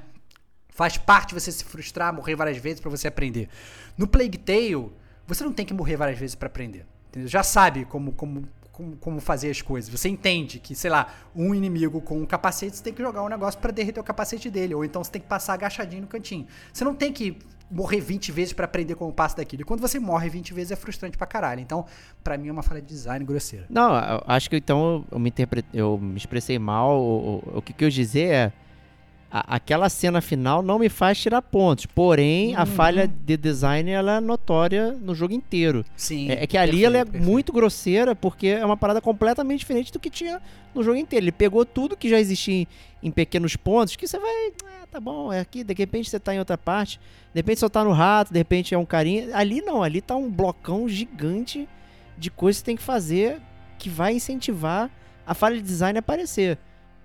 Faz 0.69 0.99
parte 0.99 1.33
você 1.33 1.53
se 1.53 1.65
frustrar, 1.65 2.13
morrer 2.13 2.35
várias 2.35 2.59
vezes 2.59 2.81
pra 2.81 2.91
você 2.91 3.07
aprender. 3.07 3.49
No 3.97 4.09
Plague 4.09 4.37
Tale, 4.37 4.91
você 5.29 5.45
não 5.45 5.53
tem 5.53 5.65
que 5.65 5.73
morrer 5.73 5.97
várias 5.97 6.19
vezes 6.19 6.35
pra 6.35 6.49
aprender. 6.49 6.85
Entendeu? 7.09 7.29
Já 7.29 7.45
sabe 7.45 7.85
como, 7.85 8.11
como, 8.11 8.49
como, 8.75 8.97
como 8.97 9.21
fazer 9.21 9.51
as 9.51 9.63
coisas. 9.63 9.89
Você 9.89 10.09
entende 10.09 10.59
que, 10.59 10.75
sei 10.75 10.91
lá, 10.91 11.07
um 11.35 11.55
inimigo 11.55 12.01
com 12.01 12.19
um 12.21 12.27
capacete, 12.27 12.77
você 12.77 12.83
tem 12.83 12.93
que 12.93 13.01
jogar 13.03 13.23
um 13.23 13.29
negócio 13.29 13.59
pra 13.61 13.71
derreter 13.71 14.01
o 14.01 14.05
capacete 14.05 14.51
dele. 14.51 14.75
Ou 14.75 14.85
então 14.85 15.03
você 15.03 15.13
tem 15.13 15.23
que 15.23 15.29
passar 15.29 15.55
agachadinho 15.55 16.03
no 16.03 16.09
cantinho. 16.09 16.47
Você 16.73 16.85
não 16.85 16.95
tem 16.95 17.13
que 17.13 17.39
morrer 17.71 18.01
20 18.01 18.31
vezes 18.33 18.53
pra 18.53 18.65
aprender 18.67 18.95
como 18.97 19.13
passa 19.13 19.37
daquilo. 19.37 19.63
E 19.63 19.65
quando 19.65 19.81
você 19.81 19.99
morre 19.99 20.29
20 20.29 20.53
vezes 20.53 20.73
é 20.73 20.77
frustrante 20.77 21.17
pra 21.17 21.27
caralho. 21.27 21.61
Então, 21.61 21.87
pra 22.23 22.37
mim 22.37 22.49
é 22.49 22.53
uma 22.53 22.63
falha 22.63 22.83
de 22.83 22.89
design 22.89 23.25
grosseira. 23.25 23.65
Não, 23.71 23.91
acho 24.27 24.51
que 24.51 24.57
então 24.57 25.05
eu 25.11 25.19
me, 25.19 25.33
eu 25.73 25.97
me 25.99 26.17
expressei 26.17 26.59
mal. 26.59 27.01
O, 27.01 27.37
o- 27.55 27.59
o 27.59 27.63
que, 27.63 27.73
que 27.73 27.85
eu 27.85 27.91
dizer 27.91 28.27
é. 28.33 28.53
A- 29.37 29.57
aquela 29.57 29.89
cena 29.89 30.21
final 30.21 30.63
não 30.63 30.79
me 30.79 30.89
faz 30.89 31.19
tirar 31.19 31.43
pontos. 31.43 31.87
Porém, 31.87 32.55
a 32.55 32.61
Uhum. 32.61 32.67
falha 32.67 33.09
de 33.09 33.37
design 33.37 33.91
ela 33.91 34.19
é 34.19 34.21
notória 34.21 34.93
no 34.93 35.13
jogo 35.13 35.35
inteiro. 35.35 35.85
Sim. 35.97 36.31
É, 36.31 36.45
é 36.45 36.47
que 36.47 36.57
ali 36.57 36.85
ela 36.85 36.99
é 36.99 37.01
perfeito, 37.01 37.13
perfeito. 37.15 37.33
muito 37.33 37.53
grosseira, 37.53 38.15
porque 38.15 38.47
é 38.47 38.65
uma 38.65 38.77
parada 38.77 39.01
completamente 39.01 39.59
diferente 39.59 39.93
do 39.93 39.99
que 39.99 40.09
tinha 40.09 40.41
no 40.73 40.85
jogo 40.85 40.97
inteiro. 40.97 41.25
Ele 41.25 41.33
pegou 41.33 41.65
tudo 41.67 41.97
que 41.97 42.09
já 42.09 42.21
existia 42.21 42.55
em, 42.55 42.67
em 43.03 43.11
pequenos 43.11 43.57
pontos, 43.57 43.97
que 43.97 44.07
você 44.07 44.21
vai. 44.21 44.53
Ah, 44.67 44.87
tá 44.89 45.01
bom, 45.01 45.33
é 45.33 45.41
aqui, 45.41 45.65
de 45.65 45.75
repente 45.75 46.09
você 46.09 46.21
tá 46.21 46.33
em 46.33 46.39
outra 46.39 46.57
parte, 46.57 47.01
de 47.33 47.39
repente 47.41 47.59
você 47.59 47.69
tá 47.69 47.83
no 47.83 47.91
rato, 47.91 48.33
de 48.33 48.39
repente 48.39 48.73
é 48.73 48.79
um 48.79 48.85
carinha. 48.87 49.37
Ali 49.37 49.61
não, 49.63 49.83
ali 49.83 50.01
tá 50.01 50.15
um 50.15 50.31
blocão 50.31 50.89
gigante 50.89 51.69
de 52.17 52.31
coisas 52.31 52.61
que 52.61 52.67
você 52.67 52.67
tem 52.67 52.77
que 52.77 52.83
fazer 52.85 53.41
que 53.81 53.89
vai 53.91 54.15
incentivar 54.15 54.89
a 55.27 55.35
falha 55.35 55.57
de 55.57 55.63
design 55.63 55.99
a 55.99 56.01
aparecer. 56.01 56.57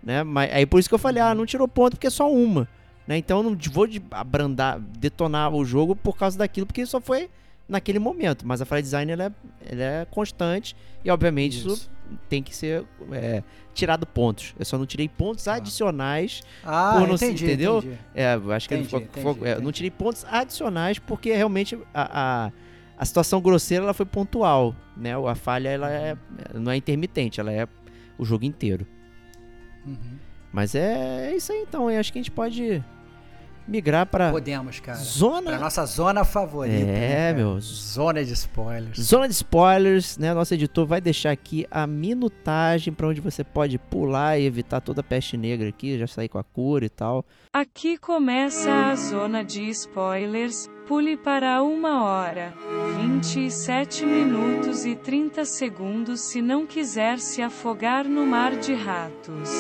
Né? 0.04 0.24
Mas, 0.24 0.52
aí 0.54 0.66
por 0.66 0.80
isso 0.80 0.88
que 0.90 0.96
eu 0.96 1.00
falei, 1.00 1.22
ah, 1.22 1.34
não 1.36 1.46
tirou 1.46 1.68
ponto 1.68 1.92
porque 1.96 2.08
é 2.08 2.12
só 2.12 2.32
uma. 2.32 2.68
Né? 3.08 3.18
Então 3.18 3.38
eu 3.40 3.44
não 3.44 3.58
vou 3.72 3.88
de- 3.88 4.02
abrandar, 4.12 4.80
detonar 4.80 5.54
o 5.54 5.66
jogo 5.66 5.96
por 5.96 6.16
causa 6.18 6.38
daquilo, 6.38 6.66
porque 6.66 6.86
só 6.86 7.02
foi 7.02 7.30
naquele 7.68 8.00
momento. 8.00 8.46
Mas 8.48 8.62
a 8.62 8.66
falha 8.66 8.82
de 8.82 8.86
design 8.88 9.12
ela 9.12 9.26
é, 9.26 9.32
ela 9.72 9.84
é 9.84 10.06
constante 10.10 10.76
e, 11.04 11.10
obviamente, 11.10 11.58
isso, 11.58 11.68
Isso. 11.74 11.90
tem 12.30 12.42
que 12.42 12.56
ser 12.56 12.86
é, 13.12 13.44
tirado 13.74 14.06
pontos. 14.06 14.54
Eu 14.58 14.66
só 14.66 14.78
não 14.78 14.86
tirei 14.86 15.08
pontos 15.10 15.48
adicionais. 15.48 16.42
Ah, 16.64 16.96
por 16.98 17.08
não 17.08 17.16
entendi, 17.16 17.46
entendeu? 17.46 17.80
entendi. 17.80 17.98
É, 18.16 18.34
acho 18.56 18.68
que 18.70 18.76
Entendi, 18.76 19.06
ficou- 19.08 19.32
entendi, 19.32 19.48
é, 19.48 19.60
não 19.60 19.72
tirei 19.72 19.92
pontos 19.92 20.26
adicionais 20.30 20.98
porque 21.00 21.34
realmente 21.34 21.78
a, 21.94 22.46
a, 22.48 22.52
a 22.98 23.06
situação 23.06 23.42
grosseira 23.42 23.84
ela 23.84 23.94
foi 23.94 24.06
pontual. 24.06 24.76
Né? 24.96 25.12
A 25.16 25.36
falha 25.36 25.70
ela 25.70 25.90
é, 25.92 26.16
não 26.54 26.72
é 26.72 26.76
intermitente, 26.78 27.40
ela 27.40 27.52
é 27.52 27.68
o 28.18 28.26
jogo 28.26 28.46
inteiro. 28.46 28.86
Uhum. 29.90 30.18
Mas 30.52 30.76
é, 30.76 31.32
é 31.32 31.36
isso 31.36 31.52
aí 31.52 31.62
então. 31.68 31.90
Eu 31.90 32.00
acho 32.00 32.12
que 32.12 32.20
a 32.20 32.22
gente 32.22 32.32
pode 32.32 32.84
migrar 33.70 34.06
para 34.08 34.32
Podemos, 34.32 34.80
cara. 34.80 34.98
zona 34.98 35.52
Pra 35.52 35.60
nossa 35.60 35.86
zona 35.86 36.26
favorita. 36.26 36.76
É, 36.76 37.32
né, 37.32 37.34
meu. 37.34 37.60
Zona 37.62 38.26
de 38.26 38.34
spoilers. 38.34 39.00
Zona 39.00 39.28
de 39.28 39.34
spoilers, 39.34 40.18
né? 40.18 40.34
Nosso 40.34 40.54
editor 40.54 40.88
vai 40.88 41.00
deixar 41.00 41.32
aqui 41.32 41.68
a 41.70 41.86
minutagem 41.86 42.92
para 42.92 43.08
onde 43.08 43.22
você 43.22 43.44
pode 43.44 43.78
pular 43.78 44.40
e 44.40 44.46
evitar 44.46 44.82
toda 44.82 45.02
a 45.02 45.04
peste 45.04 45.38
negra 45.38 45.70
aqui, 45.70 46.00
já 46.00 46.08
sair 46.08 46.28
com 46.28 46.40
a 46.40 46.44
cura 46.44 46.86
e 46.86 46.90
tal. 46.90 47.24
Aqui 47.54 47.98
começa 47.98 48.72
a 48.72 48.96
zona 48.96 49.44
de 49.44 49.70
spoilers. 49.70 50.68
Pule 50.90 51.16
para 51.16 51.62
uma 51.62 52.04
hora, 52.04 52.52
27 52.98 54.04
minutos 54.08 54.86
e 54.86 54.96
30 54.96 55.46
segundos 55.46 56.20
se 56.20 56.42
não 56.42 56.66
quiser 56.66 57.20
se 57.20 57.44
afogar 57.44 58.06
no 58.06 58.26
mar 58.26 58.58
de 58.58 58.74
ratos. 58.74 59.52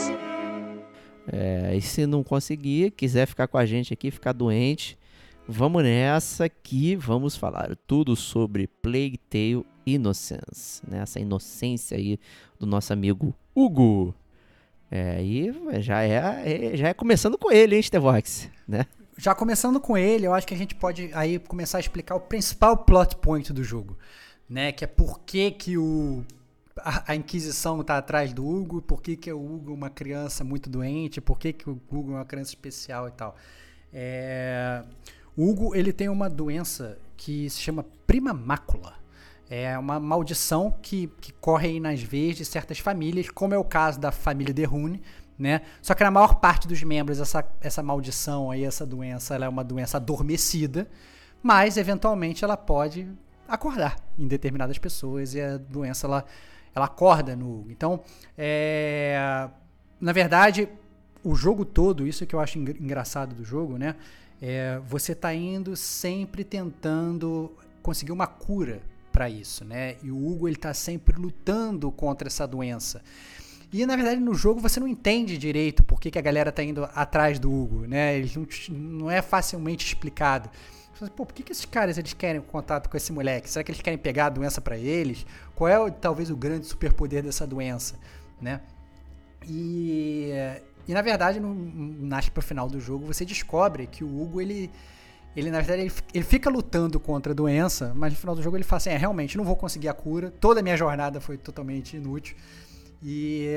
É, 1.32 1.76
e 1.76 1.82
se 1.84 2.08
não 2.08 2.24
conseguir, 2.24 2.90
quiser 2.90 3.28
ficar 3.28 3.48
com 3.48 3.60
a 3.60 3.66
gente 3.68 3.94
aqui, 3.94 4.10
ficar 4.10 4.34
doente, 4.34 4.98
vamos 5.48 5.84
nessa 5.84 6.50
que 6.50 6.96
vamos 6.96 7.36
falar 7.36 7.78
tudo 7.86 8.16
sobre 8.16 8.66
Plague 8.82 9.20
Tale 9.30 9.64
Innocence, 9.86 10.82
né? 10.90 11.04
Essa 11.04 11.20
inocência 11.20 11.96
aí 11.96 12.18
do 12.60 12.66
nosso 12.66 12.92
amigo 12.92 13.36
Hugo. 13.54 14.16
É, 14.90 15.22
e 15.22 15.54
já 15.80 16.02
é, 16.02 16.72
é- 16.72 16.76
já 16.76 16.88
é 16.88 16.94
começando 16.96 17.38
com 17.38 17.52
ele, 17.52 17.76
hein, 17.76 17.84
Stevox, 17.84 18.50
né? 18.68 18.88
Já 19.20 19.36
começando 19.36 19.82
com 19.82 19.98
ele, 19.98 20.26
eu 20.26 20.34
acho 20.34 20.48
que 20.48 20.54
a 20.54 20.58
gente 20.58 20.74
pode 20.74 21.12
aí 21.14 21.40
começar 21.40 21.78
a 21.78 21.82
explicar 21.82 22.16
o 22.16 22.22
principal 22.22 22.78
plot 22.78 23.18
point 23.18 23.52
do 23.52 23.62
jogo, 23.62 23.98
né? 24.50 24.72
Que 24.72 24.86
é 24.86 24.88
por 24.88 25.20
que, 25.20 25.52
que 25.52 25.78
o 25.78 26.24
a, 26.78 27.12
a 27.12 27.16
Inquisição 27.18 27.84
tá 27.84 27.98
atrás 27.98 28.32
do 28.32 28.48
Hugo, 28.48 28.82
por 28.82 29.02
que, 29.02 29.18
que 29.18 29.30
o 29.30 29.38
Hugo 29.38 29.72
é 29.72 29.74
uma 29.74 29.90
criança 29.90 30.42
muito 30.46 30.70
doente, 30.70 31.20
por 31.20 31.38
que, 31.38 31.52
que 31.52 31.70
o 31.70 31.78
Hugo 31.92 32.14
é 32.14 32.16
uma 32.16 32.26
criança 32.26 32.52
especial 32.52 33.10
e 33.10 33.12
tal. 33.12 33.36
É, 33.92 34.84
o 35.36 35.50
Hugo 35.50 35.76
ele 35.76 35.92
tem 35.92 36.08
uma 36.08 36.30
doença 36.30 36.98
que 37.18 37.50
se 37.50 37.60
chama 37.60 37.86
prima 38.08 38.34
mácula. 38.34 38.94
É 39.50 39.78
uma 39.78 40.00
maldição 40.00 40.74
que, 40.82 41.08
que 41.20 41.34
corre 41.34 41.78
nas 41.82 42.02
veias 42.02 42.38
de 42.38 42.46
certas 42.46 42.80
famílias, 42.80 43.30
como 43.30 43.54
é 43.54 43.58
o 43.58 43.66
caso 43.66 44.00
da 44.00 44.14
família 44.14 44.54
Derrune, 44.54 45.02
né? 45.40 45.62
Só 45.82 45.94
que 45.94 46.04
na 46.04 46.12
maior 46.12 46.36
parte 46.36 46.68
dos 46.68 46.84
membros 46.84 47.20
essa, 47.22 47.50
essa 47.62 47.82
maldição 47.82 48.52
aí, 48.52 48.66
essa 48.66 48.86
doença, 48.86 49.34
ela 49.34 49.46
é 49.46 49.50
uma 49.50 49.64
doença 49.64 49.96
adormecida, 49.98 50.86
mas 51.42 51.78
eventualmente 51.78 52.44
ela 52.44 52.58
pode 52.58 53.08
acordar 53.48 53.96
em 54.18 54.28
determinadas 54.28 54.78
pessoas 54.78 55.34
e 55.34 55.42
a 55.42 55.58
doença 55.58 56.06
ela, 56.06 56.26
ela 56.76 56.86
acorda 56.86 57.36
no. 57.36 57.66
Então, 57.72 58.02
é, 58.38 59.50
na 60.00 60.12
verdade, 60.12 60.68
o 61.24 61.34
jogo 61.34 61.64
todo, 61.64 62.06
isso 62.06 62.26
que 62.26 62.36
eu 62.36 62.40
acho 62.42 62.60
engra- 62.60 62.78
engraçado 62.78 63.34
do 63.34 63.46
jogo, 63.46 63.78
né? 63.78 63.96
É, 64.42 64.80
você 64.86 65.16
tá 65.16 65.34
indo 65.34 65.76
sempre 65.76 66.44
tentando 66.44 67.52
conseguir 67.82 68.12
uma 68.12 68.28
cura 68.28 68.82
para 69.12 69.30
isso, 69.30 69.66
né? 69.66 69.96
E 70.04 70.12
o 70.12 70.28
Hugo 70.28 70.48
ele 70.48 70.56
tá 70.56 70.74
sempre 70.74 71.18
lutando 71.20 71.92
contra 71.92 72.28
essa 72.28 72.46
doença. 72.46 73.02
E 73.72 73.86
na 73.86 73.96
verdade 73.96 74.20
no 74.20 74.34
jogo 74.34 74.60
você 74.60 74.80
não 74.80 74.88
entende 74.88 75.38
direito 75.38 75.84
por 75.84 76.00
que, 76.00 76.10
que 76.10 76.18
a 76.18 76.22
galera 76.22 76.52
tá 76.52 76.64
indo 76.64 76.90
atrás 76.96 77.38
do 77.38 77.52
Hugo, 77.52 77.86
né? 77.88 78.18
Eles 78.18 78.36
não, 78.36 78.48
não 78.70 79.12
é 79.12 79.22
facilmente 79.22 79.86
explicado. 79.86 80.50
Fala, 80.94 81.12
Pô, 81.12 81.26
por 81.26 81.34
que, 81.34 81.44
que 81.44 81.52
esses 81.52 81.66
caras 81.66 81.98
eles 81.98 82.14
querem 82.14 82.42
contato 82.42 82.90
com 82.90 82.98
esse 82.98 83.12
moleque? 83.14 83.50
Será 83.50 83.64
que 83.64 83.72
eles 83.72 83.82
querem 83.82 83.98
pegar 83.98 84.26
a 84.26 84.30
doença 84.30 84.60
para 84.60 84.78
eles? 84.78 85.26
Qual 85.56 85.68
é 85.68 85.92
talvez 85.92 86.30
o 86.30 86.36
grande 86.36 86.66
superpoder 86.66 87.24
dessa 87.24 87.48
doença, 87.48 87.96
né? 88.42 88.60
E, 89.48 90.32
e 90.88 90.94
na 90.94 91.02
verdade, 91.02 91.40
no, 91.40 91.54
nasce 91.54 92.30
pro 92.30 92.42
final 92.42 92.68
do 92.68 92.80
jogo, 92.82 93.06
você 93.06 93.24
descobre 93.24 93.88
que 93.88 94.04
o 94.04 94.22
Hugo, 94.22 94.42
ele, 94.42 94.70
ele 95.36 95.50
na 95.50 95.60
verdade, 95.60 95.84
ele, 95.84 95.94
ele 96.14 96.24
fica 96.26 96.50
lutando 96.50 97.00
contra 97.00 97.32
a 97.32 97.36
doença, 97.36 97.94
mas 97.96 98.12
no 98.12 98.20
final 98.20 98.36
do 98.36 98.42
jogo 98.42 98.58
ele 98.58 98.64
fala 98.64 98.78
assim, 98.78 98.90
é, 98.90 98.98
realmente, 98.98 99.38
não 99.38 99.46
vou 99.46 99.56
conseguir 99.56 99.88
a 99.88 99.94
cura, 99.94 100.32
toda 100.32 100.60
a 100.60 100.64
minha 100.64 100.76
jornada 100.76 101.22
foi 101.22 101.38
totalmente 101.38 101.96
inútil, 101.96 102.36
e, 103.02 103.48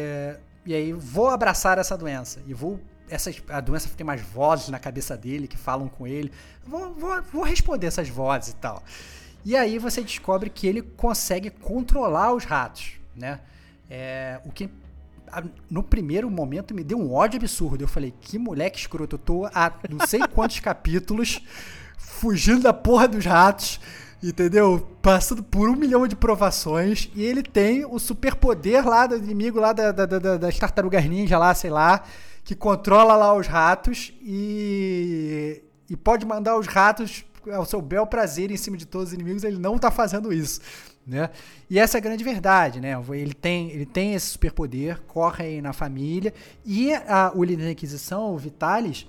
e 0.65 0.75
aí 0.75 0.93
vou 0.93 1.29
abraçar 1.29 1.79
essa 1.79 1.97
doença, 1.97 2.43
e 2.47 2.55
vou, 2.55 2.81
essas, 3.09 3.43
a 3.49 3.61
doença 3.61 3.89
tem 3.97 4.05
umas 4.05 4.21
vozes 4.21 4.69
na 4.69 4.79
cabeça 4.79 5.17
dele 5.17 5.49
que 5.49 5.57
falam 5.57 5.89
com 5.89 6.07
ele, 6.07 6.33
vou, 6.67 6.95
vou, 6.95 7.23
vou 7.33 7.43
responder 7.43 7.87
essas 7.87 8.09
vozes 8.09 8.51
e 8.51 8.57
tal. 8.57 8.83
E 9.45 9.57
aí 9.57 9.79
você 9.79 10.03
descobre 10.03 10.49
que 10.49 10.67
ele 10.67 10.83
consegue 10.83 11.51
controlar 11.51 12.33
os 12.33 12.45
ratos, 12.45 12.93
né? 13.17 13.41
É, 13.91 14.41
o 14.45 14.53
que 14.53 14.71
no 15.71 15.83
primeiro 15.83 16.31
momento 16.31 16.75
me 16.75 16.85
deu 16.85 16.99
um 16.99 17.13
ódio 17.13 17.39
absurdo. 17.39 17.83
Eu 17.83 17.89
falei, 17.89 18.13
que 18.21 18.39
moleque 18.39 18.79
escroto, 18.79 19.17
eu 19.17 19.19
tô 19.19 19.47
há 19.47 19.73
não 19.89 20.07
sei 20.07 20.21
quantos 20.29 20.61
capítulos 20.61 21.41
fugindo 21.97 22.63
da 22.63 22.73
porra 22.73 23.09
dos 23.09 23.25
ratos, 23.25 23.81
entendeu? 24.23 24.87
Passando 25.03 25.43
por 25.43 25.69
um 25.69 25.75
milhão 25.77 26.07
de 26.07 26.15
provações 26.17 27.11
e 27.15 27.23
ele 27.23 27.43
tem 27.43 27.85
o 27.85 27.99
superpoder 27.99 28.87
lá 28.89 29.07
do 29.07 29.17
inimigo 29.17 29.59
lá 29.59 29.73
da, 29.73 29.91
da, 29.93 30.07
da- 30.07 30.37
das 30.37 30.59
tartarugas 30.59 31.05
ninja 31.07 31.39
lá, 31.39 31.55
sei 31.55 31.71
lá, 31.71 32.05
que 32.45 32.55
controla 32.55 33.17
lá 33.17 33.35
os 33.35 33.47
ratos 33.47 34.13
e, 34.23 35.63
e 35.91 35.97
pode 35.97 36.25
mandar 36.27 36.57
os 36.59 36.67
ratos 36.67 37.25
ao 37.53 37.65
seu 37.65 37.83
bel 37.83 38.07
prazer 38.07 38.51
em 38.53 38.57
cima 38.57 38.77
de 38.77 38.87
todos 38.87 39.09
os 39.09 39.15
inimigos, 39.15 39.43
ele 39.43 39.59
não 39.59 39.77
tá 39.79 39.91
fazendo 39.91 40.33
isso. 40.33 40.61
Né? 41.05 41.31
E 41.69 41.81
essa 41.81 41.97
é 41.97 41.99
a 41.99 42.01
grande 42.01 42.23
verdade, 42.23 42.81
né? 42.81 42.93
Ele 43.11 43.35
tem, 43.35 43.71
ele 43.73 43.85
tem 43.85 44.15
esse 44.15 44.27
superpoder, 44.27 45.01
corre 45.09 45.45
aí 45.45 45.61
na 45.61 45.73
família, 45.73 46.33
e 46.65 46.95
a- 46.95 47.33
o 47.35 47.43
líder 47.43 47.65
da 47.65 47.71
Inquisição, 47.73 48.33
o 48.33 48.39
Vitalis, 48.39 49.05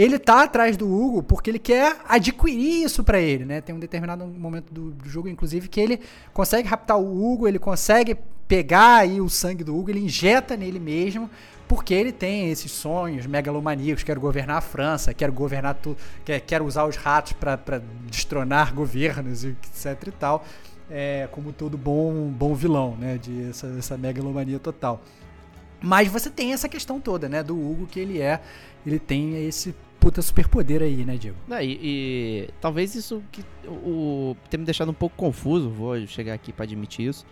ele 0.00 0.18
tá 0.18 0.44
atrás 0.44 0.78
do 0.78 0.90
Hugo 0.90 1.22
porque 1.22 1.50
ele 1.50 1.58
quer 1.58 1.98
adquirir 2.08 2.84
isso 2.84 3.04
pra 3.04 3.20
ele, 3.20 3.44
né? 3.44 3.60
Tem 3.60 3.74
um 3.74 3.78
determinado 3.78 4.24
momento 4.26 4.72
do, 4.72 4.92
do 4.92 5.08
jogo, 5.08 5.28
inclusive, 5.28 5.68
que 5.68 5.78
ele 5.78 6.00
consegue 6.32 6.66
raptar 6.66 6.98
o 6.98 7.32
Hugo, 7.32 7.46
ele 7.46 7.58
consegue 7.58 8.16
pegar 8.48 8.96
aí 8.96 9.20
o 9.20 9.28
sangue 9.28 9.62
do 9.62 9.76
Hugo, 9.76 9.90
ele 9.90 10.00
injeta 10.00 10.56
nele 10.56 10.80
mesmo, 10.80 11.28
porque 11.68 11.92
ele 11.92 12.12
tem 12.12 12.50
esses 12.50 12.72
sonhos 12.72 13.26
megalomaníacos, 13.26 14.02
quero 14.02 14.20
governar 14.20 14.56
a 14.56 14.60
França, 14.62 15.12
quero 15.12 15.34
governar 15.34 15.74
tudo, 15.74 15.98
quer, 16.24 16.40
quero 16.40 16.64
usar 16.64 16.86
os 16.86 16.96
ratos 16.96 17.34
pra 17.34 17.58
destronar 18.06 18.74
governos, 18.74 19.44
etc 19.44 20.08
e 20.08 20.10
tal, 20.12 20.44
é, 20.90 21.28
como 21.30 21.52
todo 21.52 21.76
bom, 21.76 22.28
bom 22.30 22.54
vilão, 22.54 22.96
né, 22.96 23.18
de 23.18 23.50
essa, 23.50 23.66
essa 23.78 23.98
megalomania 23.98 24.58
total. 24.58 25.02
Mas 25.82 26.08
você 26.08 26.30
tem 26.30 26.54
essa 26.54 26.68
questão 26.70 26.98
toda, 26.98 27.28
né, 27.28 27.42
do 27.42 27.54
Hugo, 27.54 27.86
que 27.86 28.00
ele 28.00 28.20
é, 28.20 28.40
ele 28.84 28.98
tem 28.98 29.46
esse 29.46 29.74
puta 30.00 30.22
superpoder 30.22 30.82
aí, 30.82 31.04
né, 31.04 31.16
Diego? 31.16 31.36
Não, 31.46 31.60
e, 31.60 31.78
e 31.82 32.48
talvez 32.60 32.94
isso 32.94 33.22
que 33.30 33.44
o, 33.66 34.34
o 34.52 34.56
me 34.58 34.64
deixado 34.64 34.90
um 34.90 34.94
pouco 34.94 35.14
confuso, 35.16 35.68
vou 35.68 36.06
chegar 36.06 36.34
aqui 36.34 36.52
pra 36.52 36.64
admitir 36.64 37.08
isso. 37.08 37.24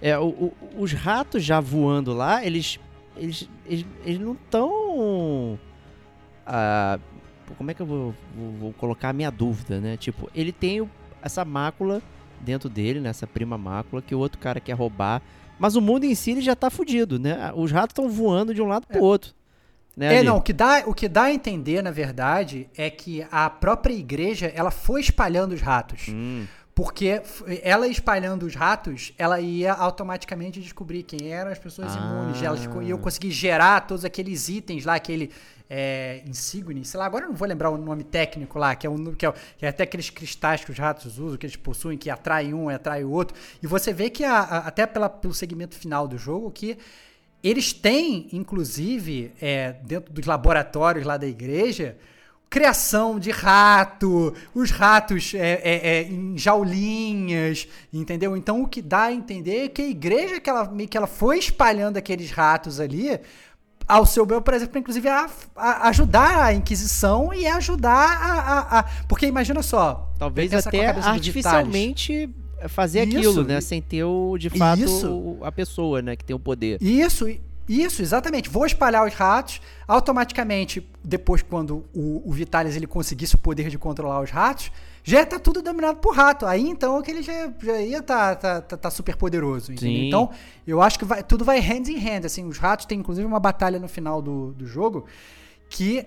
É, 0.00 0.18
o- 0.18 0.28
o- 0.28 0.54
os 0.78 0.92
ratos 0.92 1.44
já 1.44 1.60
voando 1.60 2.12
lá, 2.12 2.44
eles 2.44 2.80
eles, 3.16 3.48
eles, 3.64 3.86
eles 4.04 4.18
não 4.18 4.32
estão 4.32 5.56
como 7.56 7.70
é 7.70 7.74
que 7.74 7.80
eu 7.82 7.86
vou, 7.86 8.14
vou- 8.36 8.52
vou 8.58 8.72
colocar 8.72 9.10
a 9.10 9.12
minha 9.12 9.30
dúvida, 9.30 9.80
né? 9.80 9.96
Tipo, 9.96 10.28
ele 10.34 10.50
tem 10.52 10.88
essa 11.22 11.44
mácula 11.44 12.02
dentro 12.40 12.68
dele, 12.68 13.00
né? 13.00 13.10
Essa 13.10 13.26
prima 13.26 13.56
mácula 13.56 14.02
que 14.02 14.14
o 14.14 14.18
outro 14.18 14.38
cara 14.38 14.58
quer 14.60 14.72
roubar, 14.72 15.22
mas 15.58 15.76
o 15.76 15.80
mundo 15.80 16.04
em 16.04 16.14
si 16.14 16.32
ele 16.32 16.40
já 16.40 16.56
tá 16.56 16.70
fudido, 16.70 17.18
né? 17.18 17.52
Os 17.54 17.70
ratos 17.70 17.92
estão 17.92 18.08
voando 18.08 18.52
de 18.54 18.60
um 18.60 18.66
lado 18.66 18.86
pro 18.86 19.00
outro. 19.02 19.32
Né, 19.96 20.14
É, 20.14 20.18
ali. 20.18 20.26
não, 20.26 20.38
o 20.38 20.42
que, 20.42 20.52
dá, 20.52 20.82
o 20.86 20.94
que 20.94 21.08
dá 21.08 21.24
a 21.24 21.32
entender, 21.32 21.82
na 21.82 21.90
verdade, 21.90 22.68
é 22.76 22.90
que 22.90 23.24
a 23.30 23.48
própria 23.48 23.94
igreja, 23.94 24.50
ela 24.54 24.70
foi 24.70 25.00
espalhando 25.00 25.52
os 25.52 25.60
ratos. 25.60 26.06
Hum. 26.08 26.46
Porque 26.74 27.22
ela 27.62 27.86
espalhando 27.86 28.44
os 28.46 28.56
ratos, 28.56 29.12
ela 29.16 29.38
ia 29.40 29.72
automaticamente 29.72 30.60
descobrir 30.60 31.04
quem 31.04 31.28
eram 31.32 31.52
as 31.52 31.58
pessoas 31.60 31.96
Ah. 31.96 32.00
imunes. 32.00 32.42
Elas 32.42 32.66
co- 32.66 32.82
iam 32.82 32.98
conseguir 32.98 33.30
gerar 33.30 33.82
todos 33.82 34.04
aqueles 34.04 34.48
itens 34.48 34.84
lá, 34.84 34.96
aquele 34.96 35.30
é, 35.70 36.22
insigne, 36.26 36.84
sei 36.84 36.98
lá, 37.00 37.06
agora 37.06 37.24
eu 37.24 37.28
não 37.30 37.36
vou 37.36 37.48
lembrar 37.48 37.70
o 37.70 37.78
nome 37.78 38.04
técnico 38.04 38.58
lá, 38.58 38.74
que 38.76 38.86
é, 38.86 38.90
um, 38.90 39.14
que, 39.14 39.24
é, 39.24 39.32
que 39.56 39.64
é 39.64 39.68
até 39.68 39.84
aqueles 39.84 40.10
cristais 40.10 40.62
que 40.64 40.70
os 40.70 40.78
ratos 40.78 41.18
usam, 41.18 41.38
que 41.38 41.46
eles 41.46 41.56
possuem, 41.56 41.96
que 41.96 42.10
atraem 42.10 42.52
um 42.52 42.70
e 42.70 42.74
atrai 42.74 43.02
o 43.02 43.10
outro. 43.10 43.34
E 43.62 43.66
você 43.66 43.90
vê 43.92 44.10
que, 44.10 44.24
a- 44.24 44.40
a- 44.40 44.58
até 44.58 44.84
pela, 44.84 45.08
pelo 45.08 45.32
segmento 45.32 45.74
final 45.76 46.06
do 46.06 46.18
jogo, 46.18 46.50
que 46.50 46.76
eles 47.44 47.72
têm, 47.72 48.28
inclusive, 48.32 49.32
é, 49.40 49.74
dentro 49.84 50.12
dos 50.12 50.24
laboratórios 50.26 51.04
lá 51.04 51.16
da 51.18 51.26
igreja, 51.26 51.96
criação 52.48 53.18
de 53.18 53.30
rato, 53.30 54.32
os 54.54 54.70
ratos 54.70 55.34
é, 55.34 55.60
é, 55.62 55.88
é, 55.88 56.02
em 56.04 56.38
jaulinhas, 56.38 57.66
entendeu? 57.92 58.36
Então 58.36 58.62
o 58.62 58.68
que 58.68 58.80
dá 58.80 59.04
a 59.04 59.12
entender 59.12 59.64
é 59.64 59.68
que 59.68 59.82
a 59.82 59.88
igreja 59.88 60.40
que 60.40 60.48
ela, 60.48 60.66
que 60.88 60.96
ela 60.96 61.06
foi 61.08 61.38
espalhando 61.38 61.96
aqueles 61.96 62.30
ratos 62.30 62.78
ali 62.80 63.18
ao 63.86 64.06
seu 64.06 64.24
bel 64.24 64.40
prazer, 64.40 64.68
para 64.68 64.78
inclusive 64.80 65.06
a, 65.08 65.28
a- 65.56 65.88
ajudar 65.88 66.44
a 66.44 66.54
Inquisição 66.54 67.34
e 67.34 67.46
ajudar 67.46 67.90
a, 68.22 68.32
a- 68.32 68.78
a- 68.78 68.84
Porque 69.08 69.26
imagina 69.26 69.60
só. 69.62 70.10
Talvez 70.18 70.50
até 70.68 70.78
artificialmente 71.10 72.30
fazer 72.68 73.06
Isso, 73.06 73.18
aquilo, 73.18 73.44
né? 73.44 73.60
Sem 73.60 73.80
ter 73.80 74.04
o, 74.04 74.36
de 74.38 74.50
fato 74.50 74.82
Isso. 74.82 75.38
a 75.42 75.52
pessoa, 75.52 76.02
né? 76.02 76.16
Que 76.16 76.24
tem 76.24 76.34
o 76.34 76.38
poder. 76.38 76.82
Isso, 76.82 77.26
Isso, 77.68 78.02
exatamente. 78.02 78.48
Vou 78.48 78.66
espalhar 78.66 79.06
os 79.06 79.14
ratos. 79.14 79.60
Automaticamente, 79.86 80.86
depois, 81.02 81.42
quando 81.42 81.84
o, 81.94 82.22
o 82.24 82.32
Vitalis 82.32 82.76
ele 82.76 82.86
conseguisse 82.86 83.34
o 83.34 83.38
poder 83.38 83.68
de 83.68 83.78
controlar 83.78 84.20
os 84.20 84.30
ratos, 84.30 84.70
já 85.02 85.24
tá 85.24 85.38
tudo 85.38 85.60
dominado 85.62 85.98
por 85.98 86.14
rato. 86.14 86.46
Aí 86.46 86.66
então 86.66 87.00
que 87.02 87.10
ele 87.10 87.22
já, 87.22 87.52
já 87.62 87.80
ia 87.80 88.02
tá, 88.02 88.34
tá, 88.34 88.60
tá, 88.60 88.76
tá 88.76 88.90
super 88.90 89.16
poderoso. 89.16 89.72
Então, 89.72 90.30
eu 90.66 90.80
acho 90.80 90.98
que 90.98 91.04
vai, 91.04 91.22
tudo 91.22 91.44
vai 91.44 91.60
hand 91.60 91.88
in 91.88 91.98
hand. 91.98 92.24
Assim, 92.24 92.44
os 92.46 92.58
ratos 92.58 92.86
tem 92.86 92.98
inclusive 92.98 93.26
uma 93.26 93.40
batalha 93.40 93.78
no 93.78 93.88
final 93.88 94.22
do, 94.22 94.52
do 94.52 94.66
jogo 94.66 95.06
que 95.68 96.06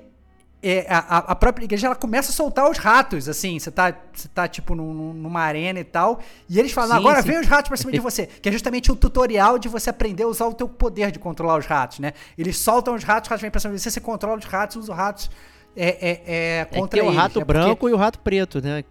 é, 0.61 0.87
a, 0.89 1.17
a, 1.19 1.35
própria 1.35 1.65
igreja 1.65 1.85
ela 1.85 1.95
começa 1.95 2.31
a 2.31 2.33
soltar 2.33 2.69
os 2.69 2.77
ratos, 2.77 3.29
assim, 3.29 3.59
você 3.59 3.69
tá, 3.69 3.93
você 4.11 4.27
tá 4.27 4.47
tipo 4.47 4.73
num, 4.73 5.13
numa 5.13 5.41
arena 5.41 5.79
e 5.79 5.83
tal, 5.83 6.19
e 6.49 6.59
eles 6.59 6.71
falam, 6.71 6.91
sim, 6.91 6.97
agora 6.97 7.21
sim. 7.21 7.27
vem 7.29 7.39
os 7.39 7.47
ratos 7.47 7.69
pra 7.69 7.77
cima 7.77 7.91
de 7.91 7.99
você, 7.99 8.25
que 8.25 8.49
é 8.49 8.51
justamente 8.51 8.91
o 8.91 8.95
tutorial 8.95 9.59
de 9.59 9.69
você 9.69 9.89
aprender 9.89 10.23
a 10.23 10.27
usar 10.27 10.47
o 10.47 10.53
teu 10.53 10.67
poder 10.67 11.11
de 11.11 11.19
controlar 11.19 11.59
os 11.59 11.65
ratos, 11.65 11.99
né? 11.99 12.13
Eles 12.35 12.57
soltam 12.57 12.95
os 12.95 13.03
ratos, 13.03 13.27
os 13.27 13.29
ratos 13.29 13.41
vêm 13.41 13.51
pra 13.51 13.59
cima 13.59 13.73
de 13.75 13.79
você, 13.79 13.91
você 13.91 14.01
controla 14.01 14.39
os 14.39 14.45
ratos, 14.45 14.77
usa 14.77 14.91
os 14.91 14.97
ratos 14.97 15.29
é, 15.75 15.87
é, 15.87 16.59
é 16.61 16.65
contra 16.65 16.99
é 16.99 17.03
eles. 17.03 17.13
o 17.13 17.15
rato 17.15 17.39
é 17.39 17.45
branco 17.45 17.75
porque... 17.77 17.91
e 17.91 17.93
o 17.93 17.97
rato 17.97 18.19
preto, 18.19 18.59
né? 18.59 18.83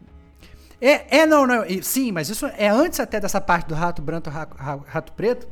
É, 0.80 1.18
é 1.18 1.26
não, 1.26 1.46
não, 1.46 1.64
sim, 1.82 2.12
mas 2.12 2.28
isso 2.28 2.46
é 2.46 2.68
antes 2.68 3.00
até 3.00 3.18
dessa 3.18 3.40
parte 3.40 3.66
do 3.66 3.74
rato 3.74 4.00
branco 4.00 4.28
e 4.28 4.32
rato, 4.32 4.56
rato 4.86 5.12
preto, 5.14 5.48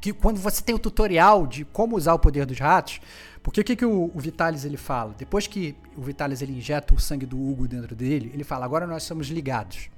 que 0.00 0.12
quando 0.12 0.38
você 0.38 0.62
tem 0.62 0.74
o 0.74 0.78
tutorial 0.78 1.46
de 1.46 1.64
como 1.64 1.96
usar 1.96 2.14
o 2.14 2.18
poder 2.18 2.46
dos 2.46 2.58
ratos, 2.58 3.00
porque 3.44 3.60
o 3.60 3.64
que, 3.64 3.76
que 3.76 3.84
o, 3.84 4.10
o, 4.14 4.18
Vitalis 4.18 4.64
ele 4.64 4.78
fala? 4.78 5.14
Depois 5.18 5.46
que 5.46 5.76
o 5.94 6.00
Vitalis 6.00 6.40
ele 6.40 6.56
injeta 6.56 6.94
o 6.94 6.98
sangue 6.98 7.26
do 7.26 7.36
Hugo 7.38 7.68
dentro 7.68 7.94
dele, 7.94 8.30
ele 8.32 8.42
fala: 8.42 8.64
agora 8.64 8.86
nós 8.86 9.02
somos 9.02 9.28
ligados. 9.28 9.90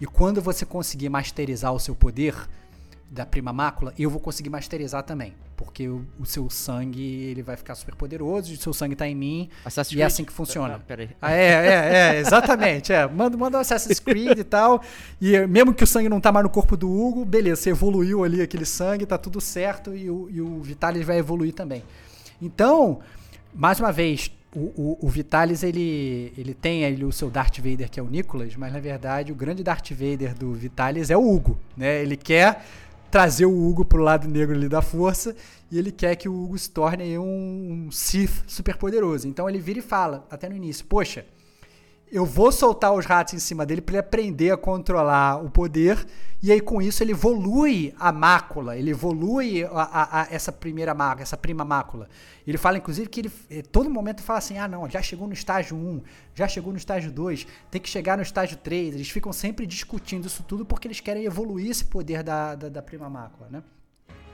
E 0.00 0.06
quando 0.06 0.40
você 0.40 0.64
conseguir 0.64 1.10
masterizar 1.10 1.70
o 1.74 1.78
seu 1.78 1.94
poder 1.94 2.34
da 3.10 3.26
prima 3.26 3.52
mácula, 3.52 3.92
eu 3.98 4.08
vou 4.08 4.18
conseguir 4.18 4.48
masterizar 4.48 5.02
também. 5.02 5.34
Porque 5.54 5.86
o, 5.86 6.06
o 6.18 6.24
seu 6.24 6.48
sangue 6.48 7.02
ele 7.02 7.42
vai 7.42 7.58
ficar 7.58 7.74
super 7.74 7.94
poderoso, 7.94 8.54
o 8.54 8.56
seu 8.56 8.72
sangue 8.72 8.94
está 8.94 9.06
em 9.06 9.14
mim. 9.14 9.50
Assassin's 9.66 9.92
e 9.92 9.96
Creed. 9.96 10.02
é 10.02 10.06
assim 10.06 10.24
que 10.24 10.32
funciona. 10.32 10.80
Ah. 10.88 10.94
Ah, 11.20 11.32
é, 11.32 11.44
é, 11.44 12.16
é, 12.16 12.20
exatamente. 12.24 12.90
É. 12.90 13.06
Manda, 13.06 13.36
manda 13.36 13.58
o 13.58 13.60
Assassin's 13.60 14.00
Creed 14.00 14.38
e 14.38 14.44
tal. 14.44 14.82
E 15.20 15.46
mesmo 15.46 15.74
que 15.74 15.84
o 15.84 15.86
sangue 15.86 16.08
não 16.08 16.22
tá 16.22 16.32
mais 16.32 16.44
no 16.44 16.50
corpo 16.50 16.74
do 16.74 16.90
Hugo, 16.90 17.26
beleza, 17.26 17.60
você 17.60 17.70
evoluiu 17.70 18.24
ali 18.24 18.40
aquele 18.40 18.64
sangue, 18.64 19.04
tá 19.04 19.18
tudo 19.18 19.42
certo, 19.42 19.94
e 19.94 20.08
o, 20.08 20.30
e 20.30 20.40
o 20.40 20.62
Vitalis 20.62 21.04
vai 21.04 21.18
evoluir 21.18 21.52
também. 21.52 21.84
Então, 22.40 23.00
mais 23.54 23.80
uma 23.80 23.92
vez, 23.92 24.30
o, 24.54 24.60
o, 24.60 24.98
o, 25.02 25.08
Vitalis 25.08 25.62
ele, 25.62 26.32
ele 26.36 26.54
tem 26.54 26.84
ali 26.84 27.04
o 27.04 27.12
seu 27.12 27.30
Darth 27.30 27.58
Vader 27.58 27.90
que 27.90 28.00
é 28.00 28.02
o 28.02 28.08
Nicholas, 28.08 28.56
mas 28.56 28.72
na 28.72 28.80
verdade 28.80 29.30
o 29.30 29.34
grande 29.34 29.62
Darth 29.62 29.90
Vader 29.90 30.34
do 30.34 30.52
Vitalis 30.54 31.10
é 31.10 31.16
o 31.16 31.28
Hugo, 31.28 31.58
né? 31.76 32.02
Ele 32.02 32.16
quer 32.16 32.64
trazer 33.10 33.46
o 33.46 33.68
Hugo 33.68 33.84
pro 33.84 34.02
lado 34.02 34.28
negro 34.28 34.54
ali 34.54 34.68
da 34.68 34.82
força 34.82 35.34
e 35.70 35.78
ele 35.78 35.92
quer 35.92 36.16
que 36.16 36.28
o 36.28 36.44
Hugo 36.44 36.58
se 36.58 36.70
torne 36.70 37.18
um, 37.18 37.86
um 37.86 37.90
Sith 37.90 38.44
super 38.46 38.76
poderoso. 38.76 39.28
Então 39.28 39.48
ele 39.48 39.58
vira 39.58 39.78
e 39.78 39.82
fala, 39.82 40.26
até 40.30 40.48
no 40.48 40.56
início, 40.56 40.84
poxa, 40.86 41.24
eu 42.10 42.24
vou 42.24 42.50
soltar 42.50 42.92
os 42.92 43.04
ratos 43.04 43.34
em 43.34 43.38
cima 43.38 43.64
dele 43.66 43.80
para 43.80 43.94
ele 43.94 44.00
aprender 44.00 44.50
a 44.50 44.56
controlar 44.56 45.42
o 45.42 45.50
poder. 45.50 46.06
E 46.42 46.52
aí, 46.52 46.60
com 46.60 46.80
isso, 46.80 47.02
ele 47.02 47.12
evolui 47.12 47.92
a 47.98 48.12
mácula, 48.12 48.76
ele 48.76 48.90
evolui 48.90 49.64
a, 49.64 49.70
a, 49.70 50.22
a 50.22 50.28
essa 50.30 50.52
primeira 50.52 50.94
mácula, 50.94 51.22
essa 51.22 51.36
prima 51.36 51.64
mácula. 51.64 52.08
Ele 52.46 52.56
fala, 52.56 52.78
inclusive, 52.78 53.08
que 53.08 53.20
ele 53.20 53.32
eh, 53.50 53.62
todo 53.62 53.90
momento 53.90 54.22
fala 54.22 54.38
assim: 54.38 54.56
ah, 54.56 54.68
não, 54.68 54.88
já 54.88 55.02
chegou 55.02 55.26
no 55.26 55.32
estágio 55.32 55.76
1, 55.76 56.02
já 56.34 56.46
chegou 56.46 56.72
no 56.72 56.78
estágio 56.78 57.10
2, 57.10 57.46
tem 57.70 57.80
que 57.80 57.88
chegar 57.88 58.16
no 58.16 58.22
estágio 58.22 58.56
3. 58.56 58.94
Eles 58.94 59.10
ficam 59.10 59.32
sempre 59.32 59.66
discutindo 59.66 60.26
isso 60.26 60.42
tudo 60.44 60.64
porque 60.64 60.86
eles 60.86 61.00
querem 61.00 61.24
evoluir 61.24 61.70
esse 61.70 61.84
poder 61.84 62.22
da, 62.22 62.54
da, 62.54 62.68
da 62.68 62.82
prima 62.82 63.10
mácula, 63.10 63.48
né? 63.50 63.62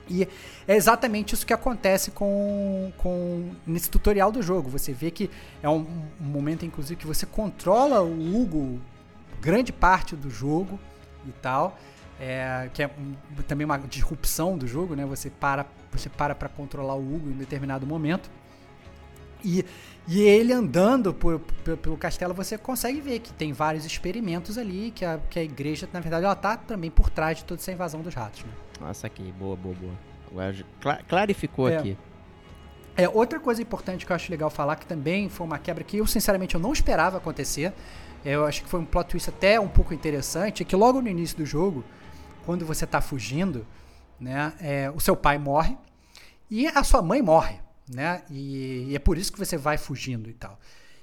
E 0.07 0.27
é 0.67 0.75
exatamente 0.75 1.33
isso 1.33 1.45
que 1.45 1.53
acontece 1.53 2.11
com, 2.11 2.91
com 2.97 3.51
nesse 3.65 3.89
tutorial 3.89 4.31
do 4.31 4.41
jogo. 4.41 4.69
Você 4.69 4.93
vê 4.93 5.11
que 5.11 5.29
é 5.61 5.69
um, 5.69 5.85
um 6.21 6.25
momento, 6.25 6.65
inclusive, 6.65 6.95
que 6.95 7.07
você 7.07 7.25
controla 7.25 8.01
o 8.01 8.35
Hugo 8.35 8.79
grande 9.41 9.71
parte 9.71 10.15
do 10.15 10.29
jogo 10.29 10.79
e 11.27 11.31
tal. 11.31 11.77
É, 12.19 12.69
que 12.73 12.81
é 12.81 12.89
também 13.45 13.65
uma 13.65 13.77
disrupção 13.77 14.57
do 14.57 14.65
jogo, 14.65 14.95
né? 14.95 15.05
Você 15.05 15.29
para 15.29 15.65
você 15.91 16.07
para 16.07 16.33
para 16.33 16.47
controlar 16.47 16.95
o 16.95 16.99
Hugo 16.99 17.29
em 17.29 17.33
determinado 17.33 17.85
momento. 17.85 18.29
E, 19.45 19.63
e 20.07 20.21
ele 20.21 20.51
andando 20.51 21.13
por, 21.13 21.39
por, 21.39 21.77
pelo 21.77 21.95
castelo, 21.95 22.33
você 22.33 22.57
consegue 22.57 22.99
ver 22.99 23.19
que 23.19 23.31
tem 23.31 23.53
vários 23.53 23.85
experimentos 23.85 24.57
ali, 24.57 24.91
que 24.93 25.05
a, 25.05 25.19
que 25.29 25.37
a 25.37 25.43
igreja, 25.43 25.87
na 25.93 25.99
verdade, 25.99 26.25
ela 26.25 26.35
tá 26.35 26.57
também 26.57 26.89
por 26.89 27.11
trás 27.11 27.37
de 27.37 27.45
toda 27.45 27.61
essa 27.61 27.71
invasão 27.71 28.01
dos 28.01 28.15
ratos, 28.15 28.43
né? 28.43 28.51
Nossa, 28.81 29.05
aqui, 29.05 29.31
boa, 29.37 29.55
boa, 29.55 29.75
boa. 29.75 29.93
Agora 30.31 31.03
clarificou 31.07 31.69
é. 31.69 31.77
aqui. 31.77 31.97
É, 32.97 33.07
outra 33.07 33.39
coisa 33.39 33.61
importante 33.61 34.05
que 34.05 34.11
eu 34.11 34.15
acho 34.15 34.31
legal 34.31 34.49
falar, 34.49 34.77
que 34.77 34.85
também 34.85 35.29
foi 35.29 35.45
uma 35.45 35.59
quebra 35.59 35.83
que 35.83 35.97
eu, 35.97 36.07
sinceramente, 36.07 36.55
eu 36.55 36.61
não 36.61 36.73
esperava 36.73 37.17
acontecer. 37.17 37.71
Eu 38.23 38.45
acho 38.45 38.63
que 38.63 38.69
foi 38.69 38.79
um 38.79 38.85
plot 38.85 39.09
twist 39.09 39.29
até 39.29 39.59
um 39.59 39.67
pouco 39.67 39.93
interessante, 39.93 40.63
é 40.63 40.65
que 40.65 40.75
logo 40.75 41.01
no 41.01 41.07
início 41.07 41.37
do 41.37 41.45
jogo, 41.45 41.83
quando 42.45 42.65
você 42.65 42.85
está 42.85 42.99
fugindo, 42.99 43.65
né, 44.19 44.53
é, 44.59 44.91
o 44.95 44.99
seu 44.99 45.15
pai 45.15 45.37
morre 45.37 45.77
e 46.49 46.67
a 46.67 46.83
sua 46.83 47.01
mãe 47.01 47.21
morre, 47.21 47.59
né? 47.89 48.23
E, 48.29 48.87
e, 48.89 48.95
é 48.95 48.99
por 48.99 49.17
isso 49.17 49.31
que 49.31 49.39
você 49.39 49.57
vai 49.57 49.77
fugindo 49.77 50.29
e 50.29 50.33
tal. 50.33 50.59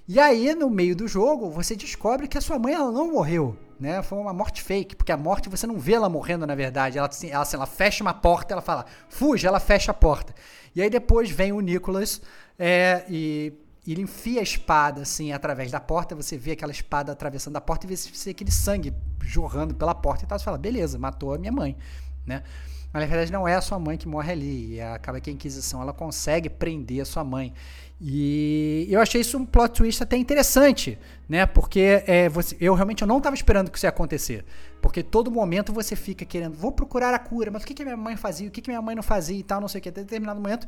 E 0.07 0.18
aí, 0.18 0.55
no 0.55 0.68
meio 0.68 0.97
do 0.97 1.07
jogo, 1.07 1.51
você 1.51 1.76
descobre 1.76 2.26
que 2.26 2.37
a 2.37 2.41
sua 2.41 2.59
mãe 2.59 2.74
ela 2.74 2.91
não 2.91 3.12
morreu, 3.12 3.57
né? 3.78 4.03
Foi 4.03 4.18
uma 4.18 4.33
morte 4.33 4.61
fake, 4.61 4.97
porque 4.97 5.12
a 5.12 5.16
morte 5.16 5.49
você 5.49 5.66
não 5.66 5.78
vê 5.78 5.93
ela 5.93 6.09
morrendo 6.09 6.47
na 6.47 6.55
verdade. 6.55 6.99
Ela, 6.99 7.07
assim, 7.07 7.30
ela, 7.30 7.43
assim, 7.43 7.57
ela 7.57 7.66
fecha 7.66 8.03
uma 8.03 8.12
porta, 8.12 8.53
ela 8.53 8.62
fala, 8.62 8.85
fuja, 9.09 9.49
ela 9.49 9.61
fecha 9.61 9.93
a 9.93 9.95
porta. 9.95 10.35
E 10.74 10.83
aí 10.83 10.91
depois 10.91 11.30
vem 11.30 11.53
o 11.53 11.61
Nicholas 11.61 12.20
é, 12.59 13.05
e 13.09 13.53
ele 13.87 14.03
enfia 14.03 14.41
a 14.41 14.43
espada 14.43 15.03
assim 15.03 15.33
através 15.33 15.70
da 15.70 15.80
porta. 15.80 16.14
Você 16.16 16.37
vê 16.37 16.53
aquela 16.53 16.72
espada 16.72 17.12
atravessando 17.12 17.57
a 17.57 17.61
porta 17.61 17.87
e 17.87 17.89
vê, 17.89 17.95
vê 17.95 18.30
aquele 18.30 18.51
sangue 18.51 18.93
jorrando 19.22 19.74
pela 19.74 19.95
porta 19.95 20.24
e 20.24 20.26
tal. 20.26 20.39
Você 20.39 20.45
fala, 20.45 20.59
beleza, 20.59 20.99
matou 20.99 21.35
a 21.35 21.39
minha 21.39 21.53
mãe, 21.53 21.76
né? 22.26 22.43
Mas 22.93 23.03
na 23.03 23.09
verdade 23.09 23.32
não 23.32 23.49
é 23.49 23.55
a 23.55 23.61
sua 23.61 23.78
mãe 23.78 23.97
que 23.97 24.07
morre 24.07 24.32
ali. 24.32 24.74
E 24.74 24.80
acaba 24.80 25.20
que 25.20 25.30
a 25.30 25.32
Inquisição 25.32 25.80
ela 25.80 25.93
consegue 25.93 26.51
prender 26.51 27.01
a 27.01 27.05
sua 27.05 27.24
mãe. 27.24 27.55
E 28.01 28.86
eu 28.90 29.01
achei 29.01 29.20
isso 29.20 29.38
um 29.38 29.47
plot 29.47 29.74
twist 29.74 30.03
até 30.03 30.16
interessante, 30.16 30.99
né? 31.28 31.47
Porque 31.47 32.03
é, 32.07 32.28
você, 32.28 32.57
eu 32.61 32.74
realmente 32.74 33.03
eu 33.03 33.07
não 33.07 33.18
estava 33.18 33.34
esperando 33.34 33.70
que 33.70 33.76
isso 33.78 33.86
ia 33.86 33.90
acontecer. 33.90 34.45
Porque 34.80 35.03
todo 35.03 35.30
momento 35.30 35.72
você 35.72 35.95
fica 35.95 36.24
querendo, 36.24 36.57
vou 36.57 36.72
procurar 36.72 37.14
a 37.14 37.18
cura, 37.18 37.51
mas 37.51 37.62
o 37.62 37.66
que, 37.66 37.72
que 37.72 37.84
minha 37.84 37.97
mãe 37.97 38.16
fazia, 38.16 38.49
o 38.49 38.51
que, 38.51 38.61
que 38.61 38.68
minha 38.68 38.82
mãe 38.82 38.97
não 38.97 39.05
fazia 39.05 39.38
e 39.38 39.43
tal, 39.45 39.61
não 39.61 39.68
sei 39.68 39.78
o 39.78 39.82
que. 39.82 39.88
Até 39.88 40.03
determinado 40.03 40.40
momento 40.40 40.66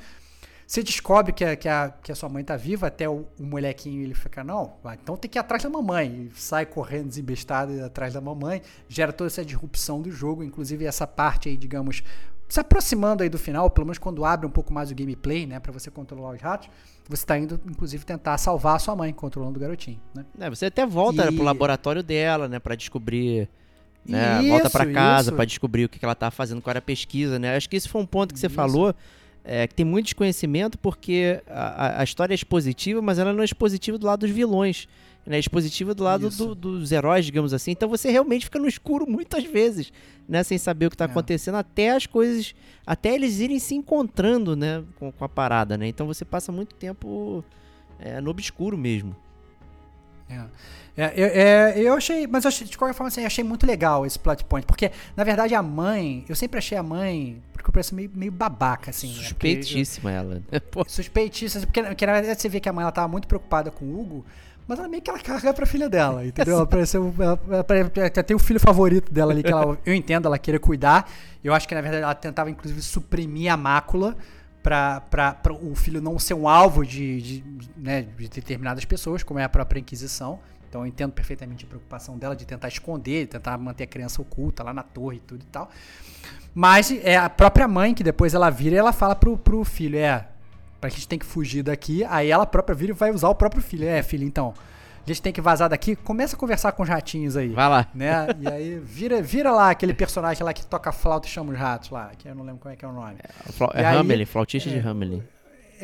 você 0.67 0.83
descobre 0.83 1.33
que 1.33 1.45
a, 1.45 1.57
que 1.57 1.69
a, 1.69 1.93
que 2.03 2.11
a 2.11 2.15
sua 2.15 2.29
mãe 2.29 2.43
tá 2.43 2.57
viva, 2.57 2.87
até 2.87 3.09
o, 3.09 3.27
o 3.39 3.45
molequinho 3.45 4.03
ele 4.03 4.15
fica, 4.15 4.43
não, 4.43 4.75
então 5.01 5.17
tem 5.17 5.31
que 5.31 5.39
ir 5.39 5.41
atrás 5.41 5.62
da 5.62 5.69
mamãe. 5.69 6.31
E 6.35 6.41
sai 6.41 6.65
correndo 6.65 7.09
desembestado 7.09 7.85
atrás 7.85 8.15
da 8.15 8.21
mamãe, 8.21 8.62
gera 8.89 9.12
toda 9.12 9.29
essa 9.29 9.45
disrupção 9.45 10.01
do 10.01 10.11
jogo, 10.11 10.43
inclusive 10.43 10.85
essa 10.85 11.07
parte 11.07 11.49
aí, 11.49 11.57
digamos, 11.57 12.03
se 12.49 12.61
aproximando 12.61 13.23
aí 13.23 13.29
do 13.29 13.39
final, 13.39 13.69
pelo 13.71 13.87
menos 13.87 13.99
quando 13.99 14.25
abre 14.25 14.47
um 14.47 14.51
pouco 14.51 14.73
mais 14.73 14.91
o 14.91 14.95
gameplay, 14.95 15.47
né, 15.47 15.59
para 15.59 15.73
você 15.73 15.91
controlar 15.91 16.35
os 16.35 16.41
ratos, 16.41 16.69
você 17.09 17.23
está 17.23 17.39
indo, 17.39 17.61
inclusive, 17.67 18.05
tentar 18.05 18.39
salvar 18.39 18.77
a 18.77 18.79
sua 18.79 18.97
mãe, 18.97 19.12
controlando 19.12 19.59
o 19.59 19.61
garotinho, 19.61 20.01
né? 20.15 20.25
É, 20.39 20.49
você 20.49 20.67
até 20.67 20.87
volta 20.87 21.31
e... 21.31 21.35
pro 21.35 21.45
laboratório 21.45 22.03
dela, 22.03 22.49
né, 22.49 22.59
para 22.59 22.75
descobrir, 22.75 23.49
né, 24.07 24.41
isso, 24.41 24.49
volta 24.49 24.71
para 24.71 24.91
casa 24.91 25.33
para 25.33 25.45
descobrir 25.45 25.85
o 25.85 25.89
que, 25.89 25.99
que 25.99 26.05
ela 26.05 26.15
tá 26.15 26.31
fazendo, 26.31 26.62
qual 26.62 26.73
era 26.73 26.79
a 26.79 26.83
pesquisa, 26.83 27.39
né? 27.39 27.57
Acho 27.57 27.69
que 27.69 27.77
esse 27.77 27.89
foi 27.89 28.01
um 28.01 28.07
ponto 28.07 28.33
que 28.33 28.41
você 28.41 28.47
isso. 28.47 28.55
falou, 28.55 28.95
é, 29.45 29.69
que 29.69 29.75
tem 29.75 29.85
muito 29.85 30.07
desconhecimento 30.07 30.79
porque 30.79 31.43
a, 31.47 32.01
a 32.01 32.05
história 32.05 32.33
é 32.33 32.37
expositiva, 32.37 33.03
mas 33.03 33.19
ela 33.19 33.33
não 33.33 33.43
é 33.43 33.45
expositiva 33.45 33.99
do 33.99 34.07
lado 34.07 34.21
dos 34.21 34.31
vilões 34.31 34.89
né, 35.27 35.39
expositiva 35.39 35.95
do 35.95 36.03
lado 36.03 36.29
do, 36.31 36.55
dos 36.55 36.93
heróis, 36.93 37.25
digamos 37.25 37.53
assim. 37.53 37.71
Então 37.71 37.89
você 37.89 38.11
realmente 38.11 38.45
fica 38.45 38.59
no 38.59 38.69
escuro 38.69 39.07
muitas 39.09 39.45
vezes, 39.45 39.93
né, 40.29 40.43
sem 40.43 40.59
saber 40.59 40.87
o 40.87 40.91
que 40.91 40.95
está 40.95 41.07
é. 41.07 41.09
acontecendo, 41.09 41.57
até 41.57 41.91
as 41.91 42.07
coisas, 42.07 42.55
até 42.87 43.15
eles 43.15 43.41
irem 43.41 43.59
se 43.59 43.75
encontrando, 43.75 44.55
né, 44.55 44.85
com, 44.97 45.11
com 45.11 45.25
a 45.25 45.29
parada, 45.29 45.77
né. 45.79 45.87
Então 45.89 46.07
você 46.07 46.25
passa 46.25 46.53
muito 46.53 46.75
tempo 46.75 47.45
é, 47.99 48.21
no 48.21 48.31
obscuro 48.31 48.77
mesmo. 48.77 49.17
É. 50.29 50.45
É, 50.97 51.13
eu, 51.17 51.27
é, 51.27 51.81
eu 51.81 51.95
achei, 51.95 52.27
mas 52.27 52.45
eu 52.45 52.49
achei, 52.49 52.67
de 52.67 52.79
qualquer 52.79 52.95
forma, 52.95 53.09
assim, 53.09 53.25
achei 53.25 53.43
muito 53.43 53.67
legal 53.67 54.07
esse 54.07 54.19
plot 54.19 54.45
point, 54.45 54.65
porque 54.65 54.93
na 55.17 55.25
verdade 55.25 55.55
a 55.55 55.63
mãe, 55.63 56.25
eu 56.29 56.37
sempre 56.37 56.59
achei 56.59 56.79
a 56.79 56.83
mãe, 56.85 57.43
porque 57.53 57.69
eu 57.69 57.73
pareço 57.73 57.95
meio, 57.95 58.11
meio 58.15 58.31
babaca, 58.31 58.91
assim. 58.91 59.09
Né, 59.09 59.15
Suspeitíssima 59.15 60.11
né? 60.11 60.43
ela. 60.53 60.85
Suspeitíssima, 60.87 61.67
porque, 61.67 61.83
porque 61.83 62.07
na 62.07 62.13
verdade 62.13 62.41
você 62.41 62.49
vê 62.49 62.61
que 62.61 62.69
a 62.69 62.73
mãe 62.73 62.83
ela 62.83 62.93
tava 62.93 63.09
muito 63.09 63.27
preocupada 63.27 63.73
com 63.73 63.85
o 63.85 64.01
Hugo, 64.01 64.25
mas 64.69 64.79
ela 64.79 64.89
meio 64.89 65.03
que 65.03 65.11
ela 65.11 65.19
carrega 65.19 65.53
pra 65.53 65.66
filha 65.66 65.89
dela, 65.89 66.25
entendeu? 66.27 66.59
Ela, 66.59 66.66
pareceu, 66.66 67.12
ela, 67.19 67.41
ela, 67.49 67.66
ela, 67.97 68.11
tem 68.11 68.37
o 68.37 68.39
filho 68.39 68.61
favorito 68.61 69.12
dela 69.12 69.33
ali, 69.33 69.43
que 69.43 69.51
ela, 69.51 69.77
eu 69.85 69.95
entendo, 69.95 70.27
ela 70.27 70.39
queria 70.39 70.61
cuidar. 70.61 71.11
Eu 71.43 71.53
acho 71.53 71.69
que, 71.69 71.75
na 71.75 71.81
verdade, 71.81 72.05
ela 72.05 72.15
tentava, 72.15 72.51
inclusive, 72.51 72.81
suprimir 72.81 73.53
a 73.53 73.57
mácula 73.57 74.16
para 74.62 75.53
o 75.61 75.75
filho 75.75 76.01
não 76.01 76.19
ser 76.19 76.33
um 76.33 76.49
alvo 76.49 76.87
de, 76.87 77.21
de, 77.21 77.45
né, 77.77 78.03
de 78.03 78.29
determinadas 78.29 78.85
pessoas, 78.87 79.23
como 79.23 79.39
é 79.39 79.45
a 79.45 79.49
própria 79.49 79.79
Inquisição. 79.79 80.41
Então 80.75 80.83
eu 80.83 80.89
entendo 80.89 81.13
perfeitamente 81.13 81.65
a 81.65 81.69
preocupação 81.69 82.19
dela 82.19 82.35
de 82.35 82.45
tentar 82.45 82.67
esconder, 82.67 83.29
tentar 83.29 83.57
manter 83.57 83.85
a 83.85 83.87
criança 83.87 84.21
oculta 84.21 84.65
lá 84.65 84.75
na 84.75 84.83
torre 84.83 85.19
e 85.19 85.21
tudo 85.21 85.43
e 85.43 85.47
tal. 85.47 85.71
Mas 86.53 86.91
é 86.91 87.17
a 87.17 87.31
própria 87.31 87.69
mãe 87.69 87.95
que 87.95 88.03
depois 88.03 88.35
ela 88.35 88.51
vira 88.51 88.75
e 88.75 88.79
ela 88.79 88.93
fala 88.93 89.15
pro, 89.15 89.39
pro 89.39 89.63
filho, 89.63 89.97
é, 89.97 90.27
pra 90.81 90.91
gente 90.91 91.07
tem 91.07 91.17
que 91.17 91.25
fugir 91.25 91.63
daqui. 91.63 92.03
Aí 92.07 92.29
ela 92.29 92.45
própria 92.45 92.75
vira 92.75 92.91
e 92.91 92.93
vai 92.93 93.13
usar 93.13 93.29
o 93.29 93.37
próprio 93.37 93.63
filho. 93.63 93.87
É, 93.87 94.03
filho, 94.03 94.27
então, 94.27 94.53
a 95.07 95.07
gente 95.07 95.23
tem 95.23 95.33
que 95.33 95.41
vazar 95.41 95.69
daqui. 95.69 95.95
Começa 95.95 96.35
a 96.35 96.39
conversar 96.41 96.73
com 96.73 96.83
os 96.83 96.89
ratinhos 96.89 97.37
aí. 97.37 97.51
Vai 97.51 97.69
lá. 97.69 97.87
Né? 97.95 98.27
E 98.41 98.49
aí 98.49 98.81
vira, 98.81 99.23
vira 99.23 99.53
lá 99.53 99.71
aquele 99.71 99.95
personagem 99.95 100.43
lá 100.43 100.53
que 100.53 100.67
toca 100.67 100.91
flauta 100.91 101.29
e 101.29 101.31
chama 101.31 101.53
os 101.53 101.59
ratos 101.59 101.91
lá, 101.91 102.11
que 102.19 102.27
eu 102.27 102.35
não 102.35 102.43
lembro 102.43 102.61
como 102.61 102.75
é 102.75 102.77
que 102.77 102.85
é 102.85 102.89
o 102.89 102.93
nome. 102.93 103.15
É, 103.75 103.81
é 103.81 103.87
Hamelin, 103.87 104.25
flautista 104.25 104.69
é, 104.69 104.73
de 104.73 104.89
Hamelin. 104.89 105.23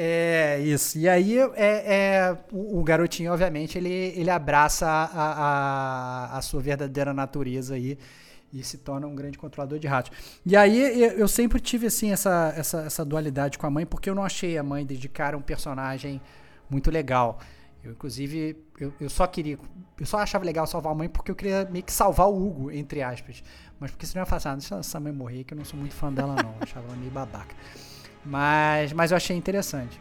É, 0.02 0.58
isso. 0.60 0.98
E 0.98 1.06
aí 1.06 1.38
é, 1.38 1.50
é 1.56 2.38
o, 2.50 2.80
o, 2.80 2.82
garotinho, 2.82 3.30
obviamente, 3.30 3.76
ele, 3.76 3.92
ele 3.92 4.30
abraça 4.30 4.86
a, 4.86 6.32
a, 6.32 6.38
a, 6.38 6.40
sua 6.40 6.62
verdadeira 6.62 7.12
natureza 7.12 7.74
aí 7.74 7.98
e 8.50 8.64
se 8.64 8.78
torna 8.78 9.06
um 9.06 9.14
grande 9.14 9.36
controlador 9.36 9.78
de 9.78 9.86
ratos. 9.86 10.10
E 10.46 10.56
aí 10.56 11.02
eu, 11.02 11.28
sempre 11.28 11.60
tive 11.60 11.86
assim 11.86 12.12
essa, 12.12 12.50
essa, 12.56 12.80
essa 12.80 13.04
dualidade 13.04 13.58
com 13.58 13.66
a 13.66 13.70
mãe, 13.70 13.84
porque 13.84 14.08
eu 14.08 14.14
não 14.14 14.24
achei 14.24 14.56
a 14.56 14.62
mãe 14.62 14.86
dedicar 14.86 15.34
um 15.34 15.42
personagem 15.42 16.18
muito 16.70 16.90
legal. 16.90 17.38
Eu, 17.84 17.92
inclusive, 17.92 18.56
eu, 18.80 18.94
eu 18.98 19.10
só 19.10 19.26
queria. 19.26 19.58
Eu 19.98 20.06
só 20.06 20.16
achava 20.16 20.46
legal 20.46 20.66
salvar 20.66 20.92
a 20.92 20.96
mãe 20.96 21.10
porque 21.10 21.30
eu 21.30 21.36
queria 21.36 21.68
meio 21.70 21.84
que 21.84 21.92
salvar 21.92 22.26
o 22.26 22.42
Hugo, 22.42 22.70
entre 22.70 23.02
aspas. 23.02 23.44
Mas 23.78 23.90
porque 23.90 24.06
senão 24.06 24.20
eu 24.20 24.22
ia 24.22 24.26
falar 24.26 24.38
assim, 24.38 24.48
ah, 24.48 24.54
deixa 24.54 24.74
essa 24.76 24.98
mãe 24.98 25.12
morrer, 25.12 25.44
que 25.44 25.52
eu 25.52 25.58
não 25.58 25.64
sou 25.66 25.78
muito 25.78 25.94
fã 25.94 26.10
dela, 26.10 26.34
não. 26.42 26.52
Eu 26.52 26.62
achava 26.62 26.86
ela 26.86 26.96
meio 26.96 27.10
babaca. 27.10 27.54
Mas, 28.24 28.92
mas 28.92 29.10
eu 29.10 29.16
achei 29.16 29.36
interessante. 29.36 30.00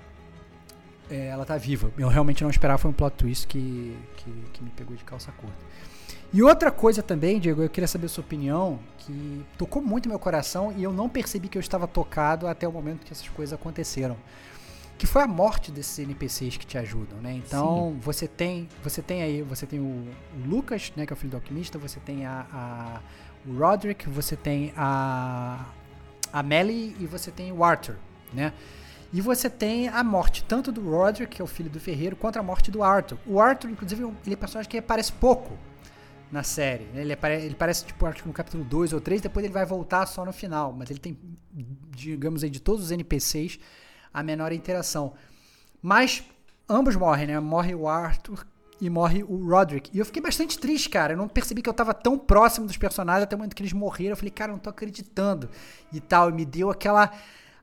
É, 1.09 1.27
ela 1.27 1.45
tá 1.45 1.57
viva. 1.57 1.91
Eu 1.97 2.07
realmente 2.07 2.43
não 2.43 2.49
esperava, 2.49 2.77
foi 2.77 2.91
um 2.91 2.93
plot 2.93 3.15
twist 3.15 3.47
que, 3.47 3.97
que, 4.17 4.31
que, 4.53 4.63
me 4.63 4.69
pegou 4.71 4.95
de 4.95 5.03
calça 5.03 5.31
curta. 5.31 5.57
E 6.31 6.43
outra 6.43 6.69
coisa 6.69 7.01
também, 7.01 7.39
Diego, 7.39 7.63
eu 7.63 7.69
queria 7.69 7.87
saber 7.87 8.05
a 8.05 8.09
sua 8.09 8.23
opinião, 8.23 8.79
que 8.99 9.43
tocou 9.57 9.81
muito 9.81 10.07
meu 10.07 10.19
coração 10.19 10.71
e 10.77 10.83
eu 10.83 10.93
não 10.93 11.09
percebi 11.09 11.47
que 11.47 11.57
eu 11.57 11.59
estava 11.59 11.87
tocado 11.87 12.47
até 12.47 12.67
o 12.67 12.71
momento 12.71 13.03
que 13.03 13.11
essas 13.11 13.27
coisas 13.29 13.53
aconteceram. 13.53 14.15
Que 14.99 15.07
foi 15.07 15.23
a 15.23 15.27
morte 15.27 15.71
desses 15.71 15.97
NPCs 15.97 16.57
que 16.57 16.67
te 16.67 16.77
ajudam, 16.77 17.17
né? 17.19 17.33
Então, 17.33 17.93
Sim. 17.93 17.99
você 18.01 18.27
tem 18.27 18.67
você 18.83 19.01
tem 19.01 19.23
aí, 19.23 19.41
você 19.41 19.65
tem 19.65 19.79
o, 19.79 20.05
Lucas, 20.45 20.91
né, 20.95 21.05
que 21.05 21.13
é 21.13 21.15
o 21.15 21.17
filho 21.17 21.31
do 21.31 21.37
alquimista, 21.37 21.79
você 21.79 21.99
tem 22.01 22.25
a, 22.25 22.45
a 22.51 23.01
o 23.47 23.57
Roderick, 23.57 24.07
você 24.09 24.35
tem 24.35 24.73
a 24.75 25.65
a 26.31 26.43
Melly 26.43 26.95
e 26.99 27.07
você 27.07 27.31
tem 27.31 27.51
o 27.51 27.63
Arthur, 27.63 27.95
né? 28.33 28.53
E 29.11 29.21
você 29.21 29.49
tem 29.49 29.87
a 29.87 30.03
morte 30.03 30.43
tanto 30.43 30.71
do 30.71 30.87
Roderick, 30.87 31.35
que 31.35 31.41
é 31.41 31.43
o 31.43 31.47
filho 31.47 31.69
do 31.69 31.79
ferreiro, 31.79 32.15
quanto 32.15 32.37
a 32.37 32.43
morte 32.43 32.69
do 32.69 32.83
Arthur. 32.83 33.17
O 33.25 33.39
Arthur, 33.39 33.71
inclusive, 33.71 34.03
ele 34.03 34.33
é 34.33 34.37
um 34.37 34.39
personagem 34.39 34.69
que 34.69 34.77
aparece 34.77 35.11
pouco 35.13 35.57
na 36.31 36.43
série. 36.43 36.85
Né? 36.93 37.01
Ele, 37.01 37.13
apare 37.13 37.43
ele 37.43 37.55
parece, 37.55 37.85
tipo, 37.85 38.05
acho 38.05 38.21
que 38.21 38.27
no 38.27 38.33
capítulo 38.33 38.63
2 38.63 38.93
ou 38.93 39.01
3, 39.01 39.21
depois 39.21 39.43
ele 39.43 39.53
vai 39.53 39.65
voltar 39.65 40.05
só 40.05 40.23
no 40.23 40.31
final. 40.31 40.73
Mas 40.73 40.91
ele 40.91 40.99
tem, 40.99 41.17
digamos 41.89 42.43
aí, 42.43 42.51
de 42.51 42.59
todos 42.59 42.85
os 42.85 42.91
NPCs, 42.91 43.59
a 44.13 44.21
menor 44.21 44.51
interação. 44.51 45.13
Mas 45.81 46.23
ambos 46.67 46.95
morrem, 46.95 47.27
né? 47.27 47.39
Morre 47.39 47.73
o 47.73 47.87
Arthur 47.87 48.45
e 48.79 48.89
morre 48.91 49.23
o 49.23 49.49
Roderick. 49.49 49.89
E 49.91 49.99
eu 49.99 50.05
fiquei 50.05 50.21
bastante 50.21 50.59
triste, 50.59 50.87
cara. 50.87 51.13
Eu 51.13 51.17
não 51.17 51.27
percebi 51.27 51.63
que 51.63 51.69
eu 51.69 51.73
tava 51.73 51.95
tão 51.95 52.17
próximo 52.17 52.67
dos 52.67 52.77
personagens 52.77 53.23
até 53.23 53.35
o 53.35 53.39
momento 53.39 53.55
que 53.55 53.63
eles 53.63 53.73
morreram. 53.73 54.11
Eu 54.11 54.17
falei, 54.17 54.31
cara, 54.31 54.51
eu 54.51 54.53
não 54.53 54.59
tô 54.59 54.69
acreditando. 54.69 55.49
E 55.91 55.99
tal. 55.99 56.29
E 56.29 56.33
me 56.33 56.45
deu 56.45 56.69
aquela 56.69 57.11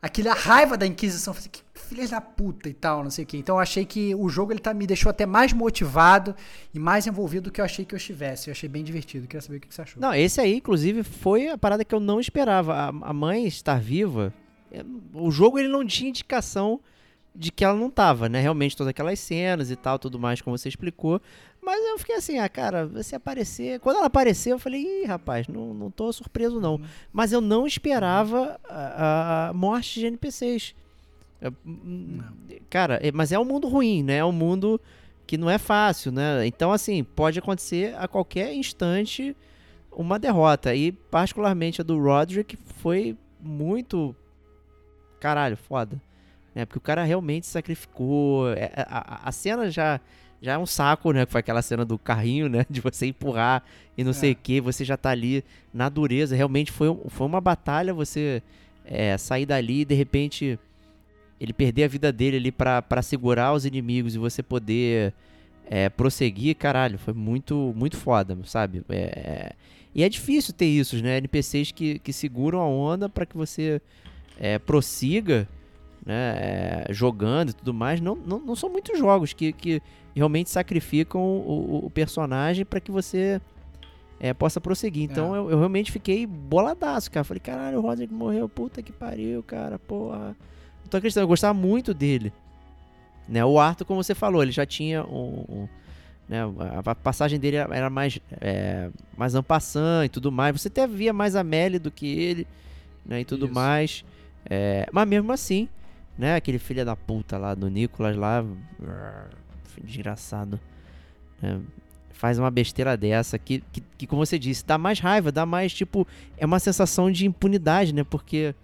aquela 0.01 0.35
raiva 0.35 0.77
da 0.77 0.86
Inquisição. 0.86 1.35
Falei, 1.35 1.48
que 1.51 1.62
filha 1.77 2.06
da 2.09 2.20
puta 2.20 2.68
e 2.68 2.74
tal, 2.74 3.05
não 3.05 3.10
sei 3.10 3.24
o 3.24 3.27
que. 3.27 3.36
Então 3.36 3.56
eu 3.56 3.60
achei 3.60 3.85
que 3.85 4.14
o 4.14 4.28
jogo 4.28 4.52
ele 4.52 4.59
tá, 4.59 4.74
me 4.74 4.86
deixou 4.86 5.10
até 5.10 5.24
mais 5.24 5.52
motivado 5.52 6.35
e 6.74 6.78
mais 6.78 7.06
envolvido 7.06 7.44
do 7.44 7.52
que 7.52 7.60
eu 7.60 7.64
achei 7.64 7.85
que 7.85 7.94
eu 7.94 7.97
estivesse. 7.97 8.48
Eu 8.48 8.52
achei 8.52 8.68
bem 8.68 8.82
divertido. 8.82 9.27
Queria 9.27 9.40
saber 9.40 9.59
o 9.59 9.60
que 9.60 9.73
você 9.73 9.82
achou. 9.82 10.01
Não, 10.01 10.12
esse 10.12 10.40
aí, 10.40 10.56
inclusive, 10.56 11.02
foi 11.02 11.48
a 11.48 11.59
parada 11.59 11.85
que 11.85 11.94
eu 11.94 12.01
não 12.01 12.20
esperava. 12.20 12.74
A, 12.74 12.89
a 12.89 13.12
mãe 13.12 13.47
estar 13.47 13.81
viva. 13.81 14.32
É, 14.70 14.85
o 15.14 15.31
jogo 15.31 15.59
ele 15.59 15.68
não 15.68 15.86
tinha 15.86 16.09
indicação 16.09 16.81
de 17.35 17.52
que 17.52 17.64
ela 17.64 17.78
não 17.78 17.90
tava, 17.90 18.28
né? 18.28 18.40
Realmente 18.40 18.77
todas 18.77 18.90
aquelas 18.90 19.20
cenas 19.20 19.70
e 19.70 19.77
tal, 19.77 19.98
tudo 19.98 20.18
mais, 20.18 20.40
como 20.40 20.56
você 20.56 20.68
explicou. 20.68 21.20
Mas 21.66 21.84
eu 21.84 21.98
fiquei 21.98 22.14
assim, 22.14 22.38
ah, 22.38 22.48
cara, 22.48 22.88
se 23.02 23.16
aparecer. 23.16 23.80
Quando 23.80 23.97
ela 23.97 24.06
apareceu, 24.06 24.55
eu 24.55 24.59
falei, 24.60 24.82
ih, 24.82 25.05
rapaz, 25.05 25.48
não, 25.48 25.74
não 25.74 25.90
tô 25.90 26.12
surpreso, 26.12 26.60
não. 26.60 26.76
Uhum. 26.76 26.84
Mas 27.12 27.32
eu 27.32 27.40
não 27.40 27.66
esperava 27.66 28.60
a, 28.68 29.48
a 29.48 29.52
morte 29.52 29.98
de 29.98 30.06
NPCs. 30.06 30.76
Eu, 31.40 31.52
hum, 31.66 32.20
cara, 32.70 33.01
é, 33.02 33.10
mas 33.10 33.32
é 33.32 33.38
um 33.40 33.44
mundo 33.44 33.66
ruim, 33.66 34.05
né? 34.05 34.18
É 34.18 34.24
um 34.24 34.30
mundo 34.30 34.80
que 35.26 35.36
não 35.36 35.51
é 35.51 35.59
fácil, 35.59 36.12
né? 36.12 36.47
Então, 36.47 36.70
assim, 36.70 37.02
pode 37.02 37.40
acontecer 37.40 37.97
a 37.98 38.06
qualquer 38.06 38.55
instante 38.55 39.36
uma 39.90 40.20
derrota. 40.20 40.72
E, 40.72 40.93
particularmente, 40.93 41.80
a 41.80 41.84
do 41.84 42.01
Roderick 42.01 42.56
foi 42.76 43.18
muito. 43.40 44.14
Caralho, 45.18 45.56
foda. 45.56 46.01
Né? 46.55 46.64
Porque 46.64 46.78
o 46.78 46.80
cara 46.80 47.02
realmente 47.02 47.44
sacrificou. 47.44 48.52
É, 48.52 48.70
a, 48.88 49.16
a, 49.16 49.28
a 49.28 49.32
cena 49.32 49.68
já 49.68 50.01
já 50.40 50.52
é 50.52 50.58
um 50.58 50.66
saco, 50.66 51.12
né? 51.12 51.26
Que 51.26 51.32
foi 51.32 51.40
aquela 51.40 51.62
cena 51.62 51.84
do 51.84 51.98
carrinho, 51.98 52.48
né? 52.48 52.66
De 52.70 52.80
você 52.80 53.06
empurrar 53.06 53.62
e 53.96 54.04
não 54.04 54.10
é. 54.10 54.14
sei 54.14 54.32
o 54.32 54.36
que, 54.36 54.60
você 54.60 54.84
já 54.84 54.96
tá 54.96 55.10
ali 55.10 55.44
na 55.72 55.88
dureza. 55.88 56.36
Realmente 56.36 56.70
foi, 56.70 56.94
foi 57.08 57.26
uma 57.26 57.40
batalha 57.40 57.94
você 57.94 58.42
é, 58.84 59.16
sair 59.16 59.46
dali 59.46 59.80
e 59.80 59.84
de 59.84 59.94
repente 59.94 60.58
ele 61.40 61.52
perder 61.52 61.84
a 61.84 61.88
vida 61.88 62.12
dele 62.12 62.36
ali 62.36 62.52
para 62.52 63.02
segurar 63.02 63.52
os 63.52 63.66
inimigos 63.66 64.14
e 64.14 64.18
você 64.18 64.42
poder 64.42 65.12
é, 65.68 65.88
prosseguir, 65.88 66.56
caralho, 66.56 66.98
foi 66.98 67.12
muito, 67.12 67.74
muito 67.76 67.96
foda, 67.96 68.38
sabe? 68.44 68.82
É, 68.88 68.96
é 68.96 69.52
e 69.96 70.02
é 70.02 70.10
difícil 70.10 70.52
ter 70.52 70.66
isso, 70.66 71.02
né? 71.02 71.16
NPCs 71.16 71.72
que, 71.72 71.98
que 72.00 72.12
seguram 72.12 72.60
a 72.60 72.68
onda 72.68 73.08
para 73.08 73.24
que 73.24 73.34
você 73.34 73.80
é, 74.38 74.58
prossiga 74.58 75.48
né, 76.06 76.84
é, 76.86 76.86
jogando 76.90 77.50
e 77.50 77.52
tudo 77.52 77.74
mais. 77.74 78.00
Não, 78.00 78.14
não, 78.14 78.38
não 78.38 78.54
são 78.54 78.70
muitos 78.70 78.96
jogos 78.96 79.32
que, 79.32 79.52
que 79.52 79.82
realmente 80.14 80.48
sacrificam 80.48 81.20
o, 81.20 81.84
o 81.84 81.90
personagem 81.90 82.64
para 82.64 82.80
que 82.80 82.92
você 82.92 83.40
é, 84.20 84.32
possa 84.32 84.60
prosseguir. 84.60 85.02
Então 85.02 85.34
é. 85.34 85.38
eu, 85.38 85.50
eu, 85.50 85.58
realmente 85.58 85.90
fiquei 85.90 86.24
boladaço, 86.24 87.10
cara. 87.10 87.24
Falei, 87.24 87.40
caralho, 87.40 87.78
o 87.78 87.82
Roderick 87.82 88.14
morreu, 88.14 88.48
puta 88.48 88.80
que 88.80 88.92
pariu, 88.92 89.42
cara, 89.42 89.78
porra. 89.80 90.36
Não 90.82 90.88
tô 90.88 90.96
acreditando, 90.96 91.24
eu 91.24 91.28
gostava 91.28 91.52
muito 91.52 91.92
dele. 91.92 92.32
Né, 93.28 93.44
o 93.44 93.58
Arthur, 93.58 93.84
como 93.84 94.02
você 94.02 94.14
falou, 94.14 94.40
ele 94.40 94.52
já 94.52 94.64
tinha 94.64 95.02
um, 95.02 95.44
um 95.48 95.68
né, 96.28 96.40
a 96.84 96.94
passagem 96.94 97.40
dele 97.40 97.56
era 97.56 97.90
mais 97.90 98.20
é, 98.40 98.88
mais 99.16 99.34
ampassant 99.34 100.06
e 100.06 100.08
tudo 100.08 100.30
mais. 100.30 100.60
Você 100.60 100.68
até 100.68 100.86
via 100.86 101.12
mais 101.12 101.34
a 101.34 101.42
Melly 101.42 101.80
do 101.80 101.90
que 101.90 102.06
ele, 102.06 102.46
né, 103.04 103.20
e 103.20 103.24
tudo 103.24 103.46
Isso. 103.46 103.54
mais. 103.54 104.04
É, 104.48 104.86
mas 104.92 105.08
mesmo 105.08 105.32
assim, 105.32 105.68
né? 106.18 106.36
Aquele 106.36 106.59
filho 106.59 106.84
da 106.84 106.97
puta 106.97 107.36
lá 107.38 107.55
do 107.55 107.68
Nicolas 107.68 108.16
lá. 108.16 108.44
Desgraçado. 109.82 110.59
Né? 111.40 111.60
Faz 112.10 112.38
uma 112.38 112.51
besteira 112.51 112.97
dessa 112.97 113.38
que, 113.38 113.62
que, 113.72 113.82
que, 113.98 114.06
como 114.06 114.24
você 114.24 114.38
disse, 114.38 114.64
dá 114.64 114.78
mais 114.78 115.01
raiva, 115.01 115.30
dá 115.30 115.44
mais, 115.44 115.74
tipo, 115.74 116.06
é 116.38 116.47
uma 116.47 116.59
sensação 116.59 117.10
de 117.10 117.26
impunidade, 117.26 117.94
né? 117.94 118.05
Porque 118.05 118.55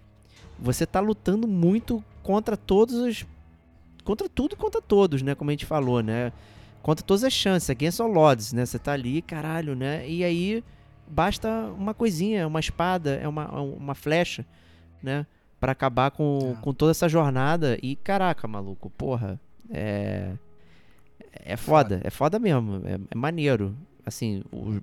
você 0.58 0.86
tá 0.86 1.00
lutando 1.00 1.46
muito 1.46 2.02
contra 2.22 2.56
todos 2.56 2.94
os. 2.94 3.26
Contra 4.04 4.28
tudo 4.28 4.56
contra 4.56 4.80
todos, 4.80 5.22
né? 5.22 5.34
Como 5.34 5.50
a 5.50 5.52
gente 5.52 5.66
falou, 5.66 6.02
né? 6.02 6.32
Contra 6.82 7.04
todas 7.04 7.22
as 7.22 7.32
chances, 7.32 7.68
against 7.68 8.00
all 8.00 8.16
odds, 8.16 8.52
né? 8.52 8.64
Você 8.64 8.78
tá 8.78 8.92
ali, 8.92 9.20
caralho, 9.20 9.76
né? 9.76 10.08
E 10.08 10.24
aí 10.24 10.64
basta 11.06 11.48
uma 11.76 11.92
coisinha, 11.92 12.46
uma 12.46 12.58
espada, 12.58 13.16
é 13.16 13.28
uma, 13.28 13.60
uma 13.60 13.94
flecha, 13.94 14.46
né? 15.02 15.26
Para 15.62 15.70
acabar 15.70 16.10
com, 16.10 16.56
é. 16.58 16.60
com 16.60 16.74
toda 16.74 16.90
essa 16.90 17.08
jornada. 17.08 17.78
E 17.80 17.94
caraca, 17.94 18.48
maluco, 18.48 18.90
porra, 18.90 19.40
é. 19.70 20.32
É 21.44 21.56
foda, 21.56 22.00
é 22.02 22.10
foda 22.10 22.38
mesmo, 22.38 22.82
é, 22.84 22.98
é 23.10 23.14
maneiro. 23.14 23.74
Assim, 24.04 24.42
o, 24.52 24.80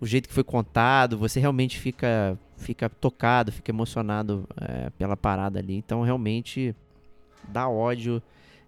o 0.00 0.06
jeito 0.06 0.28
que 0.28 0.34
foi 0.34 0.44
contado, 0.44 1.18
você 1.18 1.40
realmente 1.40 1.76
fica, 1.76 2.38
fica 2.56 2.88
tocado, 2.88 3.50
fica 3.50 3.72
emocionado 3.72 4.48
é, 4.60 4.90
pela 4.90 5.16
parada 5.16 5.58
ali. 5.58 5.74
Então, 5.74 6.02
realmente, 6.02 6.74
dá 7.48 7.68
ódio 7.68 8.22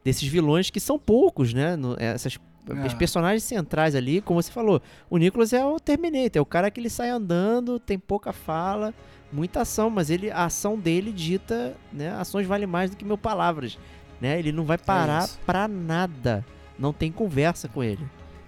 desses 0.05 0.27
vilões 0.27 0.71
que 0.71 0.81
são 0.81 0.99
poucos, 0.99 1.55
né? 1.55 1.77
No, 1.77 1.97
essas, 2.01 2.37
é. 2.69 2.87
Os 2.87 2.95
personagens 2.95 3.45
centrais 3.45 3.95
ali, 3.95 4.21
como 4.21 4.43
você 4.43 4.51
falou, 4.51 4.83
o 5.09 5.17
Nicholas 5.17 5.53
é 5.53 5.65
o 5.65 5.79
Terminator, 5.79 6.39
é 6.39 6.41
o 6.41 6.47
cara 6.47 6.69
que 6.69 6.81
ele 6.81 6.91
sai 6.91 7.11
andando, 7.11 7.79
tem 7.79 7.97
pouca 7.97 8.33
fala, 8.33 8.93
muita 9.33 9.63
ação, 9.63 9.89
mas 9.89 10.11
ele, 10.11 10.31
a 10.31 10.45
ação 10.45 10.79
dele 10.79 11.13
dita, 11.13 11.75
né? 11.93 12.11
Ações 12.13 12.47
valem 12.47 12.67
mais 12.67 12.91
do 12.91 12.97
que 12.97 13.05
mil 13.05 13.17
palavras, 13.17 13.79
né? 14.21 14.39
Ele 14.39 14.53
não 14.53 14.65
vai 14.65 14.75
é 14.75 14.79
parar 14.79 15.25
é 15.25 15.29
pra 15.47 15.67
nada. 15.67 16.45
Não 16.79 16.93
tem 16.93 17.11
conversa 17.11 17.69
com 17.69 17.83
ele. 17.83 18.03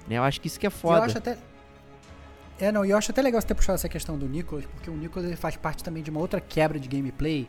Né? 0.06 0.18
Eu 0.18 0.22
acho 0.22 0.40
que 0.40 0.46
isso 0.46 0.60
que 0.60 0.66
é 0.66 0.70
foda. 0.70 0.98
Eu 0.98 1.02
acho 1.04 1.18
até... 1.18 1.38
É, 2.60 2.70
não, 2.70 2.84
e 2.84 2.90
eu 2.90 2.96
acho 2.96 3.10
até 3.10 3.20
legal 3.20 3.40
você 3.40 3.48
ter 3.48 3.54
puxado 3.54 3.74
essa 3.74 3.88
questão 3.88 4.16
do 4.16 4.28
Nicholas, 4.28 4.64
porque 4.66 4.88
o 4.88 4.94
Nicholas 4.94 5.26
ele 5.26 5.36
faz 5.36 5.56
parte 5.56 5.82
também 5.82 6.02
de 6.02 6.10
uma 6.10 6.20
outra 6.20 6.40
quebra 6.40 6.78
de 6.78 6.86
gameplay 6.88 7.48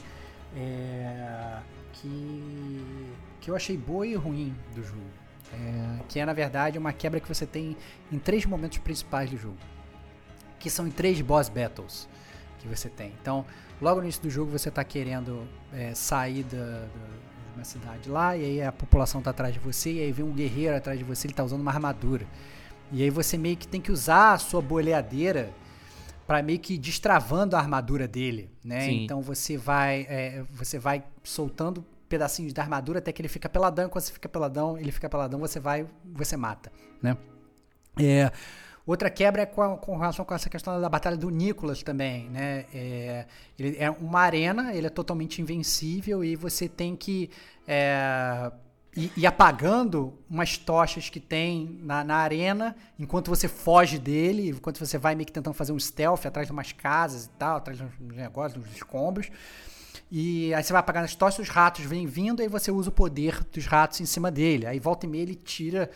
é, 0.56 1.58
que, 1.94 3.16
que 3.40 3.52
eu 3.52 3.56
achei 3.56 3.78
boa 3.78 4.08
e 4.08 4.16
ruim 4.16 4.56
do 4.74 4.84
jogo. 4.84 5.02
É, 5.54 6.00
que 6.10 6.20
é, 6.20 6.26
na 6.26 6.34
verdade, 6.34 6.78
uma 6.80 6.92
quebra 6.92 7.20
que 7.20 7.28
você 7.28 7.46
tem 7.46 7.78
em 8.12 8.18
três 8.18 8.46
momentos 8.46 8.80
principais 8.80 9.30
do 9.30 9.38
jogo. 9.38 9.58
Que 10.60 10.70
são 10.70 10.88
em 10.88 10.92
três 10.92 11.22
boss 11.22 11.50
battles 11.50 12.08
que 12.66 12.76
você 12.76 12.90
tem. 12.90 13.14
Então, 13.22 13.46
logo 13.82 13.98
no 13.98 14.06
início 14.06 14.22
do 14.22 14.30
jogo, 14.30 14.52
você 14.52 14.70
está 14.70 14.84
querendo 14.84 15.48
é, 15.74 15.94
sair 15.94 16.44
da, 16.44 16.58
da, 16.58 16.86
de 16.86 17.56
uma 17.56 17.64
cidade 17.64 18.10
lá, 18.10 18.36
e 18.36 18.44
aí 18.44 18.62
a 18.62 18.72
população 18.72 19.20
está 19.20 19.32
atrás 19.32 19.54
de 19.54 19.60
você, 19.60 19.94
e 19.94 20.00
aí 20.02 20.12
vem 20.12 20.26
um 20.26 20.34
guerreiro 20.34 20.76
atrás 20.76 20.98
de 20.98 21.06
você, 21.06 21.28
ele 21.28 21.34
está 21.34 21.44
usando 21.44 21.62
uma 21.62 21.72
armadura. 21.72 22.26
E 22.92 23.02
aí 23.04 23.10
você 23.10 23.38
meio 23.38 23.58
que 23.58 23.68
tem 23.68 23.82
que 23.82 23.92
usar 23.92 24.34
a 24.34 24.38
sua 24.38 24.62
boleadeira 24.62 25.52
para 26.28 26.42
meio 26.42 26.60
que 26.60 26.78
destravando 26.78 27.56
a 27.56 27.60
armadura 27.60 28.08
dele, 28.08 28.50
né? 28.64 28.82
Sim. 28.82 29.04
Então 29.04 29.22
você 29.22 29.58
vai, 29.58 30.06
é, 30.10 30.44
você 30.52 30.80
vai 30.80 31.04
soltando 31.24 31.86
pedacinhos 32.10 32.54
da 32.54 32.62
armadura 32.62 33.00
até 33.00 33.12
que 33.12 33.22
ele 33.22 33.30
fica 33.30 33.50
peladão. 33.50 33.90
Quando 33.90 34.04
você 34.04 34.14
fica 34.14 34.30
peladão, 34.30 34.78
ele 34.78 34.92
fica 34.92 35.10
peladão, 35.10 35.40
você 35.40 35.60
vai, 35.60 35.86
você 36.04 36.36
mata, 36.38 36.72
né? 37.02 37.18
É, 38.00 38.32
outra 38.86 39.10
quebra 39.10 39.42
é 39.42 39.46
com, 39.46 39.78
com, 39.78 39.98
relação 39.98 40.24
com 40.24 40.34
essa 40.34 40.50
questão 40.50 40.80
da 40.80 40.90
batalha 40.90 41.18
do 41.18 41.30
Nicholas 41.30 41.82
também, 41.84 42.30
né? 42.30 42.66
É, 42.74 43.26
ele 43.58 43.78
é 43.78 43.90
uma 43.90 44.22
arena, 44.22 44.74
ele 44.74 44.88
é 44.88 44.90
totalmente 44.90 45.42
invencível 45.42 46.24
e 46.24 46.36
você 46.36 46.70
tem 46.70 46.96
que 46.96 47.30
é, 47.68 48.52
e, 48.96 49.12
e, 49.18 49.28
apagando 49.28 50.18
umas 50.30 50.58
tochas 50.58 51.10
que 51.10 51.20
tem 51.20 51.78
na, 51.82 52.02
na, 52.02 52.16
arena, 52.16 52.74
enquanto 52.98 53.28
você 53.28 53.46
foge 53.46 54.00
dele, 54.00 54.52
enquanto 54.52 54.80
você 54.80 54.98
vai 54.98 55.16
meio 55.16 55.26
que 55.26 55.34
tentando 55.34 55.54
fazer 55.54 55.74
um 55.74 55.80
stealth 55.80 56.26
atrás 56.26 56.48
de 56.48 56.54
umas 56.54 56.72
casas 56.72 57.26
e 57.26 57.30
tal, 57.32 57.58
atrás 57.58 57.78
de 57.78 57.84
uns 57.84 58.00
negócios, 58.00 58.66
uns 58.66 58.74
escombros. 58.74 59.30
E 60.10 60.54
aí 60.54 60.64
você 60.64 60.72
vai 60.72 60.80
apagando 60.80 61.04
as 61.04 61.14
tochas, 61.14 61.40
os 61.40 61.50
ratos 61.50 61.84
vêm 61.84 62.08
vindo, 62.08 62.42
aí 62.42 62.48
você 62.48 62.72
usa 62.72 62.88
o 62.88 62.92
poder 62.92 63.44
dos 63.52 63.66
ratos 63.66 64.00
em 64.00 64.06
cima 64.06 64.32
dele. 64.32 64.66
Aí 64.66 64.80
volta 64.80 65.06
e 65.06 65.10
meia 65.10 65.24
ele 65.24 65.36
tira 65.36 65.92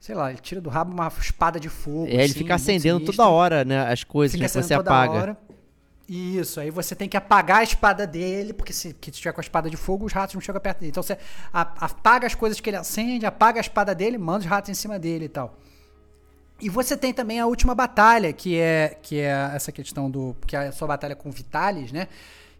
sei 0.00 0.14
lá, 0.14 0.30
ele 0.30 0.40
tira 0.40 0.60
do 0.60 0.70
rabo 0.70 0.92
uma 0.92 1.08
espada 1.20 1.58
de 1.58 1.68
fogo. 1.68 2.06
É, 2.06 2.14
ele 2.14 2.22
assim, 2.24 2.34
fica 2.34 2.54
acendendo 2.54 3.00
toda 3.00 3.28
hora, 3.28 3.64
né? 3.64 3.90
As 3.90 4.04
coisas 4.04 4.40
que 4.40 4.48
você 4.48 4.74
apaga. 4.74 5.12
Hora. 5.12 5.38
Isso, 6.08 6.58
aí 6.58 6.70
você 6.70 6.94
tem 6.94 7.06
que 7.06 7.18
apagar 7.18 7.58
a 7.58 7.62
espada 7.62 8.06
dele, 8.06 8.54
porque 8.54 8.72
se, 8.72 8.96
se 8.98 9.10
tiver 9.10 9.30
com 9.30 9.40
a 9.40 9.42
espada 9.42 9.68
de 9.68 9.76
fogo, 9.76 10.06
os 10.06 10.12
ratos 10.12 10.34
não 10.34 10.40
chegam 10.40 10.58
perto 10.58 10.78
dele. 10.78 10.90
Então 10.90 11.02
você 11.02 11.18
apaga 11.52 12.26
as 12.26 12.34
coisas 12.34 12.58
que 12.58 12.70
ele 12.70 12.78
acende, 12.78 13.26
apaga 13.26 13.60
a 13.60 13.62
espada 13.62 13.94
dele, 13.94 14.16
manda 14.16 14.38
os 14.38 14.46
ratos 14.46 14.70
em 14.70 14.74
cima 14.74 14.98
dele 14.98 15.26
e 15.26 15.28
tal. 15.28 15.58
E 16.60 16.70
você 16.70 16.96
tem 16.96 17.12
também 17.12 17.38
a 17.38 17.46
última 17.46 17.74
batalha, 17.74 18.32
que 18.32 18.58
é 18.58 18.96
que 19.02 19.20
é 19.20 19.50
essa 19.54 19.70
questão 19.70 20.10
do 20.10 20.34
que 20.46 20.56
é 20.56 20.68
a 20.68 20.72
sua 20.72 20.88
batalha 20.88 21.14
com 21.14 21.28
o 21.28 21.32
Vitalis, 21.32 21.92
né? 21.92 22.08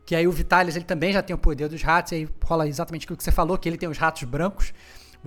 Que 0.04 0.14
aí 0.14 0.28
o 0.28 0.32
Vitalis 0.32 0.76
ele 0.76 0.84
também 0.84 1.12
já 1.12 1.22
tem 1.22 1.34
o 1.34 1.38
poder 1.38 1.68
dos 1.68 1.82
ratos, 1.82 2.12
e 2.12 2.16
aí 2.16 2.28
rola 2.44 2.68
exatamente 2.68 3.04
aquilo 3.04 3.16
que 3.16 3.24
você 3.24 3.32
falou, 3.32 3.56
que 3.56 3.66
ele 3.66 3.78
tem 3.78 3.88
os 3.88 3.96
ratos 3.96 4.24
brancos. 4.24 4.74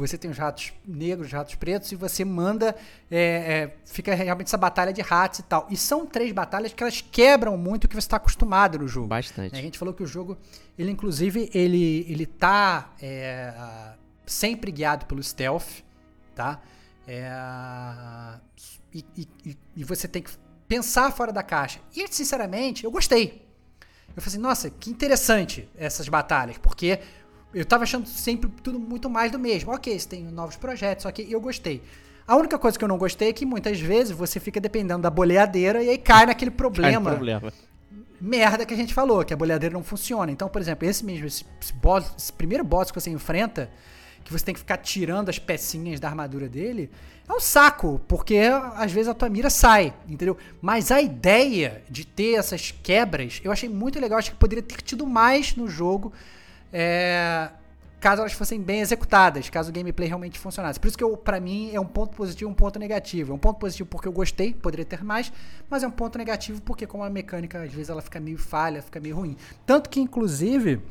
Você 0.02 0.18
tem 0.18 0.30
os 0.30 0.38
ratos 0.38 0.74
negros, 0.86 1.28
os 1.28 1.34
ratos 1.34 1.56
pretos, 1.56 1.92
e 1.92 1.96
você 1.96 2.26
manda. 2.26 2.76
É, 3.10 3.18
é, 3.18 3.78
fica 3.86 4.14
realmente 4.14 4.48
essa 4.48 4.58
batalha 4.58 4.92
de 4.92 5.02
ratos 5.02 5.40
e 5.40 5.44
tal. 5.44 5.68
E 5.70 5.78
são 5.78 6.06
três 6.06 6.32
batalhas 6.32 6.74
que 6.74 6.84
elas 6.84 7.02
quebram 7.02 7.56
muito 7.58 7.86
o 7.86 7.88
que 7.88 7.96
você 7.96 8.00
está 8.00 8.18
acostumado 8.18 8.80
no 8.80 8.88
jogo. 8.88 9.08
Bastante. 9.08 9.56
A 9.56 9.62
gente 9.62 9.78
falou 9.78 9.94
que 9.94 10.04
o 10.04 10.08
jogo, 10.08 10.38
ele 10.78 10.92
inclusive, 10.92 11.50
ele, 11.54 12.06
ele 12.10 12.26
tá 12.26 12.94
é, 13.02 13.54
sempre 14.26 14.72
guiado 14.72 15.06
pelo 15.06 15.22
stealth, 15.22 15.82
tá? 16.36 16.62
É, 17.08 17.30
e, 18.94 19.06
e, 19.18 19.58
e 19.78 19.84
você 19.84 20.08
tem 20.08 20.22
que 20.22 20.32
pensar 20.68 21.12
fora 21.12 21.32
da 21.32 21.44
caixa. 21.44 21.80
E, 21.96 22.08
sinceramente, 22.08 22.86
eu 22.86 22.92
gostei. 22.92 23.46
Eu 24.16 24.22
falei 24.22 24.28
assim, 24.28 24.38
nossa, 24.38 24.70
que 24.70 24.90
interessante 24.90 25.70
essas 25.78 26.08
batalhas, 26.10 26.58
porque 26.58 27.00
eu 27.54 27.66
tava 27.66 27.84
achando 27.84 28.08
sempre 28.08 28.50
tudo 28.64 28.80
muito 28.80 29.10
mais 29.10 29.32
do 29.32 29.40
mesmo. 29.40 29.72
Ok, 29.72 29.98
você 29.98 30.08
tem 30.08 30.24
novos 30.24 30.56
projetos, 30.56 31.06
ok, 31.06 31.28
eu 31.30 31.40
gostei. 31.42 31.82
A 32.28 32.36
única 32.36 32.58
coisa 32.58 32.78
que 32.78 32.84
eu 32.84 32.88
não 32.88 32.98
gostei 32.98 33.30
é 33.30 33.34
que 33.34 33.46
muitas 33.46 33.80
vezes 33.80 34.16
você 34.16 34.40
fica 34.40 34.60
dependendo 34.60 35.02
da 35.02 35.10
boleadeira 35.10 35.84
e 35.84 35.90
aí 35.90 35.98
cai 35.98 36.26
naquele 36.26 36.52
problema. 36.52 37.10
Cai 37.10 37.16
problema. 37.16 37.54
Merda 38.22 38.66
que 38.66 38.74
a 38.74 38.78
gente 38.78 38.94
falou, 38.94 39.26
que 39.26 39.34
a 39.34 39.38
boleadeira 39.38 39.74
não 39.74 39.84
funciona. 39.84 40.32
Então, 40.32 40.48
por 40.48 40.62
exemplo, 40.62 40.88
esse 40.88 41.04
mesmo, 41.04 41.26
esse, 41.26 41.44
boss, 41.82 42.14
esse 42.18 42.32
primeiro 42.32 42.64
boss 42.64 42.92
que 42.92 43.02
você 43.02 43.10
enfrenta, 43.10 43.70
que 44.24 44.32
você 44.32 44.46
tem 44.46 44.54
que 44.54 44.60
ficar 44.60 44.78
tirando 44.78 45.30
as 45.30 45.40
pecinhas 45.40 46.00
da 46.00 46.08
armadura 46.08 46.48
dele, 46.48 46.90
é 47.28 47.34
um 47.34 47.40
saco, 47.40 48.00
porque 48.08 48.38
às 48.76 48.92
vezes 48.92 49.10
a 49.10 49.14
tua 49.14 49.28
mira 49.28 49.50
sai, 49.50 49.94
entendeu? 50.08 50.38
Mas 50.62 50.92
a 50.92 51.02
ideia 51.02 51.84
de 51.90 52.06
ter 52.06 52.36
essas 52.36 52.72
quebras, 52.72 53.42
eu 53.44 53.52
achei 53.52 53.68
muito 53.68 54.00
legal, 54.00 54.20
acho 54.20 54.32
que 54.32 54.38
poderia 54.38 54.64
ter 54.64 54.82
tido 54.82 55.08
mais 55.08 55.56
no 55.56 55.68
jogo 55.68 56.14
é, 56.72 57.50
caso 58.00 58.22
elas 58.22 58.34
fossem 58.34 58.60
bem 58.60 58.82
executadas, 58.82 59.50
caso 59.50 59.70
o 59.70 59.74
gameplay 59.74 60.08
realmente 60.08 60.40
funcionasse. 60.40 60.80
Por 60.80 60.88
isso 60.88 60.98
que 60.98 61.06
para 61.18 61.40
mim 61.40 61.72
é 61.74 61.80
um 61.80 61.86
ponto 61.86 62.16
positivo 62.16 62.50
e 62.50 62.52
um 62.52 62.56
ponto 62.56 62.80
negativo. 62.80 63.32
É 63.32 63.36
um 63.36 63.38
ponto 63.38 63.60
positivo 63.60 63.88
porque 63.90 64.08
eu 64.08 64.12
gostei, 64.12 64.54
poderia 64.54 64.86
ter 64.86 65.04
mais, 65.04 65.32
mas 65.70 65.84
é 65.84 65.88
um 65.88 65.92
ponto 65.92 66.18
negativo 66.18 66.62
porque 66.62 66.88
como 66.88 67.04
a 67.04 67.10
mecânica 67.10 67.62
às 67.62 67.72
vezes 67.72 67.90
ela 67.90 68.02
fica 68.02 68.20
meio 68.20 68.38
falha, 68.38 68.82
fica 68.82 69.00
meio 69.00 69.16
ruim. 69.16 69.38
Tanto 69.66 69.90
que 69.90 70.00
inclusive 70.00 70.82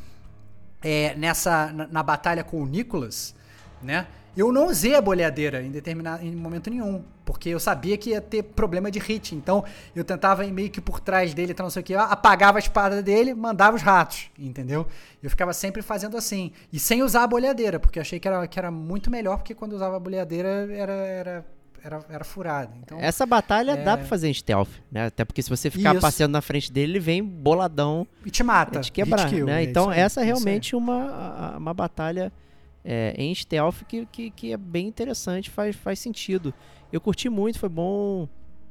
é, 0.83 1.15
nessa 1.17 1.73
na, 1.73 1.87
na 1.89 2.03
batalha 2.03 2.45
com 2.45 2.63
o 2.63 2.67
Nicholas, 2.67 3.35
né? 3.83 4.07
Eu 4.37 4.53
não 4.53 4.67
usei 4.69 4.95
a 4.95 5.01
boleadeira 5.01 5.63
em 5.63 5.71
determinado 5.71 6.25
em 6.25 6.35
momento 6.35 6.71
nenhum, 6.71 7.03
porque 7.25 7.49
eu 7.49 7.61
sabia 7.61 7.97
que 7.97 8.11
ia 8.11 8.21
ter 8.21 8.43
problema 8.43 8.91
de 8.91 8.99
hit. 8.99 9.35
Então 9.35 9.65
eu 9.95 10.05
tentava 10.05 10.45
ir 10.45 10.53
meio 10.53 10.71
que 10.71 10.81
por 10.81 11.01
trás 11.01 11.35
dele, 11.35 11.53
então 11.53 11.65
não 11.65 11.71
sei 11.71 11.81
o 11.81 11.85
que, 11.85 11.95
apagava 11.95 12.59
a 12.59 12.61
espada 12.61 13.03
dele, 13.03 13.35
mandava 13.35 13.77
os 13.77 13.83
ratos, 13.83 14.31
entendeu? 14.39 14.87
Eu 15.23 15.31
ficava 15.31 15.53
sempre 15.53 15.83
fazendo 15.83 16.17
assim, 16.17 16.53
e 16.73 16.79
sem 16.79 17.03
usar 17.03 17.25
a 17.25 17.27
boleadeira, 17.27 17.79
porque 17.79 17.99
eu 17.99 18.03
achei 18.03 18.21
que 18.21 18.29
era, 18.29 18.47
que 18.47 18.59
era 18.59 18.71
muito 18.71 19.11
melhor, 19.11 19.39
porque 19.39 19.55
quando 19.55 19.73
usava 19.73 19.97
a 19.97 20.01
boleadeira 20.01 20.49
era, 20.73 20.93
era 20.93 21.47
era, 21.83 22.05
era 22.11 22.25
furado. 22.25 22.73
Então, 22.83 22.99
Essa 23.01 23.25
batalha 23.25 23.73
é... 23.73 23.83
dá 23.83 23.97
pra 23.97 24.07
fazer 24.07 24.29
em 24.29 24.35
stealth, 24.35 24.69
né? 24.91 25.07
Até 25.07 25.25
porque 25.25 25.43
se 25.43 25.49
você 25.49 25.71
ficar 25.71 25.93
isso. 25.93 26.01
passeando 26.01 26.33
na 26.33 26.43
frente 26.43 26.71
dele, 26.71 26.93
ele 26.93 27.01
vem 27.01 27.25
boladão. 27.25 28.07
E 28.25 28.31
te 28.31 28.43
mata. 28.43 28.79
E 28.81 28.83
te 28.83 28.93
quebrar, 28.93 29.31
né? 29.33 29.61
É 29.61 29.65
então 29.65 29.91
essa 29.91 30.21
é 30.21 30.25
realmente 30.25 30.77
uma, 30.77 31.57
uma 31.57 31.75
batalha 31.75 32.33
é, 32.85 33.15
em 33.17 33.35
stealth 33.35 33.85
que, 33.87 34.07
que, 34.07 34.31
que, 34.31 34.53
é 34.53 34.57
bem 34.57 34.87
interessante, 34.87 35.51
faz, 35.51 35.77
faz 35.77 35.99
sentido. 35.99 36.53
Eu 36.93 37.01
curti 37.01 37.29
muito, 37.29 37.59
foi 37.59 37.69
bom 37.69 38.29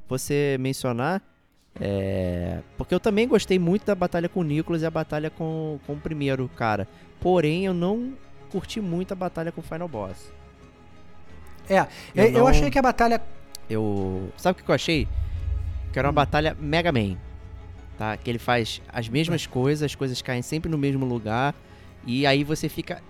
você 0.08 0.58
mencionar, 0.60 1.22
é, 1.80 2.60
porque 2.78 2.94
eu 2.94 3.00
também 3.00 3.28
gostei 3.28 3.60
muito 3.60 3.86
da 3.86 3.96
batalha 3.96 4.28
com 4.28 4.42
o 4.42 4.44
Nicholas 4.44 4.82
e 4.82 4.86
a 4.86 4.92
batalha 4.92 5.30
com, 5.30 5.80
com 5.86 5.94
o 5.94 6.00
primeiro 6.00 6.50
cara. 6.56 6.88
Porém, 7.22 7.66
eu 7.66 7.74
não 7.74 8.14
curti 8.52 8.82
muito 8.82 9.12
a 9.12 9.16
batalha 9.16 9.52
com 9.52 9.62
o 9.62 9.64
Final 9.64 9.88
Boss. 9.88 10.32
É, 11.70 11.82
eu, 12.16 12.26
eu, 12.26 12.32
não, 12.32 12.48
achei 12.48 12.72
que 12.72 12.80
a 12.80 12.82
batalha. 12.82 13.22
Eu. 13.70 14.32
Sabe 14.36 14.60
o 14.60 14.64
que 14.64 14.70
eu 14.70 14.76
achei? 14.76 15.08
Que 15.94 16.00
era 16.00 16.08
uma 16.08 16.12
hum. 16.12 16.16
batalha 16.16 16.58
Mega 16.60 16.92
Man. 16.92 17.16
Tá? 17.98 18.18
Que 18.18 18.30
ele 18.30 18.40
faz 18.40 18.82
as 18.92 19.08
mesmas 19.08 19.46
é. 19.46 19.48
coisas, 19.48 19.84
as 19.84 19.94
coisas 19.94 20.22
caem 20.22 20.42
sempre 20.42 20.72
no 20.72 20.78
mesmo 20.78 21.06
lugar 21.06 21.54
e 22.06 22.26
aí 22.26 22.44
você 22.44 22.70
fica 22.70 23.02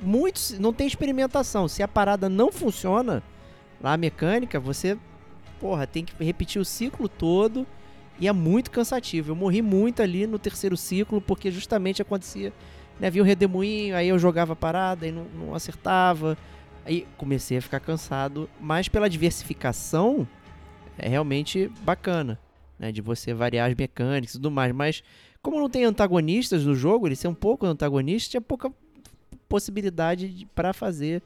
muito. 0.00 0.40
Não 0.58 0.72
tem 0.72 0.86
experimentação. 0.86 1.68
Se 1.68 1.82
a 1.82 1.88
parada 1.88 2.28
não 2.28 2.50
funciona, 2.50 3.22
lá 3.80 3.92
a 3.94 3.96
mecânica, 3.96 4.58
você. 4.58 4.98
Porra, 5.60 5.86
tem 5.86 6.04
que 6.04 6.12
repetir 6.22 6.60
o 6.60 6.64
ciclo 6.64 7.08
todo. 7.08 7.66
E 8.18 8.28
é 8.28 8.32
muito 8.32 8.70
cansativo. 8.70 9.30
Eu 9.30 9.36
morri 9.36 9.62
muito 9.62 10.02
ali 10.02 10.26
no 10.26 10.38
terceiro 10.38 10.76
ciclo, 10.76 11.20
porque 11.20 11.50
justamente 11.50 12.02
acontecia. 12.02 12.52
Né, 13.00 13.10
vi 13.10 13.20
o 13.20 13.24
redemoinho, 13.24 13.96
aí 13.96 14.08
eu 14.08 14.18
jogava 14.18 14.52
a 14.52 14.56
parada 14.56 15.06
e 15.06 15.12
não, 15.12 15.24
não 15.34 15.54
acertava. 15.54 16.36
Aí 16.84 17.06
comecei 17.16 17.58
a 17.58 17.62
ficar 17.62 17.80
cansado. 17.80 18.50
Mas 18.60 18.88
pela 18.88 19.08
diversificação, 19.08 20.26
é 20.98 21.08
realmente 21.08 21.70
bacana. 21.82 22.38
Né, 22.78 22.90
de 22.90 23.00
você 23.00 23.32
variar 23.32 23.70
as 23.70 23.76
mecânicas 23.76 24.34
e 24.34 24.38
tudo 24.38 24.50
mais. 24.50 24.72
Mas 24.72 25.02
como 25.42 25.58
não 25.58 25.68
tem 25.68 25.84
antagonistas 25.84 26.64
no 26.64 26.74
jogo, 26.74 27.08
ele 27.08 27.16
ser 27.16 27.28
um 27.28 27.34
pouco 27.34 27.66
antagonista, 27.66 28.30
tinha 28.30 28.40
pouca 28.40 28.72
possibilidade 29.48 30.48
para 30.54 30.72
fazer 30.72 31.22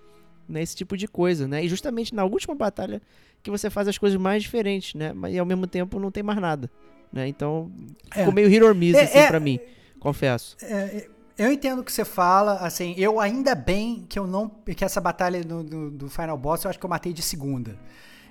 né, 0.49 0.63
esse 0.63 0.75
tipo 0.75 0.97
de 0.97 1.07
coisa, 1.07 1.47
né? 1.47 1.65
E 1.65 1.69
justamente 1.69 2.15
na 2.15 2.25
última 2.25 2.55
batalha 2.55 3.03
que 3.43 3.51
você 3.51 3.69
faz 3.69 3.87
as 3.87 3.99
coisas 3.99 4.19
mais 4.19 4.43
diferentes, 4.43 4.95
né? 4.95 5.13
Mas 5.13 5.35
e 5.35 5.39
ao 5.39 5.47
mesmo 5.47 5.67
tempo 5.67 6.01
não 6.01 6.11
tem 6.11 6.23
mais 6.23 6.41
nada, 6.41 6.71
né? 7.13 7.29
Então 7.29 7.71
é. 8.11 8.21
ficou 8.21 8.33
meio 8.33 8.49
hit 8.49 8.63
or 8.63 8.75
miss, 8.75 8.97
é, 8.97 9.03
assim, 9.03 9.19
é, 9.19 9.27
pra 9.29 9.39
mim, 9.39 9.61
confesso. 10.01 10.57
É, 10.63 10.75
é, 10.75 11.09
eu 11.37 11.53
entendo 11.53 11.81
o 11.81 11.85
que 11.85 11.93
você 11.93 12.05
fala, 12.05 12.55
assim, 12.61 12.95
eu 12.97 13.21
ainda 13.21 13.55
bem 13.55 14.07
que 14.09 14.19
eu 14.19 14.27
não, 14.27 14.49
que 14.49 14.85
essa 14.85 15.01
batalha 15.01 15.45
do, 15.45 15.63
do, 15.63 15.91
do 15.91 16.09
Final 16.09 16.39
Boss 16.39 16.65
eu 16.65 16.71
acho 16.71 16.79
que 16.79 16.87
eu 16.87 16.91
matei 16.91 17.13
de 17.13 17.23
segunda. 17.23 17.79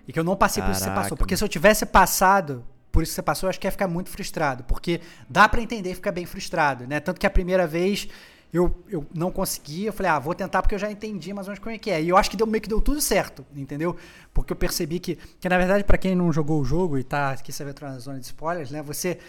E 0.08 0.14
que 0.14 0.20
eu 0.20 0.24
não 0.24 0.36
passei 0.36 0.62
Caraca, 0.62 0.74
por 0.74 0.78
isso 0.78 0.90
que 0.90 0.96
você 0.96 1.02
passou. 1.02 1.18
Porque 1.18 1.38
se 1.38 1.44
eu 1.44 1.48
tivesse 1.48 1.86
passado 1.86 2.66
por 2.96 3.04
isso 3.04 3.12
que 3.12 3.16
você 3.16 3.22
passou, 3.22 3.50
acho 3.50 3.60
que 3.60 3.68
ia 3.68 3.72
ficar 3.72 3.90
muito 3.90 4.10
frustrado, 4.10 4.64
porque 4.64 5.02
dá 5.30 5.50
para 5.50 5.62
entender 5.62 5.92
e 5.92 5.96
fica 5.96 6.14
bem 6.14 6.26
frustrado, 6.26 6.88
né? 6.88 7.02
Tanto 7.02 7.20
que 7.20 7.28
a 7.28 7.30
primeira 7.30 7.68
vez 7.68 8.08
eu, 8.54 8.74
eu 8.88 9.06
não 9.14 9.34
consegui, 9.34 9.84
eu 9.84 9.92
falei, 9.92 10.10
ah, 10.14 10.18
vou 10.18 10.34
tentar 10.34 10.62
porque 10.62 10.76
eu 10.76 10.80
já 10.80 10.90
entendi 10.90 11.34
mais 11.34 11.46
ou 11.46 11.52
menos 11.52 11.62
como 11.62 11.76
é 11.76 11.78
que 11.78 11.92
é. 11.92 12.02
E 12.02 12.08
eu 12.08 12.16
acho 12.16 12.32
que 12.32 12.38
deu 12.38 12.48
meio 12.48 12.62
que 12.62 12.70
deu 12.70 12.80
tudo 12.80 13.02
certo, 13.02 13.46
entendeu? 13.54 13.98
Porque 14.34 14.54
eu 14.54 14.56
percebi 14.56 14.98
que, 14.98 15.18
que 15.42 15.50
na 15.50 15.58
verdade, 15.58 15.84
para 15.84 15.98
quem 15.98 16.16
não 16.16 16.32
jogou 16.32 16.62
o 16.62 16.64
jogo 16.64 16.98
e 16.98 17.04
tá 17.04 17.32
aqui 17.32 17.52
você 17.52 17.66
vê 17.66 17.76
na 17.82 18.00
zona 18.00 18.18
de 18.18 18.28
spoilers, 18.28 18.72
né? 18.72 18.82
Você, 18.84 19.20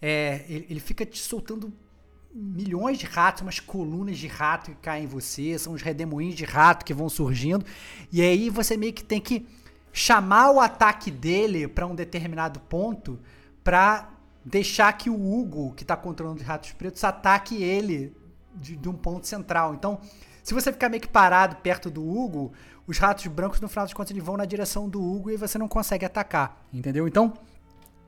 é, 0.00 0.44
ele, 0.48 0.66
ele 0.70 0.80
fica 0.80 1.04
te 1.04 1.18
soltando 1.18 1.72
milhões 2.32 2.96
de 2.96 3.06
ratos, 3.06 3.42
umas 3.42 3.58
colunas 3.58 4.18
de 4.18 4.28
rato 4.28 4.70
que 4.70 4.76
caem 4.76 5.02
em 5.02 5.08
você, 5.08 5.58
são 5.58 5.72
os 5.72 5.82
redemoinhos 5.82 6.36
de 6.36 6.44
rato 6.44 6.84
que 6.84 6.94
vão 6.94 7.08
surgindo. 7.08 7.66
E 8.12 8.22
aí 8.22 8.48
você 8.50 8.76
meio 8.76 8.92
que 8.92 9.02
tem 9.02 9.20
que 9.20 9.44
chamar 9.96 10.50
o 10.50 10.60
ataque 10.60 11.10
dele 11.10 11.66
para 11.66 11.86
um 11.86 11.94
determinado 11.94 12.60
ponto 12.60 13.18
para 13.64 14.10
deixar 14.44 14.92
que 14.92 15.08
o 15.08 15.14
Hugo, 15.14 15.72
que 15.72 15.86
tá 15.86 15.96
controlando 15.96 16.42
os 16.42 16.46
ratos 16.46 16.72
pretos, 16.72 17.02
ataque 17.02 17.62
ele 17.62 18.14
de, 18.54 18.76
de, 18.76 18.90
um 18.90 18.92
ponto 18.92 19.26
central. 19.26 19.72
Então, 19.72 19.98
se 20.42 20.52
você 20.52 20.70
ficar 20.70 20.90
meio 20.90 21.00
que 21.00 21.08
parado 21.08 21.56
perto 21.56 21.90
do 21.90 22.06
Hugo, 22.06 22.52
os 22.86 22.98
ratos 22.98 23.26
brancos, 23.26 23.58
no 23.58 23.70
final 23.70 23.86
das 23.86 23.94
contas, 23.94 24.10
eles 24.10 24.22
vão 24.22 24.36
na 24.36 24.44
direção 24.44 24.86
do 24.86 25.02
Hugo 25.02 25.30
e 25.30 25.36
você 25.38 25.56
não 25.56 25.66
consegue 25.66 26.04
atacar, 26.04 26.62
entendeu? 26.70 27.08
Então, 27.08 27.32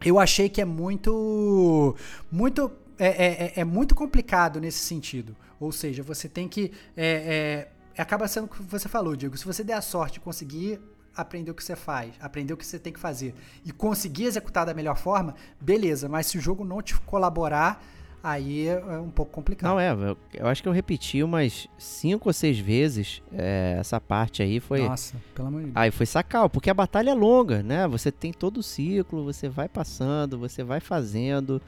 eu 0.05 0.21
achei 0.21 0.51
que 0.51 0.61
é 0.61 0.67
muito. 0.67 1.97
Muito. 2.31 2.71
É, 2.99 3.07
é, 3.07 3.45
é, 3.57 3.61
é 3.61 3.65
muito 3.65 3.95
complicado 3.95 4.61
nesse 4.61 4.81
sentido. 4.81 5.35
Ou 5.59 5.73
seja, 5.73 6.03
você 6.03 6.29
tem 6.29 6.49
que. 6.49 6.71
É, 6.95 7.67
é, 7.97 8.03
acaba 8.03 8.29
sendo 8.29 8.45
o 8.45 8.49
que 8.49 8.63
você 8.63 8.91
falou, 8.91 9.17
Diego. 9.17 9.39
Se 9.39 9.47
você 9.47 9.65
der 9.65 9.73
a 9.73 9.81
sorte 9.81 10.15
de 10.15 10.21
conseguir 10.21 10.79
aprender 11.23 11.51
o 11.51 11.55
que 11.55 11.65
você 11.65 11.75
faz, 11.75 12.13
aprender 12.21 12.53
o 12.53 12.57
que 12.57 12.65
você 12.65 12.79
tem 12.79 12.93
que 12.93 13.01
fazer 13.01 13.35
e 13.65 13.73
conseguir 13.73 14.25
executar 14.25 14.65
da 14.65 14.73
melhor 14.73 14.97
forma, 14.97 15.35
beleza. 15.61 16.09
Mas 16.09 16.27
se 16.27 16.39
o 16.39 16.41
jogo 16.41 16.65
não 16.65 16.81
te 16.81 16.99
colaborar, 17.01 17.85
aí 18.23 18.69
é 18.69 18.99
um 18.99 19.11
pouco 19.11 19.33
complicado. 19.33 19.71
Não, 19.71 19.81
é, 19.81 19.91
eu, 19.91 20.17
eu 20.33 20.47
acho 20.47 20.63
que 20.63 20.69
eu 20.69 20.73
repeti 20.73 21.23
umas 21.23 21.69
cinco 21.77 22.29
ou 22.29 22.33
seis 22.33 22.59
vezes 22.59 23.21
é, 23.33 23.77
essa 23.81 24.01
parte 24.01 24.43
aí. 24.43 24.61
Foi. 24.61 24.81
Nossa, 24.87 25.17
pelo 25.35 25.49
amor 25.49 25.61
de 25.61 25.67
Deus. 25.67 25.77
Aí 25.77 25.91
foi 25.91 26.07
sacal, 26.07 26.49
porque 26.49 26.71
a 26.71 26.75
batalha 26.75 27.11
é 27.11 27.15
longa, 27.15 27.63
né? 27.63 27.89
Você 27.89 28.13
tem 28.13 28.33
todo 28.33 28.59
o 28.59 28.63
ciclo, 28.63 29.25
você 29.25 29.49
vai 29.49 29.69
passando, 29.69 30.39
você 30.39 30.63
vai 30.63 30.79
fazendo, 30.79 31.61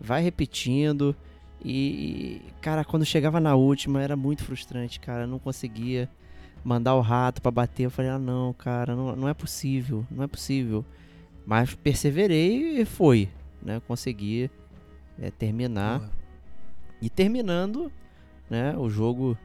vai 0.00 0.22
repetindo. 0.22 1.14
E, 1.64 2.40
cara, 2.60 2.84
quando 2.84 3.04
chegava 3.04 3.40
na 3.40 3.54
última 3.54 4.02
era 4.02 4.16
muito 4.16 4.44
frustrante, 4.44 4.98
cara. 4.98 5.22
Eu 5.22 5.28
não 5.28 5.38
conseguia 5.38 6.08
mandar 6.64 6.94
o 6.94 7.00
rato 7.00 7.40
para 7.40 7.50
bater. 7.50 7.84
Eu 7.84 7.90
falei, 7.90 8.10
ah, 8.10 8.18
não, 8.18 8.52
cara, 8.52 8.94
não, 8.94 9.14
não 9.16 9.28
é 9.28 9.34
possível, 9.34 10.04
não 10.10 10.24
é 10.24 10.26
possível. 10.26 10.84
Mas 11.46 11.74
perseverei 11.74 12.80
e 12.80 12.84
foi, 12.84 13.28
né? 13.62 13.80
Consegui 13.86 14.50
é, 15.20 15.30
terminar. 15.30 16.10
E 17.00 17.08
terminando, 17.08 17.90
né? 18.50 18.76
O 18.76 18.90
jogo 18.90 19.38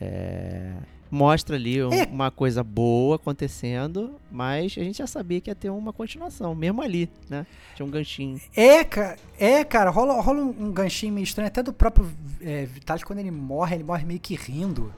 é, 0.00 0.74
mostra 1.10 1.56
ali 1.56 1.82
um, 1.82 1.92
é. 1.92 2.04
uma 2.04 2.30
coisa 2.30 2.62
boa 2.62 3.16
acontecendo, 3.16 4.14
mas 4.30 4.74
a 4.78 4.82
gente 4.82 4.98
já 4.98 5.06
sabia 5.06 5.40
que 5.40 5.50
ia 5.50 5.54
ter 5.54 5.70
uma 5.70 5.92
continuação, 5.92 6.54
mesmo 6.54 6.82
ali, 6.82 7.10
né? 7.28 7.46
Tinha 7.74 7.86
um 7.86 7.90
ganchinho. 7.90 8.40
É, 8.54 8.84
cara, 8.84 9.16
é, 9.38 9.64
cara 9.64 9.90
rola, 9.90 10.20
rola 10.20 10.40
um, 10.40 10.66
um 10.66 10.72
ganchinho 10.72 11.12
meio 11.12 11.24
estranho, 11.24 11.48
até 11.48 11.62
do 11.62 11.72
próprio 11.72 12.10
é, 12.40 12.64
Vitalis, 12.64 13.04
quando 13.04 13.18
ele 13.18 13.30
morre, 13.30 13.76
ele 13.76 13.84
morre 13.84 14.04
meio 14.04 14.20
que 14.20 14.34
rindo 14.34 14.92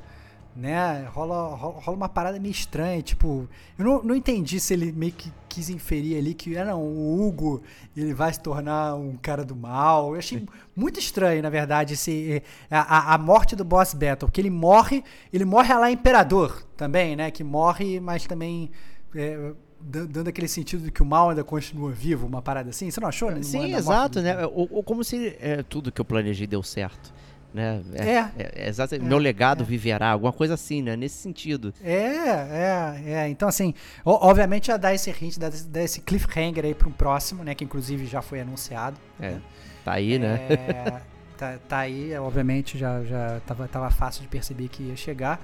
né? 0.58 1.08
Rola, 1.12 1.54
rola 1.54 1.96
uma 1.96 2.08
parada 2.08 2.40
meio 2.40 2.50
estranha, 2.50 3.00
tipo, 3.00 3.48
eu 3.78 3.84
não, 3.84 4.02
não 4.02 4.14
entendi 4.14 4.58
se 4.58 4.74
ele 4.74 4.90
meio 4.90 5.12
que 5.12 5.32
quis 5.48 5.70
inferir 5.70 6.18
ali 6.18 6.34
que, 6.34 6.58
ah, 6.58 6.64
não, 6.64 6.82
o 6.82 7.26
Hugo, 7.26 7.62
ele 7.96 8.12
vai 8.12 8.32
se 8.32 8.40
tornar 8.40 8.96
um 8.96 9.16
cara 9.16 9.44
do 9.44 9.54
mal. 9.54 10.14
Eu 10.14 10.18
achei 10.18 10.44
muito 10.74 10.98
estranho, 10.98 11.40
na 11.42 11.48
verdade, 11.48 11.94
esse, 11.94 12.42
a, 12.68 13.14
a 13.14 13.18
morte 13.18 13.54
do 13.54 13.64
Boss 13.64 13.94
Battle, 13.94 14.28
porque 14.28 14.40
ele 14.40 14.50
morre, 14.50 15.04
ele 15.32 15.44
morre 15.44 15.72
lá 15.72 15.90
Imperador 15.92 16.66
também, 16.76 17.14
né? 17.14 17.30
Que 17.30 17.44
morre, 17.44 18.00
mas 18.00 18.26
também 18.26 18.70
é, 19.14 19.52
dando 19.80 20.26
aquele 20.26 20.48
sentido 20.48 20.82
de 20.84 20.90
que 20.90 21.02
o 21.02 21.06
mal 21.06 21.30
ainda 21.30 21.44
continua 21.44 21.92
vivo, 21.92 22.26
uma 22.26 22.42
parada 22.42 22.70
assim. 22.70 22.90
Você 22.90 23.00
não 23.00 23.08
achou? 23.08 23.30
Né? 23.30 23.44
Sim, 23.44 23.74
exato, 23.74 24.20
né? 24.20 24.44
Ou, 24.46 24.68
ou, 24.72 24.82
como 24.82 25.04
se 25.04 25.36
é, 25.40 25.62
tudo 25.62 25.92
que 25.92 26.00
eu 26.00 26.04
planejei 26.04 26.48
deu 26.48 26.64
certo. 26.64 27.14
Né? 27.52 27.82
É, 27.94 28.04
é, 28.04 28.30
é, 28.36 28.68
é. 28.68 28.96
É, 28.96 28.98
meu 28.98 29.18
legado 29.18 29.62
é. 29.62 29.66
viverá, 29.66 30.10
alguma 30.10 30.32
coisa 30.32 30.54
assim, 30.54 30.82
né? 30.82 30.96
Nesse 30.96 31.16
sentido. 31.16 31.72
É, 31.82 31.92
é, 31.94 33.02
é. 33.12 33.28
Então, 33.28 33.48
assim, 33.48 33.74
obviamente 34.04 34.66
já 34.66 34.76
dá 34.76 34.94
esse 34.94 35.10
hint, 35.10 35.38
dá, 35.38 35.50
dá 35.68 35.82
esse 35.82 36.00
cliffhanger 36.00 36.64
aí 36.64 36.74
para 36.74 36.88
um 36.88 36.92
próximo, 36.92 37.42
né? 37.42 37.54
Que 37.54 37.64
inclusive 37.64 38.06
já 38.06 38.20
foi 38.20 38.40
anunciado. 38.40 38.98
É. 39.18 39.30
Né? 39.30 39.42
Tá 39.84 39.92
aí, 39.92 40.18
né? 40.18 40.40
É, 40.50 41.00
tá, 41.38 41.58
tá 41.68 41.78
aí, 41.78 42.16
obviamente 42.18 42.76
já, 42.76 43.02
já 43.04 43.40
tava, 43.46 43.66
tava 43.66 43.90
fácil 43.90 44.22
de 44.22 44.28
perceber 44.28 44.68
que 44.68 44.82
ia 44.82 44.96
chegar. 44.96 45.40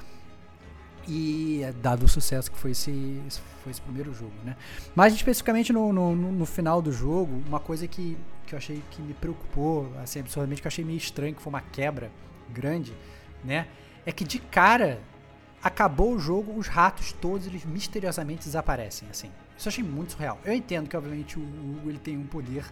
E 1.06 1.62
dado 1.82 2.04
o 2.04 2.08
sucesso 2.08 2.50
que 2.50 2.58
foi 2.58 2.70
esse, 2.70 3.20
foi 3.62 3.70
esse 3.70 3.80
primeiro 3.80 4.14
jogo, 4.14 4.32
né? 4.42 4.56
Mas 4.94 5.14
especificamente 5.14 5.72
no, 5.72 5.92
no, 5.92 6.14
no 6.14 6.46
final 6.46 6.80
do 6.80 6.90
jogo, 6.90 7.42
uma 7.46 7.60
coisa 7.60 7.86
que 7.86 8.16
que 8.46 8.54
eu 8.54 8.58
achei 8.58 8.82
que 8.90 9.02
me 9.02 9.14
preocupou, 9.14 9.90
assim, 10.02 10.20
absurdamente, 10.20 10.60
que 10.60 10.66
eu 10.66 10.70
achei 10.70 10.84
meio 10.84 10.98
estranho, 10.98 11.34
que 11.34 11.42
foi 11.42 11.50
uma 11.50 11.60
quebra 11.60 12.10
grande, 12.50 12.92
né? 13.42 13.66
É 14.04 14.12
que 14.12 14.24
de 14.24 14.38
cara 14.38 15.00
acabou 15.62 16.12
o 16.12 16.18
jogo, 16.18 16.56
os 16.58 16.68
ratos 16.68 17.12
todos 17.12 17.46
eles 17.46 17.64
misteriosamente 17.64 18.44
desaparecem, 18.44 19.08
assim. 19.10 19.30
Isso 19.56 19.68
eu 19.68 19.70
achei 19.70 19.84
muito 19.84 20.12
surreal. 20.12 20.38
Eu 20.44 20.52
entendo 20.52 20.88
que 20.88 20.96
obviamente 20.96 21.38
o 21.38 21.42
Hugo 21.42 21.88
ele 21.88 21.98
tem 21.98 22.18
um 22.18 22.26
poder 22.26 22.64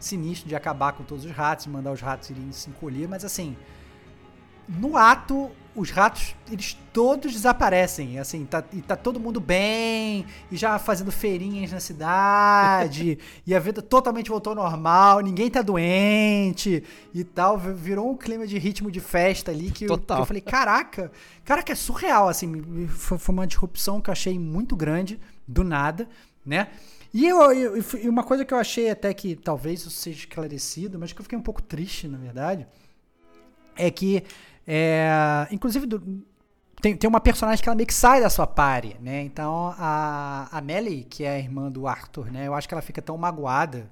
sinistro 0.00 0.48
de 0.48 0.56
acabar 0.56 0.92
com 0.92 1.04
todos 1.04 1.24
os 1.24 1.30
ratos, 1.32 1.66
mandar 1.66 1.92
os 1.92 2.00
ratos 2.00 2.30
irem 2.30 2.50
se 2.52 2.70
encolher, 2.70 3.06
mas 3.06 3.24
assim, 3.24 3.56
no 4.66 4.96
ato, 4.96 5.50
os 5.78 5.90
ratos, 5.90 6.34
eles 6.50 6.76
todos 6.92 7.32
desaparecem, 7.32 8.18
assim, 8.18 8.44
tá, 8.44 8.64
e 8.72 8.82
tá 8.82 8.96
todo 8.96 9.20
mundo 9.20 9.40
bem, 9.40 10.26
e 10.50 10.56
já 10.56 10.78
fazendo 10.78 11.12
feirinhas 11.12 11.70
na 11.70 11.78
cidade, 11.78 13.18
e 13.46 13.54
a 13.54 13.60
vida 13.60 13.80
totalmente 13.80 14.28
voltou 14.28 14.50
ao 14.50 14.56
normal, 14.56 15.20
ninguém 15.20 15.48
tá 15.50 15.62
doente 15.62 16.82
e 17.14 17.22
tal, 17.22 17.56
virou 17.58 18.10
um 18.10 18.16
clima 18.16 18.46
de 18.46 18.58
ritmo 18.58 18.90
de 18.90 19.00
festa 19.00 19.50
ali 19.52 19.70
que, 19.70 19.84
eu, 19.84 19.96
que 19.96 20.12
eu, 20.12 20.26
falei, 20.26 20.42
caraca, 20.42 21.12
caraca, 21.44 21.72
é 21.72 21.76
surreal, 21.76 22.28
assim, 22.28 22.88
foi, 22.88 23.18
foi, 23.18 23.32
uma 23.32 23.46
disrupção 23.46 24.00
que 24.00 24.10
eu 24.10 24.12
achei 24.12 24.38
muito 24.38 24.74
grande, 24.74 25.20
do 25.46 25.62
nada, 25.62 26.08
né? 26.44 26.68
E 27.12 27.26
eu, 27.26 27.40
eu, 27.52 27.76
eu, 27.76 28.10
uma 28.10 28.22
coisa 28.22 28.44
que 28.44 28.52
eu 28.52 28.58
achei 28.58 28.90
até 28.90 29.14
que 29.14 29.34
talvez 29.34 29.80
isso 29.80 29.90
seja 29.90 30.18
esclarecido, 30.18 30.98
mas 30.98 31.12
que 31.12 31.20
eu 31.20 31.22
fiquei 31.22 31.38
um 31.38 31.42
pouco 31.42 31.62
triste, 31.62 32.06
na 32.06 32.18
verdade, 32.18 32.66
é 33.78 33.90
que 33.90 34.24
é, 34.70 35.48
inclusive, 35.50 35.86
do, 35.86 36.22
tem, 36.82 36.94
tem 36.94 37.08
uma 37.08 37.20
personagem 37.20 37.62
que 37.62 37.68
ela 37.68 37.74
meio 37.74 37.86
que 37.86 37.94
sai 37.94 38.20
da 38.20 38.28
sua 38.28 38.46
pare, 38.46 38.96
né? 39.00 39.22
Então, 39.22 39.74
a, 39.78 40.46
a 40.52 40.60
Melly, 40.60 41.04
que 41.04 41.24
é 41.24 41.30
a 41.30 41.38
irmã 41.38 41.70
do 41.70 41.86
Arthur, 41.86 42.30
né? 42.30 42.46
Eu 42.46 42.54
acho 42.54 42.68
que 42.68 42.74
ela 42.74 42.82
fica 42.82 43.00
tão 43.00 43.16
magoada 43.16 43.90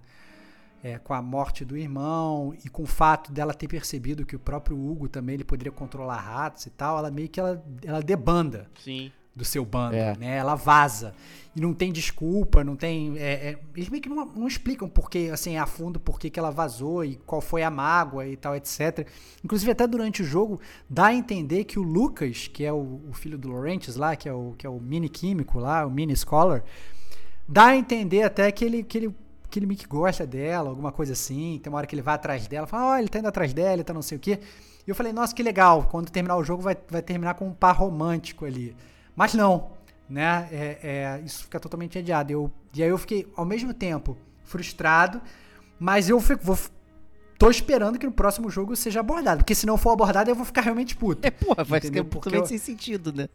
é, 0.85 0.99
com 0.99 1.15
a 1.15 1.23
morte 1.23 1.65
do 1.65 1.79
irmão 1.79 2.55
e 2.63 2.69
com 2.69 2.83
o 2.83 2.87
fato 2.87 3.33
dela 3.33 3.55
ter 3.55 3.69
percebido 3.69 4.27
que 4.27 4.37
o 4.37 4.39
próprio 4.39 4.79
Hugo 4.79 5.09
também 5.09 5.35
ele 5.35 5.45
poderia 5.45 5.73
controlar 5.73 6.19
ratos 6.19 6.67
e 6.67 6.71
tal, 6.71 6.99
ela 6.99 7.11
meio 7.11 7.31
que 7.31 7.41
ela, 7.41 7.65
ela 7.83 8.03
debanda. 8.03 8.71
Sim 8.79 9.11
do 9.37 9.45
seu 9.45 9.65
bando, 9.67 9.95
é. 9.95 10.17
né? 10.17 10.37
Ela 10.39 10.55
vaza. 10.55 11.15
E 11.55 11.61
não 11.61 11.75
tem 11.75 11.93
desculpa, 11.93 12.65
não 12.65 12.75
tem. 12.75 13.17
É, 13.19 13.51
é, 13.51 13.59
eles 13.75 13.89
meio 13.91 14.03
que 14.03 14.09
não, 14.09 14.27
não 14.27 14.49
explicam 14.49 14.89
porque, 14.89 15.31
assim, 15.33 15.57
a 15.59 15.67
fundo 15.67 16.01
por 16.01 16.19
que 16.19 16.39
ela 16.39 16.51
vazou 16.51 17.05
e 17.05 17.17
qual 17.27 17.41
foi 17.41 17.63
a 17.63 17.71
mágoa 17.71 18.27
e 18.27 18.37
tal, 18.37 18.57
etc. 18.57 19.07
Inclusive, 19.45 19.71
até 19.71 19.87
durante 19.87 20.23
o 20.23 20.25
jogo, 20.25 20.59
dá 20.89 21.07
a 21.07 21.15
entender 21.15 21.65
que 21.65 21.79
o 21.79 21.83
Lucas, 21.83 22.49
que 22.49 22.65
é 22.65 22.73
o, 22.73 23.01
o 23.09 23.13
filho 23.13 23.39
do 23.39 23.51
Laurentius 23.51 23.97
lá, 23.97 24.17
que 24.17 24.29
é 24.29 24.33
o, 24.33 24.55
que 24.57 24.67
é 24.67 24.71
o 24.71 24.81
mini 24.81 25.09
químico 25.09 25.59
lá, 25.59 25.87
o 25.87 25.91
mini 25.91 26.17
scholar, 26.17 26.65
dá 27.47 27.67
a 27.67 27.77
entender 27.77 28.23
até 28.23 28.51
que 28.51 28.65
ele, 28.65 28.83
que 28.83 28.99
ele 28.99 29.15
que 29.49 29.61
ele 29.61 29.67
meio 29.67 29.79
que 29.79 29.87
gosta 29.87 30.27
dela, 30.27 30.69
alguma 30.69 30.91
coisa 30.91 31.13
assim. 31.13 31.61
Tem 31.63 31.73
uma 31.73 31.79
hora 31.79 31.87
que 31.87 31.95
ele 31.95 32.03
vai 32.03 32.15
atrás 32.15 32.47
dela, 32.47 32.67
fala, 32.67 32.85
ó, 32.85 32.93
oh, 32.93 32.97
ele 32.97 33.09
tá 33.09 33.19
indo 33.19 33.29
atrás 33.29 33.55
dela, 33.55 33.75
ele 33.75 33.85
tá 33.85 33.95
não 33.95 34.03
sei 34.03 34.19
o 34.19 34.21
quê. 34.21 34.41
E 34.87 34.91
eu 34.91 34.95
falei, 34.95 35.13
nossa, 35.13 35.35
que 35.35 35.43
legal. 35.43 35.85
Quando 35.85 36.11
terminar 36.11 36.37
o 36.37 36.45
jogo, 36.45 36.63
vai, 36.63 36.77
vai 36.91 37.01
terminar 37.01 37.35
com 37.35 37.47
um 37.49 37.53
par 37.53 37.77
romântico 37.77 38.45
ali. 38.45 38.77
Mas 39.17 39.33
não, 39.33 39.71
né? 40.09 40.49
É, 40.53 40.79
é, 40.83 41.23
isso 41.25 41.45
fica 41.45 41.59
totalmente 41.59 41.99
adiado. 41.99 42.31
Eu, 42.31 42.53
e 42.75 42.83
aí 42.83 42.91
eu 42.91 42.99
fiquei, 42.99 43.27
ao 43.35 43.47
mesmo 43.47 43.73
tempo, 43.73 44.17
frustrado, 44.45 45.21
mas 45.81 46.09
eu 46.09 46.21
fico, 46.21 46.45
vou, 46.45 46.59
tô 47.39 47.51
esperando 47.51 47.99
que 47.99 48.07
no 48.07 48.13
próximo 48.13 48.51
jogo 48.51 48.77
seja 48.77 49.01
abordado. 49.01 49.39
Porque 49.39 49.55
se 49.55 49.67
não 49.67 49.79
for 49.79 49.91
abordado, 49.91 50.31
eu 50.31 50.35
vou 50.35 50.45
ficar 50.45 50.61
realmente 50.61 50.95
puto. 50.95 51.27
É, 51.27 51.31
porra, 51.31 51.65
vai 51.65 51.81
ficar 51.81 52.05
totalmente 52.05 52.43
eu, 52.43 52.47
sem 52.47 52.59
sentido, 52.59 53.13
né? 53.13 53.29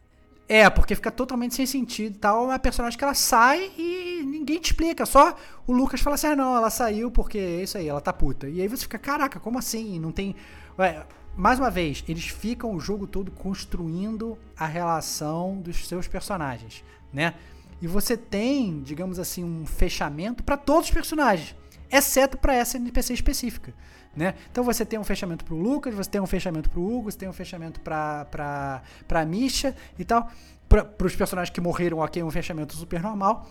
É, 0.48 0.68
porque 0.68 0.94
fica 0.94 1.10
totalmente 1.10 1.54
sem 1.54 1.66
sentido 1.66 2.14
e 2.14 2.18
tal. 2.18 2.44
É 2.44 2.46
uma 2.46 2.58
personagem 2.58 2.98
que 2.98 3.04
ela 3.04 3.14
sai 3.14 3.70
e 3.76 4.22
ninguém 4.24 4.60
te 4.60 4.66
explica. 4.66 5.06
Só 5.06 5.34
o 5.66 5.72
Lucas 5.72 6.00
fala 6.00 6.14
assim: 6.14 6.28
ah, 6.28 6.36
não, 6.36 6.56
ela 6.56 6.68
saiu 6.68 7.10
porque 7.10 7.38
é 7.38 7.62
isso 7.62 7.78
aí, 7.78 7.88
ela 7.88 8.00
tá 8.00 8.12
puta. 8.12 8.48
E 8.48 8.60
aí 8.60 8.68
você 8.68 8.82
fica, 8.82 8.98
caraca, 8.98 9.40
como 9.40 9.58
assim? 9.58 9.98
Não 9.98 10.12
tem. 10.12 10.34
Ué, 10.78 11.04
mais 11.36 11.58
uma 11.58 11.70
vez, 11.70 12.04
eles 12.06 12.26
ficam 12.26 12.74
o 12.74 12.80
jogo 12.80 13.06
todo 13.06 13.30
construindo 13.30 14.38
a 14.56 14.66
relação 14.66 15.60
dos 15.60 15.86
seus 15.88 16.06
personagens, 16.06 16.84
né? 17.12 17.34
E 17.80 17.86
você 17.86 18.16
tem, 18.16 18.82
digamos 18.82 19.18
assim, 19.18 19.42
um 19.42 19.66
fechamento 19.66 20.44
para 20.44 20.56
todos 20.56 20.88
os 20.88 20.94
personagens, 20.94 21.56
exceto 21.90 22.36
para 22.36 22.54
essa 22.54 22.76
NPC 22.76 23.14
específica, 23.14 23.74
né? 24.14 24.34
Então 24.50 24.62
você 24.62 24.84
tem 24.84 24.98
um 24.98 25.04
fechamento 25.04 25.44
pro 25.44 25.56
Lucas, 25.56 25.94
você 25.94 26.08
tem 26.08 26.20
um 26.20 26.26
fechamento 26.26 26.70
pro 26.70 26.82
Hugo, 26.82 27.10
você 27.10 27.18
tem 27.18 27.28
um 27.28 27.32
fechamento 27.32 27.80
pra, 27.80 28.26
pra, 28.26 28.82
pra 29.08 29.24
Misha 29.24 29.74
e 29.98 30.04
tal. 30.04 30.30
Para 30.68 31.06
os 31.06 31.14
personagens 31.14 31.52
que 31.52 31.60
morreram, 31.60 31.98
ok, 31.98 32.22
um 32.22 32.30
fechamento 32.30 32.74
super 32.74 33.02
normal. 33.02 33.46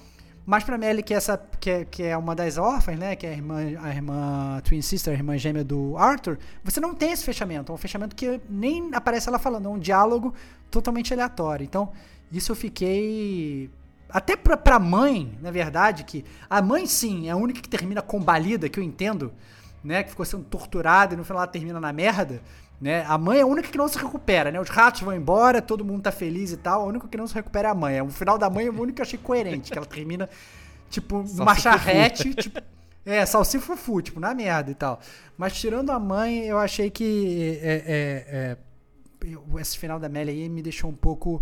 Mas 0.46 0.64
pra 0.64 0.78
Melly, 0.78 1.04
que, 1.04 1.14
é 1.14 1.18
essa, 1.18 1.38
que, 1.60 1.70
é, 1.70 1.86
que 1.86 2.04
é 2.04 2.18
uma 2.18 2.36
das 2.36 2.58
órfãs, 2.58 2.98
né? 2.98 3.16
Que 3.16 3.28
é 3.28 3.30
a 3.30 3.34
irmã, 3.34 3.58
a 3.82 3.90
irmã 3.90 4.62
Twin 4.64 4.82
Sister, 4.82 5.14
a 5.14 5.16
irmã 5.16 5.38
gêmea 5.38 5.64
do 5.64 5.96
Arthur, 5.98 6.40
você 6.64 6.80
não 6.80 6.96
tem 6.96 7.12
esse 7.12 7.24
fechamento. 7.24 7.72
É 7.72 7.76
um 7.76 7.78
fechamento 7.78 8.16
que 8.16 8.42
nem 8.50 8.90
aparece 8.94 9.30
ela 9.30 9.38
falando, 9.38 9.68
é 9.68 9.70
um 9.70 9.80
diálogo 9.80 10.34
totalmente 10.70 11.14
aleatório. 11.14 11.64
Então, 11.64 11.92
isso 12.32 12.52
eu 12.52 12.56
fiquei. 12.56 13.70
Até 14.10 14.36
pra, 14.36 14.58
pra 14.58 14.80
mãe, 14.80 15.38
na 15.42 15.52
verdade, 15.52 16.04
que. 16.04 16.26
A 16.50 16.62
mãe, 16.62 16.88
sim, 16.88 17.28
é 17.28 17.32
a 17.32 17.36
única 17.36 17.62
que 17.62 17.70
termina 17.70 18.02
combalida, 18.02 18.68
que 18.68 18.80
eu 18.80 18.84
entendo, 18.84 19.32
né? 19.84 20.04
Que 20.04 20.10
ficou 20.10 20.26
sendo 20.26 20.44
torturada 20.44 21.14
e 21.14 21.18
no 21.18 21.24
final 21.24 21.44
ela 21.44 21.52
termina 21.52 21.80
na 21.80 21.94
merda. 21.94 22.42
Né? 22.82 23.06
A 23.08 23.16
mãe 23.16 23.38
é 23.38 23.42
a 23.44 23.46
única 23.46 23.70
que 23.70 23.78
não 23.78 23.88
se 23.88 23.96
recupera, 23.96 24.52
né? 24.52 24.60
Os 24.60 24.70
ratos 24.70 25.02
vão 25.02 25.14
embora, 25.14 25.62
todo 25.62 25.86
mundo 25.86 26.02
tá 26.02 26.12
feliz 26.12 26.52
e 26.52 26.58
tal. 26.58 26.82
A 26.82 26.86
única 26.86 27.08
que 27.08 27.16
não 27.16 27.28
se 27.28 27.36
recupera 27.36 27.68
é 27.68 27.72
a 27.72 27.76
mãe. 27.76 28.02
O 28.02 28.10
final 28.10 28.40
da 28.40 28.50
mãe 28.50 28.66
é 28.66 28.70
o 28.72 28.74
único 28.74 28.94
que 28.96 29.02
eu 29.02 29.06
achei 29.06 29.20
coerente, 29.20 29.72
que 29.72 29.78
ela 29.78 29.86
termina, 29.86 30.28
tipo, 30.90 31.24
numa 31.36 31.54
charrete, 31.54 32.34
tipo. 32.36 32.60
É, 33.06 33.24
salsifufu, 33.26 34.02
tipo, 34.02 34.20
na 34.20 34.34
merda 34.34 34.72
e 34.72 34.76
tal. 34.76 35.00
Mas 35.38 35.54
tirando 35.54 35.92
a 35.92 36.00
mãe, 36.00 36.46
eu 36.46 36.58
achei 36.58 36.90
que 36.90 37.60
é, 37.62 37.74
é, 37.86 38.58
é, 39.28 39.60
esse 39.60 39.78
final 39.78 40.00
da 40.00 40.10
Melly 40.10 40.32
aí 40.32 40.50
me 40.50 40.64
deixou 40.64 40.90
um 40.90 40.96
pouco 40.96 41.42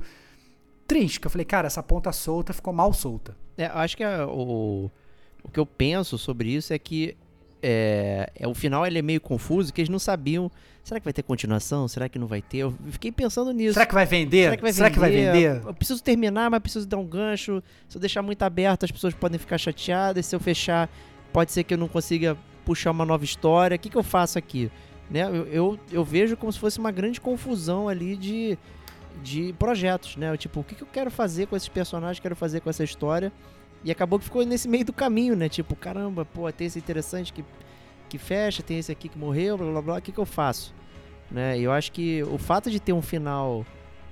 triste. 0.85 1.21
Que 1.21 1.27
eu 1.27 1.31
falei, 1.31 1.45
cara, 1.45 1.67
essa 1.67 1.83
ponta 1.83 2.11
solta 2.11 2.51
ficou 2.51 2.73
mal 2.73 2.93
solta. 2.93 3.35
É, 3.57 3.67
eu 3.67 3.77
acho 3.77 3.95
que 3.95 4.03
é 4.03 4.25
o, 4.25 4.89
o 5.43 5.49
que 5.49 5.59
eu 5.59 5.65
penso 5.65 6.17
sobre 6.17 6.49
isso 6.49 6.73
é 6.73 6.79
que 6.79 7.17
é, 7.61 8.31
é, 8.35 8.47
o 8.47 8.53
final 8.53 8.85
ele 8.85 8.99
é 8.99 9.01
meio 9.01 9.21
confuso, 9.21 9.73
que 9.73 9.81
eles 9.81 9.89
não 9.89 9.99
sabiam. 9.99 10.51
Será 10.83 10.99
que 10.99 11.03
vai 11.03 11.13
ter 11.13 11.23
continuação? 11.23 11.87
Será 11.87 12.09
que 12.09 12.17
não 12.17 12.27
vai 12.27 12.41
ter? 12.41 12.59
Eu 12.59 12.75
fiquei 12.89 13.11
pensando 13.11 13.51
nisso. 13.51 13.73
Será 13.73 13.85
que 13.85 13.93
vai 13.93 14.05
vender? 14.05 14.45
Será 14.45 14.57
que 14.57 14.61
vai, 14.63 14.73
Será 14.73 14.89
vender? 14.89 14.93
Que 14.93 14.99
vai 14.99 15.11
vender? 15.11 15.67
Eu 15.67 15.73
preciso 15.73 16.01
terminar, 16.01 16.49
mas 16.49 16.59
preciso 16.61 16.87
dar 16.87 16.97
um 16.97 17.05
gancho. 17.05 17.61
Se 17.87 17.97
eu 17.97 18.01
deixar 18.01 18.21
muito 18.21 18.41
aberto, 18.43 18.85
as 18.85 18.91
pessoas 18.91 19.13
podem 19.13 19.37
ficar 19.37 19.57
chateadas. 19.57 20.25
Se 20.25 20.35
eu 20.35 20.39
fechar, 20.39 20.89
pode 21.31 21.51
ser 21.51 21.63
que 21.63 21.73
eu 21.73 21.77
não 21.77 21.87
consiga 21.87 22.37
puxar 22.65 22.91
uma 22.91 23.05
nova 23.05 23.23
história. 23.23 23.75
O 23.75 23.79
que, 23.79 23.89
que 23.89 23.97
eu 23.97 24.03
faço 24.03 24.37
aqui? 24.37 24.71
Né? 25.09 25.23
Eu, 25.23 25.47
eu, 25.47 25.79
eu 25.91 26.03
vejo 26.03 26.37
como 26.37 26.51
se 26.51 26.59
fosse 26.59 26.79
uma 26.79 26.91
grande 26.91 27.19
confusão 27.19 27.89
ali 27.89 28.15
de, 28.15 28.57
de 29.21 29.53
projetos, 29.59 30.15
né? 30.15 30.35
Tipo, 30.37 30.61
o 30.61 30.63
que, 30.63 30.75
que 30.75 30.83
eu 30.83 30.87
quero 30.91 31.11
fazer 31.11 31.47
com 31.47 31.55
esses 31.55 31.69
personagens, 31.69 32.19
quero 32.19 32.35
fazer 32.35 32.61
com 32.61 32.69
essa 32.69 32.83
história. 32.83 33.31
E 33.83 33.91
acabou 33.91 34.19
que 34.19 34.25
ficou 34.25 34.45
nesse 34.45 34.67
meio 34.67 34.85
do 34.85 34.93
caminho, 34.93 35.35
né? 35.35 35.47
Tipo, 35.47 35.75
caramba, 35.75 36.25
pô, 36.25 36.51
tem 36.51 36.67
esse 36.67 36.79
interessante 36.79 37.31
que, 37.31 37.43
que 38.09 38.17
fecha, 38.17 38.61
tem 38.61 38.77
esse 38.77 38.91
aqui 38.91 39.07
que 39.07 39.17
morreu, 39.17 39.57
blá 39.57 39.71
blá 39.71 39.81
blá, 39.81 39.97
o 39.97 40.01
que, 40.01 40.11
que 40.11 40.19
eu 40.19 40.25
faço? 40.25 40.73
Né? 41.31 41.59
E 41.59 41.63
eu 41.63 41.71
acho 41.71 41.91
que 41.91 42.23
o 42.23 42.37
fato 42.37 42.69
de 42.69 42.79
ter 42.79 42.91
um 42.91 43.01
final 43.01 43.65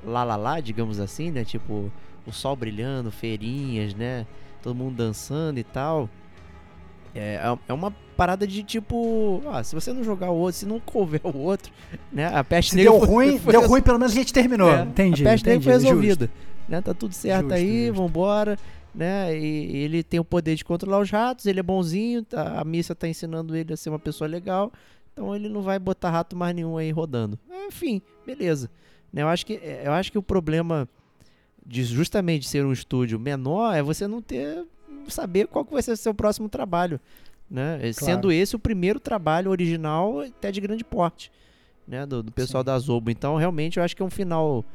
lá 0.06 0.24
lá 0.24 0.36
lá, 0.36 0.60
digamos 0.60 1.00
assim, 1.00 1.32
né? 1.32 1.44
Tipo, 1.44 1.92
o 2.26 2.32
sol 2.32 2.56
brilhando, 2.56 3.12
feirinhas, 3.12 3.94
né? 3.94 4.26
Todo 4.62 4.76
mundo 4.76 4.96
dançando 4.96 5.60
e 5.60 5.64
tal. 5.64 6.10
É, 7.16 7.42
é 7.68 7.74
uma 7.74 7.92
parada 8.16 8.46
de 8.46 8.64
tipo, 8.64 9.42
ah, 9.48 9.64
se 9.64 9.74
você 9.74 9.92
não 9.92 10.04
jogar 10.04 10.30
o 10.30 10.36
outro, 10.36 10.60
se 10.60 10.66
não 10.66 10.80
couver 10.80 11.22
o 11.24 11.38
outro, 11.38 11.72
né? 12.12 12.28
A 12.28 12.44
peste 12.44 12.72
se 12.72 12.78
deu 12.78 12.98
ruim, 12.98 13.40
foi, 13.40 13.52
deu 13.52 13.68
ruim, 13.68 13.82
pelo 13.82 13.98
menos 13.98 14.12
a 14.12 14.16
gente 14.16 14.32
terminou. 14.32 14.72
É, 14.72 14.84
entendi. 14.84 15.24
A 15.24 15.32
peste 15.32 15.48
entendi, 15.48 15.64
foi 15.64 15.74
resolvida. 15.74 16.30
Né? 16.68 16.82
Tá 16.82 16.94
tudo 16.94 17.14
certo 17.14 17.44
justo, 17.44 17.54
aí, 17.54 17.88
justo. 17.88 18.02
vambora. 18.02 18.60
Né? 18.98 19.38
E 19.38 19.78
ele 19.78 20.02
tem 20.02 20.20
o 20.20 20.26
poder 20.26 20.56
de 20.56 20.66
controlar 20.66 21.00
os 21.00 21.12
ratos, 21.12 21.46
ele 21.46 21.60
é 21.60 21.64
bonzinho, 21.64 22.26
a, 22.34 22.62
a 22.62 22.64
missa 22.64 22.96
tá 22.96 23.08
ensinando 23.08 23.56
ele 23.56 23.72
a 23.72 23.78
ser 23.78 23.90
uma 23.90 24.00
pessoa 24.00 24.28
legal. 24.28 24.74
Então 25.14 25.36
ele 25.36 25.48
não 25.48 25.62
vai 25.62 25.78
botar 25.78 26.10
rato 26.10 26.36
mais 26.36 26.56
nenhum 26.56 26.78
aí 26.78 26.90
rodando. 26.90 27.38
Enfim, 27.68 28.02
beleza. 28.26 28.72
Né? 29.14 29.22
Eu 29.22 29.28
acho 29.28 29.46
que, 29.46 29.54
eu 29.84 29.94
acho 29.94 30.12
que 30.12 30.18
o 30.18 30.24
problema 30.24 30.90
de 31.64 31.84
justamente 31.84 32.48
ser 32.48 32.66
um 32.66 32.74
estúdio 32.74 33.20
menor 33.20 33.76
é 33.76 33.84
você 33.84 34.08
não 34.08 34.20
ter 34.20 34.66
saber 35.08 35.46
qual 35.46 35.64
que 35.64 35.74
vai 35.74 35.84
ser 35.84 35.92
o 35.92 35.98
seu 35.98 36.14
próximo 36.14 36.50
trabalho, 36.50 37.00
né? 37.50 37.78
Claro. 37.78 37.94
Sendo 37.94 38.32
esse 38.32 38.56
o 38.56 38.60
primeiro 38.60 39.00
trabalho 39.00 39.52
original 39.52 40.22
até 40.22 40.52
de 40.52 40.60
grande 40.60 40.84
porte, 40.84 41.32
né? 41.88 42.04
Do, 42.04 42.24
do 42.24 42.32
pessoal 42.32 42.64
Sim. 42.64 42.66
da 42.66 42.80
Zobo. 42.80 43.12
Então, 43.12 43.36
realmente, 43.36 43.78
eu 43.78 43.84
acho 43.84 43.96
que 43.96 44.02
é 44.02 44.06
um 44.06 44.10
final 44.10 44.66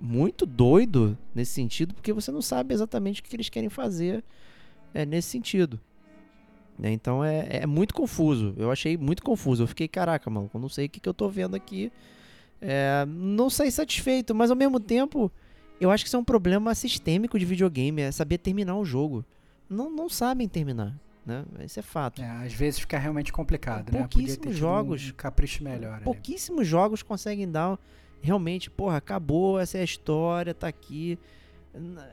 muito 0.00 0.44
doido 0.44 1.16
nesse 1.34 1.52
sentido, 1.52 1.94
porque 1.94 2.12
você 2.12 2.30
não 2.30 2.42
sabe 2.42 2.74
exatamente 2.74 3.20
o 3.20 3.24
que 3.24 3.34
eles 3.34 3.48
querem 3.48 3.68
fazer 3.68 4.22
é, 4.92 5.04
nesse 5.04 5.28
sentido. 5.28 5.80
Né? 6.78 6.90
Então 6.92 7.24
é, 7.24 7.46
é 7.62 7.66
muito 7.66 7.94
confuso. 7.94 8.54
Eu 8.56 8.70
achei 8.70 8.96
muito 8.96 9.22
confuso. 9.22 9.62
Eu 9.62 9.66
fiquei, 9.66 9.88
caraca, 9.88 10.28
mano, 10.28 10.50
eu 10.52 10.60
não 10.60 10.68
sei 10.68 10.86
o 10.86 10.88
que, 10.88 11.00
que 11.00 11.08
eu 11.08 11.14
tô 11.14 11.28
vendo 11.28 11.54
aqui. 11.54 11.92
É, 12.60 13.04
não 13.06 13.50
sei 13.50 13.70
satisfeito, 13.70 14.34
mas 14.34 14.50
ao 14.50 14.56
mesmo 14.56 14.80
tempo, 14.80 15.30
eu 15.80 15.90
acho 15.90 16.04
que 16.04 16.08
isso 16.08 16.16
é 16.16 16.20
um 16.20 16.24
problema 16.24 16.74
sistêmico 16.74 17.38
de 17.38 17.44
videogame, 17.44 18.02
é 18.02 18.10
saber 18.10 18.38
terminar 18.38 18.74
um 18.76 18.84
jogo 18.84 19.24
não, 19.68 19.90
não 19.90 20.08
sabem 20.08 20.48
terminar. 20.48 20.94
Né? 21.24 21.44
Isso 21.64 21.78
é 21.78 21.82
fato. 21.82 22.20
É, 22.20 22.28
às 22.28 22.52
vezes 22.52 22.80
fica 22.80 22.98
realmente 22.98 23.32
complicado, 23.32 23.90
né? 23.90 24.00
Pouquíssimos 24.00 24.56
jogos. 24.56 25.10
Um 25.10 25.14
capricho 25.14 25.64
melhor. 25.64 26.00
Pouquíssimos 26.02 26.60
ali. 26.60 26.68
jogos 26.68 27.02
conseguem 27.02 27.50
dar 27.50 27.78
realmente, 28.24 28.70
porra, 28.70 28.96
acabou, 28.96 29.60
essa 29.60 29.76
é 29.78 29.82
a 29.82 29.84
história, 29.84 30.54
tá 30.54 30.66
aqui. 30.66 31.18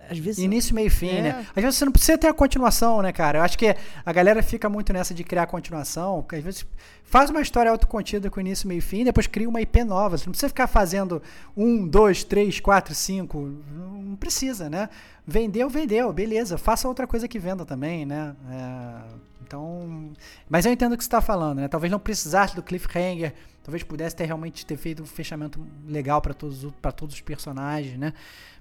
Às 0.09 0.17
vezes. 0.17 0.43
Início, 0.43 0.73
meio 0.73 0.89
fim, 0.89 1.09
é. 1.09 1.21
né? 1.21 1.47
Às 1.55 1.63
vezes 1.63 1.77
você 1.77 1.85
não 1.85 1.91
precisa 1.91 2.17
ter 2.17 2.27
a 2.27 2.33
continuação, 2.33 3.01
né, 3.01 3.11
cara? 3.11 3.39
Eu 3.39 3.43
acho 3.43 3.57
que 3.57 3.75
a 4.03 4.11
galera 4.11 4.41
fica 4.41 4.67
muito 4.67 4.91
nessa 4.91 5.13
de 5.13 5.23
criar 5.23 5.45
continuação. 5.45 6.25
Às 6.31 6.43
vezes 6.43 6.65
faz 7.03 7.29
uma 7.29 7.41
história 7.41 7.71
autocontida 7.71 8.29
com 8.29 8.39
início, 8.39 8.67
meio 8.67 8.81
fim, 8.81 9.03
depois 9.03 9.27
cria 9.27 9.47
uma 9.47 9.61
IP 9.61 9.83
nova. 9.83 10.17
Você 10.17 10.25
não 10.25 10.31
precisa 10.31 10.49
ficar 10.49 10.67
fazendo 10.67 11.21
um, 11.55 11.87
dois, 11.87 12.23
três, 12.23 12.59
quatro, 12.59 12.95
cinco. 12.95 13.53
Não 13.71 14.15
precisa, 14.15 14.69
né? 14.69 14.89
Vendeu, 15.25 15.69
vendeu, 15.69 16.11
beleza. 16.11 16.57
Faça 16.57 16.87
outra 16.87 17.05
coisa 17.05 17.27
que 17.27 17.37
venda 17.37 17.63
também, 17.63 18.05
né? 18.05 18.35
É, 18.49 19.13
então. 19.45 20.11
Mas 20.49 20.65
eu 20.65 20.71
entendo 20.71 20.93
o 20.93 20.97
que 20.97 21.03
você 21.03 21.07
está 21.07 21.21
falando, 21.21 21.59
né? 21.59 21.67
Talvez 21.67 21.91
não 21.91 21.99
precisasse 21.99 22.55
do 22.55 22.63
cliffhanger. 22.63 23.33
Talvez 23.63 23.83
pudesse 23.83 24.15
ter 24.15 24.25
realmente 24.25 24.65
ter 24.65 24.77
feito 24.77 25.03
um 25.03 25.05
fechamento 25.05 25.65
legal 25.87 26.21
para 26.21 26.33
todos, 26.33 26.65
todos 26.95 27.15
os 27.15 27.21
personagens, 27.21 27.97
né? 27.97 28.13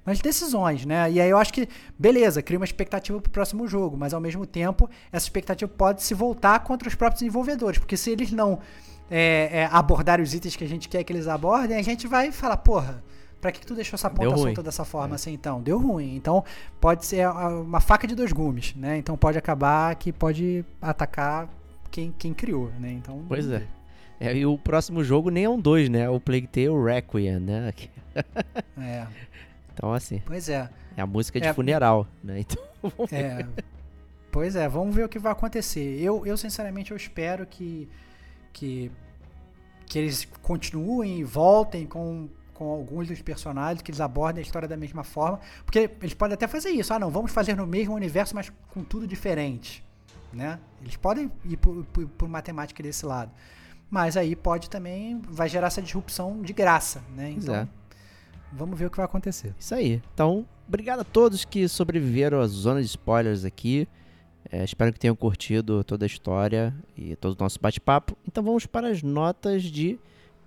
mas 0.05 0.21
decisões, 0.21 0.85
né? 0.85 1.11
E 1.11 1.21
aí 1.21 1.29
eu 1.29 1.39
acho 1.39 1.53
que, 1.53 1.69
beleza, 1.99 2.43
cria 2.43 2.59
uma 2.59 2.65
expectativa 2.65 3.21
pro 3.21 3.31
próximo 3.31 3.67
jogo, 3.69 3.97
mas 3.97 4.15
ao 4.15 4.21
mesmo 4.21 4.47
tempo, 4.47 4.89
essa 5.13 5.27
expectativa 5.27 5.71
pode 5.71 6.03
se 6.03 6.15
voltar 6.15 6.59
contra 6.61 6.89
os 6.89 6.95
próprios 6.95 7.21
desenvolvedores, 7.21 7.79
porque 7.79 7.97
se 7.97 8.11
eles 8.11 8.33
não 8.33 8.59
é, 9.11 9.51
é, 9.53 9.69
abordarem 9.71 10.23
os 10.23 10.35
itens 10.35 10.57
que 10.57 10.65
a 10.65 10.69
gente 10.69 10.89
quer 10.89 11.05
que 11.05 11.13
eles 11.13 11.27
abordem, 11.27 11.77
a 11.77 11.83
gente 11.83 12.07
vai 12.07 12.33
falar, 12.33 12.57
porra, 12.59 13.03
pra 13.41 13.53
que, 13.53 13.61
que 13.61 13.67
tu 13.67 13.75
deixou 13.75 13.97
essa 13.97 14.09
ponta 14.09 14.37
solta 14.37 14.63
dessa 14.63 14.85
forma 14.85 15.15
é. 15.15 15.17
assim, 15.17 15.33
então? 15.33 15.61
Deu 15.61 15.79
ruim. 15.79 16.15
Então, 16.17 16.45
pode 16.81 17.05
ser 17.05 17.29
uma 17.29 17.81
faca 17.81 18.07
de 18.07 18.15
dois 18.15 18.33
gumes, 18.33 18.75
né? 18.75 18.97
Então, 18.97 19.17
pode 19.17 19.37
acabar 19.37 19.95
que 19.97 20.13
pode 20.13 20.65
atacar 20.81 21.49
quem, 21.91 22.15
quem 22.17 22.33
criou, 22.33 22.71
né? 22.79 22.93
Então, 22.93 23.25
pois 23.29 23.51
é. 23.51 23.67
É. 24.21 24.37
E 24.37 24.45
o 24.45 24.59
próximo 24.59 25.03
jogo 25.03 25.31
nem 25.31 25.45
é 25.45 25.49
um 25.49 25.59
2, 25.59 25.89
né? 25.89 26.01
É 26.01 26.11
o 26.11 26.21
Plague 26.21 26.47
Tale 26.47 26.85
Requiem, 26.85 27.41
né? 27.41 27.73
é. 28.79 29.07
Então, 29.73 29.93
assim. 29.95 30.23
Pois 30.27 30.49
é. 30.49 30.69
É 30.97 31.01
a 31.01 31.07
música 31.07 31.41
de 31.41 31.47
é, 31.47 31.55
funeral, 31.55 32.07
né? 32.23 32.41
Então, 32.41 32.63
é. 33.11 33.47
Pois 34.31 34.55
é, 34.55 34.69
vamos 34.69 34.95
ver 34.95 35.05
o 35.05 35.09
que 35.09 35.19
vai 35.19 35.33
acontecer. 35.33 36.01
Eu, 36.01 36.25
eu 36.27 36.37
sinceramente, 36.37 36.91
eu 36.91 36.97
espero 36.97 37.47
que, 37.47 37.89
que, 38.53 38.93
que 39.87 39.99
eles 39.99 40.29
continuem 40.43 41.19
e 41.19 41.25
voltem 41.25 41.87
com, 41.87 42.29
com 42.53 42.71
alguns 42.71 43.09
dos 43.09 43.21
personagens, 43.23 43.83
que 43.83 43.91
eles 43.91 44.01
abordem 44.01 44.41
a 44.41 44.45
história 44.45 44.69
da 44.69 44.77
mesma 44.77 45.03
forma. 45.03 45.41
Porque 45.65 45.91
eles 46.01 46.15
podem 46.15 46.35
até 46.35 46.47
fazer 46.47 46.71
isso. 46.71 46.93
Ah, 46.93 46.99
não, 46.99 47.11
vamos 47.11 47.33
fazer 47.33 47.57
no 47.57 47.67
mesmo 47.67 47.95
universo, 47.95 48.35
mas 48.35 48.53
com 48.69 48.85
tudo 48.85 49.07
diferente. 49.07 49.83
Né? 50.33 50.61
Eles 50.81 50.97
podem 50.97 51.31
ir 51.45 51.57
por, 51.57 51.85
por, 51.87 52.07
por 52.07 52.29
matemática 52.29 52.83
desse 52.83 53.05
lado. 53.05 53.33
Mas 53.91 54.17
aí 54.17 54.37
pode 54.37 54.71
também, 54.71 55.21
vai 55.29 55.49
gerar 55.49 55.67
essa 55.67 55.83
disrupção 55.83 56.41
de 56.41 56.53
graça, 56.53 57.03
né? 57.17 57.31
Então, 57.31 57.55
é. 57.55 57.69
Vamos 58.53 58.79
ver 58.79 58.87
o 58.87 58.91
que 58.91 58.97
vai 58.97 59.07
acontecer. 59.07 59.55
Isso 59.59 59.75
aí. 59.75 60.03
Então, 60.15 60.47
obrigado 60.67 61.01
a 61.01 61.05
todos 61.05 61.45
que 61.45 61.69
sobreviveram 61.69 62.41
à 62.41 62.47
zona 62.47 62.81
de 62.81 62.87
spoilers 62.87 63.45
aqui. 63.45 63.87
É, 64.51 64.65
espero 64.65 64.93
que 64.93 64.99
tenham 64.99 65.15
curtido 65.15 65.85
toda 65.85 66.05
a 66.05 66.09
história 66.09 66.75
e 66.97 67.15
todo 67.17 67.39
o 67.39 67.43
nosso 67.43 67.61
bate-papo. 67.61 68.17
Então 68.27 68.43
vamos 68.43 68.67
para 68.67 68.89
as 68.89 69.03
notas 69.03 69.63
de 69.63 69.99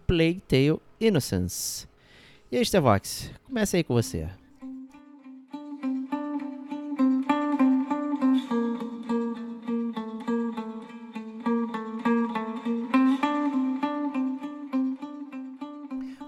Plague 0.06 0.41
Tale 0.41 0.80
Innocence. 0.99 1.88
E 2.52 2.57
aí, 2.57 2.65
Stevox, 2.65 3.32
comece 3.48 3.78
aí 3.78 3.84
com 3.84 3.94
você. 3.94 4.30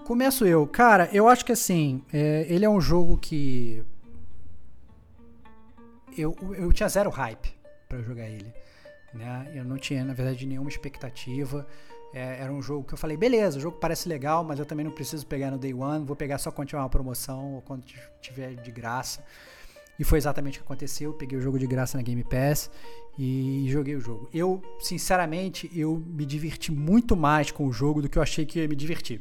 Começo 0.06 0.46
eu. 0.46 0.68
Cara, 0.68 1.10
eu 1.12 1.28
acho 1.28 1.44
que 1.44 1.50
assim, 1.50 2.00
é, 2.12 2.46
ele 2.48 2.64
é 2.64 2.70
um 2.70 2.80
jogo 2.80 3.18
que. 3.18 3.82
Eu, 6.16 6.36
eu 6.56 6.72
tinha 6.72 6.88
zero 6.88 7.10
hype 7.10 7.52
para 7.88 8.00
jogar 8.02 8.28
ele. 8.28 8.54
Né? 9.12 9.50
Eu 9.52 9.64
não 9.64 9.76
tinha, 9.76 10.04
na 10.04 10.14
verdade, 10.14 10.46
nenhuma 10.46 10.68
expectativa. 10.68 11.66
É, 12.14 12.40
era 12.40 12.52
um 12.52 12.62
jogo 12.62 12.86
que 12.86 12.94
eu 12.94 12.98
falei, 12.98 13.16
beleza, 13.16 13.58
o 13.58 13.60
jogo 13.60 13.78
parece 13.78 14.08
legal, 14.08 14.44
mas 14.44 14.60
eu 14.60 14.64
também 14.64 14.84
não 14.84 14.92
preciso 14.92 15.26
pegar 15.26 15.50
no 15.50 15.58
day 15.58 15.74
one, 15.74 16.06
vou 16.06 16.14
pegar 16.14 16.38
só 16.38 16.52
quando 16.52 16.68
tiver 16.68 16.80
uma 16.80 16.88
promoção 16.88 17.54
ou 17.54 17.62
quando 17.62 17.84
tiver 18.20 18.54
de 18.54 18.70
graça. 18.70 19.24
E 19.98 20.04
foi 20.04 20.18
exatamente 20.18 20.58
o 20.58 20.62
que 20.62 20.66
aconteceu. 20.66 21.14
Peguei 21.14 21.36
o 21.36 21.42
jogo 21.42 21.58
de 21.58 21.66
graça 21.66 21.98
na 21.98 22.04
Game 22.04 22.22
Pass 22.22 22.70
e 23.18 23.66
joguei 23.68 23.96
o 23.96 24.00
jogo. 24.00 24.28
Eu, 24.32 24.62
sinceramente, 24.78 25.68
eu 25.74 26.00
me 26.06 26.24
diverti 26.24 26.70
muito 26.70 27.16
mais 27.16 27.50
com 27.50 27.66
o 27.66 27.72
jogo 27.72 28.00
do 28.00 28.08
que 28.08 28.16
eu 28.16 28.22
achei 28.22 28.46
que 28.46 28.60
ia 28.60 28.68
me 28.68 28.76
divertir. 28.76 29.20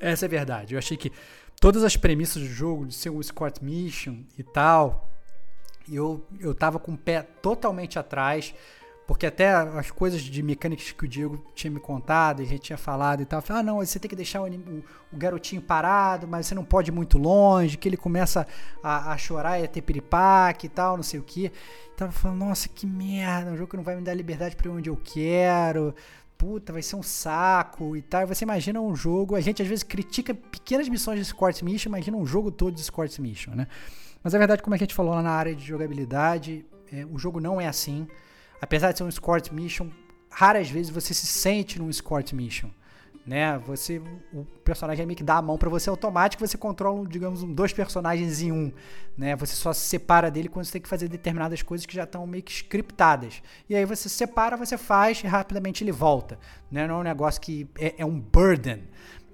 Essa 0.00 0.24
é 0.24 0.26
a 0.26 0.30
verdade. 0.30 0.74
Eu 0.74 0.78
achei 0.78 0.96
que 0.96 1.12
todas 1.60 1.82
as 1.84 1.96
premissas 1.96 2.42
do 2.42 2.48
jogo, 2.48 2.86
de 2.86 2.94
ser 2.94 3.10
um 3.10 3.20
escort 3.20 3.60
mission 3.62 4.16
e 4.36 4.42
tal, 4.42 5.10
eu, 5.90 6.26
eu 6.38 6.54
tava 6.54 6.78
com 6.78 6.92
o 6.92 6.98
pé 6.98 7.22
totalmente 7.22 7.98
atrás. 7.98 8.54
Porque 9.08 9.24
até 9.24 9.50
as 9.54 9.90
coisas 9.90 10.20
de 10.20 10.42
mecânicas 10.42 10.92
que 10.92 11.02
o 11.06 11.08
Diego 11.08 11.42
tinha 11.54 11.70
me 11.70 11.80
contado, 11.80 12.42
e 12.42 12.44
a 12.44 12.46
gente 12.46 12.60
tinha 12.60 12.76
falado 12.76 13.22
e 13.22 13.24
tal, 13.24 13.42
ah, 13.48 13.62
não, 13.62 13.76
você 13.78 13.98
tem 13.98 14.06
que 14.06 14.14
deixar 14.14 14.42
o, 14.42 14.46
o, 14.46 14.84
o, 15.10 15.16
garotinho 15.16 15.62
parado, 15.62 16.28
mas 16.28 16.46
você 16.46 16.54
não 16.54 16.62
pode 16.62 16.90
ir 16.90 16.92
muito 16.92 17.16
longe, 17.16 17.78
que 17.78 17.88
ele 17.88 17.96
começa 17.96 18.46
a, 18.82 19.12
a 19.12 19.16
chorar 19.16 19.58
e 19.58 19.64
a 19.64 19.66
ter 19.66 19.80
piripaque 19.80 20.66
e 20.66 20.68
tal, 20.68 20.96
não 20.96 21.02
sei 21.02 21.18
o 21.18 21.22
que. 21.22 21.50
Tava 21.96 22.12
falando, 22.12 22.40
nossa, 22.40 22.68
que 22.68 22.86
merda, 22.86 23.50
um 23.50 23.56
jogo 23.56 23.70
que 23.70 23.78
não 23.78 23.82
vai 23.82 23.96
me 23.96 24.02
dar 24.02 24.12
liberdade 24.12 24.54
para 24.54 24.70
onde 24.70 24.90
eu 24.90 25.00
quero, 25.02 25.94
puta, 26.38 26.72
vai 26.72 26.82
ser 26.82 26.94
um 26.94 27.02
saco 27.02 27.96
e 27.96 28.00
tal. 28.00 28.26
Você 28.28 28.44
imagina 28.44 28.80
um 28.80 28.94
jogo, 28.94 29.34
a 29.34 29.40
gente 29.40 29.60
às 29.60 29.68
vezes 29.68 29.82
critica 29.82 30.32
pequenas 30.32 30.88
missões 30.88 31.16
de 31.16 31.22
Escort 31.22 31.60
Mission, 31.62 31.90
imagina 31.90 32.16
um 32.16 32.24
jogo 32.24 32.50
todo 32.50 32.72
de 32.72 32.80
Escort 32.80 33.18
Mission, 33.18 33.54
né? 33.54 33.66
Mas 34.22 34.34
é 34.34 34.38
verdade, 34.38 34.62
como 34.62 34.74
a 34.74 34.78
gente 34.78 34.94
falou 34.94 35.14
lá 35.14 35.22
na 35.22 35.30
área 35.30 35.54
de 35.54 35.64
jogabilidade, 35.64 36.64
é, 36.92 37.04
o 37.04 37.18
jogo 37.18 37.40
não 37.40 37.60
é 37.60 37.66
assim. 37.66 38.06
Apesar 38.60 38.92
de 38.92 38.98
ser 38.98 39.04
um 39.04 39.08
escort 39.08 39.50
mission, 39.52 39.88
raras 40.30 40.68
vezes 40.68 40.90
você 40.90 41.14
se 41.14 41.26
sente 41.26 41.78
num 41.78 41.90
escort 41.90 42.32
mission. 42.32 42.70
Né? 43.28 43.58
Você, 43.66 44.00
o 44.32 44.42
personagem 44.64 45.04
meio 45.04 45.14
que 45.14 45.22
dá 45.22 45.36
a 45.36 45.42
mão 45.42 45.58
para 45.58 45.68
você 45.68 45.90
automático, 45.90 46.46
você 46.46 46.56
controla, 46.56 47.06
digamos, 47.06 47.42
um, 47.42 47.52
dois 47.52 47.74
personagens 47.74 48.40
em 48.40 48.50
um, 48.50 48.72
né? 49.18 49.36
Você 49.36 49.54
só 49.54 49.70
se 49.74 49.82
separa 49.82 50.30
dele 50.30 50.48
quando 50.48 50.64
você 50.64 50.72
tem 50.72 50.80
que 50.80 50.88
fazer 50.88 51.08
determinadas 51.08 51.60
coisas 51.60 51.84
que 51.84 51.94
já 51.94 52.04
estão 52.04 52.26
meio 52.26 52.42
que 52.42 52.50
scriptadas. 52.50 53.42
E 53.68 53.76
aí 53.76 53.84
você 53.84 54.08
se 54.08 54.14
separa, 54.14 54.56
você 54.56 54.78
faz 54.78 55.22
e 55.22 55.26
rapidamente 55.26 55.84
ele 55.84 55.92
volta, 55.92 56.38
né? 56.70 56.86
Não 56.86 56.94
é 56.94 56.98
um 57.00 57.02
negócio 57.02 57.38
que 57.38 57.68
é, 57.78 57.96
é 57.98 58.06
um 58.06 58.18
burden, 58.18 58.84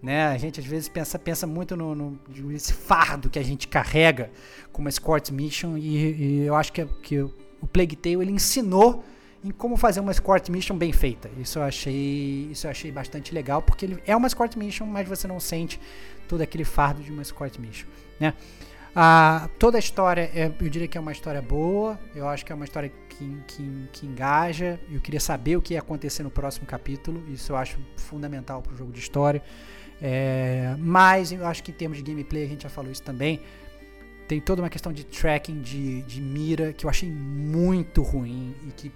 né? 0.02 0.26
A 0.26 0.38
gente 0.38 0.58
às 0.58 0.66
vezes 0.66 0.88
pensa, 0.88 1.16
pensa 1.16 1.46
muito 1.46 1.76
no, 1.76 1.94
no 1.94 2.18
nesse 2.36 2.72
fardo 2.72 3.30
que 3.30 3.38
a 3.38 3.44
gente 3.44 3.68
carrega 3.68 4.28
como 4.72 4.88
escort 4.88 5.30
mission 5.30 5.78
e, 5.78 6.40
e 6.40 6.46
eu 6.46 6.56
acho 6.56 6.72
que, 6.72 6.84
que 7.00 7.20
o 7.20 7.66
Plague 7.72 7.94
Tale 7.94 8.16
ele 8.16 8.32
ensinou 8.32 9.04
em 9.44 9.50
como 9.50 9.76
fazer 9.76 10.00
uma 10.00 10.10
escort 10.10 10.48
mission 10.48 10.76
bem 10.76 10.90
feita. 10.90 11.30
Isso 11.38 11.58
eu 11.58 11.62
achei, 11.62 12.48
isso 12.50 12.66
eu 12.66 12.70
achei 12.70 12.90
bastante 12.90 13.34
legal, 13.34 13.60
porque 13.60 13.84
ele 13.84 14.02
é 14.06 14.16
uma 14.16 14.26
escort 14.26 14.56
mission, 14.56 14.86
mas 14.86 15.06
você 15.06 15.28
não 15.28 15.38
sente 15.38 15.78
todo 16.26 16.40
aquele 16.40 16.64
fardo 16.64 17.02
de 17.02 17.12
uma 17.12 17.20
escort 17.20 17.58
mission, 17.58 17.86
né? 18.18 18.32
Ah, 18.96 19.50
toda 19.58 19.76
a 19.76 19.80
história, 19.80 20.30
é, 20.34 20.46
eu 20.46 20.70
diria 20.70 20.88
que 20.88 20.96
é 20.96 21.00
uma 21.00 21.12
história 21.12 21.42
boa, 21.42 21.98
eu 22.14 22.26
acho 22.28 22.46
que 22.46 22.52
é 22.52 22.54
uma 22.54 22.64
história 22.64 22.90
que, 23.08 23.38
que, 23.46 23.88
que 23.92 24.06
engaja. 24.06 24.80
Eu 24.90 25.00
queria 25.00 25.20
saber 25.20 25.56
o 25.56 25.62
que 25.62 25.74
ia 25.74 25.80
acontecer 25.80 26.22
no 26.22 26.30
próximo 26.30 26.64
capítulo, 26.64 27.22
isso 27.28 27.52
eu 27.52 27.56
acho 27.56 27.76
fundamental 27.96 28.62
para 28.62 28.72
o 28.72 28.76
jogo 28.76 28.92
de 28.92 29.00
história. 29.00 29.42
É, 30.00 30.74
mas 30.78 31.32
eu 31.32 31.44
acho 31.46 31.62
que 31.62 31.70
em 31.70 31.74
termos 31.74 31.98
de 31.98 32.04
gameplay, 32.04 32.44
a 32.44 32.48
gente 32.48 32.62
já 32.62 32.68
falou 32.70 32.90
isso 32.90 33.02
também, 33.02 33.40
tem 34.28 34.40
toda 34.40 34.62
uma 34.62 34.70
questão 34.70 34.92
de 34.92 35.04
tracking 35.04 35.60
de, 35.60 36.02
de 36.02 36.20
mira 36.20 36.72
que 36.72 36.86
eu 36.86 36.90
achei 36.90 37.10
muito 37.10 38.00
ruim 38.00 38.54
e 38.66 38.70
que 38.72 38.92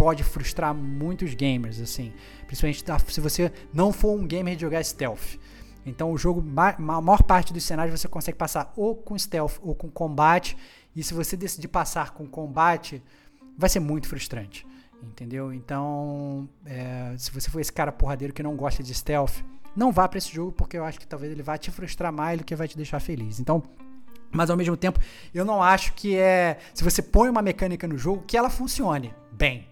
pode 0.00 0.24
frustrar 0.24 0.74
muitos 0.74 1.34
gamers, 1.34 1.78
assim. 1.78 2.10
Principalmente 2.46 2.82
se 3.12 3.20
você 3.20 3.52
não 3.70 3.92
for 3.92 4.18
um 4.18 4.26
gamer 4.26 4.56
de 4.56 4.62
jogar 4.62 4.82
stealth. 4.82 5.38
Então 5.84 6.10
o 6.10 6.16
jogo, 6.16 6.42
a 6.56 6.80
maior 6.80 7.22
parte 7.22 7.52
dos 7.52 7.62
cenários 7.64 8.00
você 8.00 8.08
consegue 8.08 8.38
passar 8.38 8.72
ou 8.78 8.96
com 8.96 9.18
stealth 9.18 9.58
ou 9.60 9.74
com 9.74 9.90
combate. 9.90 10.56
E 10.96 11.02
se 11.02 11.12
você 11.12 11.36
decidir 11.36 11.68
passar 11.68 12.12
com 12.12 12.26
combate, 12.26 13.02
vai 13.58 13.68
ser 13.68 13.80
muito 13.80 14.08
frustrante. 14.08 14.66
Entendeu? 15.02 15.52
Então, 15.52 16.48
é, 16.64 17.14
se 17.18 17.30
você 17.30 17.50
for 17.50 17.60
esse 17.60 17.72
cara 17.72 17.92
porradeiro 17.92 18.32
que 18.32 18.42
não 18.42 18.56
gosta 18.56 18.82
de 18.82 18.94
stealth, 18.94 19.44
não 19.76 19.92
vá 19.92 20.08
para 20.08 20.16
esse 20.16 20.32
jogo 20.32 20.50
porque 20.50 20.78
eu 20.78 20.84
acho 20.84 20.98
que 20.98 21.06
talvez 21.06 21.30
ele 21.30 21.42
vá 21.42 21.58
te 21.58 21.70
frustrar 21.70 22.10
mais 22.10 22.38
do 22.38 22.44
que 22.44 22.56
vai 22.56 22.66
te 22.66 22.74
deixar 22.74 23.00
feliz. 23.00 23.38
Então, 23.38 23.62
mas 24.32 24.48
ao 24.48 24.56
mesmo 24.56 24.78
tempo, 24.78 24.98
eu 25.34 25.44
não 25.44 25.62
acho 25.62 25.92
que 25.92 26.16
é. 26.16 26.58
Se 26.72 26.82
você 26.82 27.02
põe 27.02 27.28
uma 27.28 27.42
mecânica 27.42 27.86
no 27.86 27.98
jogo, 27.98 28.24
que 28.26 28.34
ela 28.34 28.48
funcione 28.48 29.14
bem. 29.30 29.69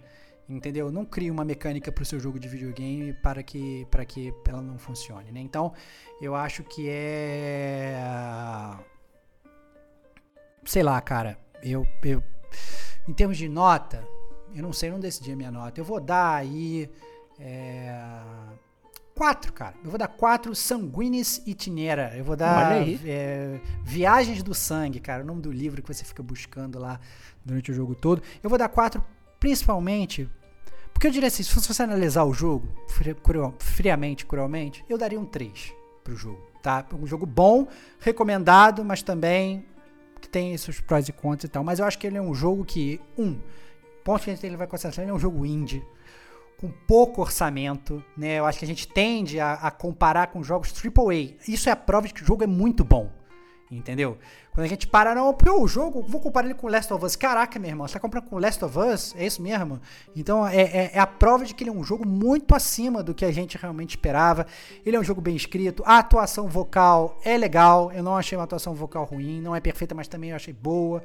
Entendeu? 0.48 0.90
Não 0.90 1.04
crie 1.04 1.30
uma 1.30 1.44
mecânica 1.44 1.92
para 1.92 2.02
o 2.02 2.06
seu 2.06 2.18
jogo 2.18 2.38
de 2.38 2.48
videogame 2.48 3.12
para 3.12 3.42
que, 3.42 3.86
para 3.90 4.04
que 4.06 4.32
ela 4.46 4.62
não 4.62 4.78
funcione. 4.78 5.30
Né? 5.30 5.40
Então, 5.40 5.74
eu 6.22 6.34
acho 6.34 6.64
que 6.64 6.88
é. 6.88 8.00
Sei 10.64 10.82
lá, 10.82 10.98
cara. 11.02 11.38
Eu, 11.62 11.86
eu, 12.02 12.22
em 13.06 13.12
termos 13.12 13.36
de 13.36 13.48
nota, 13.48 14.06
eu 14.54 14.62
não 14.62 14.72
sei, 14.72 14.88
eu 14.88 14.94
não 14.94 15.00
decidi 15.00 15.32
a 15.32 15.36
minha 15.36 15.50
nota. 15.50 15.78
Eu 15.78 15.84
vou 15.84 16.00
dar 16.00 16.36
aí. 16.36 16.90
É, 17.38 18.00
quatro, 19.14 19.52
cara. 19.52 19.74
Eu 19.84 19.90
vou 19.90 19.98
dar 19.98 20.08
quatro 20.08 20.54
Sanguinis 20.54 21.42
Itinera. 21.46 22.16
Eu 22.16 22.24
vou 22.24 22.36
dar 22.36 22.88
é, 23.04 23.60
Viagens 23.82 24.42
do 24.42 24.54
Sangue, 24.54 24.98
cara. 24.98 25.22
O 25.22 25.26
nome 25.26 25.42
do 25.42 25.52
livro 25.52 25.82
que 25.82 25.92
você 25.92 26.04
fica 26.04 26.22
buscando 26.22 26.78
lá 26.78 26.98
durante 27.44 27.70
o 27.70 27.74
jogo 27.74 27.94
todo. 27.94 28.22
Eu 28.42 28.48
vou 28.48 28.58
dar 28.58 28.68
quatro, 28.68 29.04
principalmente. 29.38 30.30
Porque 30.98 31.06
eu 31.06 31.12
diria 31.12 31.28
assim, 31.28 31.44
se 31.44 31.54
você 31.54 31.80
analisar 31.80 32.24
o 32.24 32.34
jogo 32.34 32.66
friamente, 33.60 34.26
cruelmente, 34.26 34.84
eu 34.88 34.98
daria 34.98 35.20
um 35.20 35.24
3 35.24 35.72
pro 36.02 36.16
jogo, 36.16 36.42
tá? 36.60 36.84
Um 36.92 37.06
jogo 37.06 37.24
bom, 37.24 37.68
recomendado, 38.00 38.84
mas 38.84 39.00
também 39.00 39.64
que 40.20 40.28
tem 40.28 40.58
seus 40.58 40.80
prós 40.80 41.08
e 41.08 41.12
contras 41.12 41.44
e 41.44 41.48
tal. 41.48 41.62
Mas 41.62 41.78
eu 41.78 41.86
acho 41.86 41.96
que 41.96 42.04
ele 42.04 42.18
é 42.18 42.20
um 42.20 42.34
jogo 42.34 42.64
que, 42.64 43.00
um, 43.16 43.38
ponto 44.02 44.24
que 44.24 44.30
a 44.30 44.34
gente 44.34 44.48
levar 44.48 44.64
em 44.64 44.66
consideração, 44.66 45.04
ele 45.04 45.12
é 45.12 45.14
um 45.14 45.20
jogo 45.20 45.46
indie 45.46 45.86
com 46.60 46.68
pouco 46.68 47.20
orçamento, 47.20 48.04
né? 48.16 48.40
Eu 48.40 48.44
acho 48.44 48.58
que 48.58 48.64
a 48.64 48.68
gente 48.68 48.88
tende 48.88 49.38
a, 49.38 49.52
a, 49.52 49.70
comparar 49.70 50.26
com 50.26 50.42
jogos 50.42 50.74
AAA. 50.84 51.36
Isso 51.46 51.68
é 51.68 51.72
a 51.72 51.76
prova 51.76 52.08
de 52.08 52.14
que 52.14 52.24
o 52.24 52.26
jogo 52.26 52.42
é 52.42 52.48
muito 52.48 52.84
bom, 52.84 53.08
entendeu? 53.70 54.18
Quando 54.52 54.64
a 54.64 54.68
gente 54.68 54.86
para, 54.86 55.14
não, 55.14 55.32
porque 55.32 55.50
o 55.50 55.68
jogo, 55.68 56.02
vou 56.02 56.20
comparar 56.20 56.46
ele 56.46 56.54
com 56.54 56.66
Last 56.68 56.92
of 56.92 57.04
Us. 57.04 57.14
Caraca, 57.14 57.58
meu 57.58 57.70
irmão, 57.70 57.86
você 57.86 57.94
tá 57.94 58.00
comprando 58.00 58.24
com 58.24 58.38
Last 58.38 58.64
of 58.64 58.78
Us? 58.78 59.14
É 59.16 59.24
isso 59.24 59.40
mesmo? 59.40 59.80
Então 60.16 60.46
é, 60.46 60.62
é, 60.62 60.90
é, 60.94 60.98
a 60.98 61.06
prova 61.06 61.44
de 61.44 61.54
que 61.54 61.62
ele 61.62 61.70
é 61.70 61.72
um 61.72 61.84
jogo 61.84 62.06
muito 62.06 62.54
acima 62.54 63.02
do 63.02 63.14
que 63.14 63.24
a 63.24 63.30
gente 63.30 63.56
realmente 63.56 63.90
esperava. 63.90 64.46
Ele 64.84 64.96
é 64.96 65.00
um 65.00 65.04
jogo 65.04 65.20
bem 65.20 65.36
escrito, 65.36 65.82
a 65.86 65.98
atuação 65.98 66.48
vocal 66.48 67.18
é 67.24 67.36
legal. 67.36 67.92
Eu 67.92 68.02
não 68.02 68.16
achei 68.16 68.36
uma 68.36 68.44
atuação 68.44 68.74
vocal 68.74 69.04
ruim, 69.04 69.40
não 69.40 69.54
é 69.54 69.60
perfeita, 69.60 69.94
mas 69.94 70.08
também 70.08 70.30
eu 70.30 70.36
achei 70.36 70.52
boa. 70.52 71.02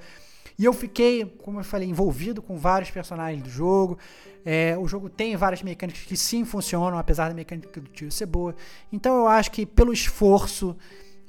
E 0.58 0.66
eu 0.66 0.74
fiquei, 0.74 1.26
como 1.44 1.60
eu 1.60 1.64
falei, 1.64 1.90
envolvido 1.90 2.42
com 2.42 2.58
vários 2.58 2.92
personagens 2.92 3.42
do 3.42 3.50
jogo. 3.50 3.98
É, 4.46 4.78
o 4.78 4.88
jogo 4.88 5.10
tem 5.10 5.36
várias 5.36 5.64
mecânicas 5.64 6.04
que 6.04 6.18
sim 6.18 6.46
funcionam, 6.46 6.98
apesar 6.98 7.30
da 7.30 7.36
mecânica 7.36 7.80
do 7.80 7.90
tiro 7.90 8.12
ser 8.12 8.26
boa. 8.26 8.56
Então 8.92 9.16
eu 9.16 9.28
acho 9.28 9.52
que 9.52 9.66
pelo 9.66 9.94
esforço, 9.94 10.76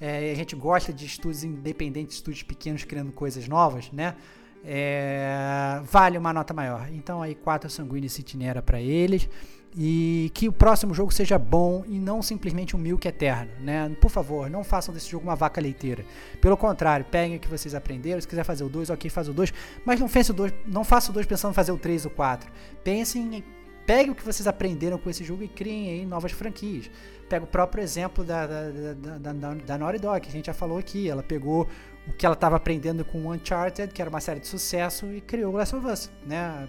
é, 0.05 0.31
a 0.31 0.35
gente 0.35 0.55
gosta 0.55 0.93
de 0.93 1.07
estúdios 1.07 1.45
independentes, 1.45 2.17
estúdios 2.17 2.43
pequenos 2.43 2.85
criando 2.85 3.11
coisas 3.11 3.49
novas, 3.49 3.91
né? 3.91 4.15
É, 4.63 5.81
vale 5.85 6.19
uma 6.19 6.31
nota 6.31 6.53
maior. 6.53 6.91
Então 6.93 7.23
aí 7.23 7.35
4 7.35 7.71
sanguíneos 7.71 8.13
Citinera 8.13 8.61
para 8.61 8.79
eles 8.79 9.27
e 9.75 10.31
que 10.35 10.47
o 10.47 10.53
próximo 10.53 10.93
jogo 10.93 11.11
seja 11.11 11.39
bom 11.39 11.85
e 11.89 11.99
não 11.99 12.21
simplesmente 12.21 12.77
um 12.77 12.79
milk 12.79 13.09
eterno, 13.09 13.51
né? 13.61 13.97
Por 13.99 14.11
favor, 14.11 14.51
não 14.51 14.63
façam 14.63 14.93
desse 14.93 15.11
jogo 15.11 15.25
uma 15.25 15.35
vaca 15.35 15.59
leiteira. 15.59 16.05
Pelo 16.39 16.57
contrário, 16.59 17.07
peguem 17.11 17.39
o 17.39 17.41
que 17.41 17.49
vocês 17.49 17.75
aprenderam, 17.75 18.21
se 18.21 18.29
quiser 18.29 18.45
fazer 18.45 18.63
o 18.63 18.69
2, 18.69 18.91
ok, 18.91 19.11
faz 19.11 19.27
o 19.27 19.33
2, 19.33 19.55
mas 19.87 19.99
não 19.99 20.09
faça 20.09 20.33
o 20.33 20.35
2, 20.35 20.53
não 20.67 20.85
faça 20.85 21.11
o 21.11 21.15
2 21.15 21.25
pensando 21.25 21.53
em 21.53 21.55
fazer 21.55 21.73
o 21.73 21.79
3 21.79 22.05
ou 22.05 22.11
4. 22.11 22.53
Pensem 22.85 23.37
em 23.37 23.45
pegue 23.86 24.11
o 24.11 24.15
que 24.15 24.24
vocês 24.24 24.47
aprenderam 24.47 24.98
com 24.98 25.11
esse 25.11 25.24
jogo 25.24 25.43
e 25.43 25.48
criem 25.48 25.90
aí 25.90 26.06
novas 26.06 26.32
franquias. 26.32 26.90
Pega 27.28 27.44
o 27.44 27.48
próprio 27.48 27.82
exemplo 27.82 28.23
da, 28.23 28.47
da, 28.47 28.70
da, 28.70 29.32
da, 29.32 29.55
da 29.55 29.78
Naughty 29.78 29.98
Dog, 29.98 30.20
que 30.20 30.28
a 30.28 30.32
gente 30.32 30.47
já 30.47 30.55
falou 30.55 30.78
aqui. 30.78 31.09
Ela 31.09 31.23
pegou 31.23 31.66
o 32.06 32.12
que 32.12 32.27
ela 32.27 32.35
estava 32.35 32.56
aprendendo 32.56 33.05
com 33.05 33.31
Uncharted, 33.31 33.93
que 33.93 34.01
era 34.01 34.11
uma 34.11 34.20
série 34.20 34.40
de 34.40 34.47
sucesso, 34.47 35.06
e 35.12 35.20
criou 35.20 35.52
o 35.52 35.56
Last 35.56 35.74
of 35.74 35.86
Us, 35.86 36.11
né? 36.27 36.69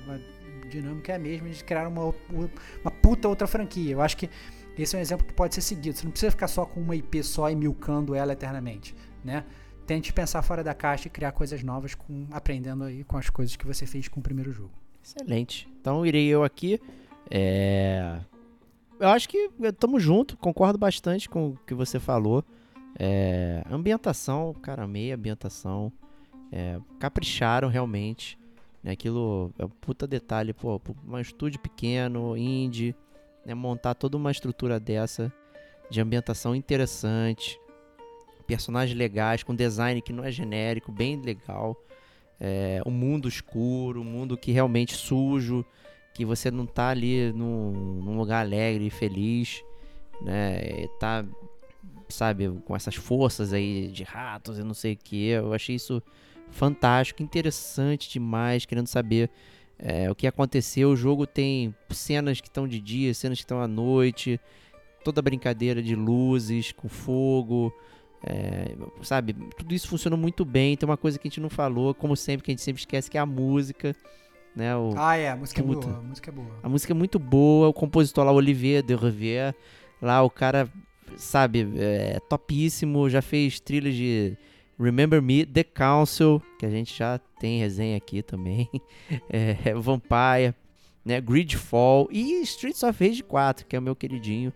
dinâmica 0.70 1.12
é 1.12 1.16
a 1.16 1.20
mesma, 1.20 1.50
de 1.50 1.64
criar 1.64 1.88
uma, 1.88 2.14
uma 2.82 2.92
puta 3.02 3.28
outra 3.28 3.48
franquia. 3.48 3.94
Eu 3.94 4.02
acho 4.02 4.18
que 4.18 4.30
esse 4.78 4.96
é 4.96 5.00
um 5.00 5.02
exemplo 5.02 5.26
que 5.26 5.34
pode 5.34 5.56
ser 5.56 5.62
seguido. 5.62 5.98
Você 5.98 6.04
não 6.04 6.12
precisa 6.12 6.32
ficar 6.32 6.48
só 6.48 6.66
com 6.66 6.82
uma 6.82 6.96
IP 6.96 7.24
só 7.24 7.50
e 7.50 7.56
milcando 7.56 8.16
ela 8.16 8.34
eternamente, 8.34 8.96
né? 9.24 9.46
Tente 9.86 10.12
pensar 10.12 10.42
fora 10.42 10.64
da 10.64 10.74
caixa 10.74 11.08
e 11.08 11.12
criar 11.12 11.32
coisas 11.32 11.62
novas, 11.62 11.94
com, 11.94 12.28
aprendendo 12.32 12.84
aí 12.84 13.04
com 13.04 13.18
as 13.18 13.30
coisas 13.30 13.56
que 13.56 13.68
você 13.68 13.86
fez 13.86 14.08
com 14.08 14.20
o 14.20 14.24
primeiro 14.24 14.52
jogo. 14.52 14.72
Excelente. 15.04 15.70
Então 15.80 16.06
irei 16.06 16.28
eu 16.28 16.44
aqui. 16.44 16.82
É... 17.30 18.20
Eu 19.00 19.10
acho 19.10 19.28
que 19.28 19.50
estamos 19.62 20.02
junto, 20.02 20.38
concordo 20.38 20.78
bastante 20.78 21.30
com 21.30 21.50
o 21.50 21.58
que 21.66 21.74
você 21.74 22.00
falou. 22.00 22.44
É... 22.98 23.64
Ambientação, 23.70 24.54
cara, 24.62 24.84
amei 24.84 25.12
a 25.12 25.16
ambientação. 25.16 25.92
É... 26.52 26.80
Capricharam 27.00 27.68
realmente. 27.68 28.38
Né? 28.84 28.92
Aquilo 28.92 29.52
é 29.58 29.66
um 29.66 29.70
puta 29.70 30.06
detalhe, 30.06 30.54
pô, 30.54 30.80
um 31.08 31.20
estúdio 31.20 31.60
pequeno, 31.60 32.38
indie, 32.38 32.96
né? 33.46 33.54
montar 33.54 33.96
toda 33.96 34.16
uma 34.16 34.32
estrutura 34.32 34.80
dessa 34.80 35.34
de 35.90 36.02
ambientação 36.02 36.56
interessante, 36.56 37.60
personagens 38.46 38.98
legais, 38.98 39.44
com 39.44 39.56
design 39.56 40.02
que 40.02 40.14
não 40.14 40.24
é 40.24 40.32
genérico, 40.32 40.92
bem 40.92 41.20
legal. 41.22 41.76
É, 42.40 42.82
um 42.86 42.92
mundo 42.92 43.28
escuro, 43.28 44.02
um 44.02 44.06
mundo 44.06 44.38
que 44.38 44.52
realmente 44.52 44.94
sujo, 44.94 45.66
que 46.16 46.24
você 46.24 46.50
não 46.50 46.66
tá 46.66 46.90
ali 46.90 47.34
num, 47.34 48.02
num 48.02 48.18
lugar 48.18 48.40
alegre 48.40 48.88
e 48.88 48.90
feliz, 48.90 49.62
né? 50.22 50.88
Tá, 50.98 51.26
sabe, 52.08 52.50
com 52.64 52.74
essas 52.74 52.96
forças 52.96 53.52
aí 53.52 53.90
de 53.90 54.04
ratos 54.04 54.58
e 54.58 54.64
não 54.64 54.74
sei 54.74 54.94
o 54.94 54.98
que. 54.98 55.28
Eu 55.28 55.54
achei 55.54 55.76
isso 55.76 56.02
fantástico, 56.50 57.22
interessante 57.22 58.10
demais, 58.10 58.66
querendo 58.66 58.88
saber 58.88 59.30
é, 59.78 60.10
o 60.10 60.16
que 60.16 60.26
aconteceu. 60.26 60.92
O 60.92 60.96
jogo 60.96 61.28
tem 61.28 61.76
cenas 61.90 62.40
que 62.40 62.48
estão 62.48 62.66
de 62.66 62.80
dia, 62.80 63.14
cenas 63.14 63.38
que 63.38 63.44
estão 63.44 63.60
à 63.60 63.68
noite, 63.68 64.40
toda 65.04 65.22
brincadeira 65.22 65.84
de 65.84 65.96
luzes 65.96 66.72
com 66.72 66.88
fogo. 66.88 67.74
É, 68.24 68.74
sabe, 69.04 69.34
tudo 69.58 69.74
isso 69.76 69.90
funciona 69.90 70.16
muito 70.16 70.46
bem. 70.46 70.78
Tem 70.78 70.88
uma 70.88 70.96
coisa 70.96 71.20
que 71.20 71.28
a 71.28 71.30
gente 71.30 71.42
não 71.42 71.50
falou, 71.50 71.94
como 71.94 72.16
sempre, 72.16 72.46
que 72.46 72.52
a 72.52 72.54
gente 72.54 72.62
sempre 72.62 72.80
esquece, 72.80 73.12
que 73.12 73.18
é 73.18 73.22
a 73.22 73.26
música. 73.26 73.94
Né, 74.56 74.76
o, 74.76 74.94
ah, 74.96 75.18
é, 75.18 75.30
a 75.30 75.36
música 75.36 75.62
puta. 75.62 75.88
é 75.88 75.92
boa. 75.92 76.00
A 76.00 76.04
música 76.04 76.30
é 76.30 76.34
boa. 76.34 76.60
A 76.64 76.70
música 76.70 76.94
é 76.94 76.96
muito 76.96 77.20
boa. 77.20 77.68
O 77.68 77.74
compositor 77.74 78.24
lá, 78.24 78.32
Olivier 78.32 78.82
de 78.82 78.96
Rivière, 78.96 79.54
lá 80.02 80.24
o 80.24 80.30
cara, 80.30 80.70
sabe, 81.18 81.68
é 81.78 82.20
topíssimo. 82.30 83.10
Já 83.10 83.22
fez 83.22 83.60
trilhas 83.60 83.94
de 83.94 84.38
Remember 84.80 85.22
Me, 85.22 85.46
The 85.46 85.64
Council, 85.64 86.42
que 86.58 86.66
a 86.66 86.70
gente 86.70 86.98
já 86.98 87.20
tem 87.40 87.60
resenha 87.60 87.98
aqui 87.98 88.22
também. 88.22 88.70
É, 89.30 89.74
Vampire, 89.76 90.56
né, 91.04 91.22
Gridfall 91.22 92.08
e 92.12 92.42
Streets 92.42 92.82
of 92.82 93.08
Rage 93.08 93.22
4, 93.22 93.68
que 93.68 93.76
é 93.76 93.80
o 93.80 93.82
meu 93.82 93.96
queridinho. 93.96 94.52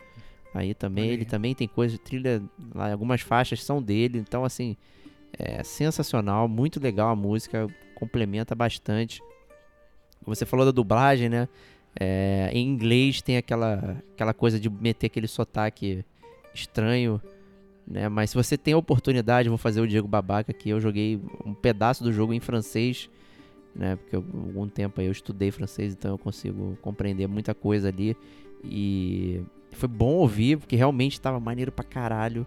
Aí 0.54 0.74
também, 0.74 1.10
ele 1.12 1.26
também 1.26 1.54
tem 1.54 1.68
coisa 1.68 1.98
trilha, 2.00 2.42
lá, 2.74 2.92
algumas 2.92 3.22
faixas 3.22 3.64
são 3.64 3.80
dele, 3.80 4.18
então 4.18 4.44
assim, 4.44 4.76
é 5.38 5.64
sensacional, 5.64 6.48
muito 6.48 6.82
legal 6.82 7.10
a 7.10 7.16
música, 7.16 7.68
complementa 7.94 8.56
bastante. 8.56 9.22
Você 10.26 10.46
falou 10.46 10.66
da 10.66 10.72
dublagem, 10.72 11.30
né? 11.30 11.48
É, 12.00 12.50
em 12.54 12.68
inglês 12.68 13.22
tem 13.22 13.38
aquela, 13.38 13.98
aquela 14.14 14.34
coisa 14.34 14.60
de 14.60 14.70
meter 14.70 15.08
aquele 15.08 15.28
sotaque 15.28 16.06
estranho, 16.54 17.22
né? 17.88 18.08
Mas 18.08 18.30
se 18.30 18.36
você 18.36 18.58
tem 18.58 18.74
a 18.74 18.78
oportunidade, 18.78 19.50
vou 19.50 19.58
fazer 19.58 19.82
o 19.82 19.88
Diego 19.88 20.08
Babaca 20.08 20.52
aqui. 20.52 20.70
Eu 20.70 20.80
joguei 20.80 21.20
um 21.46 21.54
pedaço 21.54 22.04
do 22.04 22.14
jogo 22.14 22.34
em 22.34 22.40
francês, 22.40 23.10
né? 23.76 23.96
Porque 23.96 24.16
eu, 24.16 24.24
algum 24.34 24.68
tempo 24.68 25.02
eu 25.02 25.12
estudei 25.12 25.52
francês, 25.52 25.94
então 25.94 26.12
eu 26.12 26.18
consigo 26.18 26.78
compreender 26.82 27.28
muita 27.28 27.54
coisa 27.54 27.88
ali. 27.88 28.16
E 28.64 29.42
foi 29.72 29.90
bom 29.90 30.14
ouvir, 30.16 30.58
porque 30.58 30.76
realmente 30.76 31.14
estava 31.14 31.40
maneiro 31.40 31.72
pra 31.72 31.84
caralho 31.84 32.46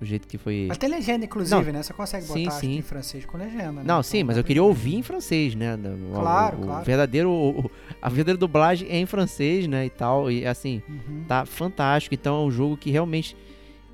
o 0.00 0.04
jeito 0.04 0.28
que 0.28 0.38
foi. 0.38 0.68
Até 0.70 0.86
legenda, 0.86 1.24
inclusive, 1.24 1.64
não, 1.66 1.72
né? 1.72 1.82
Você 1.82 1.92
consegue 1.92 2.26
botar 2.26 2.50
sim, 2.52 2.60
sim. 2.60 2.76
em 2.76 2.82
francês 2.82 3.24
com 3.24 3.36
legenda, 3.36 3.72
né? 3.72 3.72
Não, 3.76 3.82
então, 3.82 4.02
sim, 4.02 4.22
mas 4.22 4.36
eu 4.36 4.44
queria 4.44 4.62
ouvir 4.62 4.96
em 4.96 5.02
francês, 5.02 5.54
né? 5.54 5.78
Claro, 6.12 6.58
o, 6.58 6.62
claro. 6.62 6.84
verdadeiro, 6.84 7.30
o, 7.30 7.70
a 8.00 8.08
verdadeira 8.08 8.38
dublagem 8.38 8.88
é 8.88 8.98
em 8.98 9.06
francês, 9.06 9.66
né? 9.66 9.86
E 9.86 9.90
tal. 9.90 10.30
E 10.30 10.46
assim, 10.46 10.82
uhum. 10.88 11.24
tá 11.26 11.44
fantástico. 11.44 12.14
Então 12.14 12.42
é 12.42 12.46
um 12.46 12.50
jogo 12.50 12.76
que 12.76 12.90
realmente 12.90 13.36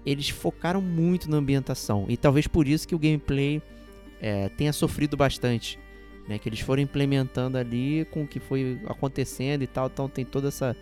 eles 0.04 0.28
focaram 0.28 0.82
muito 0.82 1.30
na 1.30 1.38
ambientação. 1.38 2.04
E 2.08 2.16
talvez 2.16 2.46
por 2.46 2.68
isso 2.68 2.86
que 2.86 2.94
o 2.94 2.98
gameplay 2.98 3.62
é, 4.20 4.50
tenha 4.50 4.72
sofrido 4.72 5.16
bastante. 5.16 5.78
Né? 6.28 6.38
Que 6.38 6.48
eles 6.48 6.60
foram 6.60 6.82
implementando 6.82 7.56
ali 7.56 8.06
com 8.10 8.22
o 8.24 8.26
que 8.26 8.40
foi 8.40 8.78
acontecendo 8.86 9.62
e 9.62 9.66
tal. 9.66 9.86
Então 9.86 10.08
tem 10.08 10.24
toda 10.24 10.48
essa 10.48 10.76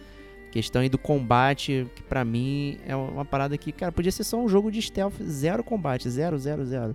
questão 0.53 0.83
aí 0.83 0.89
do 0.89 0.99
combate, 0.99 1.87
que 1.97 2.03
para 2.03 2.25
mim 2.25 2.77
é 2.87 2.95
uma 2.95 3.25
parada 3.25 3.57
que, 3.57 3.73
cara, 3.73 3.91
podia 3.91 4.13
ser 4.13 4.23
só 4.23 4.39
um 4.39 4.47
jogo 4.47 4.71
de 4.71 4.83
stealth, 4.83 5.15
zero 5.23 5.65
combate, 5.65 6.09
zero, 6.11 6.39
zero, 6.39 6.65
zero. 6.65 6.95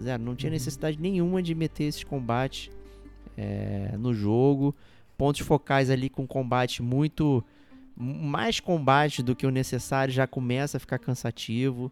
Zero. 0.00 0.22
Não 0.22 0.36
tinha 0.36 0.48
uhum. 0.50 0.54
necessidade 0.54 0.98
nenhuma 1.00 1.42
de 1.42 1.54
meter 1.54 1.84
esses 1.84 2.04
combates 2.04 2.70
é, 3.36 3.96
no 3.98 4.14
jogo. 4.14 4.74
Pontos 5.18 5.40
focais 5.40 5.90
ali 5.90 6.08
com 6.08 6.26
combate 6.26 6.82
muito. 6.82 7.44
Mais 7.96 8.60
combate 8.60 9.22
do 9.22 9.34
que 9.34 9.46
o 9.46 9.50
necessário 9.50 10.12
já 10.12 10.26
começa 10.26 10.76
a 10.76 10.80
ficar 10.80 10.98
cansativo. 10.98 11.90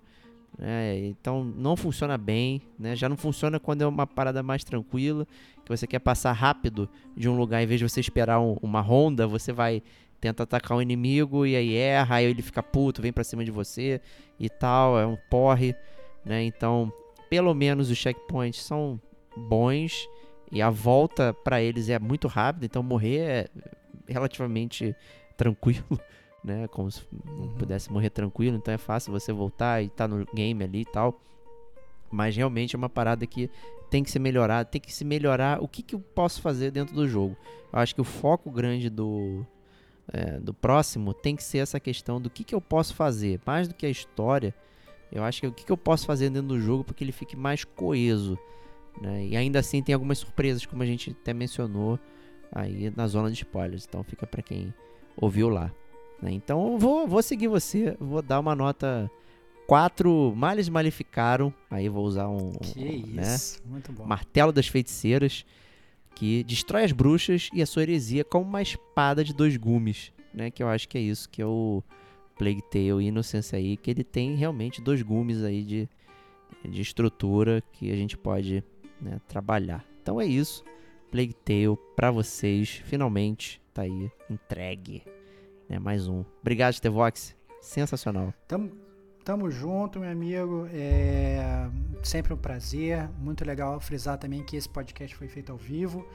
Né? 0.56 1.06
Então 1.06 1.42
não 1.42 1.76
funciona 1.76 2.16
bem. 2.16 2.62
Né? 2.78 2.94
Já 2.94 3.08
não 3.08 3.16
funciona 3.16 3.58
quando 3.58 3.82
é 3.82 3.86
uma 3.86 4.06
parada 4.06 4.42
mais 4.42 4.62
tranquila. 4.62 5.26
Que 5.64 5.74
você 5.74 5.86
quer 5.86 5.98
passar 5.98 6.32
rápido 6.32 6.88
de 7.16 7.28
um 7.28 7.36
lugar, 7.36 7.62
em 7.62 7.66
vez 7.66 7.80
de 7.80 7.88
você 7.88 7.98
esperar 7.98 8.38
um, 8.38 8.58
uma 8.62 8.82
ronda, 8.82 9.26
você 9.26 9.50
vai 9.50 9.82
tenta 10.24 10.42
atacar 10.42 10.74
o 10.74 10.78
um 10.78 10.82
inimigo 10.82 11.44
e 11.44 11.54
aí 11.54 11.76
erra, 11.76 12.16
aí 12.16 12.24
ele 12.24 12.40
fica 12.40 12.62
puto, 12.62 13.02
vem 13.02 13.12
para 13.12 13.22
cima 13.22 13.44
de 13.44 13.50
você 13.50 14.00
e 14.40 14.48
tal, 14.48 14.98
é 14.98 15.06
um 15.06 15.18
porre, 15.28 15.76
né? 16.24 16.42
Então, 16.42 16.90
pelo 17.28 17.52
menos 17.52 17.90
os 17.90 17.98
checkpoints 17.98 18.62
são 18.62 18.98
bons 19.36 20.08
e 20.50 20.62
a 20.62 20.70
volta 20.70 21.34
para 21.34 21.60
eles 21.60 21.90
é 21.90 21.98
muito 21.98 22.26
rápida, 22.26 22.64
então 22.64 22.82
morrer 22.82 23.18
é 23.18 23.48
relativamente 24.08 24.96
tranquilo, 25.36 26.00
né? 26.42 26.66
Como 26.68 26.90
se 26.90 27.02
uhum. 27.12 27.54
pudesse 27.58 27.92
morrer 27.92 28.08
tranquilo, 28.08 28.56
então 28.56 28.72
é 28.72 28.78
fácil 28.78 29.12
você 29.12 29.30
voltar 29.30 29.82
e 29.82 29.90
tá 29.90 30.08
no 30.08 30.24
game 30.34 30.64
ali 30.64 30.80
e 30.80 30.86
tal. 30.86 31.20
Mas 32.10 32.34
realmente 32.34 32.74
é 32.74 32.78
uma 32.78 32.88
parada 32.88 33.26
que 33.26 33.50
tem 33.90 34.02
que 34.02 34.10
ser 34.10 34.20
melhorada, 34.20 34.64
tem 34.64 34.80
que 34.80 34.92
se 34.92 35.04
melhorar. 35.04 35.62
O 35.62 35.68
que, 35.68 35.82
que 35.82 35.94
eu 35.94 36.00
posso 36.00 36.40
fazer 36.40 36.70
dentro 36.70 36.94
do 36.94 37.06
jogo? 37.06 37.36
Eu 37.72 37.78
acho 37.78 37.94
que 37.94 38.00
o 38.00 38.04
foco 38.04 38.50
grande 38.50 38.88
do, 38.88 39.44
é, 40.12 40.38
do 40.38 40.52
próximo 40.52 41.14
tem 41.14 41.34
que 41.34 41.42
ser 41.42 41.58
essa 41.58 41.80
questão 41.80 42.20
do 42.20 42.28
que, 42.28 42.44
que 42.44 42.54
eu 42.54 42.60
posso 42.60 42.94
fazer, 42.94 43.40
mais 43.46 43.68
do 43.68 43.74
que 43.74 43.86
a 43.86 43.90
história. 43.90 44.54
Eu 45.10 45.22
acho 45.22 45.40
que 45.40 45.46
o 45.46 45.52
que, 45.52 45.64
que 45.64 45.72
eu 45.72 45.76
posso 45.76 46.06
fazer 46.06 46.30
dentro 46.30 46.48
do 46.48 46.60
jogo 46.60 46.84
para 46.84 46.94
que 46.94 47.04
ele 47.04 47.12
fique 47.12 47.36
mais 47.36 47.64
coeso. 47.64 48.38
Né? 49.00 49.26
E 49.26 49.36
ainda 49.36 49.58
assim 49.58 49.82
tem 49.82 49.94
algumas 49.94 50.18
surpresas, 50.18 50.66
como 50.66 50.82
a 50.82 50.86
gente 50.86 51.10
até 51.10 51.32
mencionou 51.32 51.98
aí 52.52 52.92
na 52.96 53.06
zona 53.06 53.30
de 53.30 53.36
spoilers. 53.36 53.84
Então 53.88 54.02
fica 54.02 54.26
para 54.26 54.42
quem 54.42 54.74
ouviu 55.16 55.48
lá. 55.48 55.70
Né? 56.20 56.32
Então 56.32 56.72
eu 56.72 56.78
vou, 56.78 57.06
vou 57.06 57.22
seguir 57.22 57.48
você, 57.48 57.96
vou 58.00 58.22
dar 58.22 58.40
uma 58.40 58.54
nota 58.54 59.10
4 59.66 60.34
males 60.36 60.68
malificaram. 60.68 61.54
Aí 61.70 61.88
vou 61.88 62.04
usar 62.04 62.28
um, 62.28 62.52
que 62.52 63.04
um, 63.06 63.14
né? 63.14 63.34
isso, 63.34 63.62
muito 63.64 63.92
bom. 63.92 64.04
martelo 64.04 64.52
das 64.52 64.66
feiticeiras 64.66 65.44
que 66.14 66.44
destrói 66.44 66.84
as 66.84 66.92
bruxas 66.92 67.48
e 67.52 67.60
a 67.60 67.66
sua 67.66 67.82
heresia 67.82 68.24
com 68.24 68.40
uma 68.40 68.62
espada 68.62 69.24
de 69.24 69.34
dois 69.34 69.56
gumes, 69.56 70.12
né? 70.32 70.50
Que 70.50 70.62
eu 70.62 70.68
acho 70.68 70.88
que 70.88 70.96
é 70.96 71.00
isso 71.00 71.28
que 71.28 71.42
é 71.42 71.46
o 71.46 71.82
Plague 72.38 72.62
Tale 72.62 73.04
Innocence 73.04 73.54
aí, 73.54 73.76
que 73.76 73.90
ele 73.90 74.04
tem 74.04 74.34
realmente 74.34 74.80
dois 74.80 75.02
gumes 75.02 75.42
aí 75.42 75.62
de, 75.62 75.88
de 76.68 76.80
estrutura 76.80 77.62
que 77.72 77.90
a 77.90 77.96
gente 77.96 78.16
pode 78.16 78.64
né, 79.00 79.20
trabalhar. 79.28 79.84
Então 80.02 80.20
é 80.20 80.26
isso, 80.26 80.64
Plague 81.10 81.34
Tale 81.34 81.76
para 81.96 82.10
vocês, 82.10 82.82
finalmente 82.84 83.60
tá 83.72 83.82
aí 83.82 84.10
entregue, 84.30 85.02
né? 85.68 85.78
Mais 85.78 86.06
um. 86.06 86.24
Obrigado, 86.40 86.74
Stevox, 86.74 87.34
sensacional. 87.60 88.32
Tamo, 88.46 88.70
tamo 89.24 89.50
junto, 89.50 89.98
meu 89.98 90.10
amigo. 90.10 90.68
É 90.72 91.68
sempre 92.08 92.32
um 92.32 92.36
prazer. 92.36 93.08
Muito 93.18 93.44
legal 93.44 93.78
frisar 93.80 94.18
também 94.18 94.42
que 94.42 94.56
esse 94.56 94.68
podcast 94.68 95.14
foi 95.16 95.28
feito 95.28 95.52
ao 95.52 95.58
vivo. 95.58 96.06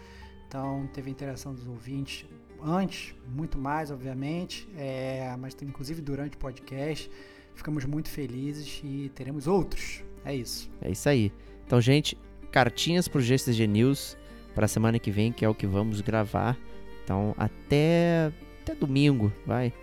Então 0.48 0.90
teve 0.94 1.10
interação 1.10 1.54
dos 1.54 1.68
ouvintes 1.68 2.26
antes, 2.64 3.16
muito 3.28 3.58
mais, 3.58 3.92
obviamente, 3.92 4.68
é, 4.76 5.36
mas 5.40 5.56
inclusive 5.62 6.02
durante 6.02 6.36
o 6.36 6.40
podcast. 6.40 7.10
Ficamos 7.54 7.86
muito 7.86 8.10
felizes 8.10 8.82
e 8.84 9.12
teremos 9.14 9.48
outros. 9.48 10.04
É 10.24 10.34
isso. 10.34 10.70
É 10.82 10.90
isso 10.92 11.08
aí. 11.08 11.32
Então, 11.66 11.80
gente, 11.80 12.18
cartinhas 12.52 13.08
pro 13.08 13.22
GCG 13.22 13.68
News 13.68 14.18
para 14.56 14.68
semana 14.68 14.98
que 14.98 15.12
vem, 15.12 15.32
que 15.32 15.44
é 15.44 15.50
o 15.50 15.54
que 15.54 15.68
vamos 15.68 16.02
gravar. 16.02 16.58
Então, 17.04 17.36
até, 17.38 18.32
até 18.62 18.74
domingo, 18.74 19.32
vai. 19.46 19.74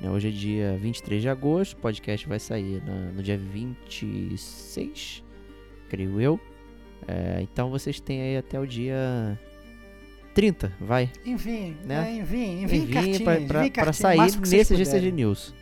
Né, 0.00 0.10
hoje 0.10 0.28
é 0.28 0.30
dia 0.30 0.78
23 0.78 1.22
de 1.22 1.28
agosto, 1.28 1.74
o 1.74 1.76
podcast 1.76 2.26
vai 2.26 2.40
sair 2.40 2.82
no 3.14 3.22
dia 3.22 3.36
26 3.36 5.29
creio 5.90 6.20
eu. 6.20 6.40
É, 7.06 7.40
então 7.42 7.70
vocês 7.70 7.98
têm 8.00 8.22
aí 8.22 8.36
até 8.36 8.58
o 8.58 8.66
dia 8.66 9.38
30, 10.34 10.72
vai. 10.80 11.10
Enviem, 11.24 11.76
né? 11.84 12.08
É, 12.08 12.14
enviem 12.16 13.18
pra, 13.20 13.40
pra, 13.40 13.70
pra 13.70 13.92
sair 13.92 14.20
nesse 14.48 14.76
GCG 14.76 15.10
News. 15.10 15.54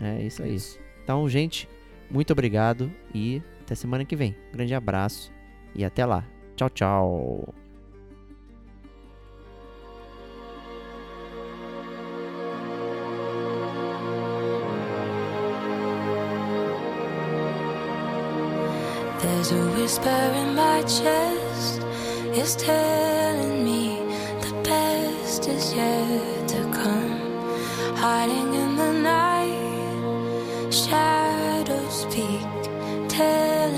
É 0.00 0.22
isso 0.22 0.42
aí. 0.42 0.54
Isso. 0.54 0.78
Então, 1.02 1.28
gente, 1.28 1.68
muito 2.10 2.32
obrigado 2.32 2.92
e 3.14 3.42
até 3.62 3.74
semana 3.74 4.04
que 4.04 4.14
vem. 4.14 4.36
grande 4.52 4.74
abraço 4.74 5.32
e 5.74 5.84
até 5.84 6.04
lá. 6.04 6.24
Tchau, 6.56 6.70
tchau. 6.70 7.54
There's 19.42 19.60
a 19.60 19.70
whisper 19.72 20.08
in 20.08 20.54
my 20.54 20.82
chest, 20.82 21.82
it's 22.32 22.54
telling 22.54 23.64
me 23.64 23.98
the 24.40 24.52
best 24.62 25.48
is 25.48 25.74
yet 25.74 26.46
to 26.50 26.62
come. 26.70 27.96
Hiding 27.96 28.54
in 28.54 28.76
the 28.76 28.92
night, 28.92 30.72
shadows 30.72 32.02
speak, 32.02 32.46
tell 33.08 33.72